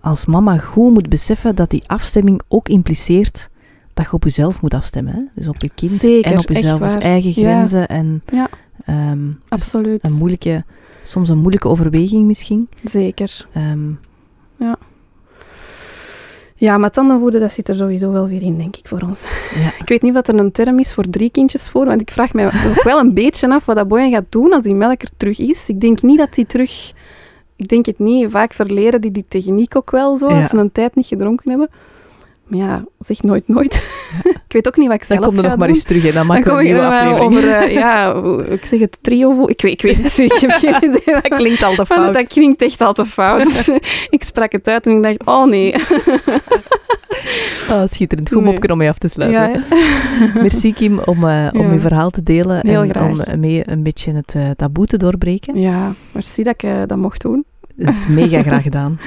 als 0.00 0.26
mama 0.26 0.58
goed 0.58 0.92
moet 0.92 1.08
beseffen 1.08 1.54
dat 1.54 1.70
die 1.70 1.82
afstemming 1.86 2.40
ook 2.48 2.68
impliceert 2.68 3.50
dat 3.94 4.06
je 4.06 4.12
op 4.12 4.24
jezelf 4.24 4.62
moet 4.62 4.74
afstemmen. 4.74 5.14
Hè? 5.14 5.20
Dus 5.34 5.48
op 5.48 5.62
je 5.62 5.70
kind 5.74 5.90
Zeker, 5.90 6.32
en 6.32 6.38
op 6.38 6.48
jezelf. 6.48 6.78
Dus 6.78 6.94
eigen 6.94 7.32
grenzen 7.32 7.80
ja. 7.80 7.86
en 7.86 8.22
ja, 8.32 8.48
um, 9.10 9.40
absoluut. 9.48 10.04
Een 10.04 10.12
moeilijke, 10.12 10.64
soms 11.02 11.28
een 11.28 11.38
moeilijke 11.38 11.68
overweging 11.68 12.26
misschien. 12.26 12.68
Zeker. 12.84 13.46
Um, 13.56 13.98
ja. 14.56 14.78
Ja, 16.54 16.78
maar 16.78 16.90
tandenvoeden, 16.90 17.40
dat 17.40 17.52
zit 17.52 17.68
er 17.68 17.74
sowieso 17.74 18.12
wel 18.12 18.28
weer 18.28 18.42
in, 18.42 18.58
denk 18.58 18.76
ik, 18.76 18.88
voor 18.88 19.00
ons. 19.00 19.24
Ja. 19.54 19.72
ik 19.82 19.88
weet 19.88 20.02
niet 20.02 20.14
wat 20.14 20.28
er 20.28 20.38
een 20.38 20.52
term 20.52 20.78
is 20.78 20.92
voor 20.92 21.04
drie 21.10 21.30
kindjes 21.30 21.68
voor, 21.68 21.86
want 21.86 22.00
ik 22.00 22.10
vraag 22.10 22.32
me 22.32 22.42
nog 22.42 22.82
wel 22.82 22.98
een 22.98 23.14
beetje 23.14 23.48
af 23.50 23.64
wat 23.64 23.76
dat 23.76 23.88
Boyan 23.88 24.10
gaat 24.10 24.24
doen 24.28 24.52
als 24.52 24.62
die 24.62 24.74
melk 24.74 25.02
er 25.02 25.10
terug 25.16 25.38
is. 25.38 25.68
Ik 25.68 25.80
denk 25.80 26.02
niet 26.02 26.18
dat 26.18 26.36
hij 26.36 26.44
terug... 26.44 26.92
Ik 27.56 27.68
denk 27.68 27.86
het 27.86 27.98
niet. 27.98 28.30
Vaak 28.30 28.52
verleren 28.52 29.00
die 29.00 29.10
die 29.10 29.24
techniek 29.28 29.76
ook 29.76 29.90
wel 29.90 30.16
zo, 30.16 30.28
Ja. 30.28 30.36
als 30.36 30.48
ze 30.48 30.56
een 30.56 30.72
tijd 30.72 30.94
niet 30.94 31.06
gedronken 31.06 31.50
hebben. 31.50 31.68
Maar 32.46 32.58
ja, 32.58 32.84
zeg 32.98 33.22
nooit 33.22 33.48
nooit. 33.48 33.74
ik 34.46 34.52
weet 34.52 34.66
ook 34.68 34.76
niet 34.76 34.86
wat 34.88 34.96
ik 35.02 35.08
dan 35.08 35.16
zelf 35.18 35.28
kom 35.28 35.36
je 35.36 35.42
ga 35.42 35.48
nog 35.48 35.58
maar 35.58 35.68
eens 35.68 35.84
terug 35.84 36.06
en 36.06 36.12
dan 36.14 36.26
Dan 36.26 36.26
maken 36.26 36.44
we 36.44 36.50
kom 36.50 36.58
een 36.58 36.64
ik 36.66 36.72
nieuwe 36.72 36.82
dan 36.88 36.92
aflevering. 36.92 37.36
over, 37.36 37.48
eh, 37.54 37.72
ja, 37.82 38.14
ik 38.54 38.64
zeg 38.64 38.80
het 38.80 38.98
trio. 39.00 39.46
Ik 39.48 39.60
weet, 39.62 39.72
ik 39.72 39.82
weet 39.82 39.96
het 40.02 40.18
niet. 40.18 40.32
Ik 40.32 40.40
heb 40.40 40.50
geen 40.50 40.74
idee. 40.90 41.14
Dat 41.20 41.28
klinkt 41.28 41.62
al 41.62 41.74
te 41.74 41.86
fout. 41.86 42.14
Dat 42.14 42.26
klinkt 42.26 42.62
echt 42.62 42.80
al 42.80 42.92
te 42.92 43.06
fout. 43.06 43.68
ik 44.10 44.22
sprak 44.22 44.52
het 44.52 44.68
uit 44.68 44.86
en 44.86 44.92
ik 44.96 45.02
dacht, 45.02 45.24
oh 45.24 45.46
nee. 45.50 45.74
Ah, 47.70 47.82
schitterend. 47.88 48.28
Goed 48.32 48.44
Nee. 48.44 48.68
om 48.70 48.78
mee 48.78 48.88
af 48.88 48.98
te 48.98 49.08
sluiten. 49.08 49.62
Ja, 49.70 50.30
Merci 50.42 50.72
Kim 50.72 50.98
om, 50.98 51.24
eh, 51.28 51.48
om 51.52 51.66
Ja. 51.66 51.72
je 51.72 51.78
verhaal 51.78 52.10
te 52.10 52.22
delen 52.22 52.66
Heel 52.66 52.82
en 52.82 52.90
graag. 52.90 53.32
om 53.32 53.40
mee 53.40 53.70
een 53.70 53.82
beetje 53.82 54.12
het 54.12 54.34
eh, 54.34 54.50
taboe 54.50 54.86
te 54.86 54.96
doorbreken. 54.96 55.58
ja, 55.60 55.92
merci 56.12 56.42
dat 56.42 56.62
ik 56.62 56.88
dat 56.88 56.98
mocht 56.98 57.22
doen. 57.22 57.44
Dat 57.76 57.94
is 57.94 58.06
mega 58.06 58.42
graag 58.42 58.62
gedaan. 58.62 58.98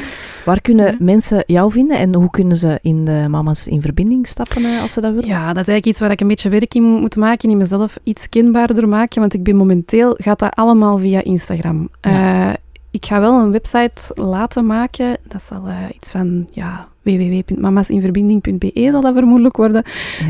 Waar 0.45 0.61
kunnen 0.61 0.95
mensen 0.99 1.43
jou 1.47 1.71
vinden 1.71 1.97
en 1.97 2.15
hoe 2.15 2.29
kunnen 2.29 2.57
ze 2.57 2.79
in 2.81 3.05
de 3.05 3.25
mama's 3.29 3.67
in 3.67 3.81
verbinding 3.81 4.27
stappen 4.27 4.65
eh, 4.65 4.81
als 4.81 4.93
ze 4.93 5.01
dat 5.01 5.13
willen? 5.13 5.27
Ja, 5.27 5.39
dat 5.39 5.61
is 5.61 5.67
eigenlijk 5.67 5.85
iets 5.85 5.99
waar 5.99 6.11
ik 6.11 6.21
een 6.21 6.27
beetje 6.27 6.49
werk 6.49 6.73
in 6.73 6.83
moet 6.83 7.15
maken, 7.15 7.49
in 7.49 7.57
mezelf 7.57 7.97
iets 8.03 8.29
kenbaarder 8.29 8.87
maken, 8.87 9.19
want 9.19 9.33
ik 9.33 9.43
ben 9.43 9.55
momenteel, 9.55 10.17
gaat 10.17 10.39
dat 10.39 10.55
allemaal 10.55 10.97
via 10.97 11.23
Instagram. 11.23 11.89
Ja. 12.01 12.49
Eh, 12.49 12.53
ik 12.91 13.05
ga 13.05 13.19
wel 13.19 13.39
een 13.39 13.51
website 13.51 14.01
laten 14.13 14.65
maken, 14.65 15.17
dat 15.27 15.43
zal 15.43 15.67
eh, 15.67 15.75
iets 15.93 16.11
van, 16.11 16.47
ja, 16.51 16.87
www.mamasinverbinding.be 17.01 18.87
zal 18.91 19.01
dat 19.01 19.13
vermoedelijk 19.13 19.57
worden. 19.57 19.83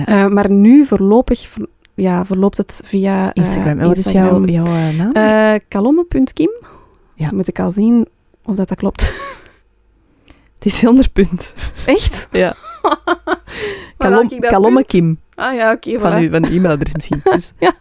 Ja. 0.06 0.28
Maar 0.28 0.52
nu 0.52 0.86
voorlopig, 0.86 1.50
ja, 1.94 2.26
verloopt 2.26 2.58
het 2.58 2.82
via 2.84 3.34
Instagram. 3.34 3.80
En 3.80 3.88
wat 3.88 3.98
is 3.98 4.12
jouw, 4.12 4.46
jouw 4.46 4.66
naam? 4.98 5.60
Kalomme.kim. 5.68 6.52
Ja. 7.14 7.30
Moet 7.34 7.48
ik 7.48 7.60
al 7.60 7.72
zien 7.72 8.08
of 8.46 8.56
dat, 8.56 8.68
dat 8.68 8.78
klopt. 8.78 9.02
het 10.56 10.66
is 10.66 10.80
zonder 10.80 11.10
punt. 11.10 11.54
Echt? 11.86 12.28
Ja. 12.32 12.56
Kalom, 13.98 14.40
Kalomme? 14.40 14.86
Kim. 14.86 15.20
Ah 15.36 15.56
ja, 15.56 15.72
oké. 15.72 16.00
Van, 16.00 16.12
voilà. 16.12 16.18
uw, 16.18 16.30
van 16.30 16.46
uw 16.46 16.52
e-mailadres 16.56 16.94
misschien. 16.94 17.22
Dus 17.24 17.52
Ja. 17.60 17.74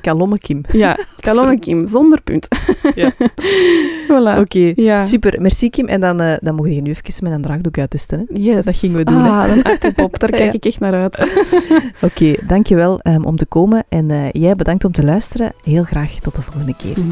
Kalomme 0.00 0.38
Kim. 0.38 0.60
Ja, 0.72 0.98
Kalomme 1.20 1.58
Kim, 1.58 1.86
zonder 1.86 2.20
punt. 2.22 2.48
Ja. 2.94 3.12
voilà. 4.08 4.38
Oké, 4.38 4.72
Ja. 4.74 5.00
super. 5.00 5.40
Merci 5.40 5.70
Kim. 5.70 5.86
En 5.86 6.00
dan, 6.00 6.20
eh, 6.20 6.36
dan 6.40 6.54
mocht 6.54 6.68
je 6.74 6.80
nu 6.82 6.90
even 6.90 7.24
met 7.24 7.32
een 7.32 7.42
draagdoek 7.42 7.78
uittesten. 7.78 8.18
hè. 8.18 8.40
Yes. 8.42 8.64
Dat 8.64 8.76
gingen 8.76 8.96
we 8.96 9.04
doen, 9.04 9.22
hè. 9.22 9.30
Ah, 9.30 9.48
een 9.56 9.62
achterpop, 9.62 10.18
daar 10.18 10.30
kijk 10.30 10.42
Ja. 10.42 10.52
ik 10.52 10.64
echt 10.64 10.80
naar 10.80 10.94
uit. 10.94 11.28
Oké, 12.00 12.34
dankjewel 12.46 13.00
um, 13.02 13.24
om 13.24 13.36
te 13.36 13.46
komen. 13.46 13.84
En 13.88 14.10
eh, 14.10 14.30
jij 14.32 14.56
bedankt 14.56 14.84
om 14.84 14.92
te 14.92 15.04
luisteren. 15.04 15.52
Heel 15.64 15.84
graag 15.84 16.12
tot 16.14 16.34
de 16.34 16.42
volgende 16.42 16.74
keer. 16.76 16.98
Mm. 16.98 17.08